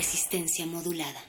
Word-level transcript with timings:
Resistencia 0.00 0.64
modulada. 0.64 1.20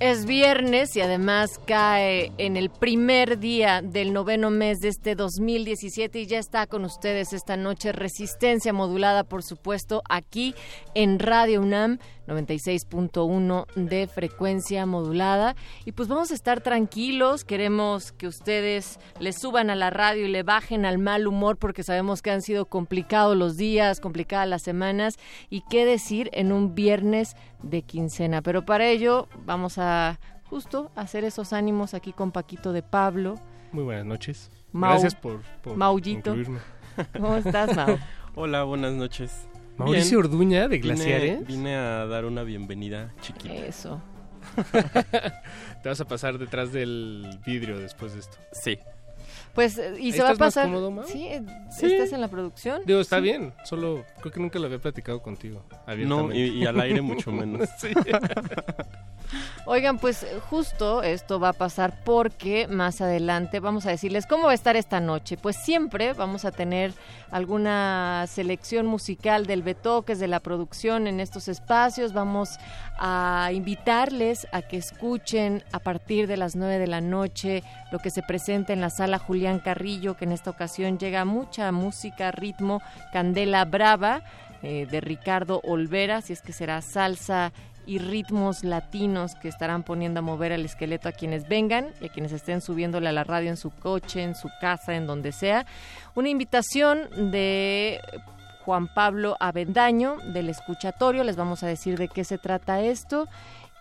Es 0.00 0.24
viernes 0.24 0.96
y 0.96 1.02
además 1.02 1.60
cae 1.66 2.32
en 2.38 2.56
el 2.56 2.70
primer 2.70 3.38
día 3.38 3.82
del 3.82 4.14
noveno 4.14 4.48
mes 4.48 4.78
de 4.78 4.88
este 4.88 5.14
2017 5.14 6.20
y 6.20 6.26
ya 6.26 6.38
está 6.38 6.66
con 6.66 6.86
ustedes 6.86 7.34
esta 7.34 7.58
noche 7.58 7.92
Resistencia 7.92 8.72
modulada, 8.72 9.24
por 9.24 9.42
supuesto, 9.42 10.02
aquí 10.08 10.54
en 10.94 11.18
Radio 11.18 11.60
UNAM 11.60 11.98
96.1 12.30 13.66
de 13.74 14.06
frecuencia 14.06 14.86
modulada. 14.86 15.56
Y 15.84 15.92
pues 15.92 16.08
vamos 16.08 16.30
a 16.30 16.34
estar 16.34 16.60
tranquilos, 16.60 17.44
queremos 17.44 18.12
que 18.12 18.26
ustedes 18.26 18.98
le 19.18 19.32
suban 19.32 19.70
a 19.70 19.74
la 19.74 19.90
radio 19.90 20.26
y 20.26 20.30
le 20.30 20.42
bajen 20.42 20.84
al 20.86 20.98
mal 20.98 21.26
humor 21.26 21.56
porque 21.56 21.82
sabemos 21.82 22.22
que 22.22 22.30
han 22.30 22.42
sido 22.42 22.66
complicados 22.66 23.36
los 23.36 23.56
días, 23.56 24.00
complicadas 24.00 24.48
las 24.48 24.62
semanas 24.62 25.18
y 25.48 25.62
qué 25.68 25.84
decir 25.84 26.30
en 26.32 26.52
un 26.52 26.74
viernes 26.74 27.36
de 27.62 27.82
quincena. 27.82 28.42
Pero 28.42 28.64
para 28.64 28.86
ello 28.86 29.28
vamos 29.44 29.78
a 29.78 30.18
justo 30.44 30.90
hacer 30.96 31.24
esos 31.24 31.52
ánimos 31.52 31.94
aquí 31.94 32.12
con 32.12 32.32
Paquito 32.32 32.72
de 32.72 32.82
Pablo. 32.82 33.36
Muy 33.72 33.84
buenas 33.84 34.04
noches. 34.06 34.50
Mau- 34.72 34.90
Gracias 34.90 35.14
por, 35.14 35.42
por 35.62 35.76
Maullito. 35.76 36.30
incluirme. 36.30 36.58
¿Cómo 37.12 37.36
estás, 37.36 37.74
Mau? 37.76 37.98
Hola, 38.34 38.64
buenas 38.64 38.92
noches. 38.92 39.48
Mauricio 39.84 40.18
Bien. 40.20 40.30
Orduña 40.32 40.68
de 40.68 40.76
Vine- 40.78 40.94
Glaciares. 40.94 41.46
Vine, 41.46 41.76
a 41.76 42.06
dar 42.06 42.24
una 42.24 42.42
bienvenida 42.42 43.12
chiquita. 43.22 43.54
Eso. 43.54 44.00
Te 45.82 45.88
vas 45.88 46.00
a 46.00 46.04
pasar 46.06 46.38
detrás 46.38 46.72
del 46.72 47.38
vidrio 47.46 47.78
después 47.78 48.14
de 48.14 48.20
esto. 48.20 48.38
Sí. 48.52 48.78
Pues, 49.54 49.78
eh, 49.78 49.94
y 49.98 50.06
¿Ahí 50.06 50.12
se 50.12 50.22
va 50.22 50.28
a 50.28 50.30
más 50.32 50.38
pasar. 50.38 50.64
cómodo? 50.66 51.02
Sí, 51.06 51.26
eh, 51.26 51.42
Sí. 51.70 51.86
¿estás 51.86 52.12
en 52.12 52.20
la 52.20 52.28
producción? 52.28 52.82
Digo, 52.86 53.00
está 53.00 53.16
Sí. 53.16 53.22
bien. 53.22 53.52
Solo 53.64 54.04
creo 54.20 54.32
que 54.32 54.40
nunca 54.40 54.58
lo 54.58 54.66
había 54.66 54.78
platicado 54.78 55.20
contigo. 55.22 55.62
No, 56.06 56.32
y, 56.32 56.40
y 56.62 56.66
al 56.66 56.80
aire 56.80 57.00
mucho 57.02 57.30
menos. 57.32 57.68
Oigan, 59.66 59.98
pues 59.98 60.26
justo 60.48 61.02
esto 61.04 61.38
va 61.38 61.50
a 61.50 61.52
pasar 61.52 62.02
porque 62.04 62.66
más 62.66 63.00
adelante 63.00 63.60
vamos 63.60 63.86
a 63.86 63.90
decirles 63.90 64.26
cómo 64.26 64.44
va 64.46 64.50
a 64.52 64.54
estar 64.54 64.74
esta 64.76 64.98
noche. 64.98 65.36
Pues 65.36 65.54
siempre 65.56 66.12
vamos 66.14 66.44
a 66.44 66.50
tener 66.50 66.92
alguna 67.30 68.24
selección 68.28 68.86
musical 68.86 69.46
del 69.46 69.62
Betoques, 69.62 70.18
de 70.18 70.26
la 70.26 70.40
producción 70.40 71.06
en 71.06 71.20
estos 71.20 71.46
espacios. 71.46 72.12
Vamos 72.12 72.58
a 72.98 73.50
invitarles 73.52 74.48
a 74.50 74.62
que 74.62 74.78
escuchen 74.78 75.62
a 75.70 75.78
partir 75.78 76.26
de 76.26 76.36
las 76.36 76.56
9 76.56 76.78
de 76.78 76.86
la 76.88 77.00
noche 77.00 77.62
lo 77.92 78.00
que 78.00 78.10
se 78.10 78.22
presenta 78.22 78.72
en 78.72 78.80
la 78.80 78.90
sala 78.90 79.18
Julián 79.18 79.39
Carrillo, 79.60 80.16
que 80.16 80.24
en 80.24 80.32
esta 80.32 80.50
ocasión 80.50 80.98
llega 80.98 81.24
mucha 81.24 81.72
música, 81.72 82.30
ritmo, 82.30 82.80
Candela 83.12 83.64
Brava 83.64 84.22
eh, 84.62 84.86
de 84.90 85.00
Ricardo 85.00 85.60
Olvera, 85.64 86.20
si 86.20 86.32
es 86.32 86.42
que 86.42 86.52
será 86.52 86.82
salsa 86.82 87.52
y 87.86 87.98
ritmos 87.98 88.62
latinos 88.62 89.34
que 89.34 89.48
estarán 89.48 89.82
poniendo 89.82 90.20
a 90.20 90.22
mover 90.22 90.52
el 90.52 90.64
esqueleto 90.64 91.08
a 91.08 91.12
quienes 91.12 91.48
vengan 91.48 91.88
y 92.00 92.06
a 92.06 92.08
quienes 92.10 92.32
estén 92.32 92.60
subiéndole 92.60 93.08
a 93.08 93.12
la 93.12 93.24
radio 93.24 93.50
en 93.50 93.56
su 93.56 93.70
coche, 93.70 94.22
en 94.22 94.34
su 94.34 94.48
casa, 94.60 94.94
en 94.94 95.06
donde 95.06 95.32
sea. 95.32 95.66
Una 96.14 96.28
invitación 96.28 97.30
de 97.32 98.00
Juan 98.64 98.86
Pablo 98.92 99.36
Avendaño 99.40 100.18
del 100.32 100.50
Escuchatorio. 100.50 101.24
Les 101.24 101.36
vamos 101.36 101.62
a 101.62 101.66
decir 101.66 101.98
de 101.98 102.08
qué 102.08 102.24
se 102.24 102.38
trata 102.38 102.80
esto. 102.82 103.26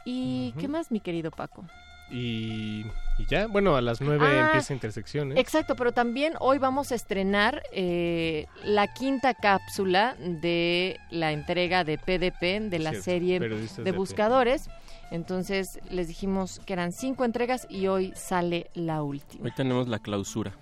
¿Y 0.05 0.53
qué 0.53 0.67
más, 0.67 0.91
mi 0.91 1.01
querido 1.01 1.29
Paco? 1.29 1.65
Y, 2.09 2.85
y 3.19 3.25
ya, 3.25 3.47
bueno, 3.47 3.75
a 3.75 3.81
las 3.81 4.01
nueve 4.01 4.25
Ah, 4.25 4.45
empieza 4.47 4.73
Intersecciones. 4.73 5.37
Exacto, 5.37 5.75
pero 5.75 5.91
también 5.91 6.33
hoy 6.39 6.57
vamos 6.57 6.91
a 6.91 6.95
estrenar 6.95 7.61
eh, 7.71 8.47
la 8.63 8.87
quinta 8.87 9.33
cápsula 9.33 10.15
de 10.19 10.99
la 11.11 11.31
entrega 11.33 11.83
de 11.83 11.97
PDP 11.97 12.69
de 12.69 12.79
la 12.79 12.91
Cierto, 12.91 13.03
serie 13.03 13.39
de 13.39 13.83
P. 13.83 13.91
buscadores. 13.91 14.69
Entonces 15.11 15.79
les 15.89 16.07
dijimos 16.07 16.61
que 16.65 16.73
eran 16.73 16.91
cinco 16.91 17.25
entregas 17.25 17.67
y 17.69 17.87
hoy 17.87 18.13
sale 18.15 18.69
la 18.73 19.03
última. 19.03 19.45
Hoy 19.45 19.51
tenemos 19.51 19.87
la 19.87 19.99
clausura. 19.99 20.53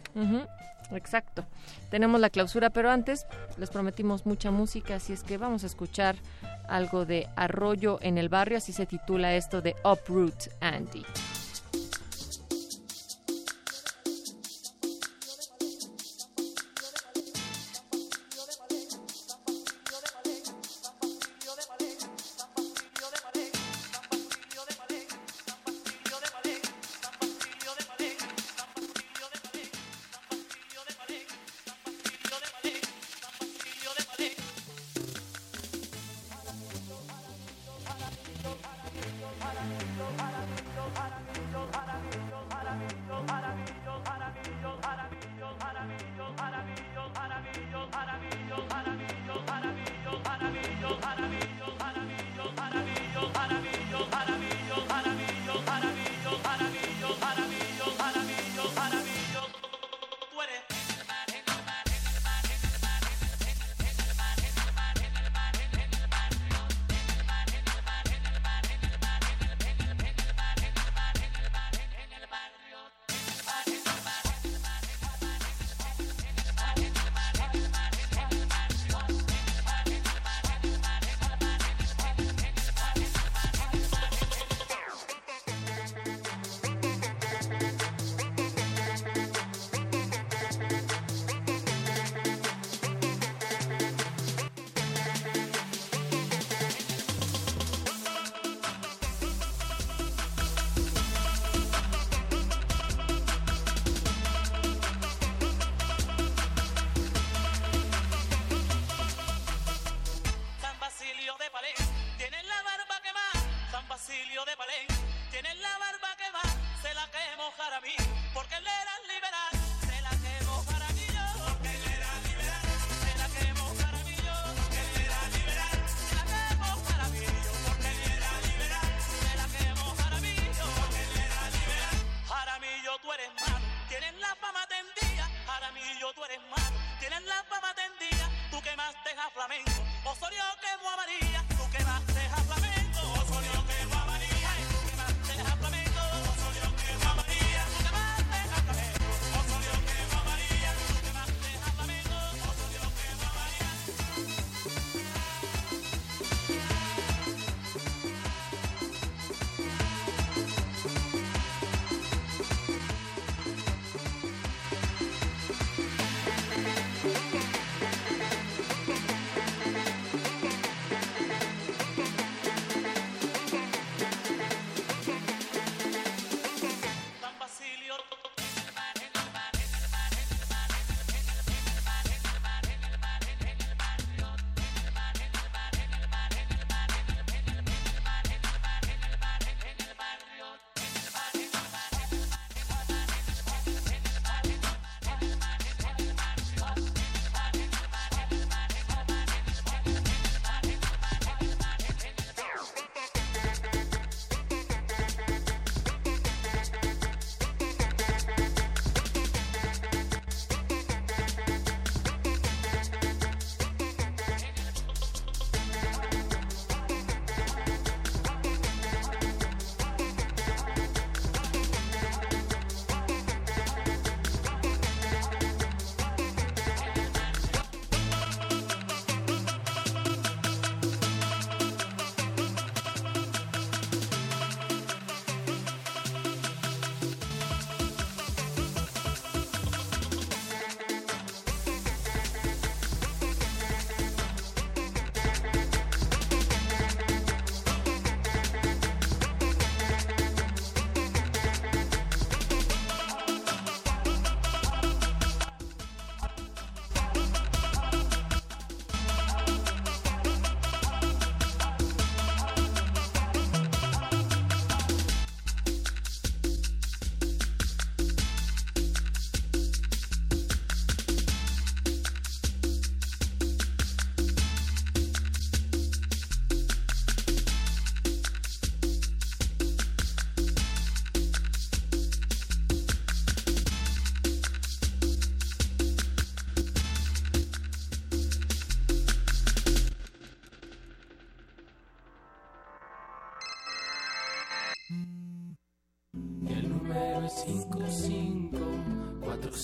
Exacto. 0.92 1.46
Tenemos 1.92 2.20
la 2.22 2.30
clausura, 2.30 2.70
pero 2.70 2.90
antes 2.90 3.28
les 3.58 3.70
prometimos 3.70 4.26
mucha 4.26 4.52
música, 4.52 4.96
así 4.96 5.14
es 5.14 5.24
que 5.24 5.38
vamos 5.38 5.64
a 5.64 5.68
escuchar 5.68 6.16
algo 6.68 7.06
de 7.06 7.28
Arroyo 7.36 8.00
en 8.02 8.18
el 8.18 8.30
barrio, 8.30 8.58
así 8.58 8.72
se 8.74 8.86
titula 8.86 9.36
esto 9.36 9.62
de 9.62 9.76
Uproot 9.84 10.50
Andy. 10.62 11.06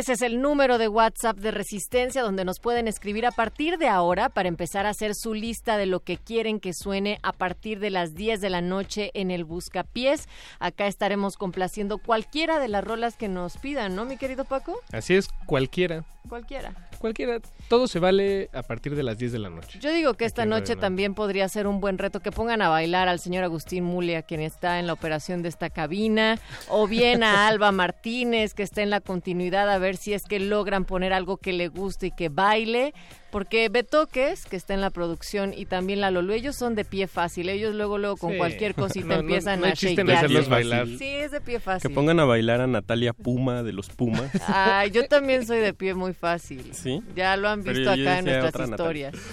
Ese 0.00 0.14
es 0.14 0.22
el 0.22 0.40
número 0.40 0.78
de 0.78 0.88
WhatsApp 0.88 1.36
de 1.36 1.50
Resistencia 1.50 2.22
donde 2.22 2.46
nos 2.46 2.58
pueden 2.58 2.88
escribir 2.88 3.26
a 3.26 3.32
partir 3.32 3.76
de 3.76 3.88
ahora 3.88 4.30
para 4.30 4.48
empezar 4.48 4.86
a 4.86 4.88
hacer 4.88 5.14
su 5.14 5.34
lista 5.34 5.76
de 5.76 5.84
lo 5.84 6.00
que 6.00 6.16
quieren 6.16 6.58
que 6.58 6.72
suene 6.72 7.18
a 7.22 7.34
partir 7.34 7.80
de 7.80 7.90
las 7.90 8.14
10 8.14 8.40
de 8.40 8.48
la 8.48 8.62
noche 8.62 9.10
en 9.12 9.30
el 9.30 9.44
Buscapiés. 9.44 10.26
Acá 10.58 10.86
estaremos 10.86 11.36
complaciendo 11.36 11.98
cualquiera 11.98 12.58
de 12.58 12.68
las 12.68 12.82
rolas 12.82 13.16
que 13.16 13.28
nos 13.28 13.58
pidan, 13.58 13.94
¿no, 13.94 14.06
mi 14.06 14.16
querido 14.16 14.46
Paco? 14.46 14.80
Así 14.90 15.16
es, 15.16 15.28
cualquiera. 15.44 16.06
Cualquiera. 16.30 16.72
Cualquiera. 16.98 17.38
Todo 17.70 17.86
se 17.86 18.00
vale 18.00 18.50
a 18.52 18.64
partir 18.64 18.96
de 18.96 19.04
las 19.04 19.16
10 19.16 19.30
de 19.30 19.38
la 19.38 19.48
noche. 19.48 19.78
Yo 19.80 19.92
digo 19.92 20.14
que 20.14 20.24
esta 20.24 20.42
Aquí 20.42 20.48
noche 20.50 20.74
también 20.74 21.14
podría 21.14 21.48
ser 21.48 21.68
un 21.68 21.80
buen 21.80 21.98
reto 21.98 22.18
que 22.18 22.32
pongan 22.32 22.62
a 22.62 22.68
bailar 22.68 23.06
al 23.08 23.20
señor 23.20 23.44
Agustín 23.44 23.84
Mulia, 23.84 24.22
quien 24.22 24.40
está 24.40 24.80
en 24.80 24.88
la 24.88 24.92
operación 24.92 25.42
de 25.42 25.50
esta 25.50 25.70
cabina, 25.70 26.40
o 26.68 26.88
bien 26.88 27.22
a 27.22 27.46
Alba 27.46 27.70
Martínez, 27.84 28.54
que 28.54 28.64
está 28.64 28.82
en 28.82 28.90
la 28.90 29.00
continuidad, 29.00 29.70
a 29.70 29.78
ver 29.78 29.96
si 29.96 30.12
es 30.14 30.24
que 30.24 30.40
logran 30.40 30.84
poner 30.84 31.12
algo 31.12 31.36
que 31.36 31.52
le 31.52 31.68
guste 31.68 32.08
y 32.08 32.10
que 32.10 32.28
baile, 32.28 32.92
porque 33.30 33.68
Betoques, 33.68 34.44
que 34.46 34.56
está 34.56 34.74
en 34.74 34.80
la 34.80 34.90
producción, 34.90 35.54
y 35.56 35.64
también 35.66 36.00
la 36.00 36.10
Lolo, 36.10 36.32
ellos 36.32 36.56
son 36.56 36.74
de 36.74 36.84
pie 36.84 37.06
fácil, 37.06 37.48
ellos 37.48 37.72
luego, 37.76 37.96
luego 37.98 38.16
con 38.16 38.32
Sí. 38.32 38.38
cualquier 38.38 38.74
cosita 38.74 39.06
No, 39.06 39.20
empiezan 39.20 39.60
no 39.60 39.66
a 39.66 39.72
chiste 39.74 40.00
en 40.00 40.08
shakear. 40.08 40.16
hacerlos 40.24 40.48
bailar. 40.48 40.88
Sí, 40.88 41.04
es 41.06 41.30
de 41.30 41.40
pie 41.40 41.60
fácil. 41.60 41.88
Que 41.88 41.94
pongan 41.94 42.18
a 42.18 42.24
bailar 42.24 42.60
a 42.60 42.66
Natalia 42.66 43.12
Puma 43.12 43.62
de 43.62 43.72
los 43.72 43.88
Pumas. 43.90 44.28
Ay, 44.48 44.90
yo 44.90 45.06
también 45.06 45.46
soy 45.46 45.60
de 45.60 45.72
pie 45.72 45.94
muy 45.94 46.12
fácil. 46.12 46.74
¿Sí? 46.74 47.00
Ya 47.14 47.36
lo 47.36 47.48
han 47.48 47.59
Pero 47.64 47.76
visto 47.76 47.90
acá 47.90 48.18
en 48.18 48.24
nuestras 48.24 48.70
historias. 48.70 49.14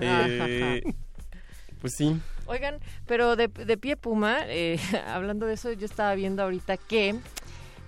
Eh, 0.00 0.82
pues 1.80 1.94
sí. 1.94 2.20
Oigan, 2.46 2.78
pero 3.06 3.34
de, 3.34 3.48
de 3.48 3.76
pie 3.76 3.96
Puma, 3.96 4.38
eh, 4.46 4.78
hablando 5.08 5.46
de 5.46 5.54
eso, 5.54 5.72
yo 5.72 5.86
estaba 5.86 6.14
viendo 6.14 6.42
ahorita 6.44 6.76
que 6.76 7.16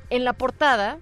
en 0.08 0.24
la 0.24 0.32
portada 0.32 0.98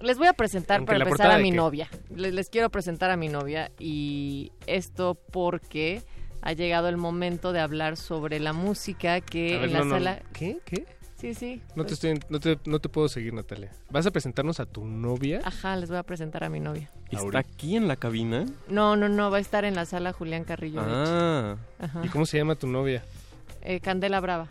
les 0.00 0.18
voy 0.18 0.26
a 0.26 0.32
presentar 0.32 0.80
¿En 0.80 0.86
para 0.86 0.98
empezar 0.98 1.30
a 1.30 1.38
mi 1.38 1.50
qué? 1.50 1.56
novia. 1.56 1.88
Les, 2.14 2.34
les 2.34 2.50
quiero 2.50 2.68
presentar 2.68 3.10
a 3.10 3.16
mi 3.16 3.28
novia 3.28 3.70
y 3.78 4.52
esto 4.66 5.18
porque 5.30 6.02
ha 6.42 6.52
llegado 6.52 6.88
el 6.88 6.96
momento 6.96 7.52
de 7.52 7.60
hablar 7.60 7.96
sobre 7.96 8.40
la 8.40 8.52
música 8.52 9.20
que 9.20 9.56
ver, 9.56 9.64
en 9.64 9.72
la 9.72 9.78
no, 9.80 9.84
no, 9.86 9.94
sala... 9.94 10.22
¿Qué? 10.32 10.58
¿Qué? 10.64 10.86
Sí, 11.20 11.34
sí. 11.34 11.60
No 11.76 11.84
te, 11.84 11.90
pues, 11.90 11.92
estoy, 12.04 12.18
no, 12.30 12.40
te, 12.40 12.58
no 12.64 12.78
te 12.78 12.88
puedo 12.88 13.08
seguir, 13.08 13.34
Natalia. 13.34 13.70
¿Vas 13.90 14.06
a 14.06 14.10
presentarnos 14.10 14.58
a 14.60 14.64
tu 14.66 14.84
novia? 14.86 15.40
Ajá, 15.44 15.76
les 15.76 15.88
voy 15.90 15.98
a 15.98 16.02
presentar 16.02 16.44
a 16.44 16.48
mi 16.48 16.60
novia. 16.60 16.88
¿Está 17.10 17.38
aquí 17.40 17.76
en 17.76 17.88
la 17.88 17.96
cabina? 17.96 18.46
No, 18.68 18.96
no, 18.96 19.08
no, 19.08 19.30
va 19.30 19.36
a 19.36 19.40
estar 19.40 19.64
en 19.64 19.74
la 19.74 19.84
sala 19.84 20.12
Julián 20.12 20.44
Carrillo. 20.44 20.80
Ah, 20.82 21.56
Ajá. 21.78 22.00
¿Y 22.04 22.08
cómo 22.08 22.24
se 22.24 22.38
llama 22.38 22.54
tu 22.54 22.66
novia? 22.66 23.02
Eh, 23.62 23.80
Candela 23.80 24.20
Brava. 24.20 24.48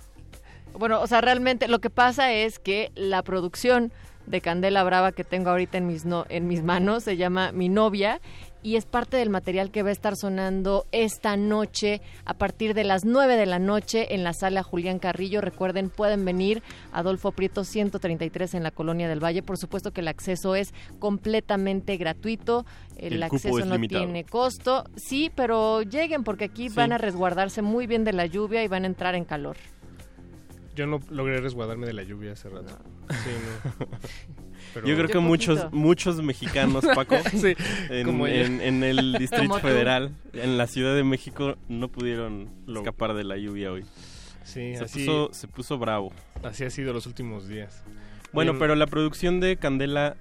Bueno, 0.78 1.02
o 1.02 1.08
sea, 1.08 1.22
realmente 1.22 1.68
lo 1.68 1.80
que 1.80 1.90
pasa 1.90 2.32
es 2.32 2.60
que 2.60 2.92
la 2.96 3.24
producción 3.24 3.92
de 4.28 4.42
Candela 4.42 4.84
Brava 4.84 5.12
que 5.12 5.24
tengo 5.24 5.50
ahorita 5.50 5.80
en 5.80 5.88
mis, 5.88 6.06
no- 6.06 6.28
en 6.30 6.48
mis 6.48 6.62
manos, 6.62 7.04
se 7.04 7.18
llama 7.18 7.52
Mi 7.52 7.68
novia 7.70 8.22
y 8.62 8.76
es 8.76 8.86
parte 8.86 9.18
del 9.18 9.30
material 9.30 9.72
que 9.72 9.84
va 9.84 9.90
a 9.90 9.94
estar 9.94 10.16
sonando 10.16 10.86
esta 10.92 11.38
noche 11.38 12.02
a 12.26 12.34
partir 12.34 12.74
de 12.74 12.84
las 12.84 13.06
9 13.06 13.38
de 13.38 13.46
la 13.46 13.60
noche 13.60 14.14
en 14.14 14.24
la 14.24 14.34
sala 14.34 14.64
Julián 14.64 15.00
Carrillo. 15.00 15.42
Recuerden, 15.42 15.90
pueden 15.90 16.26
venir 16.26 16.62
Adolfo 16.92 17.32
Prieto 17.32 17.64
133 17.64 18.54
en 18.56 18.64
la 18.64 18.72
Colonia 18.72 19.08
del 19.08 19.24
Valle. 19.24 19.42
Por 19.44 19.58
supuesto 19.58 19.92
que 19.92 20.02
el 20.02 20.08
acceso 20.10 20.56
es 20.56 20.74
completamente 21.00 21.96
gratuito, 21.98 22.66
el, 22.98 23.14
El 23.14 23.30
cupo 23.30 23.36
acceso 23.36 23.60
es 23.60 23.66
no 23.66 23.76
limitado. 23.76 24.04
tiene 24.04 24.24
costo. 24.26 24.84
Sí, 24.96 25.32
pero 25.34 25.82
lleguen 25.82 26.24
porque 26.24 26.46
aquí 26.46 26.70
van 26.70 26.92
a 26.92 26.98
resguardarse 26.98 27.62
muy 27.62 27.88
bien 27.88 28.04
de 28.04 28.14
la 28.14 28.26
lluvia 28.26 28.64
y 28.64 28.68
van 28.68 28.84
a 28.84 28.88
entrar 28.88 29.16
en 29.16 29.24
calor. 29.26 29.56
Yo 30.76 30.86
no 30.86 31.00
logré 31.10 31.40
resguardarme 31.42 31.88
de 31.88 31.94
la 31.94 32.04
lluvia 32.04 32.34
hace 32.34 32.50
rato. 32.50 32.78
Sí, 33.10 33.30
no. 33.80 33.88
Pero- 34.74 34.88
Yo 34.88 34.96
creo 34.96 35.08
que 35.08 35.14
Yo 35.14 35.22
muchos 35.22 35.60
poquito. 35.60 35.78
muchos 35.78 36.22
mexicanos, 36.22 36.86
Paco, 36.96 37.16
Sí, 37.32 37.56
en, 37.90 38.06
como 38.06 38.28
ella. 38.28 38.46
en- 38.46 38.62
en 38.62 38.84
el 38.84 39.14
Distrito 39.14 39.44
Como 39.44 39.56
tú. 39.60 39.68
Federal, 39.68 40.12
en 40.34 40.58
la 40.58 40.68
Ciudad 40.68 40.96
de 40.96 41.04
México, 41.04 41.56
no 41.68 41.88
pudieron 41.90 42.50
escapar 42.68 43.14
de 43.14 43.24
la 43.24 43.38
lluvia 43.38 43.72
hoy. 43.72 43.84
Sí, 44.44 44.76
Se 44.76 44.84
así, 44.86 45.06
puso, 45.06 45.30
se 45.34 45.48
puso 45.48 45.78
bravo. 45.78 46.12
así 46.44 46.64
ha 46.64 46.70
sido 46.70 46.94
los 46.94 47.06
últimos 47.06 47.48
días. 47.48 47.84
Bueno, 48.34 48.58
pero 48.60 48.76
la 48.76 48.88
producción 48.88 49.40
de 49.40 49.58
Candela 49.58 50.16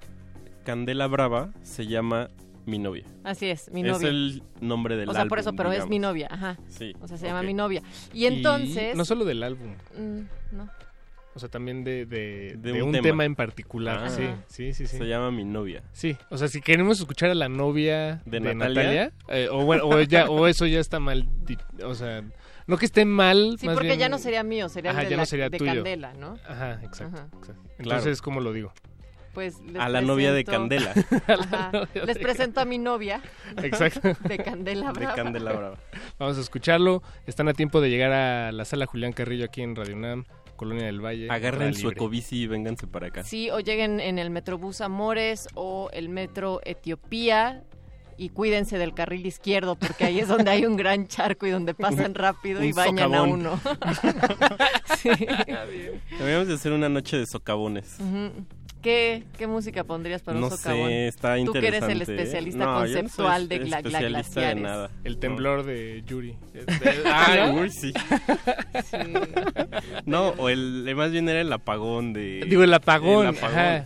Candela 0.65 1.07
Brava 1.07 1.49
se 1.63 1.87
llama 1.87 2.29
Mi 2.65 2.77
novia. 2.79 3.05
Así 3.23 3.47
es, 3.47 3.71
mi 3.71 3.81
es 3.81 3.87
novia. 3.87 4.09
el 4.09 4.43
nombre 4.61 4.97
del 4.97 5.09
o 5.09 5.13
sea, 5.13 5.25
por 5.25 5.39
eso, 5.39 5.49
álbum, 5.49 5.57
pero 5.57 5.71
es 5.71 5.87
mi 5.87 5.97
novia, 5.99 6.27
ajá. 6.29 6.57
Sí. 6.67 6.93
O 7.01 7.07
sea, 7.07 7.17
se 7.17 7.25
llama 7.27 7.41
mi 7.43 7.53
novia. 7.55 7.81
Y 8.13 8.25
entonces... 8.25 8.95
no 8.95 9.05
solo 9.05 9.25
del 9.25 9.41
álbum, 9.43 9.73
Mm, 9.97 10.21
no. 10.55 10.69
O 11.39 11.41
sea, 11.41 11.49
también 11.49 11.85
de, 11.85 12.05
de, 12.05 12.55
De 12.57 12.73
de 12.73 12.81
un 12.83 12.89
un, 12.89 12.91
tema. 12.91 13.03
tema. 13.03 13.25
en 13.25 13.35
particular. 13.35 14.01
Ah. 14.03 14.09
sí, 14.09 14.27
sí, 14.47 14.73
sí, 14.73 14.87
sí. 14.87 14.97
Se 14.97 15.07
llama 15.07 15.31
Mi 15.31 15.45
novia. 15.45 15.83
Sí, 15.93 16.17
o 16.29 16.37
sea, 16.37 16.49
si 16.49 16.59
queremos 16.61 16.99
escuchar 16.99 17.29
a 17.29 17.35
la 17.35 17.47
novia 17.47 18.21
¿De 18.25 18.39
de, 18.41 18.53
Natalia? 18.53 18.83
Natalia, 18.83 19.11
eh, 19.29 19.47
o, 19.49 19.63
bueno, 19.63 19.85
o, 19.85 20.01
ya, 20.01 20.29
o 20.29 20.47
eso 20.47 20.65
ya 20.65 20.79
está 20.81 20.99
mal, 20.99 21.29
o 21.83 21.95
sea, 21.95 22.23
no 22.67 22.77
que 22.77 22.85
esté 22.85 23.05
mal, 23.05 23.55
Sí, 23.57 23.65
más 23.67 23.75
porque 23.75 23.87
bien- 23.87 23.99
ya 23.99 24.09
no 24.09 24.17
sería 24.17 24.43
mío, 24.43 24.67
sería 24.67 24.91
el 24.91 24.97
de, 24.97 25.03
ya 25.05 25.09
la- 25.11 25.17
no 25.17 25.25
sería 25.25 25.49
de 25.49 25.57
tuyo. 25.57 25.73
Candela, 25.75 26.13
¿no? 26.13 26.37
Ajá, 26.47 26.79
exacto. 26.83 27.17
Ajá. 27.17 27.27
exacto. 27.39 27.63
Claro. 27.63 27.99
Entonces, 27.99 28.21
¿cómo 28.21 28.41
lo 28.41 28.51
digo? 28.51 28.73
Pues 29.33 29.61
les 29.61 29.79
A 29.79 29.89
la 29.89 30.01
novia 30.01 30.33
de 30.33 30.43
Candela. 30.43 30.91
Ajá. 31.27 31.69
novia 31.71 32.05
Les 32.05 32.15
de 32.17 32.21
presento 32.21 32.59
a 32.61 32.65
mi 32.65 32.79
novia 32.79 33.21
Exacto. 33.61 34.01
de 34.27 34.37
Candela 34.39 34.87
de 34.87 34.99
Brava. 34.99 35.15
Candela 35.15 35.53
Brava. 35.53 35.77
Vamos 36.17 36.37
a 36.39 36.41
escucharlo. 36.41 37.03
Están 37.27 37.47
a 37.47 37.53
tiempo 37.53 37.79
de 37.79 37.91
llegar 37.91 38.11
a 38.11 38.51
la 38.51 38.65
sala 38.65 38.87
Julián 38.87 39.13
Carrillo 39.13 39.45
aquí 39.45 39.61
en 39.61 39.75
Radio 39.75 39.95
UNAM, 39.95 40.25
Colonia 40.59 40.87
del 40.87 40.99
Valle. 40.99 41.29
Agarren 41.31 41.73
su 41.73 41.87
ecobici 41.89 42.41
y 42.41 42.47
vénganse 42.47 42.85
para 42.85 43.07
acá. 43.07 43.23
Sí, 43.23 43.49
o 43.49 43.61
lleguen 43.61 44.01
en 44.01 44.19
el 44.19 44.29
Metrobús 44.29 44.81
Amores 44.81 45.47
o 45.53 45.89
el 45.93 46.09
Metro 46.09 46.59
Etiopía 46.65 47.63
y 48.17 48.27
cuídense 48.27 48.77
del 48.77 48.93
carril 48.93 49.25
izquierdo 49.25 49.77
porque 49.77 50.03
ahí 50.03 50.19
es 50.19 50.27
donde 50.27 50.51
hay 50.51 50.65
un 50.65 50.75
gran 50.75 51.07
charco 51.07 51.47
y 51.47 51.51
donde 51.51 51.73
pasan 51.73 52.13
rápido 52.13 52.61
y 52.61 52.73
bañan 52.73 53.15
a 53.15 53.23
uno. 53.23 53.57
Sí. 54.97 55.09
Deberíamos 56.17 56.49
de 56.49 56.55
hacer 56.55 56.73
una 56.73 56.89
noche 56.89 57.15
de 57.15 57.25
socavones. 57.25 57.95
Ujú. 57.99 58.45
¿Qué, 58.81 59.23
¿Qué 59.37 59.45
música 59.45 59.83
pondrías 59.83 60.21
para 60.21 60.39
no 60.39 60.45
un 60.47 60.51
socavón? 60.51 60.87
sé, 60.87 61.07
está 61.09 61.35
Tú 61.43 61.51
que 61.51 61.57
interesante. 61.59 61.95
eres 61.95 62.07
el 62.07 62.15
¿eh? 62.15 62.15
especialista 62.21 62.65
No, 62.65 62.65
yo 62.65 62.79
no 62.79 62.87
soy 62.87 62.93
conceptual 63.01 63.49
de 63.49 63.55
gla- 63.57 63.77
especialista 63.77 63.99
de 63.99 64.09
glaciares. 64.09 64.63
nada. 64.63 64.91
El 65.03 65.17
temblor 65.17 65.63
de 65.65 66.03
Yuri. 66.07 66.37
Ay, 67.13 67.51
uy, 67.51 67.69
sí. 67.71 67.91
Sí. 68.89 68.97
No, 70.05 70.29
o 70.29 70.49
el, 70.49 70.85
eh, 70.87 70.95
más 70.95 71.11
bien 71.11 71.27
era 71.29 71.41
el 71.41 71.51
apagón 71.51 72.13
de... 72.13 72.45
Digo, 72.47 72.63
el 72.63 72.73
apagón. 72.73 73.27
El 73.27 73.35
apagón. 73.37 73.57
ajá. 73.57 73.85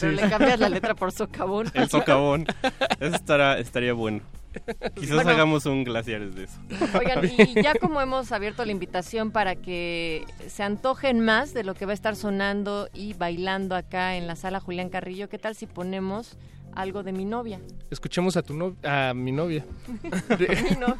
Pero 0.00 0.12
le 0.12 0.28
cambias 0.28 0.58
la 0.58 0.68
letra 0.68 0.94
por 0.94 1.12
socavón. 1.12 1.70
El 1.74 1.88
socavón. 1.88 2.46
Eso 3.00 3.14
estará, 3.14 3.58
estaría 3.58 3.92
bueno. 3.92 4.22
Quizás 4.94 5.14
Bueno. 5.16 5.30
hagamos 5.30 5.66
un 5.66 5.84
glaciares 5.84 6.34
de 6.34 6.44
eso. 6.44 6.58
Oigan, 6.98 7.24
y 7.24 7.54
ya 7.62 7.74
como 7.74 8.00
hemos 8.00 8.32
abierto 8.32 8.64
la 8.64 8.72
invitación 8.72 9.30
para 9.30 9.56
que 9.56 10.24
se 10.48 10.62
antojen 10.62 11.20
más 11.20 11.54
de 11.54 11.64
lo 11.64 11.74
que 11.74 11.86
va 11.86 11.92
a 11.92 11.94
estar 11.94 12.16
sonando 12.16 12.88
y 12.94 13.14
bailando 13.14 13.74
acá 13.76 14.16
en 14.16 14.26
la 14.26 14.36
sala 14.36 14.60
Julián 14.60 14.88
Carrillo, 14.88 15.28
¿qué 15.28 15.38
tal 15.38 15.54
si 15.54 15.66
ponemos 15.66 16.36
algo 16.74 17.02
de 17.02 17.12
mi 17.12 17.24
novia? 17.24 17.60
Escuchemos 17.90 18.36
a 18.36 18.42
tu 18.42 18.54
novia, 18.54 19.10
a 19.10 19.14
mi 19.14 19.30
novia. 19.32 19.64
Mi 20.02 20.76
novia. 20.76 20.98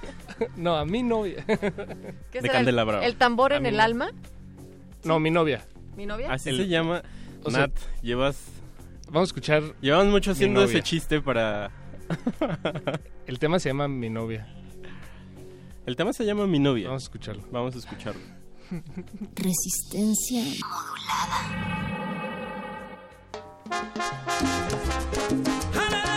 No, 0.57 0.77
a 0.77 0.85
mi 0.85 1.03
novia. 1.03 1.45
¿Qué 1.47 2.41
De 2.41 2.49
será, 2.49 2.61
el, 2.61 3.17
tambor 3.17 3.53
A 3.53 3.57
en 3.57 3.67
el 3.67 3.77
no. 3.79 3.83
alma? 3.83 4.11
No, 5.03 5.19
mi 5.19 5.31
novia. 5.31 5.65
¿Mi 5.97 6.07
novia? 6.07 6.33
Así 6.33 6.51
El- 6.51 6.57
se 6.59 6.69
llama. 6.69 7.03
o 7.43 7.51
sea- 7.51 7.61
Nat, 7.61 7.73
llevas... 8.03 8.37
Vamos 9.07 9.29
a 9.29 9.31
escuchar. 9.31 9.63
Llevamos 9.81 10.07
mucho 10.13 10.31
haciendo 10.33 10.65
ese 10.65 10.83
chiste 10.83 11.21
para... 11.21 11.71
El 13.27 13.39
tema 13.39 13.59
se 13.59 13.69
llama 13.71 13.89
Mi 13.89 14.11
novia. 14.11 14.47
El 15.87 15.97
tema 15.97 16.13
se 16.13 16.25
llama 16.25 16.47
Mi 16.47 16.59
novia. 16.59 16.89
Vamos 16.89 17.03
a 17.03 17.07
escucharlo. 17.07 17.45
Vamos 17.51 17.75
a 17.75 17.79
escucharlo. 17.79 18.23
Resistencia 19.35 20.43
Así 25.75 26.14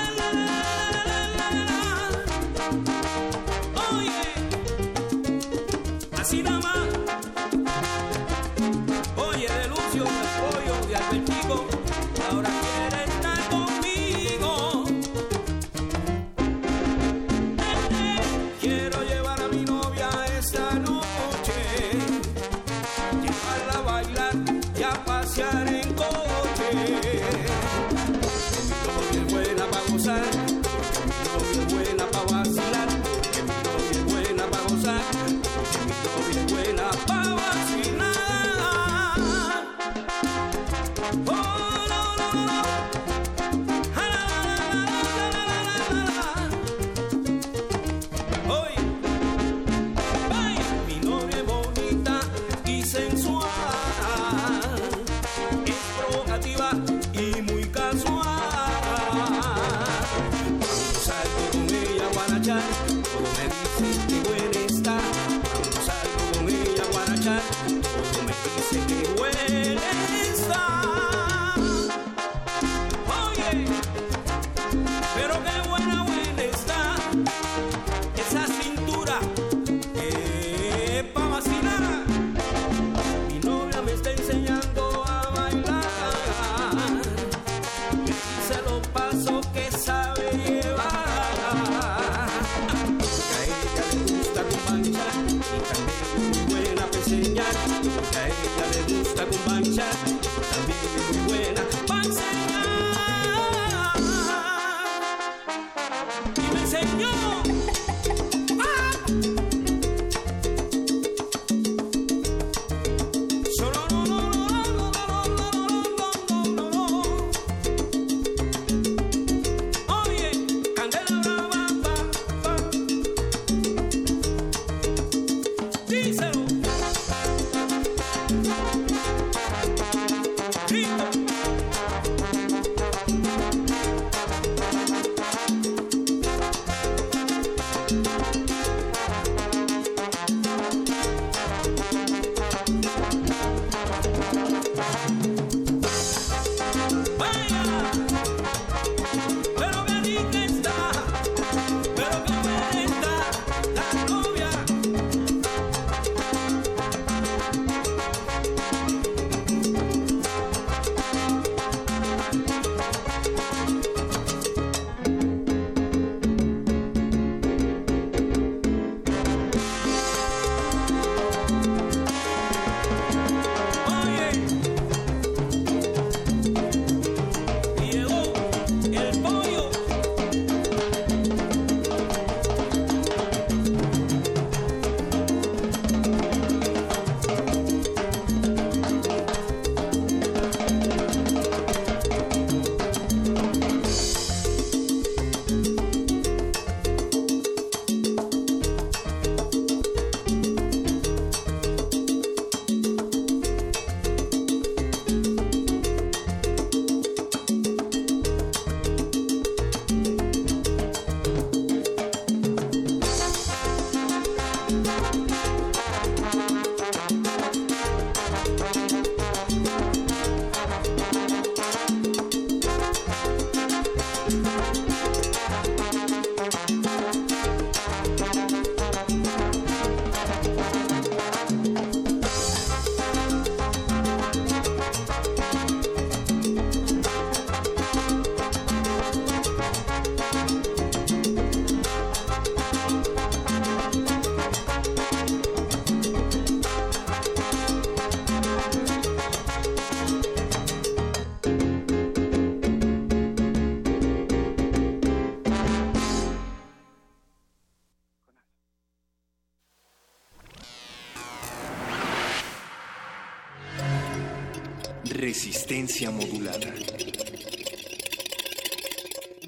Resistencia 265.97 266.11
modulada. 266.11 266.73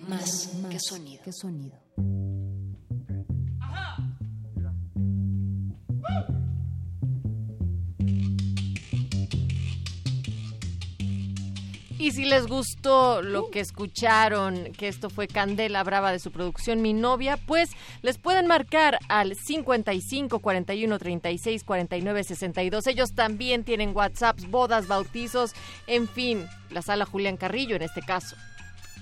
Más, 0.08 0.50
que 0.72 0.80
sonido. 0.80 1.24
que 1.24 1.32
sonido. 1.32 1.78
Y 12.00 12.12
si 12.14 12.26
les 12.26 12.48
gustó 12.48 13.22
lo 13.22 13.52
que 13.52 13.60
escucharon, 13.60 14.72
que 14.76 14.88
esto 14.88 15.10
fue 15.12 15.28
Candela 15.28 15.84
Brava 15.84 16.12
de 16.12 16.20
su 16.20 16.32
producción 16.32 16.82
Mi 16.82 16.94
Novia, 16.94 17.38
pues 17.38 17.72
les 18.02 18.18
pueden 18.40 18.48
marcar 18.48 19.00
al 19.10 19.36
55 19.36 20.40
41 20.40 20.98
36 20.98 21.64
49 21.66 22.24
62. 22.24 22.88
Ellos 22.88 23.14
también 23.14 23.66
tienen 23.66 23.94
WhatsApps, 23.94 24.50
bodas, 24.50 24.88
bautizos, 24.88 25.54
en 25.88 26.08
fin, 26.08 26.46
la 26.70 26.82
sala 26.82 27.06
Julián 27.06 27.36
Carrillo 27.36 27.76
en 27.76 27.82
este 27.82 28.02
caso. 28.02 28.38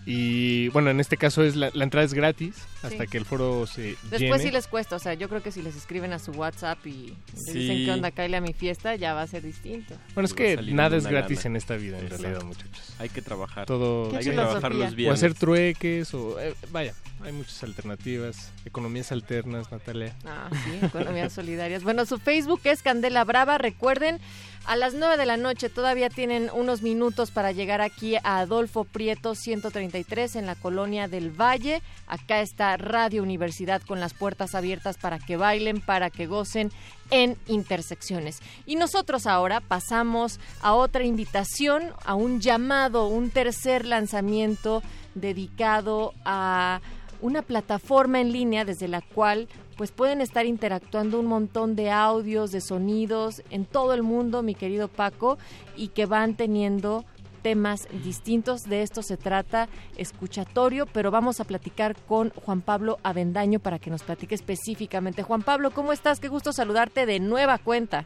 Y 0.10 0.70
bueno, 0.70 0.90
en 0.90 1.02
este 1.02 1.18
caso 1.18 1.44
es 1.44 1.58
la, 1.58 1.70
la 1.74 1.84
entrada 1.84 2.06
es 2.06 2.14
gratis 2.14 2.56
hasta 2.82 3.04
Sí. 3.04 3.10
que 3.10 3.18
el 3.18 3.26
foro 3.26 3.68
se 3.68 3.98
Después 4.04 4.20
llene. 4.22 4.40
sí 4.40 4.52
les 4.52 4.66
cuesta, 4.68 4.96
o 4.96 5.00
sea, 5.00 5.14
yo 5.16 5.28
creo 5.28 5.44
que 5.44 5.52
si 5.52 5.62
les 5.62 5.76
escriben 5.76 6.14
a 6.14 6.20
su 6.20 6.32
WhatsApp 6.32 6.78
y 6.88 7.14
les 7.34 7.44
Sí. 7.46 7.54
dicen 7.60 7.86
que 7.86 7.92
onda, 7.92 8.12
cáele 8.12 8.38
a 8.38 8.42
mi 8.42 8.54
fiesta, 8.54 8.96
ya 8.96 9.14
va 9.14 9.24
a 9.24 9.28
ser 9.28 9.44
distinto. 9.44 9.96
Bueno, 10.14 10.26
es 10.28 10.34
que 10.34 10.56
nada 10.72 10.96
es 10.96 11.08
gratis 11.08 11.44
en 11.44 11.58
esta 11.58 11.76
vida, 11.76 11.98
en 12.00 12.06
Exacto. 12.06 12.24
realidad, 12.24 12.46
muchachos. 12.46 12.94
Hay 13.00 13.10
que 13.10 13.22
trabajar. 13.22 13.66
Todo 13.66 14.06
Hay 14.06 14.24
que 14.24 14.32
filosofía. 14.32 14.60
trabajar 14.62 14.76
los 14.76 15.08
o 15.08 15.12
hacer 15.12 15.34
trueques 15.34 16.14
o 16.14 16.40
eh, 16.40 16.54
vaya, 16.72 16.94
hay 17.26 17.34
muchas 17.34 17.62
alternativas, 17.64 18.54
economías 18.64 19.12
alternas, 19.12 19.70
Natalia. 19.74 20.16
Ah, 20.26 20.50
sí, 20.64 20.86
economías 20.86 21.34
solidarias. 21.34 21.84
Bueno, 21.84 22.06
su 22.06 22.18
Facebook 22.18 22.62
es 22.64 22.82
Candela 22.82 23.26
Brava. 23.26 23.58
Recuerden, 23.58 24.20
a 24.68 24.76
las 24.76 24.94
9 24.94 25.16
de 25.16 25.26
la 25.26 25.38
noche 25.38 25.70
todavía 25.70 26.10
tienen 26.10 26.50
unos 26.54 26.82
minutos 26.82 27.32
para 27.32 27.54
llegar 27.54 27.80
aquí 27.80 28.18
a 28.18 28.40
Adolfo 28.40 28.84
Prieto 28.84 29.34
133 29.34 30.36
en 30.36 30.46
la 30.46 30.56
colonia 30.56 31.08
del 31.08 31.32
Valle. 31.32 31.82
Acá 32.06 32.42
está 32.42 32.76
Radio 32.76 33.24
Universidad 33.24 33.82
con 33.82 34.02
las 34.02 34.14
puertas 34.14 34.56
abiertas 34.56 34.98
para 34.98 35.20
que 35.20 35.38
bailen, 35.38 35.80
para 35.80 36.10
que 36.10 36.28
gocen 36.28 36.74
en 37.12 37.38
intersecciones. 37.48 38.42
Y 38.66 38.76
nosotros 38.76 39.26
ahora 39.26 39.62
pasamos 39.62 40.38
a 40.62 40.74
otra 40.74 41.06
invitación, 41.06 41.94
a 42.04 42.16
un 42.16 42.42
llamado, 42.42 43.08
un 43.08 43.30
tercer 43.30 43.86
lanzamiento 43.86 44.84
dedicado 45.16 46.14
a 46.26 46.82
una 47.22 47.42
plataforma 47.42 48.20
en 48.20 48.34
línea 48.34 48.66
desde 48.66 48.90
la 48.90 49.00
cual 49.00 49.48
pues 49.78 49.92
pueden 49.92 50.22
estar 50.22 50.46
interactuando 50.46 51.20
un 51.20 51.28
montón 51.28 51.76
de 51.76 51.92
audios, 51.92 52.52
de 52.52 52.62
sonidos 52.62 53.44
en 53.52 53.66
todo 53.66 53.94
el 53.94 54.04
mundo, 54.04 54.42
mi 54.42 54.56
querido 54.56 54.88
Paco, 54.88 55.38
y 55.76 55.90
que 55.90 56.06
van 56.06 56.36
teniendo 56.36 57.06
temas 57.44 57.88
distintos. 58.04 58.64
De 58.64 58.82
esto 58.82 59.04
se 59.04 59.16
trata 59.16 59.70
escuchatorio, 59.96 60.86
pero 60.88 61.12
vamos 61.12 61.40
a 61.40 61.46
platicar 61.46 61.96
con 61.96 62.32
Juan 62.32 62.62
Pablo 62.62 62.98
Avendaño 63.04 63.60
para 63.60 63.80
que 63.80 63.90
nos 63.90 64.04
platique 64.04 64.36
específicamente. 64.36 65.24
Juan 65.24 65.44
Pablo, 65.44 65.72
¿cómo 65.72 65.94
estás? 65.94 66.20
Qué 66.20 66.28
gusto 66.28 66.52
saludarte 66.52 67.06
de 67.06 67.20
nueva 67.20 67.58
cuenta. 67.60 68.06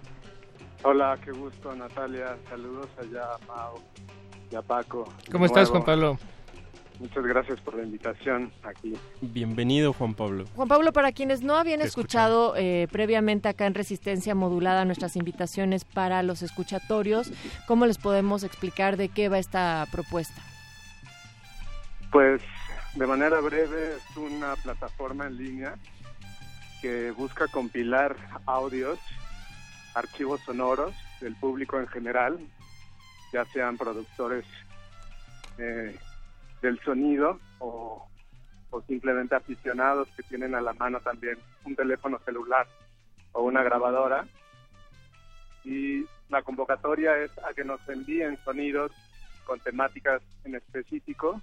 Hola, 0.84 1.18
qué 1.24 1.32
gusto 1.32 1.74
Natalia. 1.76 2.38
Saludos 2.50 2.88
allá 3.00 3.24
a 3.34 3.38
Pau 3.40 3.80
y 4.52 4.56
a 4.56 4.62
Paco. 4.62 5.06
¿Cómo 5.32 5.46
estás. 5.46 5.70
Juan 5.70 5.86
Pablo? 5.86 6.18
Muchas 7.02 7.26
gracias 7.26 7.60
por 7.62 7.74
la 7.76 7.82
invitación 7.82 8.54
aquí. 8.62 8.94
Bienvenido, 9.22 9.92
Juan 9.92 10.14
Pablo. 10.14 10.46
Juan 10.56 10.68
Pablo, 10.68 10.94
para 10.94 11.12
quienes 11.12 11.42
no 11.42 11.56
habían 11.56 11.82
escuchado 11.82 12.54
eh, 12.56 12.88
previamente 12.92 13.50
acá 13.50 13.66
en 13.66 13.74
Resistencia 13.74 14.36
Modulada 14.36 14.86
nuestras 14.86 15.16
invitaciones 15.16 15.84
para 15.84 16.22
los 16.22 16.44
escuchatorios, 16.44 17.32
¿cómo 17.66 17.88
les 17.88 17.98
podemos 17.98 18.44
explicar 18.44 18.98
de 18.98 19.10
qué 19.10 19.30
va 19.30 19.40
esta 19.40 19.88
propuesta? 19.92 20.40
Pues 22.12 22.44
de 22.94 23.08
manera 23.08 23.40
breve 23.40 23.96
es 23.96 24.18
una 24.18 24.56
plataforma 24.58 25.26
en 25.26 25.38
línea 25.38 25.76
que 26.84 27.10
busca 27.10 27.48
compilar 27.48 28.16
audios, 28.46 29.00
archivos 29.96 30.40
sonoros 30.42 30.94
del 31.20 31.36
público 31.36 31.80
en 31.80 31.88
general, 31.88 32.38
ya 33.34 33.44
sean 33.46 33.76
productores 33.76 34.46
eh, 35.58 35.98
del 36.62 36.80
sonido 36.82 37.40
o, 37.60 38.08
simplemente 38.88 39.36
aficionados 39.36 40.08
que 40.16 40.24
tienen 40.24 40.56
a 40.56 40.62
la 40.62 40.74
mano 40.74 41.02
también 41.02 41.38
un 41.66 41.76
teléfono 41.76 42.20
celular 42.20 42.66
o 43.34 43.44
una 43.44 43.64
grabadora. 43.64 44.26
Y 45.66 46.06
la 46.30 46.42
convocatoria 46.42 47.18
es 47.18 47.32
a 47.40 47.54
que 47.54 47.66
nos 47.66 47.88
envíen 47.90 48.38
sonidos 48.46 48.92
con 49.46 49.60
temáticas 49.60 50.22
en 50.46 50.56
específico 50.56 51.42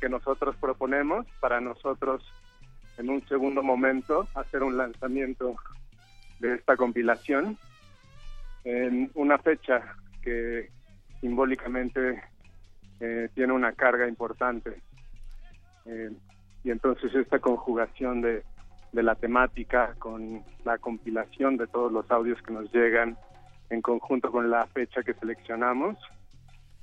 que 0.00 0.08
nosotros 0.08 0.56
proponemos 0.56 1.26
para 1.40 1.60
nosotros 1.60 2.22
en 2.96 3.10
un 3.10 3.26
segundo 3.28 3.62
momento 3.62 4.26
hacer 4.34 4.62
un 4.62 4.76
lanzamiento 4.76 5.56
de 6.38 6.54
esta 6.54 6.76
compilación 6.76 7.58
en 8.64 9.10
una 9.14 9.38
fecha 9.38 9.94
que 10.22 10.70
simbólicamente 11.20 12.22
eh, 13.00 13.28
tiene 13.34 13.52
una 13.52 13.72
carga 13.72 14.06
importante. 14.06 14.80
Eh, 15.86 16.10
y 16.62 16.70
entonces 16.70 17.14
esta 17.14 17.38
conjugación 17.38 18.20
de, 18.20 18.44
de 18.92 19.02
la 19.02 19.14
temática 19.14 19.94
con 19.98 20.42
la 20.64 20.78
compilación 20.78 21.56
de 21.56 21.66
todos 21.66 21.90
los 21.90 22.10
audios 22.10 22.40
que 22.42 22.52
nos 22.52 22.72
llegan 22.72 23.16
en 23.70 23.82
conjunto 23.82 24.30
con 24.30 24.50
la 24.50 24.66
fecha 24.66 25.02
que 25.02 25.14
seleccionamos, 25.14 25.96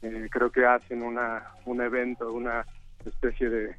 eh, 0.01 0.27
creo 0.31 0.51
que 0.51 0.65
hacen 0.65 1.03
una, 1.03 1.51
un 1.65 1.81
evento, 1.81 2.31
una 2.31 2.65
especie 3.05 3.49
de 3.49 3.75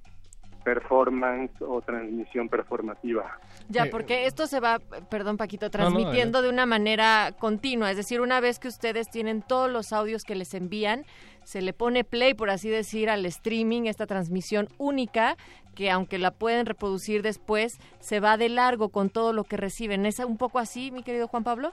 performance 0.65 1.53
o 1.61 1.81
transmisión 1.81 2.49
performativa. 2.49 3.39
Ya, 3.69 3.85
Eh, 3.85 3.91
porque 3.91 4.27
esto 4.27 4.47
se 4.47 4.61
va, 4.61 4.79
perdón 5.11 5.37
Paquito, 5.39 5.67
no, 5.67 5.71
transmitiendo 5.71 6.43
de 6.43 6.51
una 6.51 6.67
manera 6.67 7.33
continua, 7.39 7.91
es 7.91 7.97
decir, 7.97 8.21
una 8.21 8.41
vez 8.41 8.59
que 8.59 8.69
ustedes 8.69 9.09
tienen 9.09 9.41
todos 9.43 9.71
los 9.71 9.93
audios 9.93 10.25
que 10.25 10.35
les 10.35 10.53
envían, 10.53 11.07
se 11.49 11.63
le 11.63 11.73
pone 11.73 12.05
play, 12.05 12.35
por 12.35 12.51
así 12.51 12.69
decir, 12.69 13.09
al 13.09 13.25
streaming, 13.25 13.85
esta 13.85 14.07
transmisión 14.07 14.69
única, 14.77 15.39
que 15.75 15.91
aunque 15.91 16.19
la 16.19 16.31
pueden 16.31 16.67
reproducir 16.67 17.23
después, 17.23 17.79
se 18.01 18.21
va 18.21 18.37
de 18.37 18.51
largo 18.51 18.91
con 18.91 19.09
todo 19.09 19.33
lo 19.33 19.45
que 19.45 19.57
reciben. 19.57 20.05
¿Es 20.05 20.19
un 20.19 20.37
poco 20.37 20.59
así, 20.59 20.91
mi 20.91 21.03
querido 21.03 21.27
Juan 21.27 21.45
Pablo? 21.45 21.73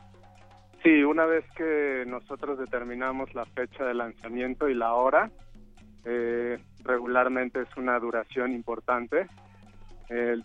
Sí, 0.82 1.04
una 1.04 1.26
vez 1.26 1.44
que 1.58 2.06
nosotros 2.08 2.58
determinamos 2.58 3.36
la 3.36 3.44
fecha 3.48 3.84
de 3.84 3.96
lanzamiento 3.96 4.70
y 4.70 4.76
la 4.76 4.94
hora, 4.94 5.30
eh, 6.06 6.58
regularmente 6.86 7.60
es 7.60 7.76
una 7.76 8.00
duración 8.00 8.54
importante. 8.54 9.28
Eh, 10.08 10.38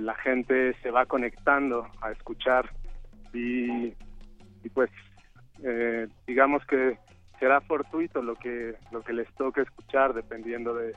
la 0.00 0.14
gente 0.14 0.74
se 0.80 0.90
va 0.90 1.04
conectando 1.04 1.86
a 2.00 2.12
escuchar 2.12 2.70
y, 3.34 3.88
y 4.64 4.68
pues 4.72 4.88
eh, 5.62 6.08
digamos 6.26 6.64
que 6.64 6.96
será 7.40 7.60
fortuito 7.62 8.22
lo 8.22 8.36
que 8.36 8.74
lo 8.92 9.02
que 9.02 9.12
les 9.12 9.26
toque 9.34 9.62
escuchar 9.62 10.14
dependiendo 10.14 10.74
de, 10.74 10.94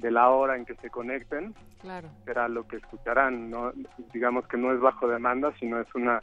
de 0.00 0.10
la 0.10 0.28
hora 0.30 0.56
en 0.56 0.64
que 0.64 0.74
se 0.76 0.90
conecten 0.90 1.54
Claro. 1.80 2.08
será 2.24 2.48
lo 2.48 2.66
que 2.66 2.76
escucharán. 2.78 3.50
No, 3.50 3.72
digamos 4.12 4.46
que 4.48 4.56
no 4.56 4.72
es 4.74 4.80
bajo 4.80 5.06
demanda, 5.06 5.52
sino 5.60 5.80
es 5.80 5.86
una 5.94 6.18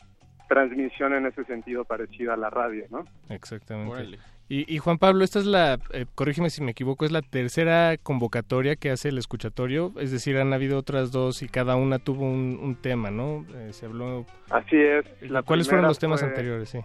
transmisión 0.50 1.14
en 1.14 1.26
ese 1.28 1.44
sentido 1.46 1.86
parecida 1.86 2.34
a 2.34 2.38
la 2.38 2.50
radio, 2.50 2.86
¿no? 2.92 3.06
Exactamente. 3.30 3.92
Órale. 3.94 4.20
Y, 4.48 4.72
y 4.72 4.78
Juan 4.78 5.00
Pablo, 5.00 5.24
esta 5.24 5.40
es 5.40 5.46
la, 5.46 5.80
eh, 5.92 6.06
corrígeme 6.14 6.52
si 6.52 6.62
me 6.62 6.72
equivoco, 6.72 7.04
es 7.04 7.12
la 7.12 7.24
tercera 7.24 7.96
convocatoria 7.98 8.76
que 8.76 8.92
hace 8.92 9.10
el 9.10 9.18
escuchatorio, 9.18 9.92
es 10.00 10.12
decir, 10.12 10.38
han 10.38 10.54
habido 10.54 10.78
otras 10.78 11.12
dos 11.12 11.42
y 11.42 11.48
cada 11.48 11.76
una 11.78 11.98
tuvo 11.98 12.26
un, 12.26 12.60
un 12.62 12.76
tema, 12.76 13.10
¿no? 13.10 13.44
Eh, 13.56 13.74
se 13.74 13.88
habló... 13.88 14.24
Así 14.52 14.76
es. 14.78 15.04
La 15.32 15.42
¿Cuáles 15.42 15.68
fueron 15.68 15.88
los 15.88 15.98
temas 15.98 16.20
fue- 16.20 16.30
anteriores? 16.30 16.70
Sí. 16.70 16.80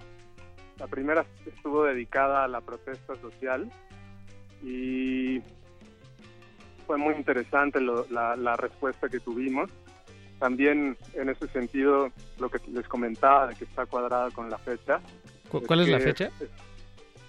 La 0.81 0.87
primera 0.88 1.25
estuvo 1.47 1.85
dedicada 1.85 2.43
a 2.45 2.49
la 2.49 2.61
protesta 2.62 3.14
social 3.21 3.71
y 4.62 5.40
fue 6.87 6.97
muy 6.99 7.14
interesante 7.14 7.81
lo- 7.81 8.07
la, 8.11 8.35
la 8.35 8.57
respuesta 8.57 9.09
que 9.09 9.21
tuvimos. 9.21 9.71
También 10.38 10.97
en 11.14 11.29
ese 11.29 11.47
sentido, 11.49 12.11
lo 12.38 12.49
que 12.51 12.59
les 12.73 12.88
comentaba 12.88 13.47
de 13.49 13.55
que 13.57 13.64
está 13.64 13.85
cuadrada 13.87 14.31
con 14.31 14.49
la 14.49 14.57
fecha. 14.59 15.01
¿Cu- 15.51 15.62
¿Cuál 15.66 15.81
es 15.81 15.88
la 15.88 16.01
fecha? 16.01 16.31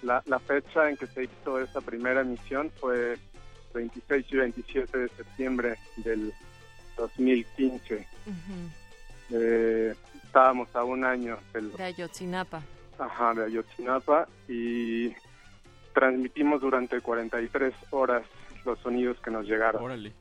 La, 0.02 0.22
la 0.26 0.38
fecha 0.40 0.88
en 0.88 0.96
que 0.96 1.06
se 1.06 1.24
hizo 1.24 1.60
esta 1.60 1.80
primera 1.82 2.22
emisión 2.22 2.70
fue 2.80 3.18
26 3.74 4.26
y 4.30 4.36
27 4.36 4.98
de 4.98 5.08
septiembre 5.10 5.74
del 5.98 6.32
2015. 6.96 7.94
Ujú. 8.26 9.34
Eh, 9.34 9.94
estábamos 10.24 10.74
a 10.74 10.82
un 10.84 11.04
año 11.04 11.38
del, 11.52 11.70
De 11.72 11.84
Ayotzinapa. 11.84 12.62
Ajá, 13.04 13.34
de 13.34 13.44
Ayotzinapa 13.46 14.26
y 14.48 15.12
transmitimos 15.94 16.60
durante 16.60 17.00
43 17.00 17.74
horas 17.90 18.22
los 18.64 18.78
sonidos 18.80 19.18
que 19.20 19.30
nos 19.30 19.46
llegaron. 19.46 19.82
Órale. 19.82 20.12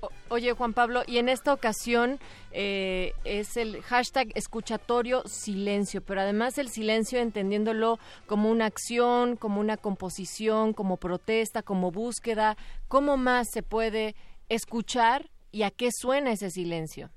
O- 0.00 0.08
Oye, 0.28 0.52
Juan 0.52 0.72
Pablo, 0.72 1.02
y 1.06 1.18
en 1.18 1.28
esta 1.28 1.52
ocasión 1.52 2.18
eh, 2.52 3.12
es 3.24 3.56
el 3.56 3.82
hashtag 3.82 4.28
escuchatorio 4.34 5.22
silencio, 5.26 6.02
pero 6.02 6.20
además 6.20 6.58
el 6.58 6.68
silencio 6.68 7.18
entendiéndolo 7.20 7.98
como 8.26 8.50
una 8.50 8.66
acción, 8.66 9.36
como 9.36 9.60
una 9.60 9.76
composición, 9.76 10.72
como 10.72 10.96
protesta, 10.96 11.62
como 11.62 11.90
búsqueda. 11.90 12.56
¿Cómo 12.88 13.16
más 13.16 13.48
se 13.50 13.62
puede 13.62 14.14
escuchar 14.48 15.30
y 15.52 15.62
a 15.62 15.70
qué 15.70 15.90
suena 15.92 16.32
ese 16.32 16.50
silencio? 16.50 17.10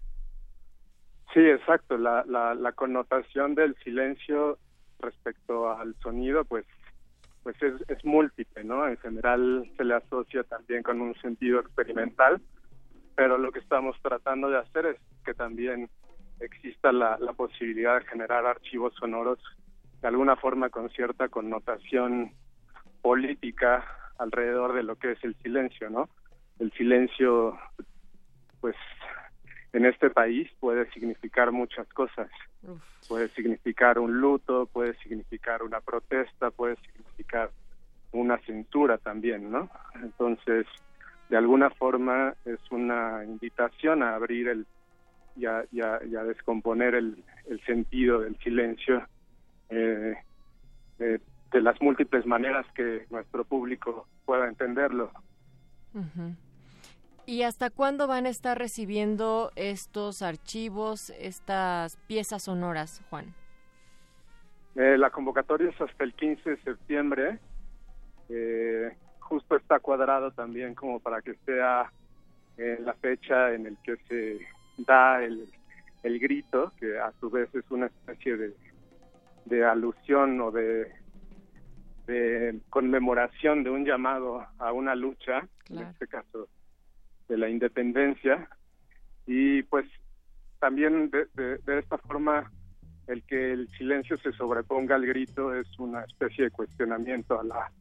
Sí, 1.33 1.39
exacto. 1.39 1.97
La, 1.97 2.23
la, 2.25 2.55
la 2.55 2.71
connotación 2.71 3.55
del 3.55 3.75
silencio 3.83 4.57
respecto 4.99 5.71
al 5.71 5.95
sonido, 6.01 6.45
pues, 6.45 6.65
pues 7.43 7.55
es, 7.61 8.05
múltiple, 8.05 8.63
¿no? 8.63 8.87
En 8.87 8.97
general 8.97 9.69
se 9.77 9.83
le 9.83 9.95
asocia 9.95 10.43
también 10.43 10.83
con 10.83 11.01
un 11.01 11.15
sentido 11.21 11.59
experimental, 11.59 12.41
pero 13.15 13.37
lo 13.37 13.51
que 13.51 13.59
estamos 13.59 13.95
tratando 14.01 14.49
de 14.49 14.57
hacer 14.57 14.85
es 14.87 14.97
que 15.23 15.33
también 15.33 15.89
exista 16.39 16.91
la 16.91 17.17
posibilidad 17.35 17.99
de 17.99 18.05
generar 18.07 18.45
archivos 18.45 18.93
sonoros 18.95 19.39
de 20.01 20.07
alguna 20.07 20.35
forma 20.35 20.69
con 20.69 20.89
cierta 20.89 21.27
connotación 21.29 22.31
política 23.01 23.83
alrededor 24.19 24.73
de 24.73 24.83
lo 24.83 24.95
que 24.95 25.13
es 25.13 25.23
el 25.23 25.35
silencio, 25.35 25.89
¿no? 25.89 26.09
El 26.59 26.71
silencio, 26.73 27.57
pues, 28.61 28.75
en 29.77 29.85
este 29.85 30.09
país 30.09 30.49
puede 30.59 30.89
significar 30.91 31.51
muchas 31.51 31.87
cosas. 31.89 32.29
Puede 33.07 33.29
significar 33.29 33.99
un 33.99 34.19
luto, 34.19 34.65
puede 34.65 34.95
significar 34.97 35.63
una 35.63 35.79
protesta, 35.81 36.51
puede 36.51 36.75
significar 36.77 37.51
una 38.11 38.37
censura 38.39 38.97
también, 38.97 39.49
¿no? 39.51 39.69
Entonces, 39.95 40.65
de 41.29 41.37
alguna 41.37 41.69
forma 41.69 42.35
es 42.43 42.59
una 42.71 43.23
invitación 43.23 44.03
a 44.03 44.15
abrir 44.15 44.47
el 44.49 44.65
y 45.35 45.45
a, 45.45 45.63
y 45.71 45.81
a- 45.81 46.01
y 46.03 46.15
a 46.15 46.23
descomponer 46.23 46.95
el, 46.95 47.23
el 47.45 47.61
sentido 47.65 48.21
del 48.21 48.35
silencio 48.39 49.07
eh, 49.69 50.15
de, 50.97 51.21
de 51.51 51.61
las 51.61 51.79
múltiples 51.81 52.25
maneras 52.25 52.65
que 52.73 53.05
nuestro 53.11 53.45
público 53.45 54.07
pueda 54.25 54.47
entenderlo. 54.47 55.11
Ujú. 55.93 56.35
¿Y 57.29 57.43
hasta 57.43 57.69
cuándo 57.69 58.07
van 58.07 58.25
a 58.25 58.29
estar 58.29 58.57
recibiendo 58.57 59.51
estos 59.57 60.21
archivos, 60.21 61.09
estas 61.19 61.97
piezas 62.07 62.43
sonoras, 62.43 63.03
Juan? 63.09 63.35
Eh, 64.75 64.97
la 64.97 65.09
convocatoria 65.09 65.69
es 65.69 65.81
hasta 65.81 66.05
el 66.05 66.13
15 66.13 66.51
de 66.51 66.57
septiembre. 66.61 67.39
Eh, 68.29 68.95
justo 69.19 69.57
está 69.57 69.81
cuadrado 69.81 70.31
también 70.31 70.73
como 70.73 71.01
para 71.01 71.21
que 71.21 71.33
sea 71.45 71.91
eh, 72.57 72.77
la 72.79 72.93
fecha 72.93 73.53
en 73.53 73.65
el 73.65 73.77
que 73.83 73.97
se 74.07 74.39
da 74.77 75.21
el, 75.21 75.51
el 76.03 76.19
grito, 76.19 76.71
que 76.79 76.97
a 76.97 77.11
su 77.19 77.29
vez 77.29 77.53
es 77.53 77.69
una 77.69 77.87
especie 77.87 78.37
de, 78.37 78.53
de 79.43 79.65
alusión 79.65 80.39
o 80.39 80.49
de, 80.49 80.93
de 82.05 82.57
conmemoración 82.69 83.65
de 83.65 83.69
un 83.69 83.83
llamado 83.83 84.47
a 84.59 84.71
una 84.71 84.95
lucha, 84.95 85.45
en 85.69 85.79
este 85.79 86.07
caso 86.07 86.47
de 87.27 87.37
la 87.37 87.49
independencia. 87.49 88.47
Y 89.25 89.63
pues 89.63 89.85
también 90.59 91.09
de, 91.09 91.27
de- 91.33 91.57
de 91.57 91.79
esta 91.79 91.97
forma 91.97 92.51
el 93.07 93.23
que 93.23 93.53
el 93.53 93.69
silencio 93.77 94.17
se 94.17 94.31
sobreponga 94.33 94.95
al 94.95 95.05
grito 95.05 95.53
es 95.53 95.67
una 95.79 96.01
especie 96.03 96.45
de 96.45 96.51
cuestionamiento 96.51 97.39
a 97.39 97.43
la, 97.43 97.71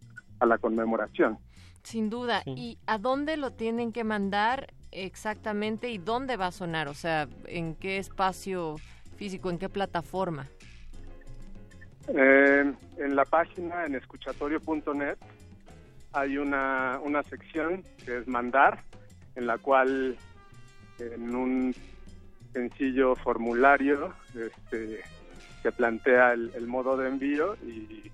a 0.40 0.46
la 0.46 0.58
conmemoración. 0.58 1.38
Sin 1.82 2.10
duda. 2.10 2.42
¿Y 2.46 2.78
a 2.86 2.98
dónde 2.98 3.36
lo 3.36 3.52
tienen 3.52 3.92
que 3.92 4.02
mandar 4.04 4.72
exactamente 4.92 5.90
y 5.90 5.98
dónde 5.98 6.36
va 6.36 6.48
a 6.48 6.52
sonar? 6.52 6.88
O 6.88 6.94
sea, 6.94 7.28
¿en 7.46 7.74
qué 7.76 7.98
espacio 7.98 8.76
físico, 9.16 9.50
en 9.50 9.58
qué 9.58 9.68
plataforma? 9.68 10.46
Eh, 12.08 12.72
en 12.98 13.16
la 13.16 13.24
página, 13.24 13.84
en 13.84 13.94
escuchatorio.net, 13.96 15.16
hay 16.12 16.38
una, 16.38 17.00
una 17.04 17.22
sección 17.24 17.82
que 18.04 18.18
es 18.18 18.28
mandar, 18.28 18.82
en 19.36 19.46
la 19.46 19.58
cual 19.58 20.16
en 20.98 21.34
un 21.34 21.74
sencillo 22.52 23.14
formulario 23.16 24.14
este, 24.34 25.02
se 25.62 25.72
plantea 25.72 26.32
el, 26.32 26.50
el 26.54 26.66
modo 26.66 26.96
de 26.96 27.08
envío 27.08 27.56
y 27.64 28.10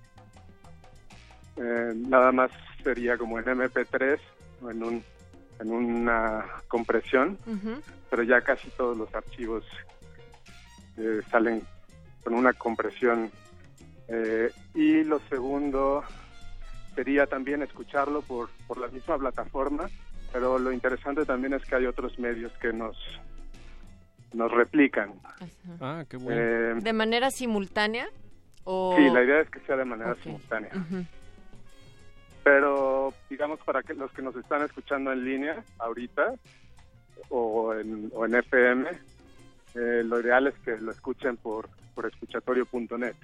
eh, 1.56 1.92
nada 1.94 2.32
más 2.32 2.50
sería 2.82 3.16
como 3.16 3.38
en 3.38 3.44
MP3 3.44 4.18
o 4.62 4.70
en, 4.70 4.82
un, 4.82 5.04
en 5.60 5.70
una 5.70 6.44
compresión, 6.68 7.38
pero 8.10 8.22
ya 8.22 8.40
casi 8.40 8.68
todos 8.70 8.96
los 8.96 9.14
archivos 9.14 9.64
eh, 10.96 11.20
salen 11.30 11.62
con 12.24 12.34
una 12.34 12.52
compresión. 12.52 13.30
Eh, 14.08 14.50
y 14.74 15.04
lo 15.04 15.20
segundo 15.28 16.04
sería 16.94 17.26
también 17.26 17.62
escucharlo 17.62 18.22
por, 18.22 18.50
por 18.66 18.78
la 18.78 18.88
misma 18.88 19.18
plataforma, 19.18 19.88
pero 20.32 20.58
lo 20.58 20.72
interesante 20.72 21.24
también 21.24 21.52
es 21.54 21.64
que 21.64 21.76
hay 21.76 21.86
otros 21.86 22.18
medios 22.18 22.52
que 22.58 22.72
nos, 22.72 22.96
nos 24.32 24.50
replican. 24.50 25.12
Ah, 25.80 26.04
qué 26.08 26.16
Eh, 26.28 26.74
¿De 26.80 26.92
manera 26.92 27.30
simultánea? 27.30 28.08
O... 28.64 28.94
Sí, 28.96 29.08
la 29.10 29.22
idea 29.22 29.40
es 29.40 29.50
que 29.50 29.60
sea 29.60 29.76
de 29.76 29.84
manera 29.84 30.14
simultánea. 30.22 30.70
Pero, 32.44 33.12
digamos, 33.30 33.60
para 33.60 33.82
que 33.82 33.94
los 33.94 34.10
que 34.12 34.22
nos 34.22 34.34
están 34.36 34.62
escuchando 34.62 35.12
en 35.12 35.24
línea 35.24 35.62
ahorita 35.78 36.34
o 37.28 37.74
en, 37.74 38.10
o 38.12 38.24
en 38.26 38.34
FM, 38.34 38.90
eh, 39.74 40.02
lo 40.04 40.20
ideal 40.20 40.48
es 40.48 40.54
que 40.64 40.76
lo 40.78 40.90
escuchen 40.90 41.36
por, 41.36 41.68
por 41.94 42.06
escuchatorio.net. 42.06 43.14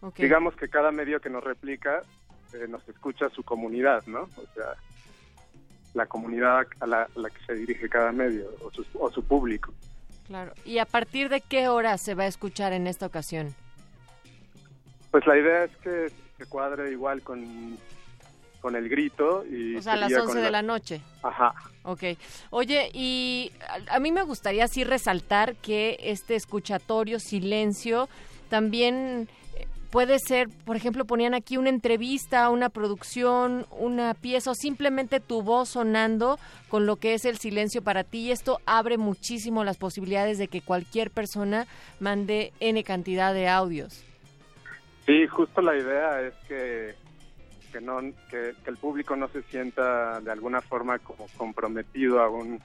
Ok. 0.00 0.16
Digamos 0.16 0.56
que 0.56 0.68
cada 0.68 0.92
medio 0.92 1.20
que 1.20 1.30
nos 1.30 1.44
replica 1.44 2.02
eh, 2.54 2.66
nos 2.68 2.88
escucha 2.88 3.28
su 3.30 3.42
comunidad, 3.42 4.04
¿no? 4.06 4.22
O 4.22 4.46
sea, 4.54 4.74
la 5.96 6.06
comunidad 6.06 6.66
a 6.80 6.86
la, 6.86 7.02
a 7.02 7.18
la 7.18 7.30
que 7.30 7.44
se 7.46 7.54
dirige 7.54 7.88
cada 7.88 8.12
medio 8.12 8.50
o 8.62 8.70
su, 8.70 8.84
o 9.00 9.10
su 9.10 9.24
público. 9.24 9.72
Claro. 10.26 10.52
¿Y 10.64 10.78
a 10.78 10.84
partir 10.84 11.28
de 11.28 11.40
qué 11.40 11.68
hora 11.68 11.96
se 11.98 12.14
va 12.14 12.24
a 12.24 12.26
escuchar 12.26 12.72
en 12.72 12.86
esta 12.86 13.06
ocasión? 13.06 13.54
Pues 15.10 15.26
la 15.26 15.38
idea 15.38 15.64
es 15.64 15.76
que 15.78 16.12
se 16.36 16.46
cuadre 16.46 16.92
igual 16.92 17.22
con, 17.22 17.78
con 18.60 18.76
el 18.76 18.88
grito 18.90 19.44
y 19.46 19.76
O 19.76 19.82
sea, 19.82 19.94
a 19.94 19.96
las 19.96 20.08
sería 20.08 20.24
11 20.24 20.34
con 20.34 20.42
de 20.42 20.50
la 20.50 20.62
noche. 20.62 21.00
Ajá. 21.22 21.54
Ok. 21.84 22.02
Oye, 22.50 22.90
y 22.92 23.52
a, 23.88 23.96
a 23.96 24.00
mí 24.00 24.12
me 24.12 24.22
gustaría 24.22 24.68
sí 24.68 24.84
resaltar 24.84 25.56
que 25.56 25.96
este 26.02 26.34
escuchatorio, 26.34 27.20
silencio, 27.20 28.08
también 28.50 29.28
puede 29.96 30.18
ser, 30.18 30.50
por 30.66 30.76
ejemplo, 30.76 31.06
ponían 31.06 31.32
aquí 31.32 31.56
una 31.56 31.70
entrevista, 31.70 32.50
una 32.50 32.68
producción, 32.68 33.64
una 33.70 34.12
pieza 34.12 34.50
o 34.50 34.54
simplemente 34.54 35.20
tu 35.20 35.40
voz 35.40 35.70
sonando 35.70 36.38
con 36.68 36.84
lo 36.84 36.96
que 36.96 37.14
es 37.14 37.24
el 37.24 37.38
silencio 37.38 37.80
para 37.80 38.04
ti 38.04 38.26
y 38.26 38.30
esto 38.30 38.60
abre 38.66 38.98
muchísimo 38.98 39.64
las 39.64 39.78
posibilidades 39.78 40.36
de 40.36 40.48
que 40.48 40.60
cualquier 40.60 41.10
persona 41.10 41.66
mande 41.98 42.52
N 42.60 42.84
cantidad 42.84 43.32
de 43.32 43.48
audios. 43.48 44.04
Sí, 45.06 45.26
justo 45.28 45.62
la 45.62 45.74
idea 45.74 46.20
es 46.20 46.34
que 46.46 46.94
que 47.72 47.80
no 47.80 47.98
que, 48.28 48.52
que 48.62 48.70
el 48.70 48.76
público 48.76 49.16
no 49.16 49.28
se 49.28 49.40
sienta 49.44 50.20
de 50.20 50.30
alguna 50.30 50.60
forma 50.60 50.98
como 50.98 51.26
comprometido 51.38 52.20
a 52.20 52.28
un 52.28 52.60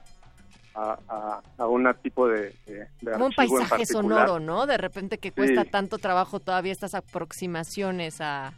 a, 0.74 0.98
a, 1.08 1.42
a 1.58 1.68
un 1.68 1.88
tipo 2.02 2.28
de, 2.28 2.54
de, 2.66 2.88
de 3.02 3.12
Como 3.12 3.26
un 3.26 3.34
paisaje 3.34 3.70
particular. 3.70 4.28
sonoro, 4.28 4.40
¿no? 4.40 4.66
De 4.68 4.78
repente 4.78 5.18
que 5.18 5.30
Sí. 5.30 5.36
cuesta 5.36 5.66
tanto 5.66 5.98
trabajo 5.98 6.40
todavía 6.40 6.72
estas 6.72 6.94
aproximaciones 6.96 8.22
a... 8.22 8.54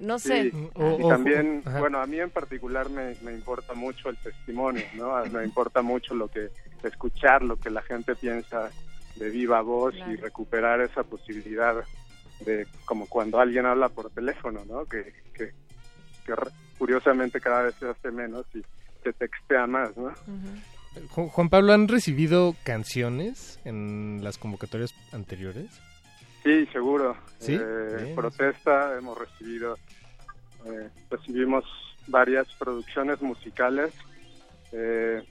No 0.00 0.18
sé. 0.18 0.50
Sí, 0.50 0.68
y 0.98 1.08
también, 1.08 1.62
bueno, 1.78 2.00
a 2.00 2.06
mí 2.06 2.20
en 2.20 2.30
particular 2.30 2.90
me, 2.90 3.14
me 3.22 3.32
importa 3.32 3.72
mucho 3.74 4.10
el 4.10 4.16
testimonio, 4.18 4.84
¿no? 4.92 5.24
Me 5.26 5.44
importa 5.44 5.80
mucho 5.82 6.14
lo 6.14 6.28
que 6.28 6.50
escuchar, 6.82 7.42
lo 7.42 7.56
que 7.56 7.70
la 7.70 7.80
gente 7.82 8.14
piensa 8.14 8.70
de 9.16 9.30
viva 9.30 9.60
voz 9.62 9.94
y 9.94 10.16
recuperar 10.16 10.80
esa 10.82 11.02
posibilidad 11.04 11.74
de 12.40 12.66
como 12.84 13.06
cuando 13.08 13.40
alguien 13.40 13.66
habla 13.66 13.88
por 13.88 14.10
teléfono, 14.10 14.60
¿no? 14.66 14.84
Que, 14.84 15.12
que, 15.34 15.52
que 16.24 16.36
re- 16.36 16.50
curiosamente 16.78 17.40
cada 17.40 17.62
vez 17.62 17.74
se 17.80 17.88
hace 17.88 18.10
menos 18.12 18.44
y 18.54 18.62
se 19.02 19.12
textea 19.14 19.66
más, 19.66 19.96
¿no? 19.96 20.10
Ju- 20.10 20.62
Juan 21.08 21.48
Pablo, 21.48 21.72
¿han 21.72 21.88
recibido 21.88 22.54
canciones 22.64 23.60
en 23.64 24.20
las 24.22 24.38
convocatorias 24.38 24.94
anteriores? 25.12 25.66
Sí, 26.44 26.66
seguro. 26.72 27.16
Sí, 27.38 27.58
Eh, 27.60 28.12
protesta, 28.14 28.96
hemos 28.96 29.18
recibido, 29.18 29.76
eh, 30.66 30.88
recibimos 31.10 31.64
varias 32.06 32.46
producciones 32.54 33.20
musicales, 33.20 33.92
eh, 34.72 35.22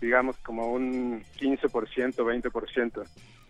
digamos 0.00 0.36
como 0.38 0.72
un 0.72 1.22
15%, 1.38 2.24
20%. 2.24 3.04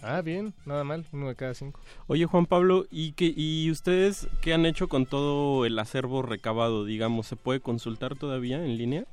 Ah, 0.04 0.20
bien, 0.20 0.52
nada 0.66 0.82
mal, 0.82 1.06
uno 1.12 1.28
de 1.28 1.36
cada 1.36 1.54
cinco. 1.54 1.80
Oye, 2.08 2.26
Juan 2.26 2.46
Pablo, 2.46 2.86
¿y, 2.90 3.12
qué, 3.12 3.32
¿y 3.36 3.70
ustedes 3.70 4.26
qué 4.40 4.52
han 4.52 4.66
hecho 4.66 4.88
con 4.88 5.06
todo 5.06 5.64
el 5.64 5.78
acervo 5.78 6.22
recabado? 6.22 6.84
Digamos, 6.84 7.28
¿se 7.28 7.36
puede 7.36 7.60
consultar 7.60 8.16
todavía 8.16 8.64
en 8.64 8.76
línea? 8.76 9.04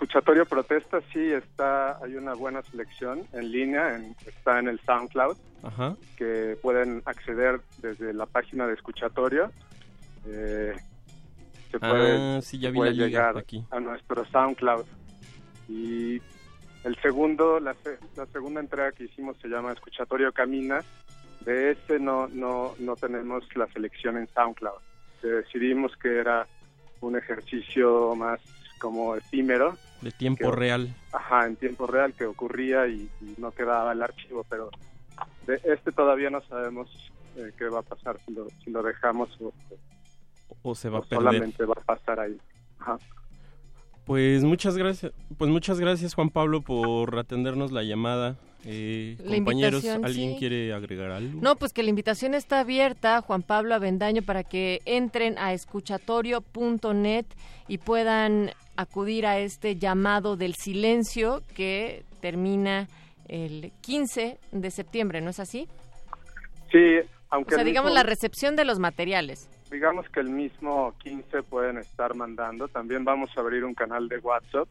Escuchatorio 0.00 0.44
Protesta 0.44 1.00
sí 1.10 1.32
está, 1.32 1.96
hay 2.04 2.16
una 2.16 2.34
buena 2.34 2.60
selección 2.64 3.22
en 3.32 3.50
línea, 3.50 3.96
en- 3.96 4.14
está 4.26 4.58
en 4.58 4.68
el 4.68 4.78
SoundCloud, 4.80 5.38
Ajá. 5.62 5.96
que 6.18 6.58
pueden 6.60 7.02
acceder 7.06 7.62
desde 7.78 8.12
la 8.12 8.26
página 8.26 8.66
de 8.66 8.74
Escuchatorio. 8.74 9.50
Eh, 10.26 10.74
se 11.70 11.78
Ah, 11.80 11.88
puede, 11.88 12.42
sí, 12.42 12.58
ya 12.58 12.68
vi 12.68 12.76
puede 12.76 12.90
la 12.92 13.06
llegar 13.06 13.38
aquí. 13.38 13.64
a 13.70 13.80
nuestro 13.80 14.26
SoundCloud. 14.26 14.84
Y 15.66 16.20
el 16.84 16.96
segundo, 17.00 17.58
la, 17.58 17.74
la 18.16 18.26
segunda 18.26 18.60
entrega 18.60 18.92
que 18.92 19.04
hicimos 19.04 19.38
se 19.40 19.48
llama 19.48 19.72
Escuchatorio 19.72 20.30
Camina. 20.30 20.84
De 21.40 21.70
ese 21.70 21.98
no, 21.98 22.28
no, 22.28 22.74
no 22.80 22.96
tenemos 22.96 23.44
la 23.56 23.66
selección 23.68 24.18
en 24.18 24.28
SoundCloud. 24.28 24.78
Decidimos 25.22 25.96
que 25.96 26.18
era 26.18 26.46
un 27.00 27.16
ejercicio 27.16 28.14
más 28.14 28.40
como 28.78 29.16
efímero. 29.16 29.74
De 30.02 30.10
tiempo 30.10 30.50
que- 30.50 30.56
real. 30.56 30.94
Ajá, 31.12 31.46
en 31.46 31.56
tiempo 31.56 31.86
real 31.86 32.12
que 32.14 32.26
ocurría 32.26 32.86
y, 32.86 33.08
y 33.20 33.34
no 33.38 33.50
quedaba 33.52 33.92
el 33.92 34.02
archivo, 34.02 34.44
pero 34.48 34.70
de 35.46 35.60
este 35.64 35.92
todavía 35.92 36.30
no 36.30 36.40
sabemos 36.42 36.88
eh, 37.36 37.52
qué 37.58 37.64
va 37.68 37.80
a 37.80 37.82
pasar 37.82 38.18
si 38.26 38.32
lo, 38.34 38.46
si 38.64 38.70
lo 38.70 38.82
dejamos 38.82 39.30
o, 39.40 39.52
O 40.62 40.74
se 40.74 40.88
va 40.88 40.98
o 40.98 41.02
a 41.02 41.04
perder. 41.06 41.24
solamente 41.24 41.64
va 41.64 41.74
a 41.80 41.84
pasar 41.84 42.20
ahí. 42.20 42.36
Ajá. 42.78 42.98
Pues 44.04 44.44
muchas 44.44 44.76
gracias, 44.76 45.12
pues 45.36 45.50
muchas 45.50 45.80
gracias 45.80 46.14
Juan 46.14 46.30
Pablo 46.30 46.60
por 46.60 47.18
atendernos 47.18 47.72
la 47.72 47.82
llamada. 47.82 48.36
Eh, 48.68 49.16
La 49.24 49.36
compañeros, 49.36 49.84
¿alguien 49.84 50.32
sí. 50.32 50.36
quiere 50.38 50.72
agregar 50.72 51.10
algo? 51.12 51.38
No, 51.40 51.56
pues 51.56 51.72
que 51.72 51.82
la 51.84 51.90
invitación 51.90 52.34
está 52.34 52.60
abierta, 52.60 53.20
Juan 53.22 53.42
Pablo 53.42 53.74
Avendaño, 53.74 54.22
para 54.22 54.42
que 54.44 54.80
entren 54.86 55.38
a 55.38 55.52
escuchatorio.net 55.52 57.26
y 57.68 57.78
puedan 57.78 58.50
acudir 58.76 59.26
a 59.26 59.38
este 59.38 59.76
llamado 59.76 60.36
del 60.36 60.54
silencio 60.54 61.42
que 61.54 62.04
termina 62.20 62.88
el 63.28 63.72
15 63.80 64.38
de 64.52 64.70
septiembre, 64.70 65.20
¿no 65.20 65.30
es 65.30 65.40
así? 65.40 65.68
Sí, 66.70 66.98
O 66.98 67.04
aunque 67.30 67.54
sea, 67.54 67.62
el 67.62 67.66
digamos 67.68 67.90
mismo- 67.90 68.02
la 68.02 68.08
recepción 68.08 68.56
de 68.56 68.64
los 68.64 68.78
materiales. 68.78 69.48
digamos 69.70 70.08
que 70.10 70.20
el 70.20 70.30
mismo 70.30 70.94
15 70.98 71.42
pueden 71.42 71.78
estar 71.78 72.14
mandando. 72.14 72.68
También 72.68 73.04
vamos 73.04 73.30
a 73.36 73.40
abrir 73.40 73.64
un 73.64 73.74
canal 73.74 74.08
de 74.08 74.18
WhatsApp 74.18 74.68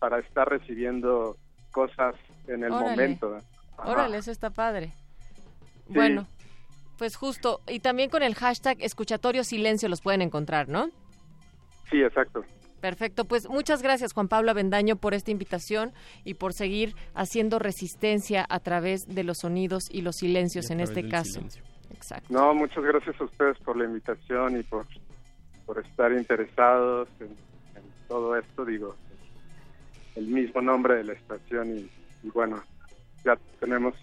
para 0.00 0.18
estar 0.18 0.48
recibiendo 0.48 1.36
cosas 1.70 2.14
en 2.48 2.64
el 2.64 2.72
Órale. 2.72 2.90
momento. 2.90 3.38
Ajá. 3.78 3.90
Órale, 3.90 4.18
eso 4.18 4.30
está 4.32 4.50
padre. 4.50 4.92
Sí. 5.86 5.94
Bueno, 5.94 6.26
pues 6.98 7.16
justo, 7.16 7.60
y 7.68 7.80
también 7.80 8.10
con 8.10 8.22
el 8.22 8.34
hashtag 8.34 8.76
escuchatorio 8.80 9.44
silencio 9.44 9.88
los 9.88 10.00
pueden 10.00 10.22
encontrar, 10.22 10.68
¿no? 10.68 10.88
Sí, 11.90 12.00
exacto. 12.02 12.44
Perfecto, 12.84 13.24
pues 13.24 13.48
muchas 13.48 13.80
gracias 13.80 14.12
Juan 14.12 14.28
Pablo 14.28 14.50
Avendaño 14.50 14.96
por 14.96 15.14
esta 15.14 15.30
invitación 15.30 15.94
y 16.22 16.34
por 16.34 16.52
seguir 16.52 16.94
haciendo 17.14 17.58
resistencia 17.58 18.44
a 18.46 18.60
través 18.60 19.06
de 19.06 19.24
los 19.24 19.38
sonidos 19.38 19.88
y 19.90 20.02
los 20.02 20.16
silencios 20.16 20.68
Y 20.68 20.74
en 20.74 20.80
este 20.80 21.08
caso. 21.08 21.32
silencio. 21.32 21.62
Exacto. 21.94 22.26
No, 22.28 22.52
muchas 22.52 22.84
gracias 22.84 23.18
a 23.18 23.24
ustedes 23.24 23.56
por 23.60 23.78
la 23.78 23.86
invitación 23.86 24.60
y 24.60 24.62
por, 24.64 24.86
por 25.64 25.78
estar 25.78 26.12
interesados 26.12 27.08
en, 27.20 27.28
en 27.28 27.90
todo 28.06 28.36
esto. 28.36 28.66
Digo, 28.66 28.94
el 30.14 30.26
mismo 30.26 30.60
nombre 30.60 30.96
de 30.96 31.04
la 31.04 31.12
estación 31.14 31.78
y, 31.78 31.90
y 32.22 32.30
bueno, 32.34 32.62
ya 33.24 33.38
tenemos 33.60 33.94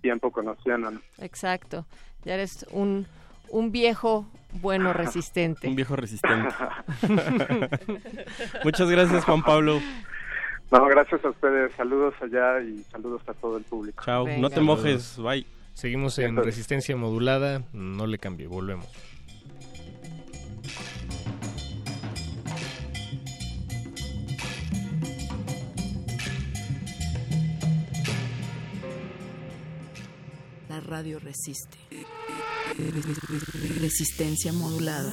tiempo 0.00 0.32
conociéndonos. 0.32 1.00
Exacto. 1.18 1.86
Ya 2.24 2.34
eres 2.34 2.66
un, 2.72 3.06
un 3.50 3.70
viejo 3.70 4.26
bueno 4.60 4.92
resistente. 4.94 5.68
Un 5.68 5.76
viejo 5.76 5.96
resistente. 5.96 6.54
muchas 8.64 8.90
gracias 8.90 9.24
Juan 9.24 9.42
Pablo. 9.42 9.80
No, 10.70 10.84
gracias 10.86 11.24
a 11.24 11.28
ustedes. 11.30 11.72
Saludos 11.76 12.14
allá 12.20 12.60
y 12.60 12.82
saludos 12.90 13.22
a 13.28 13.34
todo 13.34 13.56
el 13.56 13.64
público. 13.64 14.02
Chao, 14.04 14.24
Venga. 14.24 14.40
no 14.40 14.50
te 14.50 14.60
mojes, 14.60 15.16
bye. 15.18 15.46
Seguimos 15.74 16.18
en 16.18 16.30
Entonces- 16.30 16.54
resistencia 16.54 16.96
modulada, 16.96 17.62
no 17.72 18.06
le 18.06 18.18
cambie, 18.18 18.46
volvemos. 18.46 18.88
La 30.68 30.80
radio 30.80 31.18
resiste. 31.18 31.78
Resistencia 33.80 34.52
modulada. 34.52 35.12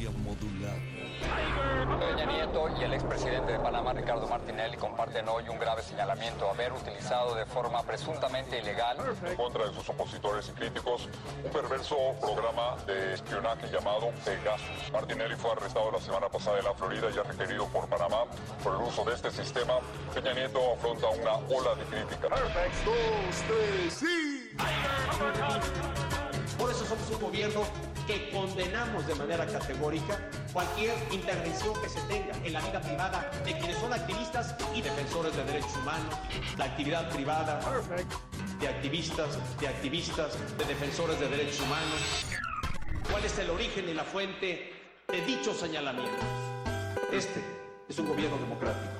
Resistencia 0.00 0.10
modulada. 0.10 1.00
Peña 1.98 2.24
Nieto 2.24 2.68
y 2.78 2.84
el 2.84 2.94
expresidente 2.94 3.52
de 3.52 3.58
Panamá, 3.58 3.92
Ricardo 3.92 4.26
Martinelli, 4.26 4.76
comparten 4.76 5.28
hoy 5.28 5.44
un 5.48 5.58
grave 5.58 5.82
señalamiento, 5.82 6.48
haber 6.48 6.72
utilizado 6.72 7.34
de 7.34 7.44
forma 7.44 7.82
presuntamente 7.82 8.58
ilegal 8.58 8.96
en 9.26 9.36
contra 9.36 9.66
de 9.66 9.74
sus 9.74 9.88
opositores 9.88 10.48
y 10.48 10.52
críticos 10.52 11.08
un 11.44 11.50
perverso 11.50 11.96
programa 12.20 12.76
de 12.86 13.14
espionaje 13.14 13.68
llamado 13.70 14.10
Pegasus. 14.24 14.92
Martinelli 14.92 15.36
fue 15.36 15.52
arrestado 15.52 15.90
la 15.90 16.00
semana 16.00 16.28
pasada 16.28 16.58
en 16.58 16.64
la 16.64 16.74
Florida 16.74 17.08
y 17.10 17.14
ya 17.14 17.22
requerido 17.22 17.66
por 17.66 17.86
Panamá 17.88 18.24
por 18.62 18.76
el 18.76 18.80
uso 18.80 19.04
de 19.04 19.14
este 19.14 19.30
sistema. 19.30 19.74
Peña 20.14 20.32
Nieto 20.32 20.74
afronta 20.74 21.08
una 21.08 21.34
ola 21.54 21.74
de 21.74 21.84
crítica. 21.84 22.28
Por 26.58 26.70
eso 26.70 26.84
somos 26.84 27.10
un 27.10 27.20
gobierno 27.20 27.62
que 28.10 28.30
condenamos 28.30 29.06
de 29.06 29.14
manera 29.14 29.46
categórica 29.46 30.18
cualquier 30.52 30.96
intervención 31.12 31.80
que 31.80 31.88
se 31.88 32.00
tenga 32.08 32.34
en 32.44 32.52
la 32.52 32.60
vida 32.60 32.80
privada 32.80 33.30
de 33.44 33.56
quienes 33.56 33.78
son 33.78 33.92
activistas 33.92 34.56
y 34.74 34.82
defensores 34.82 35.36
de 35.36 35.44
derechos 35.44 35.76
humanos, 35.76 36.14
la 36.58 36.64
actividad 36.64 37.08
privada 37.10 37.60
de 38.58 38.68
activistas, 38.68 39.38
de 39.60 39.68
activistas, 39.68 40.36
de 40.58 40.64
defensores 40.64 41.20
de 41.20 41.28
derechos 41.28 41.60
humanos. 41.60 42.26
¿Cuál 43.08 43.24
es 43.24 43.38
el 43.38 43.50
origen 43.50 43.88
y 43.88 43.94
la 43.94 44.04
fuente 44.04 44.72
de 45.06 45.24
dichos 45.24 45.58
señalamientos? 45.58 46.24
Este 47.12 47.40
es 47.88 47.96
un 47.98 48.08
gobierno 48.08 48.38
democrático. 48.38 48.99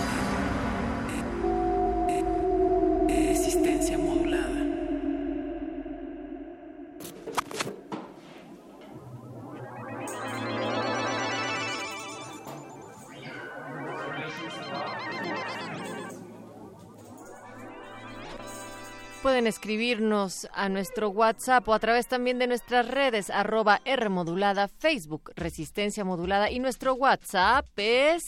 Pueden 19.41 19.55
escribirnos 19.55 20.47
a 20.53 20.69
nuestro 20.69 21.09
WhatsApp 21.09 21.67
o 21.67 21.73
a 21.73 21.79
través 21.79 22.05
también 22.05 22.37
de 22.37 22.45
nuestras 22.45 22.87
redes, 22.87 23.31
arroba 23.31 23.81
R 23.85 24.07
modulada, 24.07 24.67
Facebook, 24.67 25.31
Resistencia 25.35 26.05
Modulada 26.05 26.51
y 26.51 26.59
nuestro 26.59 26.93
WhatsApp 26.93 27.65
es... 27.75 28.21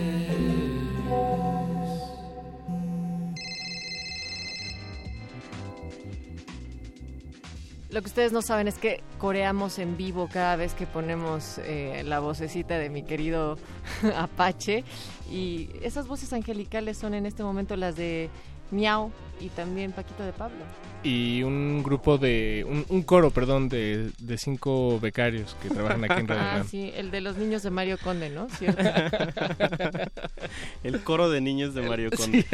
Lo 7.95 8.03
que 8.03 8.09
ustedes 8.09 8.33
no 8.33 8.43
saben 8.43 8.67
es 8.67 8.77
que 8.77 9.05
coreamos 9.19 9.79
en 9.79 9.97
vivo 9.97 10.29
cada 10.29 10.57
vez 10.57 10.75
que 10.75 10.85
ponemos 10.85 11.59
eh, 11.59 12.03
la 12.05 12.19
vocecita 12.19 12.77
de 12.77 12.91
mi 12.91 13.05
querido 13.05 13.57
Apache. 14.17 14.83
Y 15.31 15.71
esas 15.81 16.09
voces 16.09 16.33
angelicales 16.33 16.99
son 16.99 17.15
en 17.15 17.25
este 17.25 17.45
momento 17.45 17.77
las 17.77 17.95
de 17.95 18.31
Miau 18.73 19.13
y 19.39 19.49
también 19.51 19.93
Paquito 19.93 20.25
de 20.25 20.33
Pablo. 20.33 20.65
Y 21.05 21.43
un 21.43 21.83
grupo 21.83 22.17
de. 22.17 22.65
Un, 22.67 22.87
un 22.89 23.03
coro, 23.03 23.31
perdón, 23.31 23.69
de, 23.69 24.11
de 24.19 24.39
cinco 24.39 24.99
becarios 24.99 25.55
que 25.63 25.69
trabajan 25.69 26.03
aquí 26.03 26.21
en 26.21 26.29
Radio 26.29 26.43
Ah, 26.43 26.65
sí, 26.67 26.91
el 26.97 27.11
de 27.11 27.21
los 27.21 27.37
niños 27.37 27.63
de 27.63 27.69
Mario 27.71 27.99
Conde, 28.03 28.31
¿no? 28.31 28.49
¿Cierto? 28.49 28.83
El 30.83 31.01
coro 31.03 31.31
de 31.31 31.41
niños 31.41 31.75
de 31.75 31.83
Mario 31.83 32.11
Conde. 32.11 32.45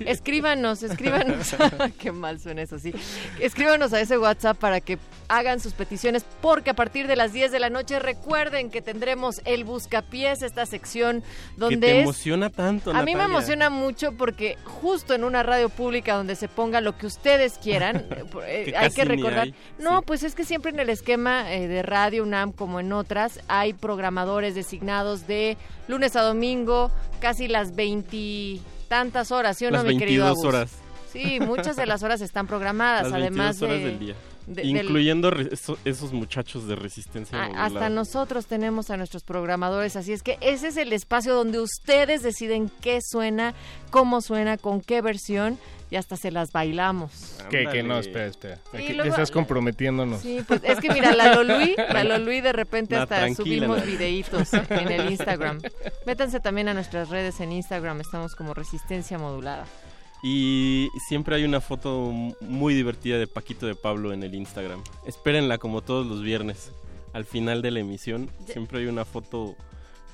Escríbanos, 0.00 0.82
escríbanos. 0.82 1.54
Qué 1.98 2.12
mal 2.12 2.40
suena 2.40 2.62
eso, 2.62 2.78
sí. 2.78 2.92
Escríbanos 3.40 3.92
a 3.92 4.00
ese 4.00 4.18
WhatsApp 4.18 4.56
para 4.58 4.80
que 4.80 4.98
hagan 5.28 5.60
sus 5.60 5.72
peticiones, 5.72 6.24
porque 6.40 6.70
a 6.70 6.74
partir 6.74 7.06
de 7.06 7.16
las 7.16 7.32
10 7.32 7.52
de 7.52 7.60
la 7.60 7.70
noche 7.70 7.98
recuerden 7.98 8.70
que 8.70 8.82
tendremos 8.82 9.40
el 9.44 9.64
Buscapiés, 9.64 10.42
esta 10.42 10.66
sección 10.66 11.22
donde 11.56 11.76
que 11.76 11.80
te 11.92 11.98
es- 11.98 12.02
emociona 12.04 12.50
tanto, 12.50 12.90
A 12.90 13.02
mí 13.02 13.12
me 13.12 13.18
Natalia. 13.18 13.34
emociona 13.36 13.70
mucho 13.70 14.12
porque 14.16 14.56
justo 14.64 15.14
en 15.14 15.24
una 15.24 15.42
radio 15.42 15.68
pública 15.68 16.14
donde 16.14 16.36
se 16.36 16.48
ponga 16.48 16.80
lo 16.80 16.96
que 16.98 17.06
ustedes 17.06 17.58
quieran, 17.58 17.99
Que 18.64 18.76
hay 18.76 18.90
que 18.90 19.04
recordar. 19.04 19.44
hay, 19.44 19.54
no, 19.78 20.02
pues 20.02 20.22
es 20.22 20.34
que 20.34 20.44
siempre 20.44 20.70
en 20.70 20.80
el 20.80 20.88
esquema 20.90 21.52
eh, 21.52 21.68
de 21.68 21.82
Radio 21.82 22.22
UNAM, 22.22 22.52
como 22.52 22.80
en 22.80 22.92
otras, 22.92 23.40
hay 23.48 23.72
programadores 23.72 24.54
designados 24.54 25.26
de 25.26 25.56
lunes 25.88 26.16
a 26.16 26.22
domingo, 26.22 26.90
casi 27.20 27.48
las 27.48 27.74
veintitantas 27.74 29.30
horas, 29.32 29.58
¿sí 29.58 29.66
o 29.66 29.70
no, 29.70 29.78
Las 29.78 29.86
mi 29.86 29.98
querido 29.98 30.24
22 30.24 30.44
Agus? 30.44 30.44
horas. 30.44 30.72
Sí, 31.12 31.40
muchas 31.40 31.76
de 31.76 31.86
las 31.86 32.02
horas 32.02 32.20
están 32.20 32.46
programadas, 32.46 33.04
Las 33.10 33.12
además 33.14 33.60
22 33.60 33.62
horas 33.62 33.78
de... 33.78 33.84
del 33.84 33.98
día. 33.98 34.14
De- 34.46 34.64
Incluyendo 34.66 35.30
eso- 35.30 35.78
esos 35.84 36.12
muchachos 36.12 36.66
de 36.66 36.74
resistencia 36.76 37.38
a- 37.38 37.46
modulada. 37.46 37.66
hasta 37.66 37.88
nosotros 37.90 38.46
tenemos 38.46 38.90
a 38.90 38.96
nuestros 38.96 39.22
programadores, 39.22 39.96
así 39.96 40.12
es 40.12 40.22
que 40.22 40.38
ese 40.40 40.68
es 40.68 40.76
el 40.76 40.92
espacio 40.92 41.34
donde 41.34 41.60
ustedes 41.60 42.22
deciden 42.22 42.70
qué 42.80 43.00
suena, 43.02 43.54
cómo 43.90 44.20
suena, 44.20 44.56
con 44.58 44.80
qué 44.80 45.02
versión 45.02 45.58
y 45.90 45.96
hasta 45.96 46.16
se 46.16 46.30
las 46.30 46.52
bailamos. 46.52 47.36
Que, 47.50 47.66
que 47.66 47.82
no, 47.82 47.98
espera, 47.98 48.26
espera. 48.26 48.58
Y 48.72 48.76
Aquí 48.76 48.92
luego- 48.92 49.10
estás 49.10 49.30
comprometiéndonos. 49.32 50.20
Sí, 50.20 50.40
pues 50.46 50.60
es 50.64 50.78
que 50.80 50.88
mira, 50.92 51.12
la 51.14 51.34
Lolui, 51.34 51.74
la 51.76 52.04
Lolui 52.04 52.40
de 52.40 52.52
repente 52.52 52.94
No, 52.96 53.02
hasta 53.02 53.34
subimos 53.34 53.84
videitos 53.84 54.52
en 54.54 54.88
el 54.92 55.10
Instagram. 55.10 55.60
Métanse 56.06 56.38
también 56.40 56.68
a 56.68 56.74
nuestras 56.74 57.08
redes 57.08 57.40
en 57.40 57.52
Instagram, 57.52 58.00
estamos 58.00 58.34
como 58.36 58.54
Resistencia 58.54 59.18
Modulada. 59.18 59.66
Y 60.22 60.88
siempre 61.08 61.36
hay 61.36 61.44
una 61.44 61.60
foto 61.60 62.12
muy 62.40 62.74
divertida 62.74 63.18
de 63.18 63.26
Paquito 63.26 63.66
de 63.66 63.74
Pablo 63.74 64.12
en 64.12 64.22
el 64.22 64.34
Instagram. 64.34 64.82
Espérenla 65.06 65.58
como 65.58 65.82
todos 65.82 66.06
los 66.06 66.22
viernes. 66.22 66.72
Al 67.12 67.24
final 67.24 67.62
de 67.62 67.70
la 67.70 67.80
emisión 67.80 68.30
siempre 68.46 68.80
hay 68.80 68.86
una 68.86 69.04
foto 69.04 69.56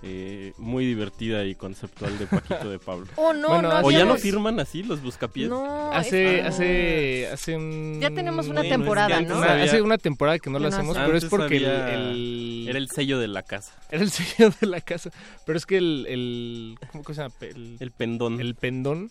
eh, 0.03 0.53
muy 0.59 0.85
divertida 0.87 1.45
y 1.45 1.55
conceptual 1.55 2.19
de 2.19 2.27
Paquito 2.27 2.71
de 2.71 2.79
Pablo. 2.79 3.07
Oh, 3.17 3.33
no, 3.33 3.49
Bueno, 3.49 3.69
no 3.81 3.87
¿O 3.87 3.91
ya 3.91 4.05
no 4.05 4.17
firman 4.17 4.61
así 4.61 4.83
los 4.83 5.03
buscapiés? 5.03 5.49
No, 5.49 5.91
Hace, 5.93 6.41
es- 6.41 6.47
hace, 6.47 7.29
hace 7.33 7.57
un... 7.57 7.99
Ya 8.01 8.11
tenemos 8.11 8.47
una 8.49 8.61
Bueno, 8.61 8.77
temporada, 8.77 9.21
¿no? 9.21 9.39
Una- 9.39 9.53
había- 9.53 9.65
hace 9.65 9.83
una 9.83 9.99
temporada 9.99 10.39
que 10.39 10.51
no 10.51 10.59
lo 10.59 10.69
no 10.69 10.75
hacemos, 10.75 10.97
hacemos. 10.97 11.07
pero 11.07 11.19
es 11.19 11.25
porque 11.27 11.57
el, 11.57 11.67
había- 11.67 11.95
el- 11.95 12.67
Era 12.69 12.79
el 12.79 12.89
sello 12.91 13.19
de 13.19 13.29
la 13.29 13.43
casa. 13.43 13.73
era 13.91 14.03
el 14.03 14.11
sello 14.13 14.53
de 14.61 14.67
la 14.67 14.81
casa. 14.81 15.11
Pero 15.45 15.57
es 15.59 15.67
que 15.67 15.79
el, 15.79 16.07
el 16.09 16.79
¿cómo 16.93 17.05
se 17.05 17.15
llama? 17.15 17.35
El, 17.41 17.77
El 17.81 17.91
pendón. 17.93 18.41
el 18.41 18.55
pendón. 18.55 19.11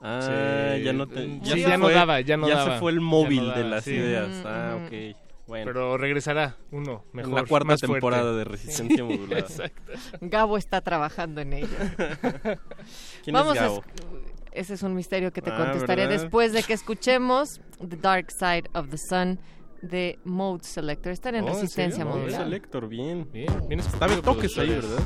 Ah, 0.00 0.74
Sí. 0.76 0.82
ya 0.84 0.92
no 0.92 1.06
te, 1.06 1.24
Sí, 1.24 1.40
ya, 1.42 1.52
se 1.54 1.60
ya 1.62 1.76
no 1.76 1.84
fue- 1.86 1.94
daba, 1.94 2.20
ya 2.20 2.36
no 2.36 2.48
ya 2.48 2.56
daba. 2.56 2.74
se 2.74 2.80
fue 2.80 2.92
el 2.92 3.00
móvil 3.00 3.46
no 3.46 3.52
de 3.54 3.62
daba, 3.62 3.68
las 3.76 3.84
sí. 3.84 3.92
ideas. 3.92 4.28
Mm, 4.28 4.46
Ah, 4.46 4.78
ok. 4.86 5.16
Bueno. 5.48 5.64
Pero 5.72 5.96
regresará 5.98 6.56
uno 6.70 7.04
mejor. 7.12 7.30
en 7.30 7.34
la 7.34 7.44
cuarta 7.44 7.66
más 7.66 7.80
fuerte. 7.80 7.94
temporada 7.94 8.32
de 8.34 8.44
Resistencia 8.44 9.02
Modulada. 9.02 9.40
Exacto. 9.40 9.92
Gabo 10.20 10.56
está 10.58 10.82
trabajando 10.82 11.40
en 11.40 11.54
ello. 11.54 11.66
¿Quién 13.24 13.32
Vamos 13.34 13.56
es 13.56 13.60
a 13.62 13.64
Gabo? 13.64 13.82
es- 13.82 14.04
ese 14.52 14.74
es 14.74 14.82
un 14.82 14.94
misterio 14.94 15.32
que 15.32 15.40
te 15.42 15.50
Ah, 15.50 15.56
contestaré 15.56 16.06
¿verdad? 16.06 16.20
después 16.22 16.52
de 16.52 16.62
que 16.62 16.72
escuchemos 16.74 17.60
The 17.78 17.96
Dark 17.96 18.30
Side 18.30 18.64
of 18.74 18.88
the 18.90 18.98
Sun 18.98 19.38
de 19.82 20.18
Mode 20.24 20.64
Selector. 20.64 21.12
Están 21.12 21.34
en 21.36 21.44
Oh, 21.44 21.48
¿en 21.48 21.54
Resistencia? 21.54 22.04
Oh, 22.04 22.08
Modulada. 22.08 22.40
ese 22.42 22.50
Lector, 22.50 22.88
bien. 22.88 23.28
Bien, 23.32 23.68
bien 23.68 23.80
Está 23.80 24.06
Betoques 24.06 24.58
ahí. 24.58 24.68
¿verdad? 24.70 24.98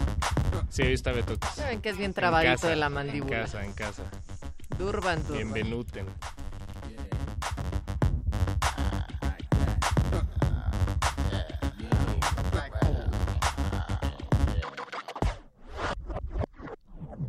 Sí, 0.70 0.82
ahí 0.82 0.94
está 0.94 1.12
Betoques. 1.12 1.54
Ya 1.56 1.66
ven 1.68 1.80
que 1.82 1.90
es 1.90 1.96
bien 1.98 2.10
En 2.10 2.14
trabadito 2.14 2.52
casa, 2.54 2.68
de 2.68 2.76
la 2.76 2.86
En 2.86 2.92
mandíbula. 2.94 3.40
casa, 3.42 3.64
en 3.64 3.72
casa. 3.74 4.04
Durban, 4.78 5.18
Durban. 5.22 5.34
Bienvenuten. 5.36 6.06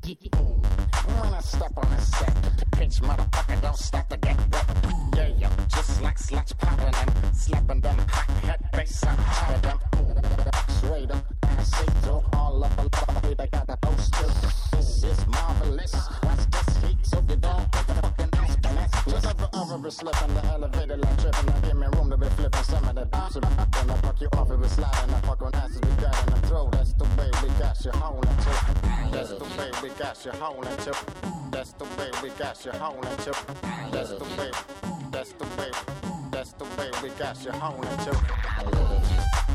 When 0.04 1.34
I 1.34 1.40
step 1.40 1.72
on 1.78 1.90
the 1.90 2.02
set, 2.02 2.36
pitch 2.72 3.00
motherfucker 3.02 3.62
don't 3.62 3.78
stop 3.78 4.10
to 4.10 4.18
get 4.18 4.38
wet. 4.52 4.66
Yeah, 5.16 5.28
yeah, 5.38 5.50
just 5.70 6.02
like 6.02 6.18
sluts 6.18 6.58
popping 6.58 6.94
and 6.94 7.34
slapping 7.34 7.80
them 7.80 7.98
hot 8.10 8.30
head 8.44 8.70
bass 8.74 9.02
on 9.06 9.16
top 9.16 9.50
of 9.56 9.62
them. 9.62 9.80
Straight 10.68 11.10
up, 11.10 11.26
I 11.44 11.64
say 11.64 11.86
through 12.02 12.22
all 12.34 12.66
up 12.66 12.80
slip 12.80 13.23
in 20.02 20.34
the 20.34 20.46
elevator 20.46 20.98
like 20.98 21.22
tripping. 21.22 21.46
Now 21.46 21.60
give 21.60 21.78
me 21.78 21.88
room 21.94 22.10
to 22.10 22.18
be 22.18 22.28
flipping 22.30 22.64
some 22.64 22.84
of 22.88 22.96
that. 22.96 23.32
So 23.32 23.40
then 23.40 23.92
I 23.92 23.96
fuck 23.98 24.20
you 24.22 24.28
off 24.34 24.50
if 24.52 24.62
it's 24.64 24.74
sliding. 24.74 25.14
I 25.14 25.20
fuck 25.22 25.42
on 25.42 25.54
asses 25.56 25.82
we 25.82 26.02
got 26.02 26.28
in 26.28 26.34
the 26.34 26.48
throat. 26.48 26.72
That's 26.72 26.94
the 26.94 27.04
way 27.04 27.30
we 27.44 27.50
got 27.60 27.86
you 27.86 27.92
holding 27.92 28.38
to. 28.38 28.54
That's 29.12 29.30
the 29.30 29.46
way 29.58 29.72
we 29.82 29.90
got 29.90 30.26
you 30.26 30.32
holding 30.32 30.78
to. 30.78 30.96
That's 31.52 31.74
the 31.74 31.86
way 31.86 32.12
we 32.24 32.30
got 32.30 32.66
you 32.66 32.72
holding 32.72 33.18
to. 33.18 33.36
That's 33.92 34.10
the 34.10 34.26
way. 34.38 34.52
That's 35.12 35.32
the 35.34 35.46
way. 35.58 35.72
That's 36.32 36.54
the 36.54 36.66
way 36.66 36.90
we 37.04 37.10
got 37.10 37.44
you 37.46 37.52
holding 37.52 37.98
to. 38.06 39.53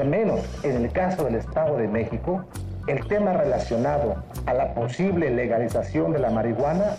Al 0.00 0.08
menos 0.08 0.40
en 0.62 0.84
el 0.84 0.92
caso 0.92 1.24
del 1.24 1.36
Estado 1.36 1.76
de 1.76 1.88
México, 1.88 2.44
el 2.86 3.06
tema 3.06 3.32
relacionado 3.32 4.16
a 4.46 4.54
la 4.54 4.74
posible 4.74 5.30
legalización 5.30 6.12
de 6.12 6.18
la 6.18 6.30
marihuana 6.30 6.96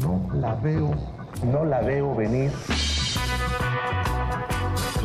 no 0.00 0.28
la 0.34 0.54
veo, 0.56 0.90
no 1.44 1.64
la 1.64 1.80
veo 1.80 2.14
venir. 2.14 2.52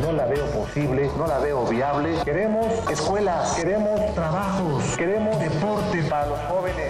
No 0.02 0.12
la 0.12 0.26
veo 0.28 0.46
posible, 0.52 1.10
no 1.18 1.26
la 1.26 1.40
veo 1.40 1.66
viable. 1.66 2.10
Queremos 2.24 2.68
escuelas, 2.90 3.56
queremos 3.56 4.14
trabajos, 4.14 4.96
queremos 4.96 5.40
deporte 5.40 6.04
para 6.08 6.28
los 6.28 6.40
jóvenes. 6.42 6.87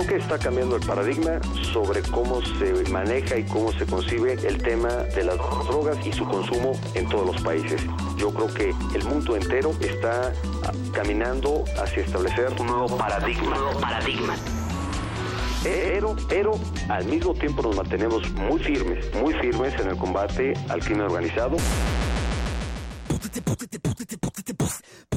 Creo 0.00 0.16
que 0.16 0.24
está 0.24 0.38
cambiando 0.38 0.76
el 0.76 0.86
paradigma 0.86 1.40
sobre 1.74 2.00
cómo 2.00 2.40
se 2.58 2.90
maneja 2.90 3.36
y 3.36 3.44
cómo 3.44 3.70
se 3.70 3.84
concibe 3.84 4.32
el 4.32 4.62
tema 4.62 4.88
de 4.88 5.24
las 5.24 5.36
drogas 5.36 5.98
y 6.06 6.10
su 6.10 6.26
consumo 6.26 6.72
en 6.94 7.06
todos 7.06 7.26
los 7.26 7.42
países. 7.42 7.82
Yo 8.16 8.32
creo 8.32 8.46
que 8.46 8.74
el 8.96 9.04
mundo 9.04 9.36
entero 9.36 9.72
está 9.80 10.32
ah, 10.64 10.72
caminando 10.94 11.64
hacia 11.78 12.02
establecer 12.02 12.48
un 12.58 12.68
nuevo 12.68 12.96
paradigma. 12.96 13.56
paradigma. 13.78 14.36
Pero, 15.62 16.16
pero 16.30 16.58
al 16.88 17.04
mismo 17.04 17.34
tiempo 17.34 17.60
nos 17.60 17.76
mantenemos 17.76 18.30
muy 18.32 18.58
firmes, 18.58 19.14
muy 19.16 19.34
firmes 19.34 19.78
en 19.78 19.88
el 19.88 19.96
combate 19.98 20.54
al 20.70 20.80
crimen 20.80 21.02
organizado. 21.02 21.58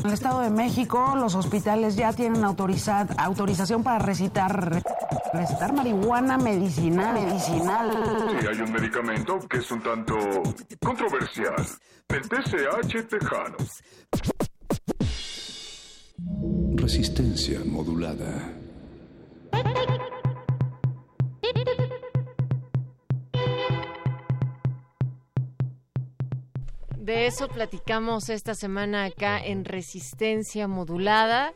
En 0.04 0.10
el 0.10 0.16
Estado 0.16 0.42
de 0.42 0.50
México, 0.50 1.14
los 1.16 1.34
hospitales 1.34 1.96
ya 1.96 2.12
tienen 2.12 2.44
autorizad, 2.44 3.10
autorización 3.18 3.84
para 3.84 4.00
recitar, 4.00 4.84
recitar 5.34 5.72
marihuana 5.72 6.38
medicinal. 6.38 7.14
Medicinal. 7.14 7.90
Y 8.44 8.46
hay 8.46 8.62
un 8.62 8.74
medicamento 8.74 9.40
que 9.48 9.60
es 9.60 9.72
un 9.72 9.82
tanto 9.82 10.16
controversial. 10.82 11.56
El 12.10 12.22
TCH 12.22 13.08
tejano. 13.08 13.56
Resistencia 16.76 17.62
modulada. 17.66 18.52
De 27.04 27.28
eso 27.28 27.50
platicamos 27.50 28.30
esta 28.30 28.56
semana 28.56 29.04
acá 29.04 29.38
en 29.38 29.66
Resistencia 29.66 30.70
Modulada. 30.70 31.52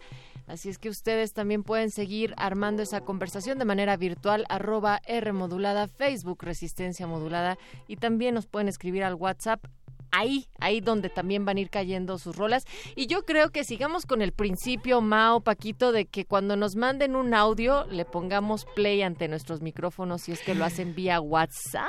Así 0.46 0.68
es 0.68 0.78
que 0.78 0.90
ustedes 0.90 1.32
también 1.32 1.64
pueden 1.64 1.90
seguir 1.90 2.34
armando 2.36 2.84
esa 2.84 3.00
conversación 3.00 3.58
de 3.58 3.64
manera 3.64 3.96
virtual, 3.96 4.44
arroba 4.50 5.00
R 5.06 5.32
modulada, 5.32 5.88
Facebook 5.88 6.44
Resistencia 6.44 7.08
Modulada 7.08 7.58
y 7.88 7.96
también 7.96 8.36
nos 8.36 8.46
pueden 8.46 8.68
escribir 8.68 9.06
al 9.06 9.14
WhatsApp. 9.14 9.64
Ahí, 10.12 10.50
ahí 10.60 10.82
donde 10.82 11.08
también 11.08 11.46
van 11.46 11.56
a 11.56 11.62
ir 11.62 11.70
cayendo 11.70 12.18
sus 12.18 12.36
rolas. 12.36 12.66
Y 12.98 13.08
yo 13.08 13.24
creo 13.24 13.50
que 13.50 13.64
sigamos 13.64 14.06
con 14.06 14.22
el 14.22 14.34
principio, 14.34 15.00
Mao, 15.00 15.40
Paquito, 15.40 15.94
de 15.94 16.08
que 16.08 16.26
cuando 16.26 16.58
nos 16.58 16.76
manden 16.76 17.16
un 17.16 17.34
audio 17.34 17.86
le 17.86 18.04
pongamos 18.04 18.66
play 18.76 19.02
ante 19.02 19.30
nuestros 19.30 19.62
micrófonos 19.62 20.24
si 20.24 20.34
es 20.34 20.42
que 20.42 20.56
lo 20.56 20.66
hacen 20.66 20.94
vía 20.94 21.22
WhatsApp. 21.22 21.88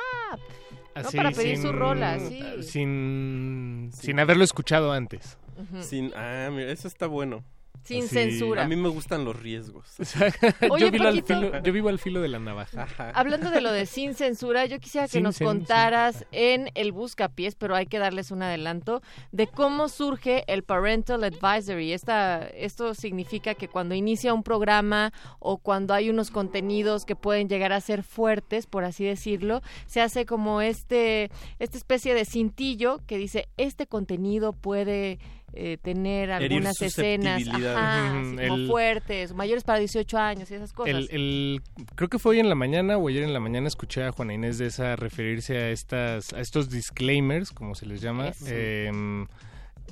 No 1.02 1.10
para 1.10 1.30
pedir 1.30 1.56
sin- 1.56 1.62
su 1.62 1.72
rola, 1.72 2.18
sí. 2.18 2.42
Sin, 2.62 3.90
sin 3.92 4.20
haberlo 4.20 4.44
escuchado 4.44 4.92
antes. 4.92 5.38
Ujú. 5.58 5.82
Sin, 5.82 6.12
ah, 6.14 6.48
mira, 6.52 6.70
eso 6.70 6.86
está 6.88 7.06
bueno. 7.06 7.44
Sin 7.84 8.04
Así- 8.04 8.14
censura. 8.14 8.64
A 8.64 8.68
mí 8.68 8.76
me 8.76 8.88
gustan 8.88 9.24
los 9.24 9.40
riesgos. 9.40 9.94
Oye, 10.70 10.86
yo, 10.86 10.90
vivo 10.90 11.06
al 11.06 11.22
filo, 11.22 11.62
yo 11.62 11.72
vivo 11.72 11.88
al 11.88 11.98
filo 11.98 12.20
de 12.20 12.28
la 12.28 12.38
navaja. 12.38 12.86
Hablando 13.14 13.50
de 13.50 13.60
lo 13.60 13.72
de 13.72 13.86
sin 13.86 14.14
censura, 14.14 14.66
yo 14.66 14.78
quisiera 14.78 15.06
que 15.06 15.12
Sin 15.12 15.22
nos 15.22 15.38
contaras 15.38 16.26
en 16.32 16.70
el 16.74 16.92
Buscapiés, 16.92 17.54
pero 17.54 17.74
hay 17.74 17.86
que 17.86 17.98
darles 17.98 18.30
un 18.30 18.42
adelanto, 18.42 19.02
de 19.32 19.46
cómo 19.46 19.88
surge 19.88 20.44
el 20.46 20.62
Parental 20.62 21.24
Advisory. 21.24 21.92
Esta, 21.92 22.46
esto 22.48 22.94
significa 22.94 23.54
que 23.54 23.68
cuando 23.68 23.94
inicia 23.94 24.34
un 24.34 24.42
programa 24.42 25.12
o 25.38 25.58
cuando 25.58 25.94
hay 25.94 26.10
unos 26.10 26.30
contenidos 26.30 27.04
que 27.04 27.16
pueden 27.16 27.48
llegar 27.48 27.72
a 27.72 27.80
ser 27.80 28.02
fuertes, 28.02 28.66
por 28.66 28.84
así 28.84 29.04
decirlo, 29.04 29.62
se 29.86 30.00
hace 30.00 30.26
como 30.26 30.60
este, 30.60 31.30
esta 31.58 31.76
especie 31.78 32.14
de 32.14 32.24
cintillo 32.24 33.00
que 33.06 33.18
dice, 33.18 33.48
este 33.56 33.86
contenido 33.86 34.52
puede... 34.52 35.18
eh, 35.54 35.78
tener 35.82 36.30
algunas 36.30 36.80
escenas 36.82 37.42
ajá, 37.48 38.18
así 38.20 38.36
como 38.36 38.56
el- 38.56 38.66
fuertes, 38.68 39.32
mayores 39.34 39.64
para 39.64 39.78
18 39.78 40.18
años 40.18 40.50
y 40.50 40.54
esas 40.54 40.72
cosas. 40.72 40.94
El, 40.94 41.08
el- 41.10 41.62
creo 41.94 42.08
que 42.08 42.18
fue 42.18 42.32
hoy 42.32 42.40
en 42.40 42.48
la 42.48 42.54
mañana 42.54 42.96
o 42.98 43.08
ayer 43.08 43.22
en 43.24 43.32
la 43.32 43.40
mañana 43.40 43.66
escuché 43.68 44.04
a 44.04 44.12
Juana 44.12 44.34
Inés 44.34 44.58
de 44.58 44.66
esa 44.66 44.94
referirse 44.96 45.56
a 45.56 45.70
estas 45.70 46.32
a 46.32 46.40
estos 46.40 46.70
disclaimers, 46.70 47.50
como 47.50 47.74
se 47.74 47.86
les 47.86 48.00
llama. 48.00 48.32
Em, 48.46 49.26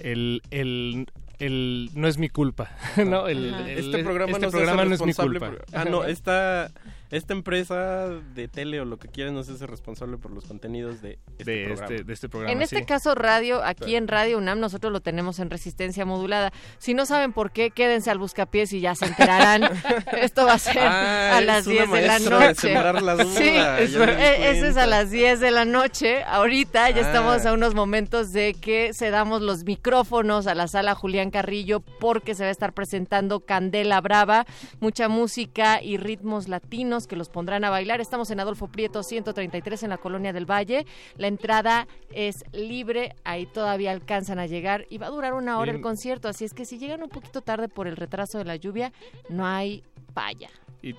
el, 0.00 0.42
el, 0.50 1.06
el 1.38 1.90
no 1.94 2.06
es 2.06 2.18
mi 2.18 2.28
culpa, 2.28 2.70
¿no? 3.06 3.26
El, 3.28 3.54
Ajá. 3.54 3.70
el- 3.70 3.78
este 3.78 4.04
programa, 4.04 4.32
este 4.32 4.46
no, 4.46 4.50
programa 4.52 4.84
no 4.84 4.94
es 4.94 5.02
mi 5.02 5.14
culpa. 5.14 5.52
ah, 5.72 5.84
no, 5.84 6.04
esta, 6.04 6.70
esta 7.10 7.32
empresa 7.34 8.08
de 8.34 8.48
tele 8.48 8.80
o 8.80 8.84
lo 8.84 8.98
que 8.98 9.08
quieran 9.08 9.34
no 9.34 9.42
se 9.42 9.52
hace 9.52 9.66
responsable 9.66 10.16
por 10.18 10.30
los 10.32 10.44
contenidos 10.44 11.00
de 11.02 11.18
este 11.38 11.50
de, 11.50 11.64
programa. 11.66 11.86
este, 11.94 12.04
de 12.04 12.12
este 12.12 12.28
programa. 12.28 12.52
En 12.52 12.62
este 12.62 12.84
caso, 12.84 13.14
radio, 13.14 13.62
aquí 13.64 13.94
en 13.96 14.08
Radio 14.08 14.38
UNAM, 14.38 14.58
nosotros 14.60 14.92
lo 14.92 15.00
tenemos 15.00 15.38
en 15.38 15.50
resistencia 15.50 16.04
modulada. 16.04 16.52
Si 16.78 16.94
no 16.94 17.06
saben 17.06 17.32
por 17.32 17.50
qué, 17.52 17.70
quédense 17.70 18.10
al 18.10 18.18
buscapiés 18.18 18.72
y 18.72 18.80
ya 18.80 18.94
se 18.94 19.06
enterarán. 19.06 19.64
Esto 20.20 20.44
va 20.46 20.54
a 20.54 20.58
ser 20.58 20.78
Ah, 20.78 21.36
a 21.36 21.40
las 21.40 21.66
una 21.66 21.74
10 21.86 21.90
de 21.92 22.02
la 22.06 22.18
de 22.18 22.30
noche. 22.30 22.54
sembrar 22.54 23.02
la 23.02 23.14
duda, 23.14 23.24
sí, 23.36 23.48
eso, 23.84 24.04
eh, 24.04 24.50
es 24.68 24.76
a 24.76 24.86
las 24.86 25.10
10 25.10 25.40
de 25.40 25.50
la 25.50 25.64
noche. 25.64 26.22
Ahorita 26.24 26.90
ya 26.90 26.96
Ah. 27.02 27.06
estamos 27.06 27.46
a 27.46 27.52
unos 27.52 27.74
momentos 27.74 28.32
de 28.32 28.54
que 28.54 28.90
cedamos 28.94 29.42
los 29.42 29.64
micrófonos 29.64 30.46
a 30.46 30.54
la 30.54 30.66
sala 30.68 30.94
Julián 30.94 31.30
Carrillo 31.30 31.80
porque 31.80 32.34
se 32.34 32.42
va 32.42 32.48
a 32.48 32.52
estar 32.52 32.72
presentando 32.72 33.40
Candela 33.40 34.00
Brava, 34.00 34.46
mucha 34.80 35.08
música 35.08 35.82
y 35.82 35.96
ritmos 35.98 36.48
latinos 36.48 36.95
que 37.06 37.16
los 37.16 37.28
pondrán 37.28 37.64
a 37.64 37.70
bailar. 37.70 38.00
Estamos 38.00 38.30
en 38.30 38.40
Adolfo 38.40 38.68
Prieto 38.68 39.02
133 39.02 39.82
en 39.82 39.90
la 39.90 39.98
Colonia 39.98 40.32
del 40.32 40.50
Valle. 40.50 40.86
La 41.16 41.26
entrada 41.26 41.86
es 42.12 42.44
libre, 42.52 43.14
ahí 43.24 43.44
todavía 43.46 43.90
alcanzan 43.90 44.38
a 44.38 44.46
llegar 44.46 44.86
y 44.88 44.98
va 44.98 45.08
a 45.08 45.10
durar 45.10 45.34
una 45.34 45.58
hora 45.58 45.72
Bien. 45.72 45.76
el 45.76 45.82
concierto, 45.82 46.28
así 46.28 46.44
es 46.46 46.54
que 46.54 46.64
si 46.64 46.78
llegan 46.78 47.02
un 47.02 47.10
poquito 47.10 47.42
tarde 47.42 47.68
por 47.68 47.88
el 47.88 47.96
retraso 47.96 48.38
de 48.38 48.44
la 48.44 48.56
lluvia, 48.56 48.92
no 49.28 49.44
hay 49.46 49.82
falla. 50.14 50.48
Y, 50.80 50.94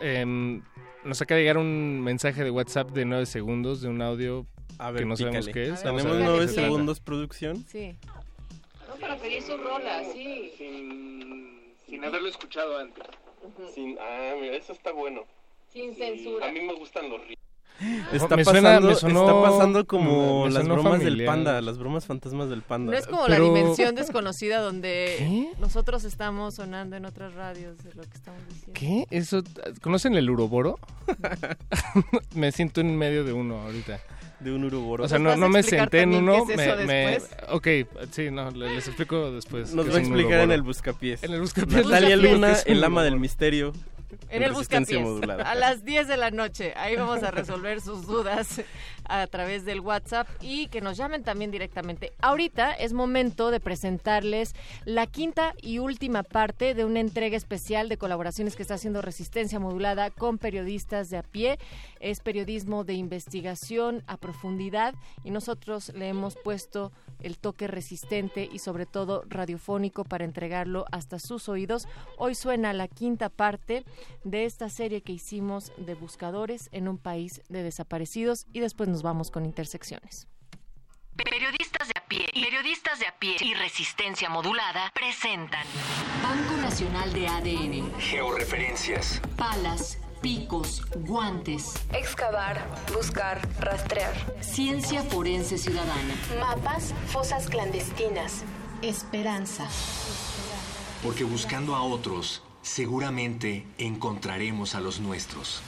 em, 0.00 0.62
nos 1.02 1.20
acaba 1.22 1.36
de 1.38 1.42
llegar 1.42 1.56
un 1.58 2.00
mensaje 2.02 2.44
de 2.44 2.50
WhatsApp 2.50 2.90
de 2.90 3.04
9 3.06 3.24
segundos 3.26 3.80
de 3.80 3.88
un 3.88 4.02
audio 4.02 4.46
A 4.78 4.90
ver, 4.90 5.00
que 5.02 5.06
no 5.06 5.16
sabemos 5.16 5.46
pícale. 5.46 5.66
qué 5.68 5.72
es. 5.74 5.82
Tenemos 5.82 6.04
ver 6.04 6.22
nueve 6.24 6.40
qué 6.40 6.48
se 6.48 6.54
trata. 6.54 6.68
segundos 6.68 7.00
producción. 7.00 7.64
Sí. 7.66 7.96
No, 8.88 8.94
para 8.96 9.16
pedir 9.16 9.42
su 9.42 9.56
rola, 9.56 10.02
sí. 10.12 10.52
Sin, 10.58 11.72
sin 11.86 12.04
haberlo 12.04 12.28
escuchado 12.28 12.78
antes. 12.78 13.02
Sin, 13.74 13.96
ah, 13.98 14.34
mira, 14.40 14.56
eso 14.56 14.72
está 14.74 14.92
bueno. 14.92 15.22
Sin 15.72 15.94
censura. 15.94 16.48
A 16.48 16.52
mí 16.52 16.60
me 16.60 16.74
gustan 16.74 17.08
los 17.10 17.20
ríos. 17.26 17.36
Está, 18.12 18.36
me 18.36 18.44
pasando, 18.44 18.44
suena- 18.44 18.80
me 18.80 18.94
sonó- 18.94 19.20
está 19.26 19.50
pasando 19.50 19.86
como 19.86 20.44
me 20.44 20.50
las 20.50 20.64
bromas 20.68 20.98
del 20.98 21.08
familiar. 21.12 21.26
panda, 21.26 21.60
las 21.62 21.78
bromas 21.78 22.04
fantasmas 22.04 22.50
del 22.50 22.60
panda. 22.60 22.92
No 22.92 22.98
es 22.98 23.06
como 23.06 23.24
Pero- 23.24 23.38
la 23.38 23.44
dimensión 23.58 23.94
desconocida 23.94 24.60
donde 24.60 25.14
¿Qué? 25.18 25.48
nosotros 25.58 26.04
estamos 26.04 26.56
sonando 26.56 26.96
en 26.96 27.06
otras 27.06 27.32
radios 27.34 27.78
de 27.82 27.94
lo 27.94 28.02
que 28.02 28.14
estamos 28.14 28.42
diciendo. 28.48 28.72
¿Qué? 28.74 29.06
Eso, 29.10 29.42
¿Conocen 29.80 30.14
el 30.14 30.28
uroboro? 30.28 30.78
me 32.34 32.52
siento 32.52 32.80
en 32.82 32.96
medio 32.96 33.24
de 33.24 33.32
uno 33.32 33.60
ahorita. 33.62 33.98
De 34.40 34.52
un 34.52 34.64
uroboro. 34.64 35.04
O 35.04 35.08
sea, 35.08 35.18
¿Nos 35.18 35.36
no, 35.36 35.46
no 35.46 35.48
me 35.50 35.62
senté 35.62 36.00
en 36.00 36.14
uno. 36.14 36.44
qué 36.46 36.52
es 36.52 36.56
me, 36.58 36.64
eso 36.66 36.76
me- 36.86 36.94
después? 37.10 37.36
ok, 37.50 37.68
sí, 38.10 38.30
no, 38.30 38.50
le- 38.50 38.74
les 38.74 38.86
explico 38.88 39.30
después. 39.32 39.74
Nos 39.74 39.88
va 39.90 39.96
a 39.96 40.00
explicar 40.00 40.40
en 40.40 40.50
el 40.52 40.62
buscapiés. 40.62 41.22
En 41.22 41.32
el 41.32 41.40
buscapiés. 41.40 41.84
Natalia. 41.86 42.16
Luna, 42.16 42.46
¿Qué 42.48 42.52
es 42.54 42.64
un 42.66 42.72
el 42.72 42.84
ama 42.84 43.02
del 43.04 43.18
misterio. 43.20 43.72
En 44.28 44.42
el 44.42 44.52
Buscapiés, 44.52 45.00
modulada. 45.00 45.50
a 45.50 45.54
las 45.54 45.84
10 45.84 46.08
de 46.08 46.16
la 46.16 46.30
noche. 46.30 46.72
Ahí 46.76 46.96
vamos 46.96 47.22
a 47.22 47.30
resolver 47.30 47.80
sus 47.80 48.06
dudas 48.06 48.62
a 49.04 49.26
través 49.26 49.64
del 49.64 49.80
WhatsApp 49.80 50.28
y 50.40 50.68
que 50.68 50.80
nos 50.80 50.96
llamen 50.96 51.24
también 51.24 51.50
directamente. 51.50 52.12
Ahorita 52.20 52.72
es 52.72 52.92
momento 52.92 53.50
de 53.50 53.60
presentarles 53.60 54.54
la 54.84 55.06
quinta 55.06 55.54
y 55.60 55.78
última 55.78 56.22
parte 56.22 56.74
de 56.74 56.84
una 56.84 57.00
entrega 57.00 57.36
especial 57.36 57.88
de 57.88 57.96
colaboraciones 57.96 58.56
que 58.56 58.62
está 58.62 58.74
haciendo 58.74 59.02
Resistencia 59.02 59.58
Modulada 59.58 60.10
con 60.10 60.38
periodistas 60.38 61.10
de 61.10 61.18
a 61.18 61.22
pie. 61.22 61.58
Es 61.98 62.20
periodismo 62.20 62.84
de 62.84 62.94
investigación 62.94 64.02
a 64.06 64.16
profundidad 64.16 64.94
y 65.24 65.30
nosotros 65.30 65.92
le 65.94 66.08
hemos 66.08 66.36
puesto 66.36 66.92
el 67.22 67.38
toque 67.38 67.66
resistente 67.66 68.48
y 68.50 68.58
sobre 68.58 68.86
todo 68.86 69.24
radiofónico 69.28 70.04
para 70.04 70.24
entregarlo 70.24 70.84
hasta 70.92 71.18
sus 71.18 71.48
oídos. 71.48 71.88
Hoy 72.18 72.34
suena 72.34 72.72
la 72.72 72.88
quinta 72.88 73.28
parte 73.28 73.84
de 74.24 74.44
esta 74.44 74.68
serie 74.68 75.02
que 75.02 75.12
hicimos 75.12 75.72
de 75.76 75.94
buscadores 75.94 76.68
en 76.72 76.88
un 76.88 76.98
país 76.98 77.42
de 77.48 77.62
desaparecidos 77.62 78.46
y 78.52 78.60
después 78.60 78.88
nos 78.88 79.02
vamos 79.02 79.30
con 79.30 79.44
intersecciones. 79.44 80.28
Periodistas 81.16 81.88
de 81.88 81.94
a 81.98 82.06
pie, 82.06 82.26
periodistas 82.32 82.98
de 82.98 83.06
a 83.06 83.18
pie 83.18 83.36
y 83.40 83.54
resistencia 83.54 84.30
modulada 84.30 84.90
presentan 84.94 85.66
Banco 86.22 86.56
Nacional 86.62 87.12
de 87.12 87.28
ADN, 87.28 88.00
Georreferencias. 88.00 89.20
palas, 89.36 89.98
picos, 90.20 90.82
guantes, 91.06 91.74
Excavar, 91.92 92.66
buscar, 92.94 93.40
rastrear. 93.58 94.12
ciencia 94.40 95.02
forense 95.02 95.56
ciudadana, 95.58 96.14
Mapas, 96.38 96.92
fosas 97.06 97.48
clandestinas. 97.48 98.44
esperanza. 98.82 99.66
Porque 101.02 101.24
buscando 101.24 101.74
a 101.74 101.82
otros, 101.82 102.42
seguramente 102.62 103.66
encontraremos 103.78 104.74
a 104.74 104.80
los 104.80 105.00
nuestros. 105.00 105.62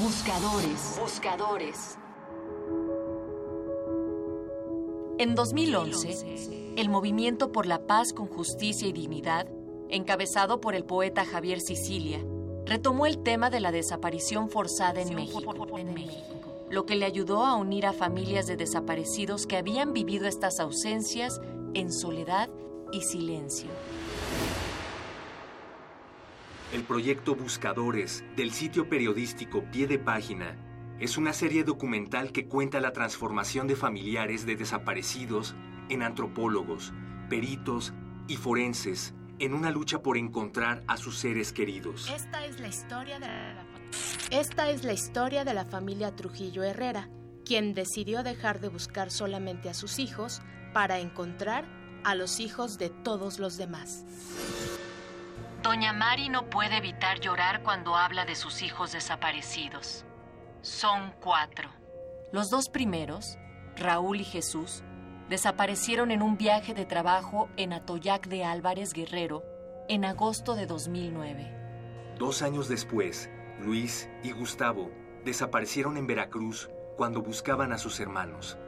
Buscadores, 0.00 0.98
buscadores. 1.00 1.98
En 5.18 5.34
2011, 5.34 6.74
el 6.76 6.88
Movimiento 6.88 7.52
por 7.52 7.66
la 7.66 7.86
Paz 7.86 8.12
con 8.12 8.26
Justicia 8.26 8.88
y 8.88 8.92
Dignidad, 8.92 9.46
encabezado 9.88 10.60
por 10.60 10.74
el 10.74 10.84
poeta 10.84 11.24
Javier 11.24 11.60
Sicilia, 11.60 12.18
retomó 12.66 13.06
el 13.06 13.22
tema 13.22 13.50
de 13.50 13.60
la 13.60 13.72
desaparición 13.72 14.48
forzada 14.48 15.00
en 15.00 15.14
México, 15.14 15.54
lo 16.70 16.86
que 16.86 16.96
le 16.96 17.04
ayudó 17.04 17.44
a 17.44 17.56
unir 17.56 17.86
a 17.86 17.92
familias 17.92 18.46
de 18.46 18.56
desaparecidos 18.56 19.46
que 19.46 19.56
habían 19.56 19.92
vivido 19.92 20.26
estas 20.26 20.60
ausencias 20.60 21.40
en 21.74 21.92
soledad 21.92 22.48
y 22.92 23.02
silencio. 23.02 23.68
El 26.72 26.82
proyecto 26.82 27.36
Buscadores 27.36 28.24
del 28.36 28.50
sitio 28.50 28.88
periodístico 28.88 29.62
Pie 29.70 29.86
de 29.86 29.98
Página 29.98 30.56
es 30.98 31.18
una 31.18 31.32
serie 31.32 31.64
documental 31.64 32.32
que 32.32 32.48
cuenta 32.48 32.80
la 32.80 32.92
transformación 32.92 33.68
de 33.68 33.76
familiares 33.76 34.46
de 34.46 34.56
desaparecidos 34.56 35.54
en 35.88 36.02
antropólogos, 36.02 36.92
peritos 37.28 37.92
y 38.26 38.36
forenses 38.36 39.14
en 39.38 39.54
una 39.54 39.70
lucha 39.70 40.02
por 40.02 40.16
encontrar 40.16 40.82
a 40.86 40.96
sus 40.96 41.18
seres 41.18 41.52
queridos. 41.52 42.10
Esta 42.10 42.44
es 42.44 42.60
la 42.60 42.68
historia 42.68 43.18
de 43.18 43.26
la, 43.26 43.66
Esta 44.30 44.70
es 44.70 44.84
la 44.84 44.92
historia 44.92 45.44
de 45.44 45.54
la 45.54 45.64
familia 45.64 46.14
Trujillo 46.14 46.62
Herrera, 46.62 47.08
quien 47.44 47.74
decidió 47.74 48.22
dejar 48.22 48.60
de 48.60 48.68
buscar 48.68 49.10
solamente 49.10 49.68
a 49.68 49.74
sus 49.74 49.98
hijos 49.98 50.40
para 50.72 50.98
encontrar 50.98 51.64
a 52.04 52.14
los 52.14 52.40
hijos 52.40 52.78
de 52.78 52.90
todos 52.90 53.38
los 53.38 53.56
demás. 53.56 54.04
Doña 55.62 55.94
Mari 55.94 56.28
no 56.28 56.50
puede 56.50 56.76
evitar 56.76 57.20
llorar 57.20 57.62
cuando 57.62 57.96
habla 57.96 58.26
de 58.26 58.34
sus 58.34 58.60
hijos 58.62 58.92
desaparecidos. 58.92 60.04
Son 60.60 61.14
cuatro. 61.20 61.70
Los 62.32 62.50
dos 62.50 62.68
primeros, 62.68 63.38
Raúl 63.76 64.20
y 64.20 64.24
Jesús, 64.24 64.82
desaparecieron 65.28 66.10
en 66.10 66.22
un 66.22 66.36
viaje 66.36 66.74
de 66.74 66.84
trabajo 66.84 67.48
en 67.56 67.72
Atoyac 67.72 68.26
de 68.28 68.44
Álvarez 68.44 68.92
Guerrero 68.92 69.42
en 69.88 70.04
agosto 70.04 70.54
de 70.54 70.66
2009. 70.66 71.52
Dos 72.18 72.42
años 72.42 72.68
después, 72.68 73.30
Luis 73.60 74.08
y 74.22 74.32
Gustavo 74.32 74.90
desaparecieron 75.24 75.96
en 75.96 76.06
Veracruz 76.06 76.70
cuando 76.96 77.22
buscaban 77.22 77.72
a 77.72 77.78
sus 77.78 77.98
hermanos. 78.00 78.58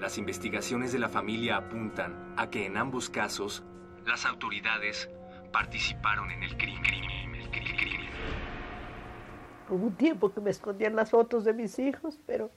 Las 0.00 0.18
investigaciones 0.18 0.92
de 0.92 0.98
la 0.98 1.08
familia 1.08 1.56
apuntan 1.56 2.34
a 2.36 2.50
que 2.50 2.66
en 2.66 2.76
ambos 2.76 3.08
casos 3.08 3.62
las 4.04 4.26
autoridades 4.26 5.08
participaron 5.52 6.30
en 6.30 6.42
el 6.42 6.56
crimen. 6.56 6.84
el 7.34 7.50
cri- 7.50 7.76
crimen. 7.76 8.10
Hubo 9.70 9.86
un 9.86 9.94
tiempo 9.94 10.32
que 10.32 10.40
me 10.40 10.50
escondían 10.50 10.94
las 10.96 11.10
fotos 11.10 11.44
de 11.44 11.54
mis 11.54 11.78
hijos, 11.78 12.18
pero 12.26 12.50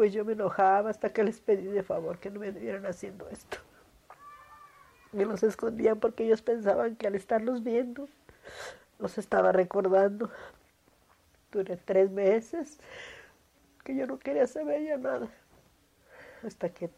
pues 0.00 0.14
yo 0.14 0.24
me 0.24 0.32
enojaba 0.32 0.88
hasta 0.88 1.12
que 1.12 1.22
les 1.22 1.42
pedí 1.42 1.66
de 1.66 1.82
favor 1.82 2.18
que 2.18 2.30
no 2.30 2.40
me 2.40 2.48
estuvieran 2.48 2.86
haciendo 2.86 3.28
esto. 3.28 3.58
Me 5.12 5.26
los 5.26 5.42
escondía 5.42 5.94
porque 5.94 6.24
ellos 6.24 6.40
pensaban 6.40 6.96
que 6.96 7.06
al 7.06 7.16
estarlos 7.16 7.62
viendo, 7.62 8.08
los 8.98 9.18
estaba 9.18 9.52
recordando. 9.52 10.30
Duré 11.52 11.76
tres 11.76 12.10
meses 12.10 12.78
que 13.84 13.94
yo 13.94 14.06
no 14.06 14.18
quería 14.18 14.46
saber 14.46 14.82
ya 14.84 14.96
nada. 14.96 15.28
Hasta 16.46 16.70
que 16.70 16.88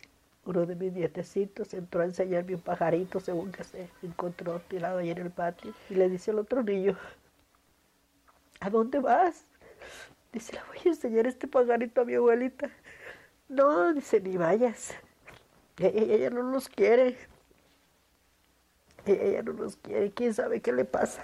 uno 0.45 0.65
de 0.65 0.77
mis 0.77 0.93
nietecitos 0.93 1.75
entró 1.75 2.03
a 2.03 2.05
enseñarme 2.05 2.55
un 2.55 2.61
pajarito 2.61 3.19
según 3.19 3.51
que 3.51 3.65
se 3.65 3.89
encontró 4.05 4.61
tirado 4.61 4.99
ahí 4.99 5.11
en 5.11 5.19
el 5.19 5.31
patio. 5.33 5.75
Y 5.91 5.97
le 5.97 6.09
dice 6.09 6.31
al 6.31 6.39
otro 6.39 6.63
niño, 6.63 6.97
¿a 8.61 8.71
dónde 8.71 9.01
vas? 9.01 9.45
Dice, 10.33 10.53
le 10.53 10.61
voy 10.69 10.79
a 10.85 10.89
enseñar 10.91 11.27
este 11.27 11.49
pajarito 11.49 12.03
a 12.03 12.05
mi 12.05 12.15
abuelita. 12.15 12.71
No, 13.53 13.93
dice, 13.93 14.19
ni 14.19 14.39
vayas. 14.39 14.95
Ella 15.77 16.31
no 16.31 16.43
los 16.43 16.71
quiere. 16.71 17.19
Ella 19.05 19.43
no 19.43 19.53
los 19.53 19.77
quiere. 19.77 20.11
¿Quién 20.13 20.33
sabe 20.33 20.63
qué 20.63 20.73
le 20.73 20.87
pasa? 20.87 21.23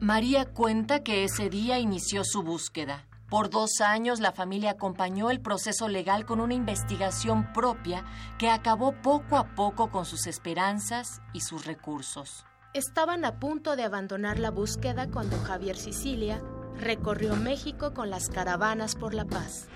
María 0.00 0.46
cuenta 0.46 1.02
que 1.02 1.24
ese 1.24 1.50
día 1.50 1.78
inició 1.78 2.24
su 2.24 2.42
búsqueda. 2.42 3.06
Por 3.28 3.50
dos 3.50 3.82
años 3.82 4.18
la 4.18 4.32
familia 4.32 4.70
acompañó 4.70 5.30
el 5.30 5.42
proceso 5.42 5.88
legal 5.88 6.24
con 6.24 6.40
una 6.40 6.54
investigación 6.54 7.52
propia 7.52 8.06
que 8.38 8.48
acabó 8.48 8.92
poco 9.02 9.36
a 9.36 9.54
poco 9.54 9.90
con 9.90 10.06
sus 10.06 10.26
esperanzas 10.26 11.20
y 11.34 11.40
sus 11.40 11.66
recursos. 11.66 12.46
Estaban 12.72 13.26
a 13.26 13.38
punto 13.38 13.76
de 13.76 13.82
abandonar 13.82 14.38
la 14.38 14.50
búsqueda 14.50 15.10
cuando 15.10 15.38
Javier 15.38 15.76
Sicilia 15.76 16.42
recorrió 16.80 17.36
México 17.36 17.94
con 17.94 18.10
las 18.10 18.28
caravanas 18.28 18.94
por 18.94 19.14
la 19.14 19.24
paz. 19.24 19.68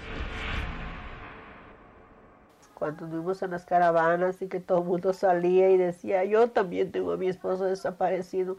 Cuando 2.74 3.06
fuimos 3.06 3.42
en 3.42 3.50
las 3.50 3.66
caravanas 3.66 4.40
y 4.40 4.48
que 4.48 4.60
todo 4.60 4.78
el 4.78 4.84
mundo 4.84 5.12
salía 5.12 5.70
y 5.70 5.76
decía, 5.76 6.24
yo 6.24 6.50
también 6.50 6.92
tengo 6.92 7.12
a 7.12 7.16
mi 7.16 7.28
esposo 7.28 7.64
desaparecido, 7.64 8.56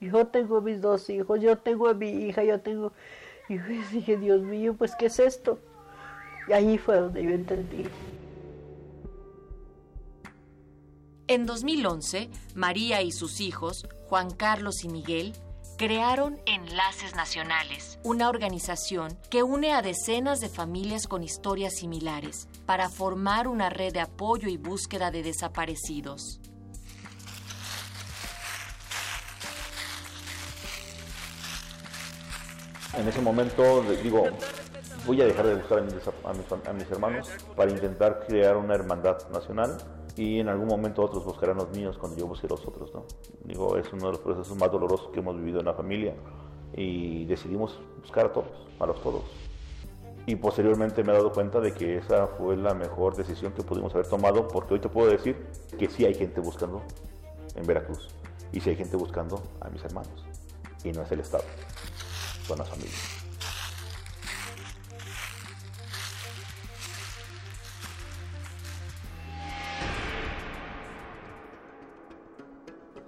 yo 0.00 0.26
tengo 0.26 0.58
a 0.58 0.60
mis 0.60 0.80
dos 0.80 1.10
hijos, 1.10 1.40
yo 1.40 1.58
tengo 1.58 1.88
a 1.88 1.94
mi 1.94 2.10
hija, 2.10 2.44
yo 2.44 2.60
tengo... 2.60 2.92
Y 3.48 3.56
yo 3.56 3.64
dije, 3.92 4.16
Dios 4.16 4.40
mío, 4.42 4.74
pues 4.74 4.94
¿qué 4.96 5.06
es 5.06 5.18
esto? 5.18 5.58
Y 6.48 6.52
ahí 6.52 6.78
fue 6.78 6.96
donde 6.98 7.22
yo 7.22 7.30
entendí. 7.30 7.84
En 11.26 11.46
2011, 11.46 12.28
María 12.54 13.00
y 13.02 13.10
sus 13.10 13.40
hijos, 13.40 13.88
Juan 14.08 14.30
Carlos 14.30 14.84
y 14.84 14.88
Miguel, 14.88 15.32
crearon 15.76 16.40
Enlaces 16.46 17.14
Nacionales, 17.14 17.98
una 18.04 18.28
organización 18.28 19.18
que 19.30 19.42
une 19.42 19.72
a 19.72 19.82
decenas 19.82 20.40
de 20.40 20.48
familias 20.48 21.06
con 21.06 21.22
historias 21.22 21.74
similares 21.76 22.48
para 22.66 22.88
formar 22.88 23.48
una 23.48 23.70
red 23.70 23.92
de 23.92 24.00
apoyo 24.00 24.48
y 24.48 24.56
búsqueda 24.56 25.10
de 25.10 25.22
desaparecidos. 25.22 26.40
En 32.96 33.08
ese 33.08 33.20
momento 33.20 33.82
digo, 34.02 34.24
voy 35.06 35.20
a 35.20 35.24
dejar 35.24 35.46
de 35.46 35.54
buscar 35.56 35.78
a 35.78 35.82
mis- 35.82 36.68
a 36.68 36.72
mis 36.72 36.90
hermanos 36.90 37.28
para 37.56 37.70
intentar 37.70 38.24
crear 38.26 38.56
una 38.56 38.74
hermandad 38.74 39.16
nacional 39.30 39.76
y 40.16 40.40
en 40.40 40.48
algún 40.48 40.68
momento 40.68 41.02
otros 41.02 41.24
buscarán 41.24 41.56
los 41.56 41.70
míos 41.70 41.96
cuando 41.98 42.18
yo 42.18 42.26
busque 42.26 42.48
los 42.48 42.64
otros. 42.66 42.92
¿no? 42.94 43.04
Digo, 43.44 43.76
es 43.76 43.92
uno 43.92 44.06
de 44.06 44.12
los 44.12 44.20
procesos 44.20 44.56
más 44.56 44.70
dolorosos 44.70 45.10
que 45.12 45.20
hemos 45.20 45.36
vivido 45.36 45.60
en 45.60 45.66
la 45.66 45.74
familia 45.74 46.14
y 46.74 47.24
decidimos 47.24 47.78
buscar 48.00 48.26
a 48.26 48.32
todos, 48.32 48.66
a 48.78 48.86
los 48.86 49.00
todos. 49.02 49.22
Y 50.26 50.36
posteriormente 50.36 51.04
me 51.04 51.12
he 51.12 51.16
dado 51.16 51.32
cuenta 51.32 51.60
de 51.60 51.74
que 51.74 51.98
esa 51.98 52.28
fue 52.28 52.56
la 52.56 52.74
mejor 52.74 53.14
decisión 53.14 53.52
que 53.52 53.62
pudimos 53.62 53.94
haber 53.94 54.06
tomado 54.06 54.48
porque 54.48 54.74
hoy 54.74 54.80
te 54.80 54.88
puedo 54.88 55.10
decir 55.10 55.36
que 55.78 55.88
sí 55.88 56.04
hay 56.04 56.14
gente 56.14 56.40
buscando 56.40 56.82
en 57.54 57.66
Veracruz 57.66 58.08
y 58.52 58.60
sí 58.60 58.70
hay 58.70 58.76
gente 58.76 58.96
buscando 58.96 59.42
a 59.60 59.68
mis 59.68 59.84
hermanos 59.84 60.24
y 60.82 60.92
no 60.92 61.02
es 61.02 61.12
el 61.12 61.20
Estado 61.20 61.44
son 62.46 62.58
las 62.58 62.68
familias. 62.68 63.13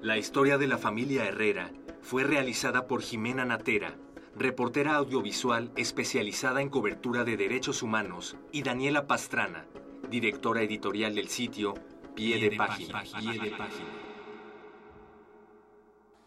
La 0.06 0.16
historia 0.16 0.56
de 0.56 0.68
la 0.68 0.78
familia 0.78 1.24
Herrera 1.24 1.72
fue 2.00 2.22
realizada 2.22 2.86
por 2.86 3.02
Jimena 3.02 3.44
Natera, 3.44 3.96
reportera 4.36 4.94
audiovisual 4.94 5.72
especializada 5.74 6.62
en 6.62 6.68
cobertura 6.68 7.24
de 7.24 7.36
derechos 7.36 7.82
humanos, 7.82 8.36
y 8.52 8.62
Daniela 8.62 9.08
Pastrana, 9.08 9.66
directora 10.08 10.62
editorial 10.62 11.16
del 11.16 11.28
sitio 11.28 11.74
Pie 12.14 12.38
de 12.38 12.56
Página. 12.56 13.02
Pie 13.02 13.32
de 13.32 13.50
Página. 13.50 13.88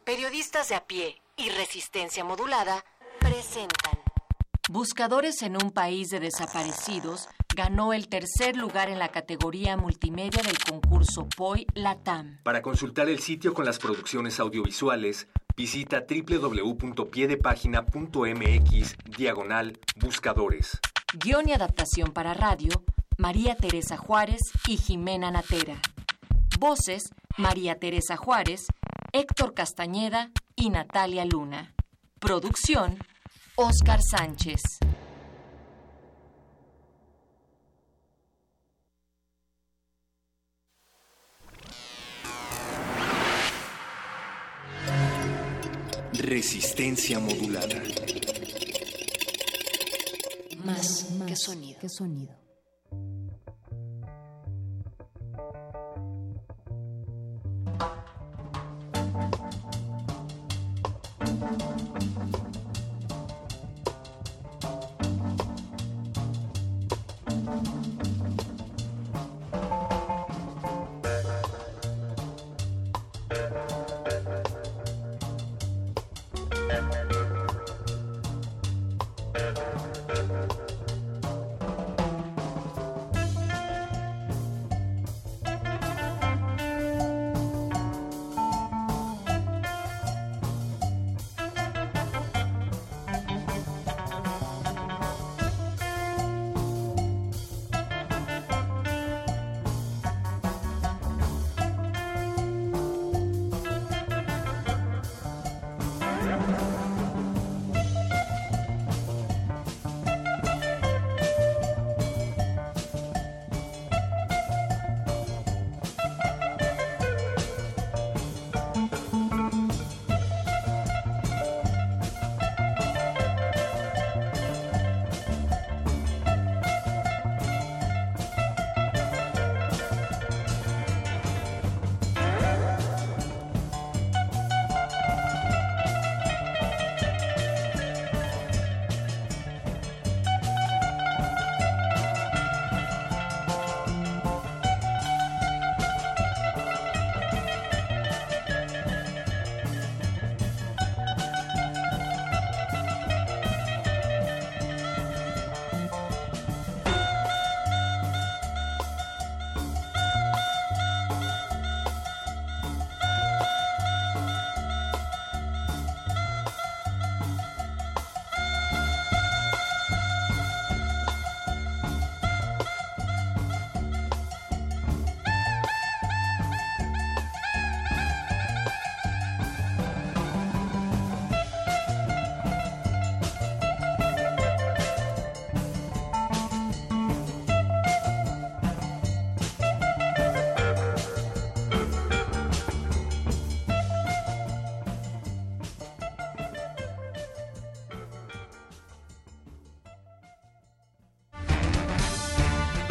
Periodistas 0.04 0.68
de 0.68 0.76
a 0.76 0.86
pie 0.86 1.22
y 1.38 1.48
resistencia 1.48 2.26
modulada 2.26 2.84
presentan. 3.22 3.98
Buscadores 4.70 5.42
en 5.42 5.56
un 5.56 5.72
país 5.72 6.10
de 6.10 6.20
desaparecidos 6.20 7.30
ganó 7.60 7.92
el 7.92 8.08
tercer 8.08 8.56
lugar 8.56 8.90
en 8.90 9.00
la 9.00 9.10
categoría 9.10 9.76
multimedia 9.76 10.42
del 10.42 10.58
concurso 10.60 11.28
POI 11.28 11.68
Latam. 11.74 12.40
Para 12.44 12.62
consultar 12.62 13.10
el 13.10 13.20
sitio 13.20 13.54
con 13.54 13.66
las 13.66 13.80
producciones 13.80 14.40
audiovisuales, 14.40 15.28
visita 15.58 16.06
www.piedepagina.mx 16.10 18.96
diagonal 19.18 19.78
buscadores. 19.98 20.80
Guión 21.22 21.50
y 21.50 21.52
adaptación 21.52 22.14
para 22.14 22.34
radio, 22.34 22.86
María 23.18 23.58
Teresa 23.58 23.98
Juárez 23.98 24.40
y 24.66 24.78
Jimena 24.78 25.30
Natera. 25.30 25.82
Voces, 26.60 27.10
María 27.38 27.78
Teresa 27.78 28.16
Juárez, 28.16 28.68
Héctor 29.12 29.54
Castañeda 29.54 30.32
y 30.56 30.70
Natalia 30.70 31.26
Luna. 31.26 31.74
Producción, 32.20 33.00
Oscar 33.58 34.00
Sánchez. 34.02 34.62
Resistencia 46.20 47.18
modulada. 47.20 47.82
Más, 50.66 51.08
que 51.26 51.36
sonido. 51.36 51.80
que 51.80 51.90
sonido. 51.90 52.39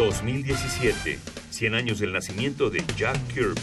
2017. 0.08 1.18
100 1.50 1.74
años 1.74 1.98
del 1.98 2.14
nacimiento 2.14 2.70
de 2.70 2.82
Jack 2.96 3.18
Kirby. 3.26 3.60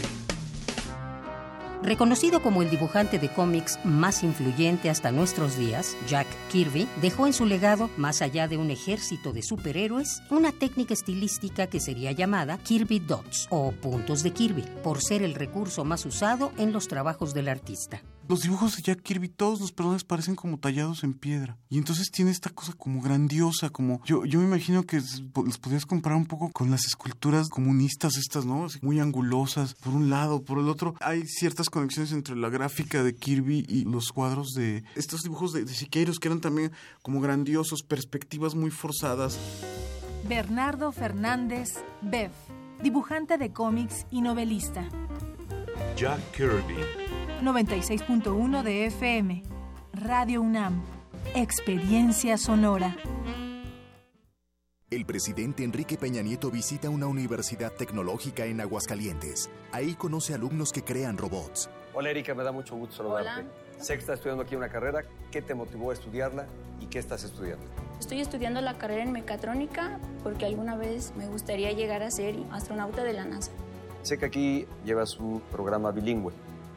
Reconocido 1.82 2.40
como 2.40 2.62
el 2.62 2.70
dibujante 2.70 3.18
de 3.18 3.28
cómics 3.28 3.78
más 3.84 4.22
influyente 4.22 4.88
hasta 4.88 5.10
nuestros 5.10 5.58
días, 5.58 5.96
Jack 6.08 6.26
Kirby 6.50 6.88
dejó 7.02 7.26
en 7.26 7.32
su 7.32 7.46
legado, 7.46 7.90
más 7.96 8.22
allá 8.22 8.48
de 8.48 8.56
un 8.56 8.70
ejército 8.70 9.32
de 9.32 9.42
superhéroes, 9.42 10.22
una 10.30 10.52
técnica 10.52 10.94
estilística 10.94 11.66
que 11.66 11.80
sería 11.80 12.12
llamada 12.12 12.58
Kirby 12.58 13.00
Dots 13.00 13.48
o 13.50 13.72
puntos 13.72 14.22
de 14.22 14.30
Kirby, 14.30 14.64
por 14.82 15.02
ser 15.02 15.22
el 15.22 15.34
recurso 15.34 15.84
más 15.84 16.06
usado 16.06 16.52
en 16.58 16.72
los 16.72 16.86
trabajos 16.86 17.34
del 17.34 17.48
artista. 17.48 18.02
Los 18.28 18.42
dibujos 18.42 18.76
de 18.76 18.82
Jack 18.82 19.02
Kirby, 19.02 19.28
todos 19.28 19.60
los 19.60 19.70
personajes 19.70 20.02
parecen 20.02 20.34
como 20.34 20.58
tallados 20.58 21.04
en 21.04 21.14
piedra. 21.14 21.56
Y 21.68 21.78
entonces 21.78 22.10
tiene 22.10 22.32
esta 22.32 22.50
cosa 22.50 22.72
como 22.72 23.00
grandiosa, 23.00 23.70
como... 23.70 24.02
Yo, 24.04 24.24
yo 24.24 24.40
me 24.40 24.46
imagino 24.46 24.84
que 24.84 24.96
los 24.96 25.58
podrías 25.58 25.86
comparar 25.86 26.18
un 26.18 26.26
poco 26.26 26.50
con 26.50 26.72
las 26.72 26.86
esculturas 26.86 27.48
comunistas 27.48 28.16
estas, 28.16 28.44
¿no? 28.44 28.64
Así, 28.64 28.80
muy 28.82 28.98
angulosas, 28.98 29.74
por 29.74 29.94
un 29.94 30.10
lado, 30.10 30.42
por 30.42 30.58
el 30.58 30.68
otro. 30.68 30.94
Hay 31.00 31.22
ciertas 31.26 31.70
conexiones 31.70 32.10
entre 32.10 32.34
la 32.34 32.48
gráfica 32.48 33.04
de 33.04 33.14
Kirby 33.14 33.64
y 33.68 33.84
los 33.84 34.10
cuadros 34.10 34.54
de... 34.54 34.82
Estos 34.96 35.22
dibujos 35.22 35.52
de, 35.52 35.64
de 35.64 35.72
Siqueiros 35.72 36.18
que 36.18 36.26
eran 36.26 36.40
también 36.40 36.72
como 37.02 37.20
grandiosos, 37.20 37.84
perspectivas 37.84 38.56
muy 38.56 38.72
forzadas. 38.72 39.38
Bernardo 40.28 40.90
Fernández 40.90 41.74
Bev, 42.02 42.32
dibujante 42.82 43.38
de 43.38 43.52
cómics 43.52 44.06
y 44.10 44.20
novelista. 44.20 44.88
Jack 45.96 46.20
Kirby. 46.32 47.05
96.1 47.42 48.62
de 48.62 48.86
FM. 48.86 49.42
Radio 49.92 50.40
UNAM. 50.40 50.82
Experiencia 51.34 52.38
sonora. 52.38 52.96
El 54.90 55.04
presidente 55.04 55.62
Enrique 55.62 55.98
Peña 55.98 56.22
Nieto 56.22 56.50
visita 56.50 56.88
una 56.88 57.06
universidad 57.06 57.72
tecnológica 57.72 58.46
en 58.46 58.60
Aguascalientes. 58.60 59.50
Ahí 59.72 59.94
conoce 59.94 60.32
alumnos 60.32 60.72
que 60.72 60.82
crean 60.82 61.18
robots. 61.18 61.68
Hola 61.92 62.10
Erika, 62.10 62.34
me 62.34 62.42
da 62.42 62.52
mucho 62.52 62.74
gusto 62.76 62.96
saludarte. 62.96 63.44
Sé 63.78 63.94
que 63.94 64.00
estás 64.00 64.18
estudiando 64.18 64.44
aquí 64.44 64.56
una 64.56 64.70
carrera. 64.70 65.04
¿Qué 65.30 65.42
te 65.42 65.54
motivó 65.54 65.90
a 65.90 65.94
estudiarla 65.94 66.46
y 66.80 66.86
qué 66.86 66.98
estás 66.98 67.24
estudiando? 67.24 67.64
Estoy 68.00 68.20
estudiando 68.20 68.60
la 68.62 68.78
carrera 68.78 69.02
en 69.02 69.12
mecatrónica 69.12 69.98
porque 70.22 70.46
alguna 70.46 70.76
vez 70.76 71.12
me 71.16 71.26
gustaría 71.26 71.72
llegar 71.72 72.02
a 72.02 72.10
ser 72.10 72.36
astronauta 72.50 73.04
de 73.04 73.12
la 73.12 73.24
NASA. 73.26 73.50
Sé 74.02 74.16
que 74.18 74.24
aquí 74.26 74.66
llevas 74.84 75.18
un 75.18 75.40
programa 75.50 75.90
bilingüe. 75.90 76.32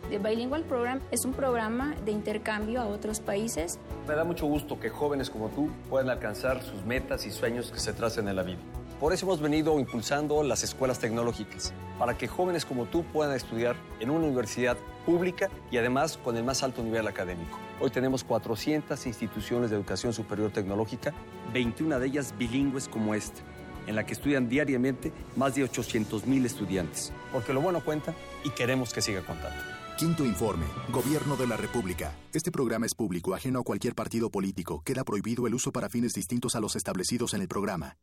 The 0.09 0.17
Bilingual 0.17 0.63
Program 0.63 0.99
es 1.11 1.23
un 1.23 1.33
programa 1.33 1.95
de 2.03 2.11
intercambio 2.11 2.81
a 2.81 2.87
otros 2.87 3.19
países. 3.19 3.77
Me 4.07 4.15
da 4.15 4.23
mucho 4.23 4.47
gusto 4.47 4.79
que 4.79 4.89
jóvenes 4.89 5.29
como 5.29 5.49
tú 5.49 5.69
puedan 5.89 6.09
alcanzar 6.09 6.63
sus 6.63 6.83
metas 6.83 7.25
y 7.27 7.31
sueños 7.31 7.71
que 7.71 7.79
se 7.79 7.93
tracen 7.93 8.27
en 8.27 8.35
la 8.35 8.43
vida. 8.43 8.57
Por 8.99 9.13
eso 9.13 9.25
hemos 9.25 9.39
venido 9.39 9.79
impulsando 9.79 10.43
las 10.43 10.63
escuelas 10.63 10.99
tecnológicas, 10.99 11.73
para 11.97 12.17
que 12.17 12.27
jóvenes 12.27 12.65
como 12.65 12.85
tú 12.85 13.03
puedan 13.03 13.35
estudiar 13.35 13.75
en 13.99 14.09
una 14.09 14.25
universidad 14.25 14.77
pública 15.05 15.49
y 15.71 15.77
además 15.77 16.17
con 16.17 16.35
el 16.35 16.43
más 16.43 16.63
alto 16.63 16.83
nivel 16.83 17.07
académico. 17.07 17.59
Hoy 17.79 17.91
tenemos 17.91 18.23
400 18.23 19.05
instituciones 19.05 19.69
de 19.69 19.77
educación 19.77 20.11
superior 20.11 20.51
tecnológica, 20.51 21.13
21 21.53 21.99
de 21.99 22.07
ellas 22.07 22.33
bilingües 22.37 22.89
como 22.89 23.13
esta, 23.13 23.39
en 23.87 23.95
la 23.95 24.05
que 24.05 24.13
estudian 24.13 24.49
diariamente 24.49 25.13
más 25.37 25.55
de 25.55 25.63
800 25.63 26.25
mil 26.25 26.45
estudiantes. 26.45 27.13
Porque 27.31 27.53
lo 27.53 27.61
bueno 27.61 27.83
cuenta 27.85 28.13
y 28.43 28.49
queremos 28.49 28.91
que 28.91 29.01
siga 29.01 29.21
contando. 29.21 29.78
Quinto 29.99 30.23
informe. 30.23 30.65
Gobierno 30.93 31.35
de 31.35 31.45
la 31.45 31.57
República. 31.57 32.15
Este 32.33 32.51
programa 32.51 32.85
es 32.85 32.95
público, 32.95 33.35
ajeno 33.35 33.59
a 33.59 33.63
cualquier 33.63 33.95
partido 33.95 34.29
político. 34.29 34.81
Queda 34.85 35.03
prohibido 35.03 35.45
el 35.45 35.53
uso 35.53 35.73
para 35.73 35.89
fines 35.89 36.13
distintos 36.13 36.55
a 36.55 36.61
los 36.61 36.77
establecidos 36.77 37.33
en 37.33 37.41
el 37.41 37.49
programa. 37.49 37.97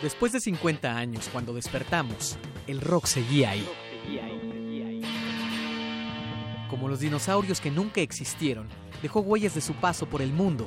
Después 0.00 0.32
de 0.32 0.40
50 0.40 0.96
años, 0.96 1.28
cuando 1.30 1.52
despertamos, 1.52 2.38
el 2.66 2.80
rock 2.80 3.04
seguía 3.04 3.50
ahí. 3.50 3.68
Como 6.70 6.88
los 6.88 7.00
dinosaurios 7.00 7.60
que 7.60 7.70
nunca 7.70 8.00
existieron, 8.00 8.66
dejó 9.02 9.20
huellas 9.20 9.54
de 9.54 9.60
su 9.60 9.74
paso 9.74 10.06
por 10.06 10.22
el 10.22 10.32
mundo. 10.32 10.66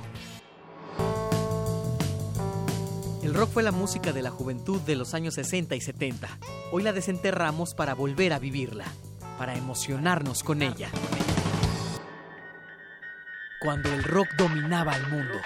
El 3.28 3.34
rock 3.34 3.52
fue 3.52 3.62
la 3.62 3.74
música 3.74 4.14
de 4.14 4.22
la 4.22 4.32
juventud 4.32 4.80
de 4.84 4.96
los 4.96 5.14
años 5.14 5.34
60 5.34 5.76
y 5.76 5.82
70. 5.82 6.30
Hoy 6.72 6.82
la 6.82 6.94
desenterramos 6.94 7.74
para 7.74 7.94
volver 7.94 8.32
a 8.32 8.40
vivirla, 8.40 8.86
para 9.38 9.54
emocionarnos 9.54 10.44
con 10.44 10.62
ella. 10.62 10.90
Cuando 13.60 13.94
el 13.94 14.02
rock 14.06 14.30
dominaba 14.38 14.94
al 14.94 15.10
mundo. 15.10 15.42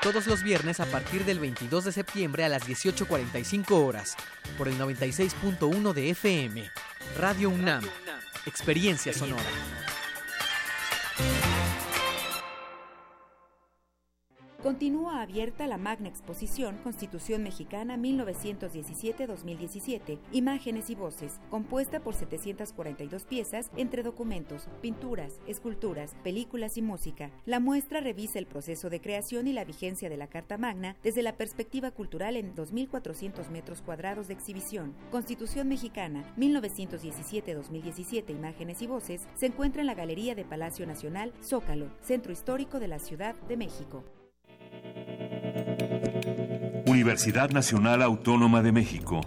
Todos 0.00 0.26
los 0.26 0.42
viernes 0.42 0.80
a 0.80 0.86
partir 0.86 1.26
del 1.26 1.40
22 1.40 1.84
de 1.84 1.92
septiembre 1.92 2.42
a 2.46 2.48
las 2.48 2.66
18.45 2.66 3.72
horas, 3.72 4.16
por 4.56 4.68
el 4.68 4.78
96.1 4.78 5.92
de 5.92 6.08
FM, 6.08 6.70
Radio 7.18 7.50
UNAM, 7.50 7.84
Experiencia 8.46 9.12
Sonora. 9.12 9.42
Continúa 14.64 15.20
abierta 15.20 15.66
la 15.66 15.76
magna 15.76 16.08
exposición 16.08 16.78
Constitución 16.82 17.42
Mexicana 17.42 17.98
1917-2017, 17.98 20.18
Imágenes 20.32 20.88
y 20.88 20.94
Voces, 20.94 21.38
compuesta 21.50 22.00
por 22.00 22.14
742 22.14 23.26
piezas 23.26 23.70
entre 23.76 24.02
documentos, 24.02 24.66
pinturas, 24.80 25.38
esculturas, 25.46 26.16
películas 26.24 26.78
y 26.78 26.82
música. 26.82 27.30
La 27.44 27.60
muestra 27.60 28.00
revisa 28.00 28.38
el 28.38 28.46
proceso 28.46 28.88
de 28.88 29.02
creación 29.02 29.48
y 29.48 29.52
la 29.52 29.66
vigencia 29.66 30.08
de 30.08 30.16
la 30.16 30.28
Carta 30.28 30.56
Magna 30.56 30.96
desde 31.02 31.20
la 31.20 31.36
perspectiva 31.36 31.90
cultural 31.90 32.38
en 32.38 32.54
2.400 32.54 33.50
metros 33.50 33.82
cuadrados 33.82 34.28
de 34.28 34.34
exhibición. 34.34 34.94
Constitución 35.10 35.68
Mexicana 35.68 36.24
1917-2017, 36.38 38.30
Imágenes 38.30 38.80
y 38.80 38.86
Voces, 38.86 39.28
se 39.34 39.44
encuentra 39.44 39.82
en 39.82 39.88
la 39.88 39.94
Galería 39.94 40.34
de 40.34 40.46
Palacio 40.46 40.86
Nacional, 40.86 41.34
Zócalo, 41.42 41.90
Centro 42.00 42.32
Histórico 42.32 42.80
de 42.80 42.88
la 42.88 42.98
Ciudad 42.98 43.34
de 43.46 43.58
México. 43.58 44.02
Universidad 46.86 47.50
Nacional 47.50 48.02
Autónoma 48.02 48.62
de 48.62 48.72
México. 48.72 49.20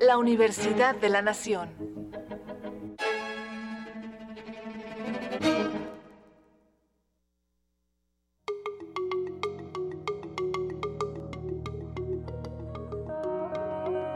La 0.00 0.18
Universidad 0.18 0.94
de 0.96 1.08
la 1.08 1.22
Nación. 1.22 1.68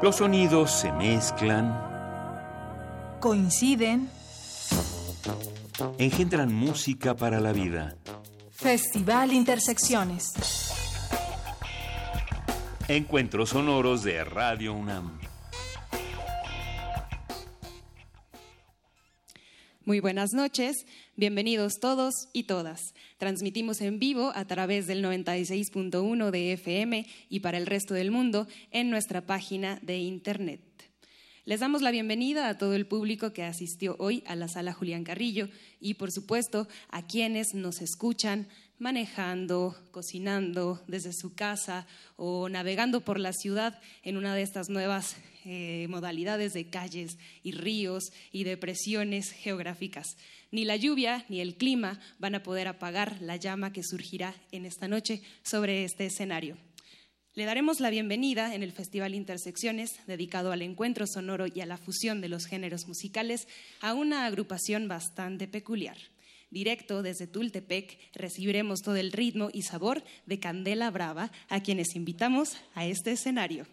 Los 0.02 0.16
sonidos 0.16 0.72
se 0.72 0.90
mezclan, 0.90 1.80
Coinciden. 3.20 4.10
engendran 5.96 6.52
música 6.52 7.14
para 7.14 7.38
la 7.38 7.52
vida. 7.52 7.94
Festival 8.62 9.32
Intersecciones. 9.32 10.30
Encuentros 12.86 13.50
sonoros 13.50 14.04
de 14.04 14.22
Radio 14.22 14.72
UNAM. 14.72 15.18
Muy 19.84 19.98
buenas 19.98 20.30
noches, 20.32 20.86
bienvenidos 21.16 21.80
todos 21.80 22.28
y 22.32 22.44
todas. 22.44 22.94
Transmitimos 23.18 23.80
en 23.80 23.98
vivo 23.98 24.30
a 24.36 24.44
través 24.44 24.86
del 24.86 25.04
96.1 25.04 26.30
de 26.30 26.52
FM 26.52 27.06
y 27.28 27.40
para 27.40 27.58
el 27.58 27.66
resto 27.66 27.94
del 27.94 28.12
mundo 28.12 28.46
en 28.70 28.90
nuestra 28.90 29.22
página 29.22 29.80
de 29.82 29.98
Internet. 29.98 30.71
Les 31.44 31.58
damos 31.58 31.82
la 31.82 31.90
bienvenida 31.90 32.48
a 32.48 32.56
todo 32.56 32.76
el 32.76 32.86
público 32.86 33.32
que 33.32 33.42
asistió 33.42 33.96
hoy 33.98 34.22
a 34.28 34.36
la 34.36 34.46
sala 34.46 34.72
Julián 34.72 35.02
Carrillo 35.02 35.48
y, 35.80 35.94
por 35.94 36.12
supuesto, 36.12 36.68
a 36.88 37.04
quienes 37.04 37.52
nos 37.52 37.80
escuchan 37.80 38.46
manejando, 38.78 39.74
cocinando 39.90 40.80
desde 40.86 41.12
su 41.12 41.34
casa 41.34 41.88
o 42.14 42.48
navegando 42.48 43.00
por 43.00 43.18
la 43.18 43.32
ciudad 43.32 43.80
en 44.04 44.18
una 44.18 44.36
de 44.36 44.42
estas 44.42 44.68
nuevas 44.68 45.16
eh, 45.44 45.88
modalidades 45.90 46.52
de 46.52 46.70
calles 46.70 47.18
y 47.42 47.50
ríos 47.50 48.12
y 48.30 48.44
depresiones 48.44 49.32
geográficas. 49.32 50.16
Ni 50.52 50.64
la 50.64 50.76
lluvia 50.76 51.26
ni 51.28 51.40
el 51.40 51.56
clima 51.56 51.98
van 52.20 52.36
a 52.36 52.44
poder 52.44 52.68
apagar 52.68 53.20
la 53.20 53.34
llama 53.34 53.72
que 53.72 53.82
surgirá 53.82 54.32
en 54.52 54.64
esta 54.64 54.86
noche 54.86 55.22
sobre 55.42 55.82
este 55.82 56.06
escenario. 56.06 56.56
Le 57.34 57.46
daremos 57.46 57.80
la 57.80 57.88
bienvenida 57.88 58.54
en 58.54 58.62
el 58.62 58.72
Festival 58.72 59.14
Intersecciones, 59.14 60.06
dedicado 60.06 60.52
al 60.52 60.60
encuentro 60.60 61.06
sonoro 61.06 61.46
y 61.46 61.62
a 61.62 61.66
la 61.66 61.78
fusión 61.78 62.20
de 62.20 62.28
los 62.28 62.44
géneros 62.44 62.86
musicales, 62.86 63.48
a 63.80 63.94
una 63.94 64.26
agrupación 64.26 64.86
bastante 64.86 65.48
peculiar. 65.48 65.96
Directo 66.50 67.02
desde 67.02 67.26
Tultepec 67.26 67.98
recibiremos 68.14 68.82
todo 68.82 68.96
el 68.96 69.12
ritmo 69.12 69.48
y 69.50 69.62
sabor 69.62 70.04
de 70.26 70.40
Candela 70.40 70.90
Brava, 70.90 71.32
a 71.48 71.62
quienes 71.62 71.96
invitamos 71.96 72.58
a 72.74 72.84
este 72.84 73.12
escenario. 73.12 73.66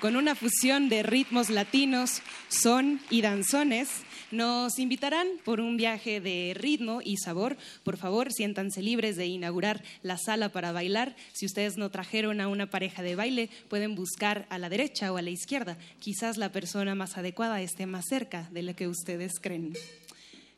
Con 0.00 0.16
una 0.16 0.34
fusión 0.34 0.90
de 0.90 1.02
ritmos 1.02 1.48
latinos, 1.48 2.20
son 2.50 3.00
y 3.08 3.22
danzones, 3.22 3.88
nos 4.34 4.78
invitarán 4.78 5.28
por 5.44 5.60
un 5.60 5.76
viaje 5.76 6.20
de 6.20 6.52
ritmo 6.54 7.00
y 7.02 7.16
sabor. 7.16 7.56
Por 7.82 7.96
favor, 7.96 8.32
siéntanse 8.32 8.82
libres 8.82 9.16
de 9.16 9.26
inaugurar 9.26 9.82
la 10.02 10.18
sala 10.18 10.50
para 10.50 10.72
bailar. 10.72 11.16
Si 11.32 11.46
ustedes 11.46 11.76
no 11.76 11.90
trajeron 11.90 12.40
a 12.40 12.48
una 12.48 12.68
pareja 12.68 13.02
de 13.02 13.16
baile, 13.16 13.48
pueden 13.68 13.94
buscar 13.94 14.46
a 14.50 14.58
la 14.58 14.68
derecha 14.68 15.12
o 15.12 15.16
a 15.16 15.22
la 15.22 15.30
izquierda. 15.30 15.78
Quizás 16.00 16.36
la 16.36 16.52
persona 16.52 16.94
más 16.94 17.16
adecuada 17.16 17.62
esté 17.62 17.86
más 17.86 18.06
cerca 18.08 18.48
de 18.52 18.62
la 18.62 18.74
que 18.74 18.88
ustedes 18.88 19.38
creen. 19.40 19.72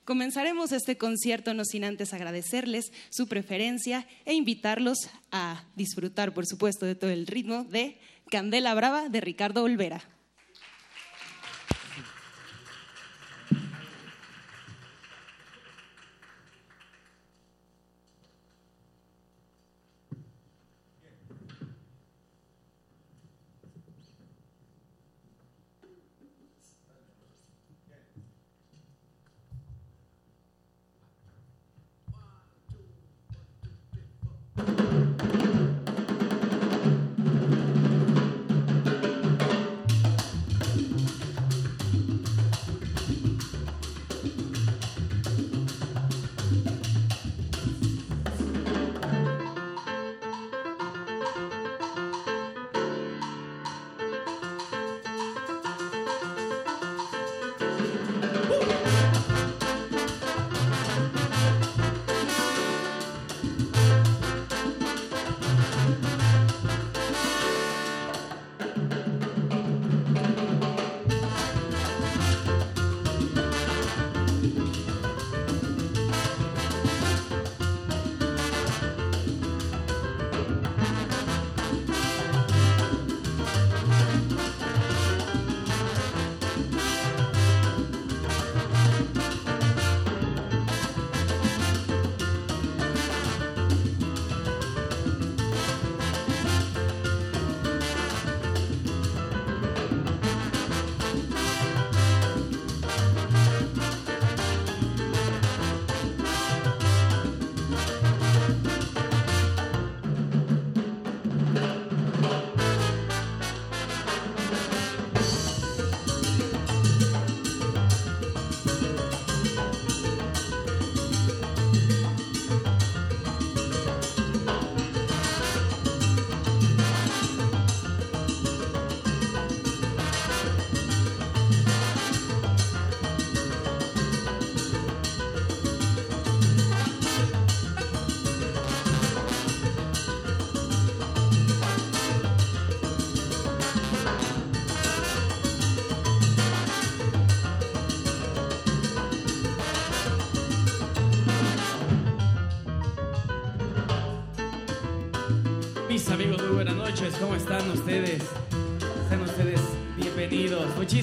Comenzaremos 0.04 0.72
este 0.72 0.96
concierto 0.96 1.52
no 1.52 1.64
sin 1.64 1.84
antes 1.84 2.12
agradecerles 2.12 2.92
su 3.10 3.26
preferencia 3.26 4.06
e 4.24 4.34
invitarlos 4.34 5.10
a 5.32 5.64
disfrutar, 5.74 6.32
por 6.32 6.46
supuesto, 6.46 6.86
de 6.86 6.94
todo 6.94 7.10
el 7.10 7.26
ritmo 7.26 7.64
de 7.64 7.98
Candela 8.30 8.72
Brava 8.74 9.08
de 9.08 9.20
Ricardo 9.20 9.64
Olvera. 9.64 10.15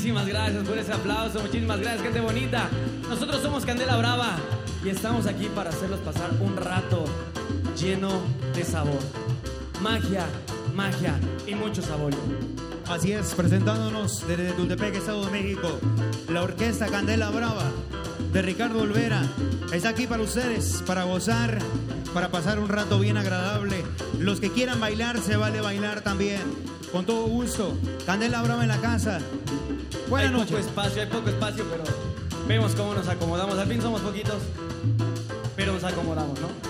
Muchísimas 0.04 0.28
gracias 0.28 0.68
por 0.68 0.78
ese 0.78 0.92
aplauso. 0.92 1.40
Muchísimas 1.40 1.80
gracias, 1.80 2.02
gente 2.02 2.20
bonita. 2.20 2.68
Nosotros 3.08 3.42
somos 3.42 3.66
Candela 3.66 3.96
Brava 3.96 4.36
y 4.84 4.90
estamos 4.90 5.28
aquí 5.28 5.48
para 5.56 5.70
hacerlos 5.70 6.02
pasar 6.02 6.30
un 6.42 6.58
rato 6.58 7.06
lleno 7.80 8.12
de 8.54 8.66
sabor. 8.66 9.00
Magia, 9.80 10.26
magia 10.76 11.18
y 11.48 11.56
mucho 11.56 11.82
sabor. 11.82 12.12
Así 12.90 13.14
es, 13.14 13.34
presentándonos 13.34 14.28
desde 14.28 14.52
Tultepec, 14.52 14.94
Estado 14.96 15.24
de 15.24 15.32
México, 15.32 15.80
la 16.28 16.44
orquesta 16.44 16.88
Candela 16.88 17.30
Brava 17.30 17.72
de 18.34 18.42
Ricardo 18.42 18.82
Olvera. 18.82 19.22
Está 19.72 19.88
aquí 19.88 20.06
para 20.06 20.22
ustedes, 20.22 20.84
para 20.86 21.06
gozar, 21.06 21.60
para 22.14 22.30
pasar 22.30 22.60
un 22.60 22.68
rato 22.68 23.00
bien 23.00 23.16
agradable. 23.16 23.86
Los 24.20 24.42
que 24.42 24.52
quieran 24.52 24.82
bailar, 24.82 25.22
se 25.22 25.38
vale 25.38 25.62
bailar 25.62 26.02
también. 26.02 26.42
Con 26.92 27.06
todo 27.06 27.26
gusto. 27.26 27.78
Candela 28.06 28.42
Brava 28.42 28.64
en 28.64 28.68
la 28.68 28.82
casa. 28.82 29.22
Buenas 30.10 30.32
hay 30.32 30.38
noches. 30.38 30.50
poco 30.50 30.68
espacio, 30.68 31.02
hay 31.02 31.08
poco 31.08 31.30
espacio, 31.30 31.66
pero 31.70 31.84
vemos 32.48 32.74
cómo 32.76 32.94
nos 32.94 33.08
acomodamos. 33.08 33.58
Al 33.58 33.68
fin 33.68 33.82
somos 33.82 34.02
poquitos, 34.02 34.42
pero 35.56 35.74
nos 35.74 35.84
acomodamos, 35.84 36.40
¿no? 36.40 36.63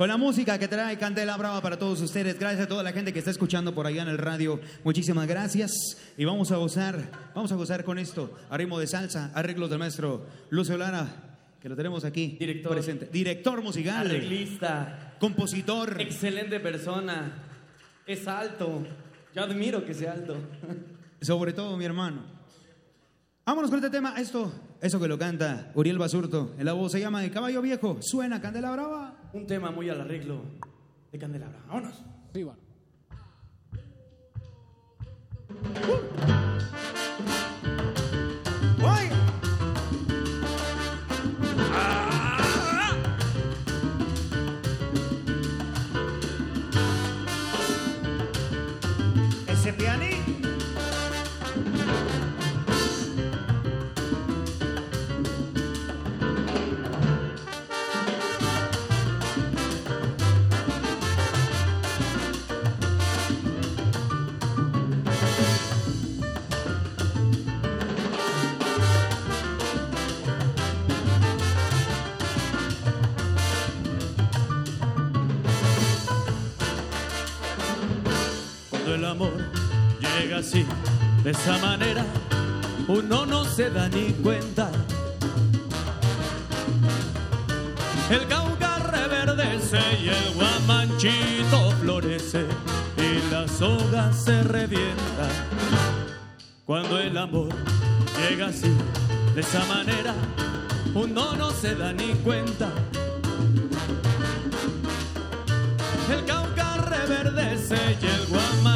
Con 0.00 0.08
la 0.08 0.16
música 0.16 0.58
que 0.58 0.66
trae 0.66 0.96
Candela 0.96 1.36
Brava 1.36 1.60
para 1.60 1.78
todos 1.78 2.00
ustedes. 2.00 2.38
Gracias 2.38 2.64
a 2.64 2.66
toda 2.66 2.82
la 2.82 2.90
gente 2.90 3.12
que 3.12 3.18
está 3.18 3.30
escuchando 3.30 3.74
por 3.74 3.86
allá 3.86 4.00
en 4.00 4.08
el 4.08 4.16
radio. 4.16 4.58
Muchísimas 4.82 5.28
gracias. 5.28 5.72
Y 6.16 6.24
vamos 6.24 6.50
a 6.52 6.56
gozar, 6.56 7.10
vamos 7.34 7.52
a 7.52 7.54
gozar 7.54 7.84
con 7.84 7.98
esto. 7.98 8.34
A 8.48 8.56
ritmo 8.56 8.78
de 8.78 8.86
salsa, 8.86 9.30
arreglos 9.34 9.68
del 9.68 9.78
maestro 9.78 10.24
Lucio 10.48 10.78
Lara, 10.78 11.06
que 11.60 11.68
lo 11.68 11.76
tenemos 11.76 12.06
aquí 12.06 12.38
Director. 12.40 12.72
presente. 12.72 13.10
Director 13.12 13.62
musical. 13.62 14.06
Arreglista. 14.06 15.16
Compositor. 15.20 16.00
Excelente 16.00 16.60
persona. 16.60 17.34
Es 18.06 18.26
alto. 18.26 18.82
Yo 19.34 19.42
admiro 19.42 19.84
que 19.84 19.92
sea 19.92 20.12
alto. 20.12 20.34
Sobre 21.20 21.52
todo 21.52 21.76
mi 21.76 21.84
hermano. 21.84 22.22
Vámonos 23.44 23.68
con 23.68 23.78
este 23.78 23.90
tema. 23.90 24.14
Esto, 24.16 24.50
eso 24.80 24.98
que 24.98 25.08
lo 25.08 25.18
canta 25.18 25.72
Uriel 25.74 25.98
Basurto. 25.98 26.54
En 26.58 26.64
la 26.64 26.72
voz 26.72 26.90
se 26.90 27.00
llama 27.00 27.22
El 27.22 27.30
Caballo 27.30 27.60
Viejo. 27.60 27.98
Suena 28.00 28.40
Candela 28.40 28.70
Brava. 28.70 29.09
Un 29.32 29.46
tema 29.46 29.70
muy 29.70 29.88
al 29.88 30.00
arreglo 30.00 30.40
de 31.12 31.18
Candela 31.18 31.48
Brava. 31.48 31.64
Vámonos. 31.68 32.02
Viva. 32.34 32.56
ahí 35.62 36.99
de 80.40 81.32
esa 81.32 81.58
manera, 81.58 82.02
uno 82.88 83.26
no 83.26 83.44
se 83.44 83.68
da 83.68 83.90
ni 83.90 84.10
cuenta. 84.22 84.70
El 88.08 88.26
cauca 88.26 88.78
reverdece 88.78 89.78
y 90.02 90.08
el 90.08 90.34
guamanchito 90.34 91.72
florece 91.82 92.46
y 92.96 93.30
la 93.30 93.46
soga 93.46 94.10
se 94.14 94.42
revienta. 94.42 95.28
Cuando 96.64 96.98
el 96.98 97.18
amor 97.18 97.50
llega 98.18 98.46
así, 98.46 98.74
de 99.34 99.42
esa 99.42 99.62
manera, 99.66 100.14
uno 100.94 101.36
no 101.36 101.50
se 101.50 101.74
da 101.74 101.92
ni 101.92 102.14
cuenta. 102.24 102.70
El 106.10 106.24
cauca 106.24 106.78
reverdece 106.78 107.76
y 108.00 108.06
el 108.06 108.26
guamanchito 108.26 108.69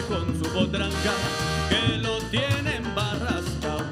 con 0.00 0.26
su 0.38 0.50
potranca 0.52 1.12
que 1.68 1.98
lo 1.98 2.18
tienen 2.30 2.82
barrasca. 2.94 3.84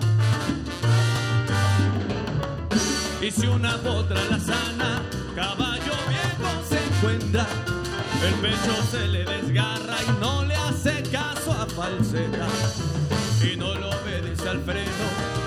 Y 3.20 3.30
si 3.30 3.46
una 3.46 3.76
potra 3.78 4.18
la 4.30 4.38
sana, 4.38 5.02
caballo 5.34 5.92
viejo 6.08 6.50
se 6.66 6.82
encuentra, 6.82 7.46
el 8.26 8.34
pecho 8.34 8.82
se 8.90 9.08
le 9.08 9.24
desgarra 9.24 9.96
y 10.02 10.20
no 10.20 10.44
le 10.44 10.54
hace 10.56 11.02
caso 11.10 11.52
a 11.52 11.66
falseta. 11.66 12.48
Y 13.42 13.56
no 13.56 13.74
lo 13.74 13.90
obedece 13.90 14.48
al 14.48 14.60
freno, 14.62 15.39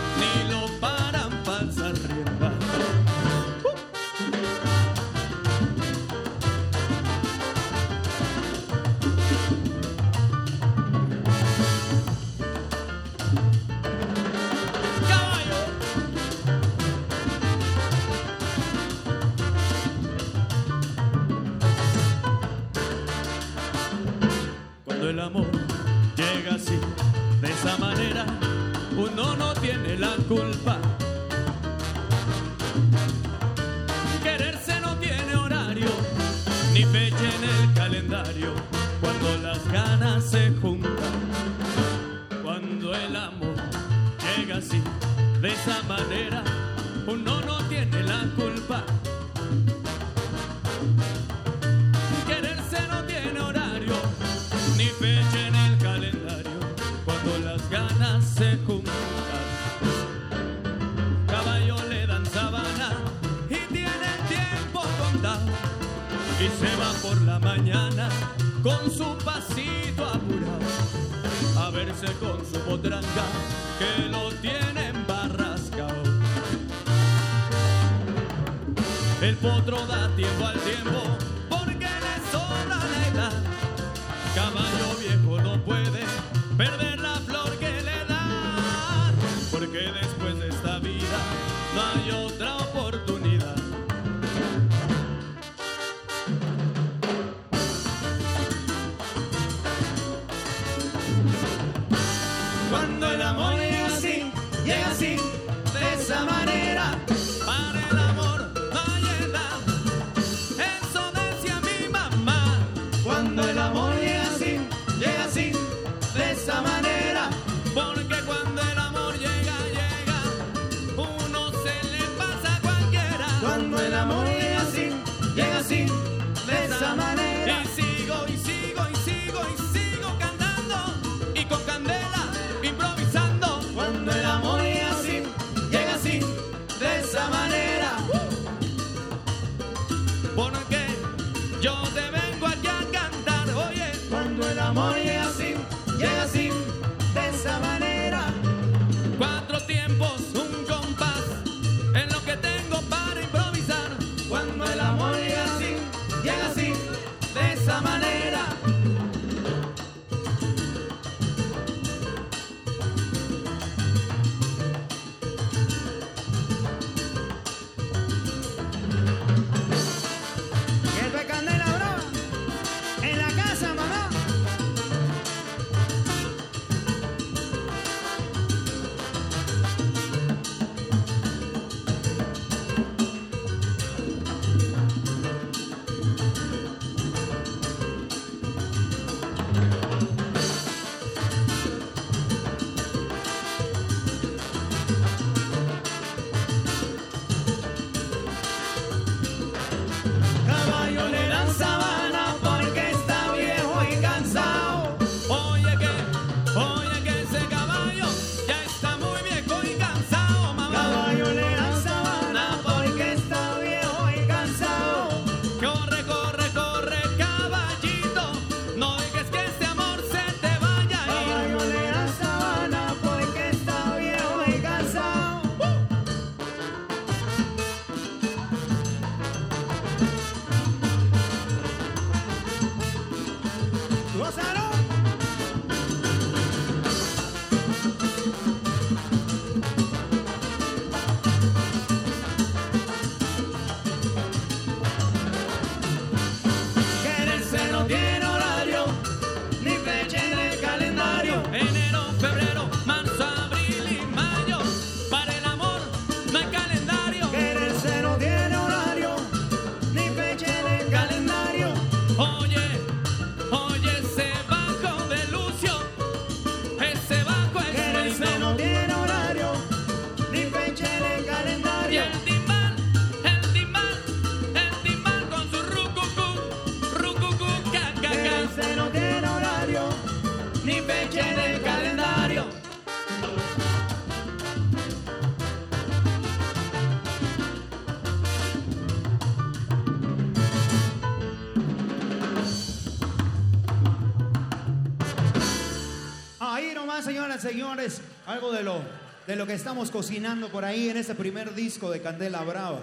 señores, 297.43 298.01
algo 298.25 298.53
de 298.53 298.63
lo, 298.63 298.79
de 299.27 299.35
lo 299.35 299.45
que 299.45 299.53
estamos 299.53 299.91
cocinando 299.91 300.47
por 300.47 300.63
ahí 300.63 300.87
en 300.87 300.95
ese 300.95 301.13
primer 301.13 301.53
disco 301.53 301.91
de 301.91 301.99
Candela 301.99 302.41
Brava. 302.43 302.79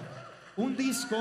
Un 0.55 0.77
disco, 0.77 1.17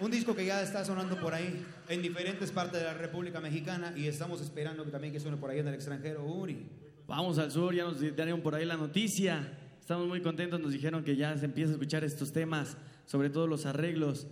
un 0.00 0.10
disco 0.10 0.36
que 0.36 0.44
ya 0.44 0.60
está 0.60 0.84
sonando 0.84 1.16
por 1.16 1.32
ahí 1.32 1.64
en 1.88 2.02
diferentes 2.02 2.52
partes 2.52 2.80
de 2.80 2.84
la 2.84 2.92
República 2.92 3.40
Mexicana 3.40 3.94
y 3.96 4.06
estamos 4.06 4.42
esperando 4.42 4.84
que 4.84 4.90
también 4.90 5.14
que 5.14 5.18
suene 5.18 5.38
por 5.38 5.48
ahí 5.48 5.60
en 5.60 5.68
el 5.68 5.74
extranjero, 5.74 6.26
Uri. 6.26 6.58
Vamos 7.08 7.38
al 7.38 7.50
sur, 7.50 7.74
ya 7.74 7.84
nos 7.84 8.00
dieron 8.00 8.42
por 8.42 8.54
ahí 8.54 8.66
la 8.66 8.76
noticia. 8.76 9.56
Estamos 9.80 10.06
muy 10.06 10.20
contentos, 10.20 10.60
nos 10.60 10.72
dijeron 10.72 11.02
que 11.04 11.16
ya 11.16 11.34
se 11.38 11.46
empieza 11.46 11.70
a 11.70 11.72
escuchar 11.72 12.04
estos 12.04 12.32
temas, 12.32 12.76
sobre 13.06 13.30
todo 13.30 13.46
los 13.46 13.64
arreglos 13.64 14.26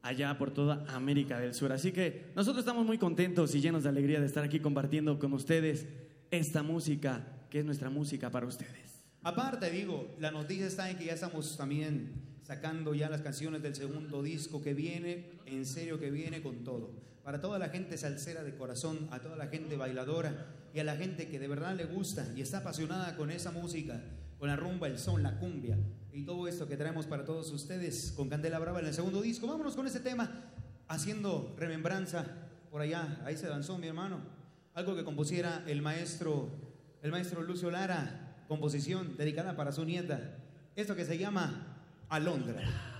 allá 0.00 0.38
por 0.38 0.50
toda 0.50 0.82
América 0.88 1.38
del 1.38 1.52
Sur. 1.52 1.72
Así 1.72 1.92
que 1.92 2.32
nosotros 2.34 2.60
estamos 2.60 2.86
muy 2.86 2.96
contentos 2.96 3.54
y 3.54 3.60
llenos 3.60 3.82
de 3.82 3.90
alegría 3.90 4.18
de 4.18 4.26
estar 4.26 4.44
aquí 4.44 4.60
compartiendo 4.60 5.18
con 5.18 5.34
ustedes 5.34 5.86
esta 6.30 6.62
música, 6.62 7.26
que 7.52 7.58
es 7.58 7.66
nuestra 7.66 7.90
música 7.90 8.30
para 8.30 8.46
ustedes. 8.46 9.04
Aparte, 9.22 9.70
digo, 9.70 10.16
la 10.18 10.30
noticia 10.30 10.66
está 10.66 10.90
en 10.90 10.96
que 10.96 11.04
ya 11.04 11.12
estamos 11.12 11.54
también 11.58 12.38
sacando 12.42 12.94
ya 12.94 13.10
las 13.10 13.20
canciones 13.20 13.62
del 13.62 13.74
segundo 13.74 14.22
disco 14.22 14.62
que 14.62 14.72
viene, 14.72 15.32
en 15.44 15.66
serio 15.66 15.98
que 15.98 16.10
viene 16.10 16.40
con 16.40 16.64
todo. 16.64 16.94
Para 17.22 17.42
toda 17.42 17.58
la 17.58 17.68
gente 17.68 17.98
salsera 17.98 18.42
de 18.42 18.56
corazón, 18.56 19.06
a 19.10 19.20
toda 19.20 19.36
la 19.36 19.48
gente 19.48 19.76
bailadora 19.76 20.46
y 20.72 20.78
a 20.78 20.84
la 20.84 20.96
gente 20.96 21.28
que 21.28 21.38
de 21.38 21.46
verdad 21.46 21.76
le 21.76 21.84
gusta 21.84 22.26
y 22.34 22.40
está 22.40 22.58
apasionada 22.58 23.18
con 23.18 23.30
esa 23.30 23.50
música, 23.50 24.02
con 24.38 24.48
la 24.48 24.56
rumba, 24.56 24.86
el 24.86 24.98
son, 24.98 25.22
la 25.22 25.38
cumbia 25.38 25.76
y 26.10 26.24
todo 26.24 26.48
esto 26.48 26.66
que 26.66 26.78
traemos 26.78 27.04
para 27.04 27.26
todos 27.26 27.52
ustedes 27.52 28.14
con 28.16 28.30
Candela 28.30 28.60
Brava 28.60 28.80
en 28.80 28.86
el 28.86 28.94
segundo 28.94 29.20
disco. 29.20 29.46
Vámonos 29.46 29.76
con 29.76 29.86
este 29.86 30.00
tema, 30.00 30.50
haciendo 30.88 31.54
remembranza 31.58 32.24
por 32.70 32.80
allá, 32.80 33.20
ahí 33.26 33.36
se 33.36 33.46
danzó 33.46 33.76
mi 33.76 33.88
hermano, 33.88 34.22
algo 34.72 34.96
que 34.96 35.04
compusiera 35.04 35.62
el 35.66 35.82
maestro, 35.82 36.61
el 37.02 37.10
maestro 37.10 37.42
Lucio 37.42 37.70
Lara, 37.70 38.44
composición 38.48 39.16
dedicada 39.16 39.56
para 39.56 39.72
su 39.72 39.84
nieta, 39.84 40.38
esto 40.76 40.94
que 40.94 41.04
se 41.04 41.18
llama 41.18 41.76
Alondra. 42.08 42.91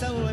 Tultepec, 0.00 0.29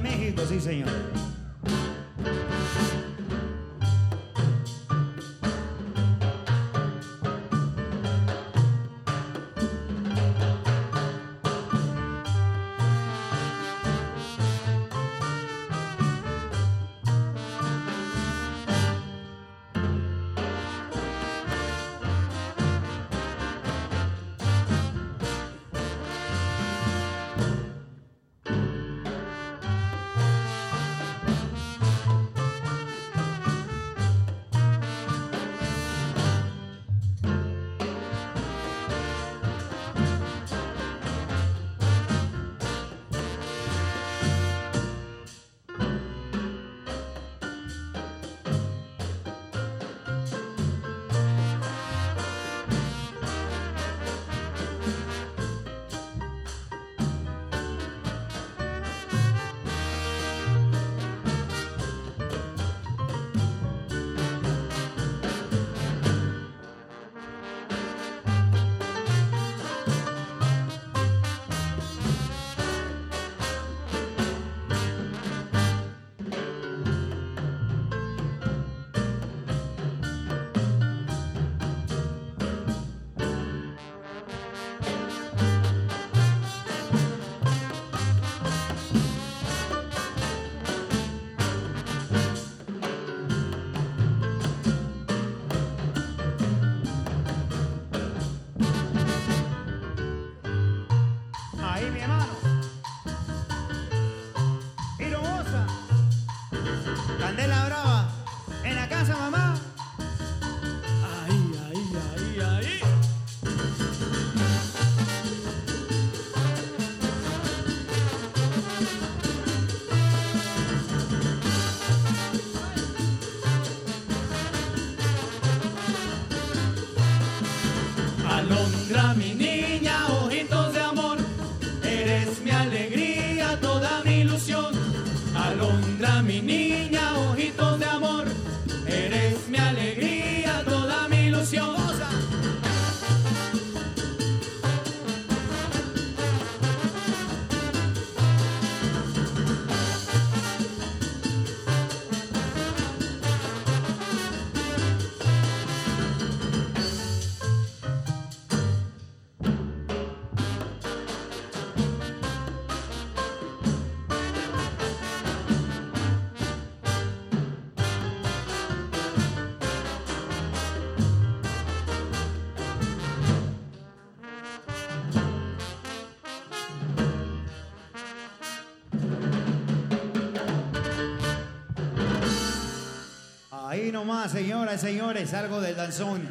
nomás, 184.28 184.32
señoras, 184.32 184.82
señores, 184.82 185.34
algo 185.34 185.62
del 185.62 185.76
danzón 185.76 186.22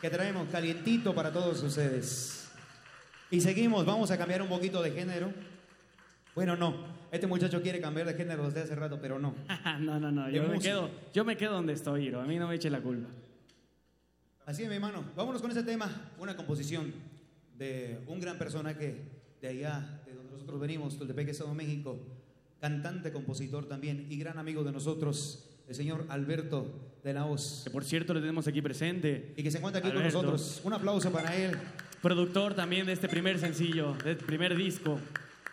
que 0.00 0.10
traemos 0.10 0.48
calientito 0.48 1.14
para 1.14 1.32
todos 1.32 1.62
ustedes. 1.62 2.48
Y 3.30 3.40
seguimos, 3.40 3.86
vamos 3.86 4.10
a 4.10 4.18
cambiar 4.18 4.42
un 4.42 4.48
poquito 4.48 4.82
de 4.82 4.90
género. 4.90 5.32
Bueno, 6.34 6.56
no, 6.56 6.74
este 7.12 7.26
muchacho 7.28 7.62
quiere 7.62 7.80
cambiar 7.80 8.06
de 8.08 8.14
género 8.14 8.46
desde 8.46 8.62
hace 8.62 8.74
rato, 8.74 8.98
pero 9.00 9.20
no. 9.20 9.34
no, 9.80 10.00
no, 10.00 10.10
no, 10.10 10.28
yo 10.28 10.48
me, 10.48 10.58
quedo, 10.58 10.90
yo 11.14 11.24
me 11.24 11.36
quedo 11.36 11.52
donde 11.52 11.74
estoy, 11.74 12.06
Iro. 12.06 12.20
A 12.20 12.24
mí 12.24 12.36
no 12.36 12.48
me 12.48 12.56
eche 12.56 12.68
la 12.68 12.80
culpa. 12.80 13.08
Así 14.44 14.64
es, 14.64 14.68
mi 14.68 14.74
hermano. 14.74 15.04
Vámonos 15.14 15.40
con 15.40 15.50
este 15.50 15.62
tema, 15.62 15.88
una 16.18 16.36
composición 16.36 16.92
de 17.56 18.00
un 18.08 18.20
gran 18.20 18.38
personaje 18.38 19.02
de 19.40 19.48
allá, 19.48 20.00
de 20.04 20.14
donde 20.14 20.32
nosotros 20.32 20.60
venimos, 20.60 20.98
Tultepec, 20.98 21.28
Estado 21.28 21.50
de 21.50 21.56
México, 21.56 21.96
cantante, 22.60 23.12
compositor 23.12 23.66
también 23.66 24.06
y 24.10 24.18
gran 24.18 24.38
amigo 24.38 24.64
de 24.64 24.72
nosotros, 24.72 25.55
el 25.68 25.74
señor 25.74 26.06
Alberto 26.08 26.70
de 27.02 27.12
la 27.12 27.26
Hoz. 27.26 27.62
Que 27.64 27.70
por 27.70 27.84
cierto 27.84 28.14
lo 28.14 28.20
tenemos 28.20 28.46
aquí 28.46 28.62
presente. 28.62 29.32
Y 29.36 29.42
que 29.42 29.50
se 29.50 29.58
encuentra 29.58 29.80
aquí 29.80 29.90
Alberto. 29.90 30.18
con 30.18 30.26
nosotros. 30.26 30.60
Un 30.64 30.72
aplauso 30.72 31.10
para 31.10 31.34
él. 31.34 31.56
Productor 32.02 32.54
también 32.54 32.86
de 32.86 32.92
este 32.92 33.08
primer 33.08 33.38
sencillo, 33.38 33.94
del 34.04 34.16
primer 34.16 34.56
disco. 34.56 35.00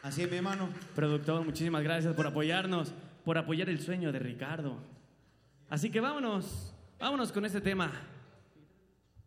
Así 0.02 0.24
es, 0.24 0.30
mi 0.30 0.38
hermano. 0.38 0.70
Productor, 0.96 1.44
muchísimas 1.46 1.84
gracias 1.84 2.14
por 2.14 2.28
apoyarnos, 2.28 2.92
por 3.24 3.38
apoyar 3.38 3.70
el 3.70 3.80
sueño 3.80 4.12
de 4.12 4.20
Ricardo. 4.20 4.78
Así 5.70 5.90
que 5.90 6.00
vámonos, 6.00 6.74
vámonos 7.00 7.32
con 7.32 7.46
este 7.46 7.62
tema. 7.62 7.92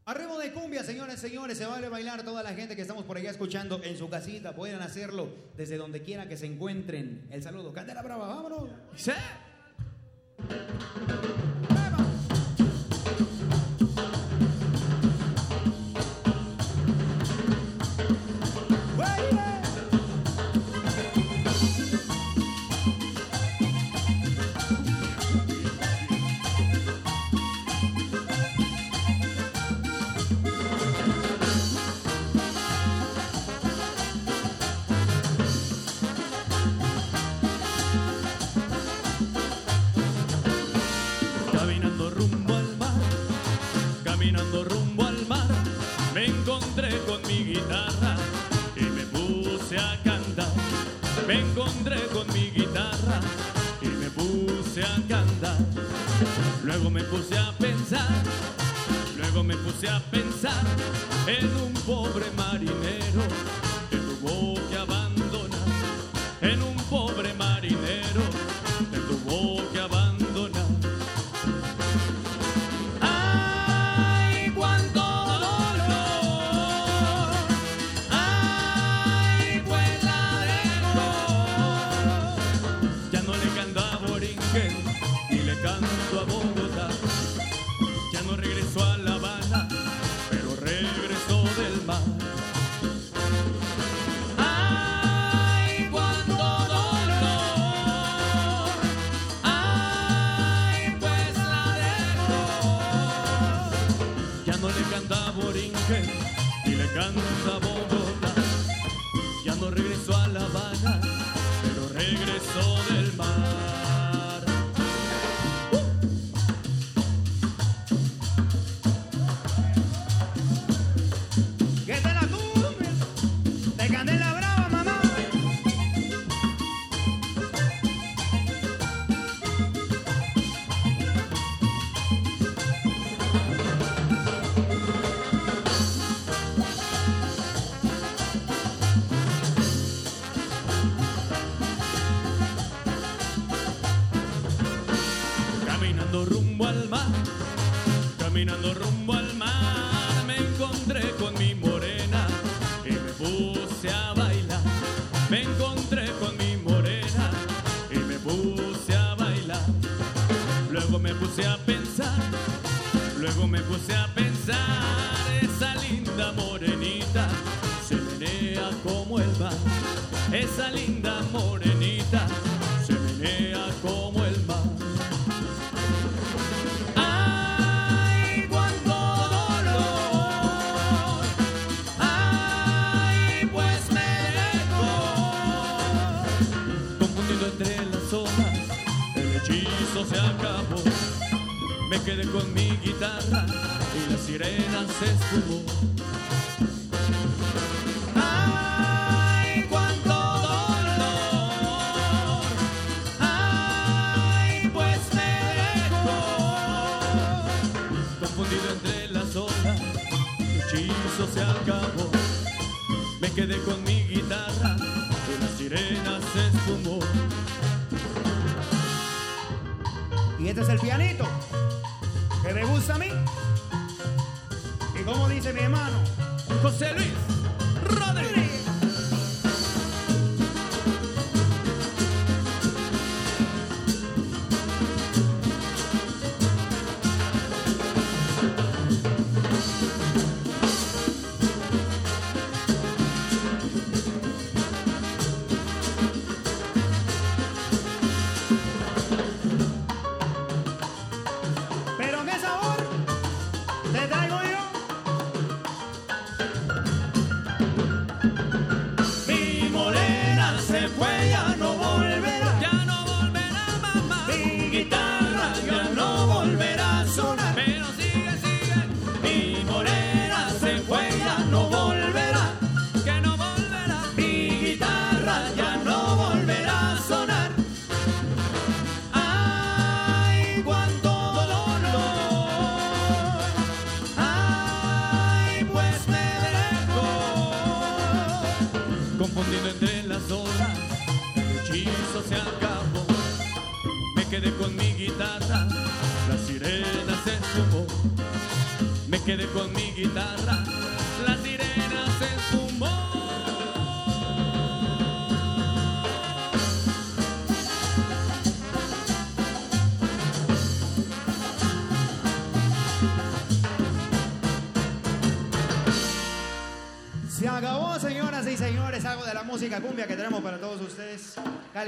Arriba 0.04 0.38
de 0.38 0.52
cumbia, 0.52 0.84
señores, 0.84 1.18
señores, 1.18 1.58
se 1.58 1.66
vale 1.66 1.88
bailar 1.88 2.22
toda 2.22 2.44
la 2.44 2.54
gente 2.54 2.76
que 2.76 2.82
estamos 2.82 3.04
por 3.04 3.16
allá 3.16 3.30
escuchando 3.30 3.80
en 3.82 3.96
su 3.98 4.08
casita, 4.08 4.54
pueden 4.54 4.80
hacerlo 4.80 5.28
desde 5.56 5.78
donde 5.78 6.02
quiera 6.02 6.28
que 6.28 6.36
se 6.36 6.46
encuentren. 6.46 7.26
El 7.30 7.42
saludo, 7.42 7.72
Candela 7.72 8.02
Brava, 8.02 8.28
vámonos. 8.28 8.68
Sí. 8.94 9.10
Thank 10.48 10.70
you. 11.24 11.55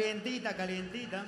Calientita, 0.08 0.56
calientita. 0.56 1.26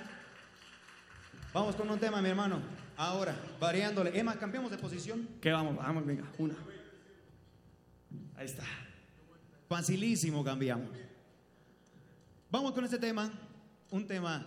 Vamos 1.52 1.76
con 1.76 1.90
un 1.90 1.98
tema, 1.98 2.22
mi 2.22 2.30
hermano. 2.30 2.62
Ahora, 2.96 3.36
variándole. 3.60 4.18
Emma, 4.18 4.36
cambiamos 4.36 4.70
de 4.70 4.78
posición. 4.78 5.28
¿Qué 5.38 5.52
vamos? 5.52 5.76
Vamos, 5.76 6.06
venga, 6.06 6.24
una. 6.38 6.54
Ahí 8.38 8.46
está. 8.46 8.62
Facilísimo 9.68 10.42
cambiamos. 10.42 10.88
Vamos 12.50 12.72
con 12.72 12.82
este 12.86 12.98
tema, 12.98 13.30
un 13.90 14.06
tema, 14.06 14.46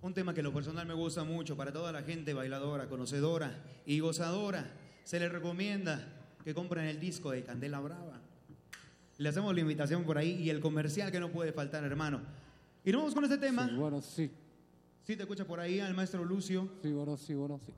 un 0.00 0.14
tema 0.14 0.32
que 0.32 0.40
en 0.40 0.44
lo 0.44 0.54
personal 0.54 0.86
me 0.86 0.94
gusta 0.94 1.22
mucho 1.22 1.58
para 1.58 1.70
toda 1.74 1.92
la 1.92 2.02
gente 2.02 2.32
bailadora, 2.32 2.88
conocedora 2.88 3.54
y 3.84 4.00
gozadora. 4.00 4.64
Se 5.04 5.20
les 5.20 5.30
recomienda 5.30 6.08
que 6.42 6.54
compren 6.54 6.86
el 6.86 6.98
disco 6.98 7.32
de 7.32 7.44
Candela 7.44 7.80
Brava. 7.80 8.18
Le 9.18 9.28
hacemos 9.28 9.54
la 9.54 9.60
invitación 9.60 10.04
por 10.04 10.16
ahí 10.16 10.42
y 10.42 10.48
el 10.48 10.60
comercial 10.60 11.12
que 11.12 11.20
no 11.20 11.28
puede 11.28 11.52
faltar, 11.52 11.84
hermano. 11.84 12.45
Y 12.86 12.92
nos 12.92 13.00
vamos 13.02 13.14
con 13.14 13.24
este 13.24 13.36
tema. 13.36 13.68
Sí, 13.68 13.74
bueno, 13.74 14.00
sí. 14.00 14.30
Sí, 15.02 15.16
te 15.16 15.22
escucha 15.24 15.44
por 15.44 15.60
ahí 15.60 15.80
al 15.80 15.92
maestro 15.92 16.24
Lucio. 16.24 16.70
Sí, 16.82 16.90
bueno, 16.92 17.16
sí, 17.18 17.34
bueno, 17.34 17.60
sí. 17.66 17.72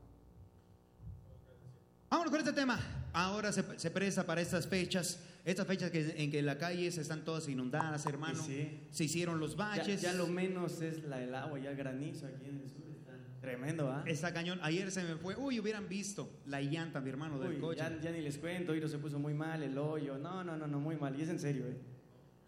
Vámonos 2.10 2.30
con 2.30 2.40
este 2.40 2.52
tema. 2.52 2.78
Ahora 3.12 3.50
se, 3.52 3.64
se 3.78 3.90
presta 3.90 4.24
para 4.24 4.40
estas 4.40 4.66
fechas, 4.66 5.20
estas 5.44 5.66
fechas 5.66 5.90
que, 5.90 6.14
en 6.22 6.30
que 6.30 6.40
las 6.42 6.56
calles 6.56 6.96
están 6.98 7.24
todas 7.24 7.48
inundadas, 7.48 8.04
hermano. 8.06 8.42
Sí. 8.42 8.80
Se 8.90 9.04
hicieron 9.04 9.40
los 9.40 9.52
Ya, 9.52 9.56
baches. 9.56 10.00
ya 10.02 10.12
lo 10.12 10.26
menos 10.26 10.80
es 10.82 11.02
la, 11.04 11.22
el 11.22 11.34
agua, 11.34 11.58
ya 11.58 11.70
el 11.70 11.76
granizo 11.76 12.26
aquí 12.26 12.46
en 12.46 12.60
el 12.60 12.68
sur. 12.70 12.86
Está 12.94 13.12
tremendo, 13.40 13.90
¿ah? 13.90 14.04
Está 14.06 14.32
cañón. 14.32 14.58
Ayer 14.62 14.90
se 14.90 15.02
me 15.04 15.16
fue. 15.16 15.36
Uy, 15.36 15.58
hubieran 15.60 15.88
visto 15.88 16.30
la 16.46 16.60
llanta, 16.60 17.00
mi 17.00 17.08
hermano, 17.10 17.38
del 17.38 17.54
Uy, 17.54 17.60
coche. 17.60 17.78
ya, 17.80 17.98
ya 18.00 18.10
ni 18.10 18.20
les 18.20 18.38
cuento, 18.38 18.74
Hiro 18.74 18.88
se 18.88 18.98
puso 18.98 19.18
muy 19.18 19.32
mal, 19.34 19.62
el 19.62 19.76
hoyo. 19.76 20.16
No, 20.18 20.44
no, 20.44 20.56
no, 20.56 20.66
no, 20.66 20.80
muy 20.80 20.96
mal. 20.96 21.18
Y 21.18 21.22
es 21.22 21.28
en 21.30 21.38
serio, 21.38 21.66
¿eh? 21.66 21.76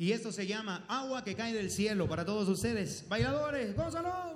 Y 0.01 0.13
esto 0.13 0.33
se 0.33 0.47
llama 0.47 0.87
Agua 0.89 1.23
que 1.23 1.35
cae 1.35 1.53
del 1.53 1.71
cielo 1.71 2.09
para 2.09 2.25
todos 2.25 2.49
ustedes. 2.49 3.05
Bailadores, 3.07 3.77
gózalo. 3.77 4.35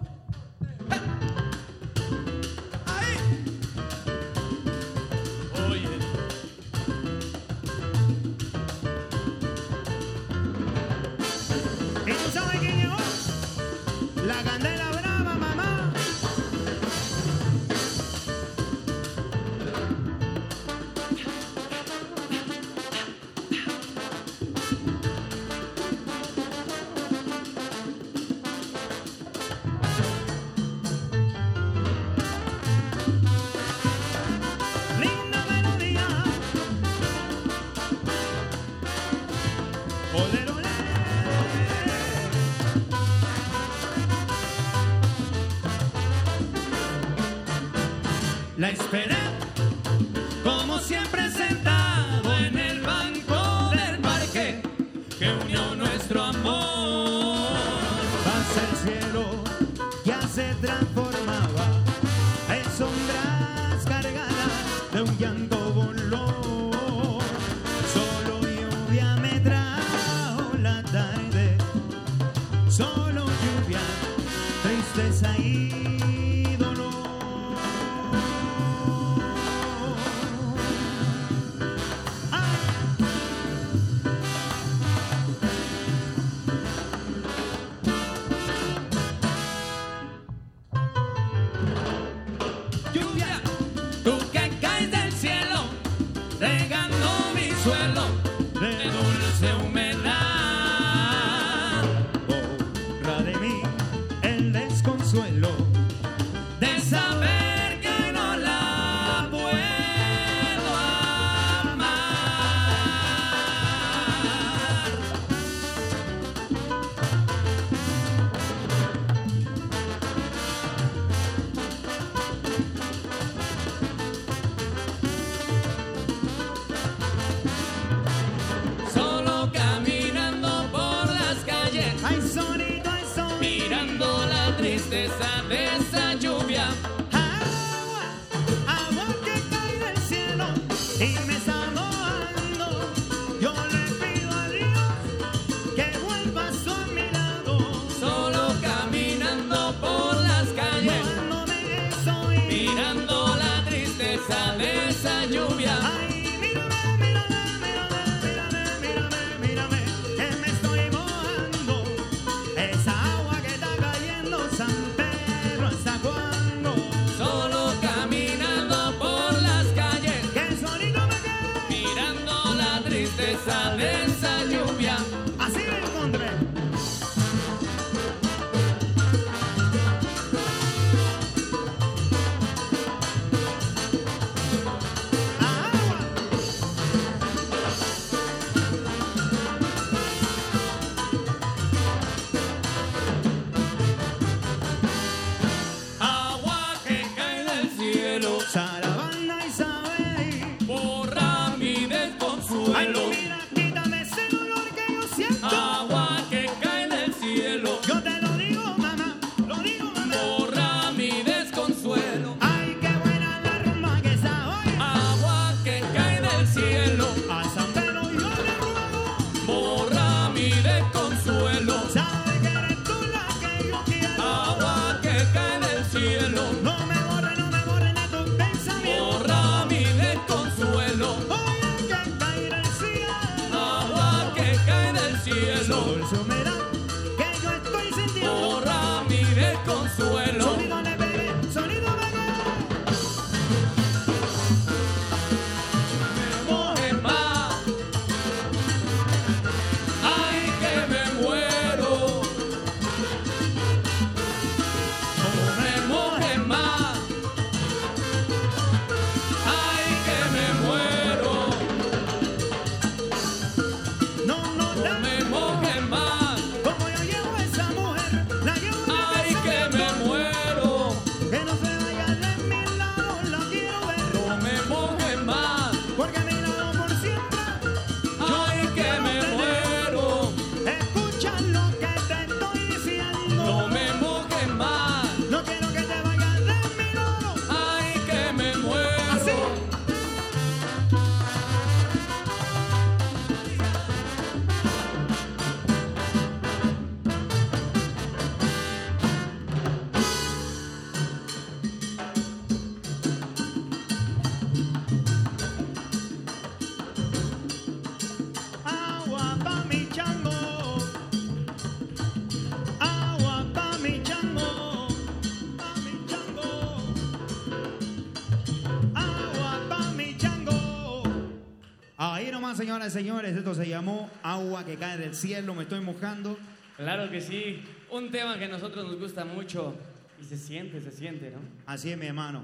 Señoras 322.65 322.89
y 322.95 322.99
señores. 322.99 323.37
Esto 323.37 323.55
se 323.55 323.69
llamó 323.69 324.09
Agua 324.23 324.65
que 324.65 324.77
cae 324.77 324.97
del 324.97 325.15
cielo. 325.15 325.55
Me 325.55 325.65
estoy 325.65 325.81
mojando. 325.81 326.39
Claro 326.79 327.11
que 327.11 327.21
sí. 327.21 327.63
Un 327.91 328.11
tema 328.11 328.39
que 328.39 328.47
a 328.47 328.49
nosotros 328.49 328.87
nos 328.87 328.99
gusta 328.99 329.27
mucho. 329.27 329.75
Y 330.19 330.25
se 330.25 330.39
siente, 330.39 330.81
se 330.81 330.91
siente, 330.91 331.31
¿no? 331.31 331.41
Así 331.67 331.91
es, 331.91 331.99
mi 331.99 332.07
hermano. 332.07 332.43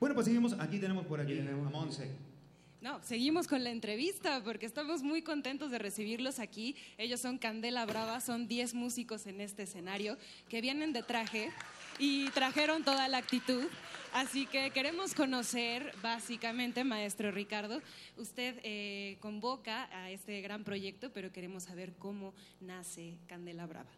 Bueno, 0.00 0.16
pues 0.16 0.26
seguimos. 0.26 0.54
Aquí 0.54 0.80
tenemos 0.80 1.06
por 1.06 1.20
aquí 1.20 1.38
a 1.38 1.42
Monse. 1.70 2.10
No, 2.80 3.00
seguimos 3.04 3.46
con 3.46 3.62
la 3.62 3.70
entrevista 3.70 4.42
porque 4.42 4.66
estamos 4.66 5.04
muy 5.04 5.22
contentos 5.22 5.70
de 5.70 5.78
recibirlos 5.78 6.40
aquí. 6.40 6.74
Ellos 6.96 7.20
son 7.20 7.38
Candela 7.38 7.86
Brava, 7.86 8.20
son 8.20 8.48
10 8.48 8.74
músicos 8.74 9.28
en 9.28 9.40
este 9.40 9.64
escenario 9.64 10.18
que 10.48 10.60
vienen 10.60 10.92
de 10.92 11.04
traje 11.04 11.52
y 12.00 12.28
trajeron 12.30 12.82
toda 12.82 13.06
la 13.06 13.18
actitud. 13.18 13.64
Así 14.18 14.46
que 14.46 14.72
queremos 14.72 15.14
conocer, 15.14 15.94
básicamente, 16.02 16.82
maestro 16.82 17.30
Ricardo, 17.30 17.80
usted 18.16 18.58
eh, 18.64 19.16
convoca 19.20 19.88
a 19.96 20.10
este 20.10 20.40
gran 20.40 20.64
proyecto, 20.64 21.12
pero 21.12 21.30
queremos 21.30 21.62
saber 21.62 21.94
cómo 22.00 22.34
nace 22.60 23.16
Candela 23.28 23.64
Brava. 23.68 23.92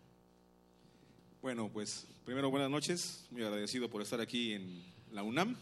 Bueno, 1.40 1.70
pues 1.72 2.06
primero 2.26 2.50
buenas 2.50 2.68
noches, 2.68 3.26
muy 3.30 3.42
agradecido 3.42 3.88
por 3.88 4.02
estar 4.02 4.20
aquí 4.20 4.52
en 4.52 4.84
la 5.10 5.22
UNAM, 5.22 5.56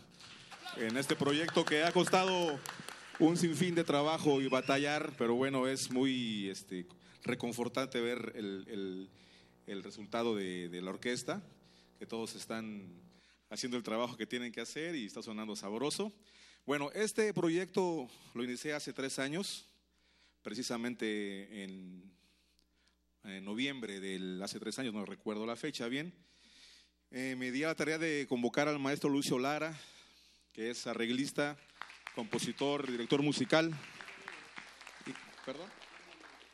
en 0.77 0.97
este 0.97 1.15
proyecto 1.15 1.65
que 1.65 1.85
ha 1.85 1.93
costado 1.93 2.59
un 3.21 3.37
sinfín 3.37 3.77
de 3.77 3.85
trabajo 3.85 4.41
y 4.41 4.49
batallar, 4.49 5.13
pero 5.17 5.37
bueno, 5.37 5.69
es 5.69 5.89
muy 5.93 6.49
este, 6.49 6.85
reconfortante 7.23 8.01
ver 8.01 8.33
el, 8.35 9.09
resultado 9.85 10.35
de, 10.35 10.81
la 10.83 10.91
orquesta, 10.91 11.45
que 12.01 12.07
todos 12.07 12.35
están 12.35 13.07
haciendo 13.51 13.77
el 13.77 13.83
trabajo 13.83 14.17
que 14.17 14.27
tienen 14.27 14.53
que 14.53 14.61
hacer 14.61 14.95
y 14.95 15.07
está 15.07 15.23
sonando 15.23 15.57
sabroso. 15.57 16.13
Bueno, 16.67 16.91
este 16.93 17.33
proyecto 17.33 18.09
lo 18.35 18.45
inicié 18.45 18.75
hace 18.75 18.93
tres 18.93 19.19
años, 19.19 19.67
precisamente 20.43 21.65
en, 21.65 22.17
noviembre 23.43 24.01
del 24.01 24.43
hace 24.43 24.59
tres 24.59 24.79
años, 24.79 24.95
no 24.95 25.05
recuerdo 25.05 25.45
la 25.45 25.57
fecha 25.57 25.87
bien. 25.89 26.13
Eh, 27.11 27.35
me 27.39 27.51
di 27.51 27.65
a 27.65 27.69
la 27.69 27.75
tarea 27.75 27.99
de 27.99 28.27
convocar 28.29 28.69
al 28.69 28.79
maestro 28.79 29.11
Lucio 29.11 29.39
Lara, 29.39 29.79
que 30.53 30.71
es 30.71 30.87
arreglista 30.87 31.59
compositor, 32.15 32.91
director 32.91 33.23
musical. 33.23 33.73
¿Perdón? 35.45 35.69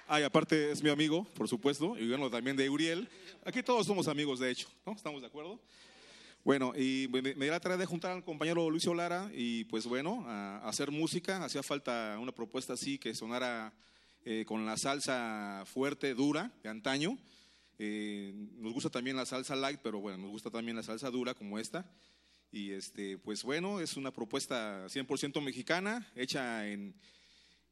Ah, 0.06 0.20
y 0.20 0.24
aparte 0.24 0.70
es 0.70 0.82
mi 0.82 0.90
amigo, 0.90 1.24
por 1.34 1.48
supuesto, 1.48 1.96
y 1.96 2.06
bueno, 2.06 2.28
también 2.28 2.56
de 2.56 2.68
Uriel. 2.68 3.08
Aquí 3.44 3.62
todos 3.62 3.86
somos 3.86 4.06
amigos, 4.06 4.38
de 4.38 4.50
hecho, 4.50 4.68
¿no? 4.84 4.92
¿Estamos 4.92 5.22
de 5.22 5.28
acuerdo? 5.28 5.58
Bueno, 6.44 6.74
y 6.76 7.08
me, 7.10 7.22
di 7.22 7.46
la 7.46 7.58
tarea 7.58 7.78
de 7.78 7.86
juntar 7.86 8.10
al 8.10 8.22
compañero 8.22 8.68
Lucio 8.68 8.92
Lara 8.92 9.30
y 9.32 9.64
pues 9.64 9.86
bueno, 9.86 10.24
a, 10.26 10.58
hacer 10.68 10.90
música. 10.90 11.42
Hacía 11.42 11.62
falta 11.62 12.18
una 12.20 12.32
propuesta 12.32 12.74
así 12.74 12.98
que 12.98 13.14
sonara 13.14 13.72
eh, 14.26 14.44
con 14.46 14.66
la 14.66 14.76
salsa 14.76 15.64
fuerte, 15.64 16.12
dura, 16.12 16.52
de 16.62 16.68
antaño. 16.68 17.16
Eh, 17.78 18.34
nos 18.58 18.74
gusta 18.74 18.90
también 18.90 19.16
la 19.16 19.24
salsa 19.24 19.56
light, 19.56 19.80
pero 19.82 20.00
bueno, 20.00 20.18
nos 20.18 20.30
gusta 20.30 20.50
también 20.50 20.76
la 20.76 20.82
salsa 20.82 21.10
dura 21.10 21.32
como 21.32 21.58
esta. 21.58 21.90
Y 22.52 22.72
este, 22.72 23.16
pues 23.16 23.42
bueno, 23.42 23.80
es 23.80 23.96
una 23.96 24.10
propuesta 24.10 24.84
100% 24.88 25.40
mexicana, 25.40 26.06
hecha 26.14 26.68
en, 26.68 26.94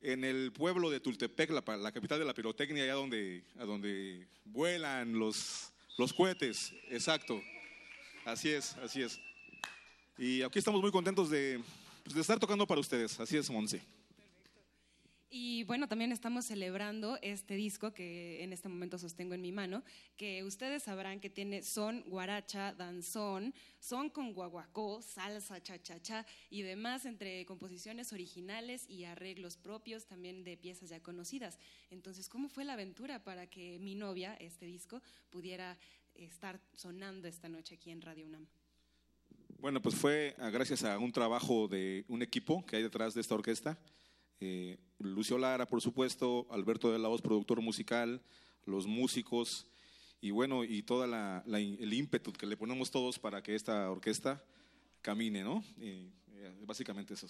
en 0.00 0.24
el 0.24 0.50
pueblo 0.50 0.88
de 0.88 1.00
Tultepec, 1.00 1.50
la, 1.50 1.76
la, 1.76 1.92
capital 1.92 2.20
de 2.20 2.24
la 2.24 2.32
pirotecnia, 2.32 2.84
allá 2.84 2.94
donde, 2.94 3.44
a 3.58 3.66
donde 3.66 4.28
vuelan 4.46 5.18
los, 5.18 5.74
los 5.98 6.14
cohetes. 6.14 6.72
Exacto. 6.88 7.38
Así 8.24 8.50
es, 8.50 8.76
así 8.76 9.02
es. 9.02 9.20
Y 10.16 10.42
aquí 10.42 10.58
estamos 10.58 10.80
muy 10.80 10.92
contentos 10.92 11.30
de, 11.30 11.60
pues, 12.04 12.14
de 12.14 12.20
estar 12.20 12.38
tocando 12.38 12.66
para 12.66 12.80
ustedes. 12.80 13.18
Así 13.18 13.36
es, 13.36 13.50
Monse. 13.50 13.82
Y 15.34 15.64
bueno, 15.64 15.88
también 15.88 16.12
estamos 16.12 16.44
celebrando 16.44 17.18
este 17.22 17.54
disco 17.54 17.94
que 17.94 18.44
en 18.44 18.52
este 18.52 18.68
momento 18.68 18.98
sostengo 18.98 19.32
en 19.32 19.40
mi 19.40 19.50
mano, 19.50 19.82
que 20.18 20.44
ustedes 20.44 20.82
sabrán 20.82 21.20
que 21.20 21.30
tiene 21.30 21.62
son, 21.62 22.02
guaracha, 22.02 22.74
danzón, 22.74 23.54
son 23.80 24.10
con 24.10 24.34
guaguacó, 24.34 25.00
salsa, 25.00 25.62
cha-cha-cha 25.62 26.26
y 26.50 26.60
demás 26.60 27.06
entre 27.06 27.46
composiciones 27.46 28.12
originales 28.12 28.86
y 28.90 29.04
arreglos 29.04 29.56
propios 29.56 30.04
también 30.04 30.44
de 30.44 30.58
piezas 30.58 30.90
ya 30.90 31.00
conocidas. 31.00 31.58
Entonces, 31.90 32.28
¿cómo 32.28 32.50
fue 32.50 32.66
la 32.66 32.74
aventura 32.74 33.24
para 33.24 33.46
que 33.46 33.78
mi 33.78 33.94
novia, 33.94 34.36
este 34.38 34.66
disco, 34.66 35.00
pudiera 35.30 35.78
estar 36.14 36.60
sonando 36.74 37.28
esta 37.28 37.48
noche 37.48 37.74
aquí 37.74 37.90
en 37.90 38.00
Radio 38.00 38.26
UNAM? 38.26 38.46
Bueno, 39.58 39.80
pues 39.80 39.94
fue 39.94 40.34
gracias 40.52 40.84
a 40.84 40.98
un 40.98 41.12
trabajo 41.12 41.68
de 41.68 42.04
un 42.08 42.22
equipo 42.22 42.64
que 42.66 42.76
hay 42.76 42.82
detrás 42.82 43.14
de 43.14 43.20
esta 43.20 43.34
orquesta 43.34 43.78
eh, 44.44 44.76
Lucio 44.98 45.38
Lara, 45.38 45.66
por 45.66 45.80
supuesto, 45.80 46.48
Alberto 46.50 46.90
de 46.90 46.98
la 46.98 47.06
Voz, 47.06 47.22
productor 47.22 47.60
musical, 47.60 48.20
los 48.66 48.88
músicos 48.88 49.68
y 50.20 50.32
bueno, 50.32 50.64
y 50.64 50.82
todo 50.82 51.04
el 51.04 51.94
ímpetu 51.94 52.32
que 52.32 52.46
le 52.46 52.56
ponemos 52.56 52.90
todos 52.90 53.20
para 53.20 53.40
que 53.40 53.54
esta 53.54 53.88
orquesta 53.88 54.42
camine, 55.00 55.44
¿no? 55.44 55.62
Eh, 55.78 56.10
básicamente 56.66 57.14
eso. 57.14 57.28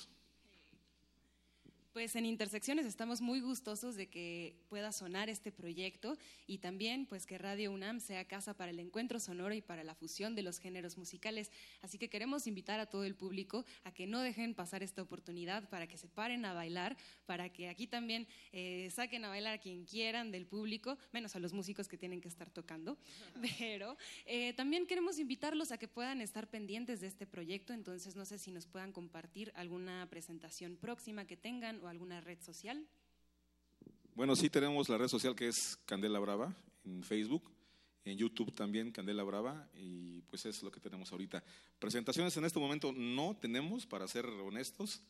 Pues 1.93 2.17
en 2.17 2.25
Intersecciones 2.25 2.87
estamos 2.87 3.21
muy 3.21 3.41
gustosos 3.41 3.97
de 3.97 4.09
que 4.09 4.57
pueda 4.71 4.93
sonar 4.93 5.29
este 5.29 5.53
proyecto 5.53 6.17
y 6.47 6.57
también 6.57 7.05
pues 7.05 7.27
que 7.27 7.37
Radio 7.37 7.71
UNAM 7.71 8.01
sea 8.01 8.25
casa 8.25 8.55
para 8.55 8.71
el 8.71 8.81
encuentro 8.81 9.21
sonoro 9.21 9.53
y 9.53 9.61
para 9.61 9.85
la 9.85 9.95
fusión 9.95 10.35
de 10.35 10.41
los 10.41 10.59
géneros 10.59 10.97
musicales. 10.97 11.51
Así 11.83 11.99
que 11.99 12.09
queremos 12.09 12.47
invitar 12.47 12.81
a 12.81 12.87
todo 12.87 13.05
el 13.05 13.15
público 13.15 13.67
a 13.85 13.93
que 13.93 14.07
no 14.07 14.21
dejen 14.21 14.55
pasar 14.55 14.83
esta 14.83 15.03
oportunidad 15.03 15.69
para 15.69 15.87
que 15.87 15.99
se 15.99 16.09
paren 16.09 16.47
a 16.47 16.55
bailar, 16.55 16.97
para 17.27 17.51
que 17.51 17.69
aquí 17.69 17.87
también 17.87 18.27
eh, 18.53 18.89
saquen 18.91 19.27
a 19.27 19.29
bailar 19.29 19.53
a 19.53 19.59
quien 19.59 19.85
quieran 19.85 20.31
del 20.31 20.47
público, 20.47 20.97
menos 21.13 21.37
a 21.37 21.41
los 21.41 21.53
músicos 21.53 21.89
que 21.89 21.99
tienen 21.99 22.23
que 22.23 22.29
estar 22.29 22.49
tocando. 22.49 22.97
Pero 23.59 23.99
eh, 24.25 24.55
también 24.55 24.87
queremos 24.87 25.19
invitarlos 25.19 25.73
a 25.73 25.77
que 25.77 25.89
puedan 25.89 26.23
estar 26.23 26.49
pendientes 26.49 27.03
de 27.03 27.09
este 27.09 27.27
proyecto, 27.27 27.75
entonces 27.75 28.17
no 28.17 28.25
sé 28.25 28.39
si 28.39 28.51
nos 28.51 28.67
puedan 28.67 28.93
compartir 28.93 29.53
alguna 29.57 30.09
presentación 30.09 30.77
próxima 30.77 31.27
que 31.27 31.37
tengan 31.37 31.82
o 31.83 31.89
alguna 31.89 32.21
red 32.21 32.41
social? 32.41 32.87
Bueno, 34.15 34.37
sí 34.37 34.49
tenemos 34.51 34.89
la 34.89 34.99
red 34.99 35.09
social 35.09 35.35
que 35.35 35.49
es 35.49 35.79
Candela 35.87 36.19
Brava 36.19 36.55
en 36.85 37.03
Facebook, 37.03 37.51
en 38.05 38.19
YouTube 38.19 38.53
también 38.55 38.91
Candela 38.91 39.23
Brava 39.23 39.69
y 39.75 40.23
pues 40.23 40.45
es 40.47 40.63
lo 40.63 40.71
que 40.71 40.81
tenemos 40.81 41.13
ahorita. 41.13 41.43
Presentaciones 41.79 42.37
en 42.37 42.45
este 42.45 42.59
momento 42.59 42.93
no 42.93 43.37
tenemos, 43.37 43.87
para 43.87 44.07
ser 44.09 44.27
honestos. 44.27 45.03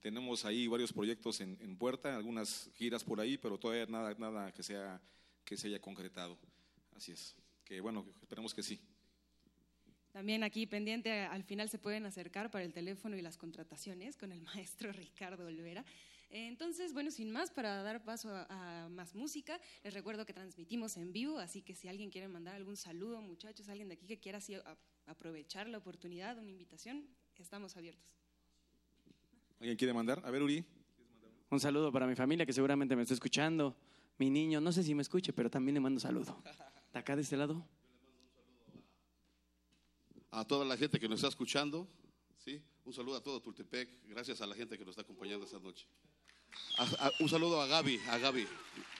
Tenemos 0.00 0.44
ahí 0.44 0.66
varios 0.66 0.92
proyectos 0.92 1.40
en, 1.40 1.76
puerta, 1.76 2.16
algunas 2.16 2.70
giras 2.74 3.04
por 3.04 3.20
ahí, 3.20 3.38
pero 3.38 3.56
todavía 3.58 3.86
nada, 3.86 4.12
nada 4.18 4.52
que, 4.52 4.62
sea, 4.64 5.00
que 5.44 5.56
se 5.56 5.68
haya 5.68 5.80
concretado. 5.80 6.36
Así 6.96 7.12
es. 7.12 7.36
Que 7.64 7.80
bueno, 7.80 8.04
esperemos 8.20 8.52
que 8.52 8.64
sí. 8.64 8.80
También 10.12 10.42
aquí 10.44 10.66
pendiente, 10.66 11.10
al 11.20 11.42
final 11.44 11.70
se 11.70 11.78
pueden 11.78 12.04
acercar 12.04 12.50
para 12.50 12.64
el 12.64 12.72
teléfono 12.72 13.16
y 13.16 13.22
las 13.22 13.38
contrataciones 13.38 14.16
con 14.16 14.32
el 14.32 14.42
maestro 14.54 14.92
Ricardo 14.92 15.46
Olvera. 15.46 15.84
Entonces, 16.34 16.94
bueno, 16.94 17.10
sin 17.10 17.30
más, 17.30 17.50
para 17.50 17.82
dar 17.82 18.02
paso 18.02 18.30
a, 18.32 18.88
más 18.90 19.14
música, 19.14 19.60
les 19.84 19.92
recuerdo 19.92 20.24
que 20.24 20.32
transmitimos 20.32 20.96
en 20.96 21.12
vivo, 21.12 21.38
así 21.38 21.60
que 21.60 21.74
si 21.74 21.88
alguien 21.88 22.08
quiere 22.08 22.26
mandar 22.26 22.54
algún 22.54 22.78
saludo, 22.78 23.20
muchachos, 23.20 23.68
alguien 23.68 23.88
de 23.88 23.94
aquí 23.94 24.06
que 24.06 24.18
quiera 24.18 24.38
así 24.38 24.56
aprovechar 25.04 25.68
la 25.68 25.76
oportunidad, 25.76 26.38
una 26.38 26.48
invitación, 26.48 27.06
estamos 27.36 27.76
abiertos. 27.76 28.10
¿Alguien 29.60 29.76
quiere 29.76 29.92
mandar? 29.92 30.22
A 30.24 30.30
ver, 30.30 30.42
Uri. 30.42 30.64
Un 31.50 31.60
saludo 31.60 31.92
para 31.92 32.06
mi 32.06 32.14
familia 32.14 32.46
que 32.46 32.54
seguramente 32.54 32.96
me 32.96 33.02
está 33.02 33.12
escuchando. 33.12 33.76
Mi 34.16 34.30
niño, 34.30 34.58
no 34.58 34.72
sé 34.72 34.82
si 34.82 34.94
me 34.94 35.02
escuche, 35.02 35.34
pero 35.34 35.50
también 35.50 35.74
le 35.74 35.80
mando 35.80 36.00
saludo. 36.00 36.42
¿De 36.94 36.98
acá 36.98 37.14
de 37.14 37.20
este 37.20 37.36
lado? 37.36 37.62
A 40.30 40.46
toda 40.46 40.64
la 40.64 40.78
gente 40.78 40.98
que 40.98 41.08
nos 41.10 41.18
está 41.18 41.28
escuchando, 41.28 41.86
¿sí? 42.38 42.62
Un 42.86 42.94
saludo 42.94 43.16
a 43.16 43.22
todo 43.22 43.42
Tultepec. 43.42 44.06
Gracias 44.06 44.40
a 44.40 44.46
la 44.46 44.54
gente 44.54 44.78
que 44.78 44.84
nos 44.84 44.92
está 44.92 45.02
acompañando 45.02 45.44
esta 45.44 45.58
noche 45.58 45.86
un 47.20 47.28
saludo 47.28 47.60
a 47.60 47.66
Gaby, 47.66 48.00
a 48.08 48.18
Gaby, 48.18 48.46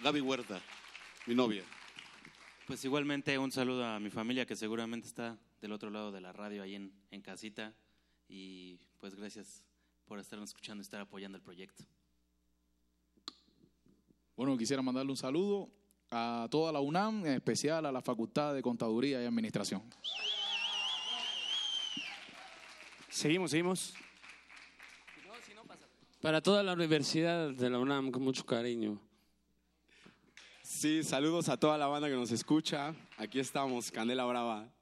Gaby 0.03 0.21
Huerta, 0.21 0.61
mi 1.27 1.35
novia. 1.35 1.65
Pues 2.67 2.85
igualmente 2.85 3.37
un 3.39 3.51
saludo 3.51 3.85
a 3.85 4.01
mi 4.01 4.11
familia 4.11 4.47
que 4.47 4.57
seguramente 4.57 5.09
está 5.09 5.39
del 5.61 5.73
otro 5.73 5.91
lado 5.91 6.13
de 6.13 6.21
la 6.21 6.33
radio 6.33 6.63
ahí 6.63 6.75
en, 6.75 6.93
en 7.11 7.23
casita 7.23 7.75
y 8.29 8.79
pues 8.99 9.15
gracias 9.15 9.65
por 10.07 10.19
estarnos 10.19 10.51
escuchando 10.51 10.81
y 10.81 10.85
estar 10.85 11.01
apoyando 11.01 11.37
el 11.37 11.43
proyecto. 11.43 11.85
Bueno, 14.37 14.57
quisiera 14.57 14.83
mandarle 14.83 15.11
un 15.11 15.17
saludo 15.17 15.71
a 16.11 16.47
toda 16.51 16.73
la 16.73 16.81
UNAM, 16.81 17.27
en 17.27 17.33
especial 17.35 17.87
a 17.87 17.93
la 17.93 18.03
Facultad 18.03 18.55
de 18.55 18.63
Contaduría 18.63 19.23
y 19.23 19.27
Administración. 19.27 19.83
Seguimos, 23.09 23.51
seguimos. 23.51 23.95
Para 26.23 26.41
toda 26.41 26.63
la 26.63 26.73
Universidad 26.75 27.51
de 27.51 27.69
la 27.69 27.81
UNAM, 27.81 28.13
con 28.13 28.23
mucho 28.23 28.47
cariño. 28.47 28.97
Sí, 30.63 31.03
saludos 31.03 31.49
a 31.49 31.57
toda 31.57 31.77
la 31.77 31.89
banda 31.89 32.09
que 32.09 32.15
nos 32.15 32.31
escucha. 32.31 32.95
Aquí 33.17 33.41
estamos, 33.41 33.91
Candela 33.91 34.25
Brava. 34.25 34.73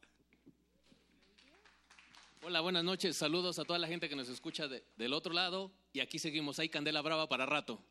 Hola, 2.43 2.61
buenas 2.61 2.85
noches. 2.85 3.17
Saludos 3.17 3.59
a 3.59 3.65
toda 3.65 3.79
la 3.79 3.89
gente 3.89 4.07
que 4.11 4.15
nos 4.15 4.29
escucha 4.29 4.69
del 4.69 5.15
otro 5.15 5.33
lado 5.33 5.73
y 5.95 6.01
aquí 6.01 6.19
seguimos. 6.19 6.59
Hay 6.59 6.69
Candela 6.69 7.01
Brava 7.01 7.27
para 7.27 7.47
rato. 7.47 7.83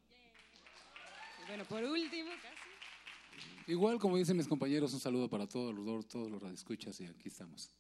Y 1.42 1.48
bueno, 1.48 1.66
por 1.66 1.84
último, 1.84 2.30
casi. 2.44 3.72
Igual, 3.72 3.98
como 3.98 4.18
dicen 4.18 4.38
mis 4.38 4.48
compañeros, 4.48 4.94
un 4.94 5.00
saludo 5.00 5.28
para 5.28 5.48
todos 5.48 5.74
los, 5.74 6.08
todos 6.08 6.30
los 6.30 6.40
radioescuchas 6.40 7.02
y 7.02 7.08
aquí 7.08 7.30
estamos. 7.30 7.72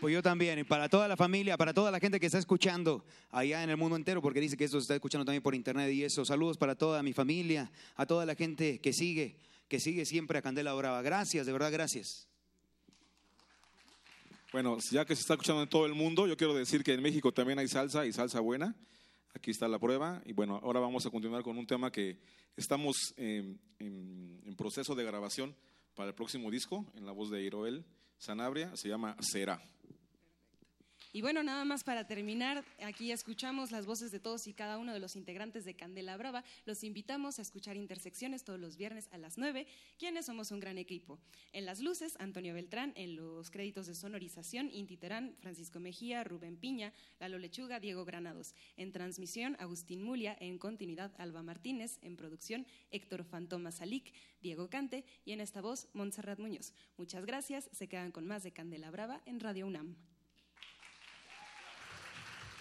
Pues 0.00 0.14
yo 0.14 0.22
también, 0.22 0.58
y 0.58 0.64
para 0.64 0.88
toda 0.88 1.06
la 1.08 1.16
familia, 1.16 1.58
para 1.58 1.74
toda 1.74 1.90
la 1.90 2.00
gente 2.00 2.18
que 2.18 2.24
está 2.24 2.38
escuchando 2.38 3.04
allá 3.30 3.62
en 3.62 3.68
el 3.68 3.76
mundo 3.76 3.96
entero, 3.96 4.22
porque 4.22 4.40
dice 4.40 4.56
que 4.56 4.64
esto 4.64 4.78
se 4.78 4.84
está 4.84 4.94
escuchando 4.94 5.26
también 5.26 5.42
por 5.42 5.54
internet 5.54 5.92
y 5.92 6.02
eso. 6.02 6.24
Saludos 6.24 6.56
para 6.56 6.74
toda 6.74 7.02
mi 7.02 7.12
familia, 7.12 7.70
a 7.96 8.06
toda 8.06 8.24
la 8.24 8.34
gente 8.34 8.80
que 8.80 8.94
sigue, 8.94 9.36
que 9.68 9.78
sigue 9.78 10.06
siempre 10.06 10.38
a 10.38 10.42
Candela 10.42 10.72
Brava. 10.72 11.02
Gracias, 11.02 11.44
de 11.44 11.52
verdad, 11.52 11.70
gracias. 11.70 12.26
Bueno, 14.52 14.78
ya 14.90 15.04
que 15.04 15.14
se 15.14 15.20
está 15.20 15.34
escuchando 15.34 15.62
en 15.62 15.68
todo 15.68 15.84
el 15.84 15.92
mundo, 15.92 16.26
yo 16.26 16.34
quiero 16.34 16.54
decir 16.54 16.82
que 16.82 16.94
en 16.94 17.02
México 17.02 17.30
también 17.30 17.58
hay 17.58 17.68
salsa 17.68 18.06
y 18.06 18.12
salsa 18.14 18.40
buena. 18.40 18.74
Aquí 19.34 19.50
está 19.50 19.68
la 19.68 19.78
prueba. 19.78 20.22
Y 20.24 20.32
bueno, 20.32 20.58
ahora 20.62 20.80
vamos 20.80 21.04
a 21.04 21.10
continuar 21.10 21.42
con 21.42 21.58
un 21.58 21.66
tema 21.66 21.92
que 21.92 22.16
estamos 22.56 23.12
eh, 23.18 23.54
en, 23.78 24.40
en 24.46 24.56
proceso 24.56 24.94
de 24.94 25.04
grabación 25.04 25.54
para 25.94 26.08
el 26.08 26.14
próximo 26.14 26.50
disco, 26.50 26.86
en 26.96 27.04
la 27.04 27.12
voz 27.12 27.30
de 27.30 27.42
Iroel 27.42 27.84
Sanabria. 28.20 28.76
Se 28.76 28.88
llama 28.88 29.16
Será. 29.20 29.60
Y 31.12 31.22
bueno, 31.22 31.42
nada 31.42 31.64
más 31.64 31.82
para 31.82 32.06
terminar, 32.06 32.64
aquí 32.84 33.10
escuchamos 33.10 33.72
las 33.72 33.84
voces 33.84 34.12
de 34.12 34.20
todos 34.20 34.46
y 34.46 34.52
cada 34.52 34.78
uno 34.78 34.92
de 34.92 35.00
los 35.00 35.16
integrantes 35.16 35.64
de 35.64 35.74
Candela 35.74 36.16
Brava. 36.16 36.44
Los 36.66 36.84
invitamos 36.84 37.40
a 37.40 37.42
escuchar 37.42 37.76
Intersecciones 37.76 38.44
todos 38.44 38.60
los 38.60 38.76
viernes 38.76 39.08
a 39.10 39.18
las 39.18 39.36
9, 39.36 39.66
quienes 39.98 40.26
somos 40.26 40.52
un 40.52 40.60
gran 40.60 40.78
equipo. 40.78 41.18
En 41.52 41.66
las 41.66 41.80
luces, 41.80 42.14
Antonio 42.20 42.54
Beltrán, 42.54 42.92
en 42.94 43.16
los 43.16 43.50
créditos 43.50 43.88
de 43.88 43.96
sonorización, 43.96 44.70
Inti 44.72 44.96
Terán, 44.96 45.34
Francisco 45.40 45.80
Mejía, 45.80 46.22
Rubén 46.22 46.56
Piña, 46.56 46.92
Lalo 47.18 47.38
Lechuga, 47.38 47.80
Diego 47.80 48.04
Granados. 48.04 48.54
En 48.76 48.92
transmisión, 48.92 49.56
Agustín 49.58 50.02
Mulia, 50.02 50.36
en 50.38 50.58
continuidad, 50.58 51.12
Alba 51.18 51.42
Martínez, 51.42 51.98
en 52.02 52.16
producción, 52.16 52.68
Héctor 52.92 53.24
Fantoma 53.24 53.72
Salic, 53.72 54.12
Diego 54.40 54.70
Cante 54.70 55.04
y 55.24 55.32
en 55.32 55.40
esta 55.40 55.60
voz, 55.60 55.88
Montserrat 55.92 56.38
Muñoz. 56.38 56.72
Muchas 56.96 57.26
gracias, 57.26 57.68
se 57.72 57.88
quedan 57.88 58.12
con 58.12 58.28
más 58.28 58.44
de 58.44 58.52
Candela 58.52 58.92
Brava 58.92 59.22
en 59.26 59.40
Radio 59.40 59.66
UNAM. 59.66 60.09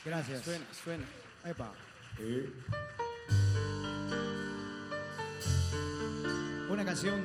Gracias. 0.09 0.43
Suena, 0.43 0.65
suena. 0.83 1.05
Epa. 1.45 1.71
Una 6.67 6.83
canción 6.83 7.21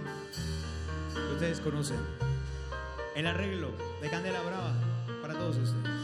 que 1.15 1.32
ustedes 1.32 1.61
conocen. 1.61 1.97
El 3.16 3.27
arreglo 3.27 3.70
de 4.02 4.11
Candela 4.11 4.43
Brava 4.43 4.74
para 5.23 5.32
todos 5.32 5.56
ustedes. 5.56 6.03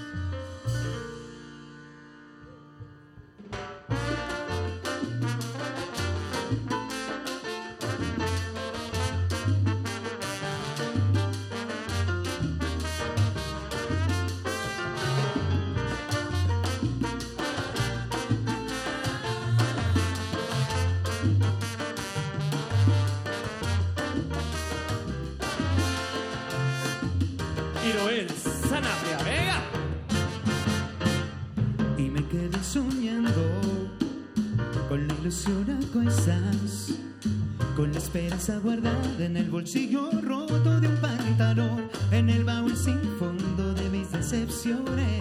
En 39.31 39.37
el 39.37 39.49
bolsillo 39.49 40.11
roto 40.23 40.81
de 40.81 40.89
un 40.89 40.97
pantalón, 40.97 41.89
en 42.11 42.31
el 42.31 42.43
baúl 42.43 42.77
sin 42.77 43.01
fondo 43.21 43.75
de 43.75 43.89
mis 43.89 44.11
decepciones. 44.11 45.20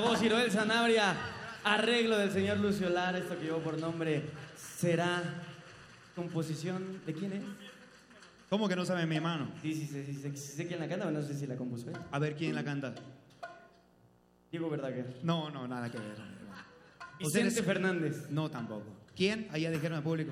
La 0.00 0.04
voz 0.06 0.22
Iroel 0.22 0.48
Sanabria, 0.48 1.12
arreglo 1.64 2.16
del 2.18 2.30
señor 2.30 2.58
Lucio 2.58 2.88
Lara, 2.88 3.18
esto 3.18 3.36
que 3.36 3.46
llevó 3.46 3.58
por 3.58 3.80
nombre 3.80 4.22
será 4.56 5.20
composición 6.14 7.00
de 7.04 7.12
quién 7.14 7.32
es? 7.32 7.42
¿Cómo 8.48 8.68
que 8.68 8.76
no 8.76 8.84
sabe 8.86 9.06
mi 9.06 9.16
hermano? 9.16 9.50
Sí, 9.60 9.74
sí, 9.74 9.88
sí, 9.88 10.04
sí, 10.14 10.36
sé 10.36 10.68
quién 10.68 10.78
la 10.78 10.86
canta, 10.88 11.06
pero 11.06 11.18
no 11.18 11.26
sé 11.26 11.34
si 11.34 11.48
la 11.48 11.56
compuso 11.56 11.90
él. 11.90 11.96
A 12.12 12.18
ver 12.20 12.36
quién 12.36 12.54
la 12.54 12.62
canta. 12.62 12.94
Diego 14.52 14.70
Verdaguer. 14.70 15.16
No, 15.24 15.50
no, 15.50 15.66
nada 15.66 15.90
que 15.90 15.98
ver. 15.98 16.14
Vicente 17.18 17.48
Ustedes- 17.48 17.64
Fernández. 17.66 18.30
No, 18.30 18.48
tampoco. 18.48 18.86
¿Quién? 19.16 19.48
Allá 19.50 19.68
dijeron 19.72 19.96
al 19.98 20.04
público. 20.04 20.30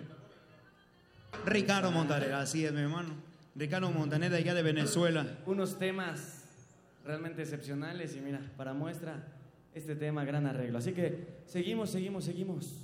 Ricardo 1.45 1.91
Montaner, 1.91 2.35
así 2.35 2.65
es 2.65 2.73
mi 2.73 2.83
hermano. 2.83 3.15
Ricardo 3.57 3.91
Montaner 3.91 4.31
de 4.31 4.37
allá 4.37 4.55
de 4.55 4.63
Venezuela. 4.63 5.27
Unos 5.45 5.77
temas 5.77 6.45
realmente 7.05 7.43
excepcionales 7.43 8.15
y 8.15 8.21
mira, 8.21 8.41
para 8.57 8.73
muestra 8.73 9.33
este 9.79 9.95
tema, 9.95 10.25
gran 10.25 10.47
arreglo. 10.47 10.79
Así 10.79 10.93
que 10.93 11.43
seguimos, 11.47 11.91
seguimos, 11.91 12.25
seguimos. 12.25 12.75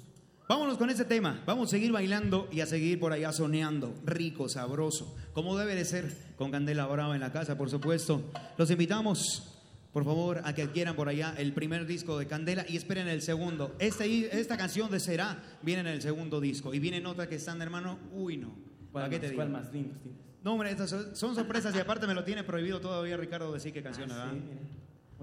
Vámonos 0.49 0.77
con 0.77 0.91
ese 0.91 1.05
tema. 1.05 1.43
Vamos 1.47 1.69
a 1.69 1.71
seguir 1.71 1.91
bailando 1.93 2.49
y 2.53 2.61
a 2.61 2.67
seguir 2.67 3.01
por 3.01 3.13
allá 3.13 3.33
soneando. 3.33 3.95
Rico, 4.05 4.49
sabroso. 4.49 5.17
Como 5.33 5.57
debe 5.57 5.75
de 5.75 5.85
ser. 5.85 6.13
Con 6.37 6.51
Candela 6.51 6.87
Brava 6.87 7.15
en 7.15 7.21
la 7.21 7.33
casa, 7.33 7.57
por 7.57 7.71
supuesto. 7.71 8.31
Los 8.59 8.71
invitamos, 8.71 9.63
por 9.93 10.05
favor, 10.05 10.43
a 10.45 10.55
que 10.55 10.63
adquieran 10.63 10.95
por 10.95 11.09
allá 11.09 11.35
el 11.39 11.55
primer 11.55 11.87
disco 11.87 12.19
de 12.19 12.27
Candela 12.27 12.67
y 12.69 12.77
esperen 12.77 13.09
el 13.09 13.23
segundo. 13.23 13.75
Este, 13.79 14.39
esta 14.39 14.59
canción 14.59 14.91
de 14.91 15.01
Será 15.01 15.43
viene 15.63 15.81
en 15.81 15.87
el 15.87 16.03
segundo 16.03 16.41
disco. 16.41 16.75
Y 16.75 16.79
vienen 16.79 17.07
otras 17.07 17.29
que 17.29 17.37
están, 17.37 17.63
hermano. 17.63 17.99
Uy, 18.13 18.37
no. 18.37 18.49
¿Cuál 18.91 19.05
¿Para 19.05 19.09
qué 19.09 19.19
te 19.19 19.27
digo? 19.29 19.37
¿Cuál 19.39 19.49
más? 19.51 19.73
Dinos, 19.73 20.03
dinos. 20.03 20.19
No, 20.45 20.53
hombre, 20.53 20.71
estas 20.73 20.91
son, 20.91 21.17
son 21.17 21.35
sorpresas 21.35 21.75
y 21.75 21.79
aparte 21.79 22.07
me 22.07 22.15
lo 22.15 22.25
tiene 22.25 22.43
prohibido 22.43 22.81
todavía 22.81 23.17
Ricardo 23.17 23.51
decir 23.53 23.73
qué 23.73 23.83
canción, 23.83 24.09
¿verdad? 24.09 24.27
Ah, 24.29 24.35
Sí, 24.35 24.43
mira. 24.47 24.61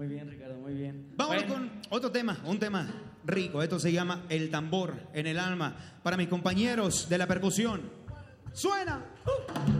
Muy 0.00 0.08
bien, 0.08 0.30
Ricardo, 0.30 0.54
muy 0.54 0.72
bien. 0.72 1.12
Vámonos 1.14 1.46
Bueno, 1.46 1.68
con 1.68 1.80
otro 1.90 2.10
tema, 2.10 2.38
un 2.46 2.58
tema 2.58 2.88
rico. 3.26 3.62
Esto 3.62 3.78
se 3.78 3.92
llama 3.92 4.22
El 4.30 4.48
tambor 4.48 4.94
en 5.12 5.26
el 5.26 5.38
alma. 5.38 5.76
Para 6.02 6.16
mis 6.16 6.26
compañeros 6.26 7.06
de 7.10 7.18
la 7.18 7.26
percusión. 7.26 7.82
¡Suena! 8.54 9.04
Ese 9.58 9.79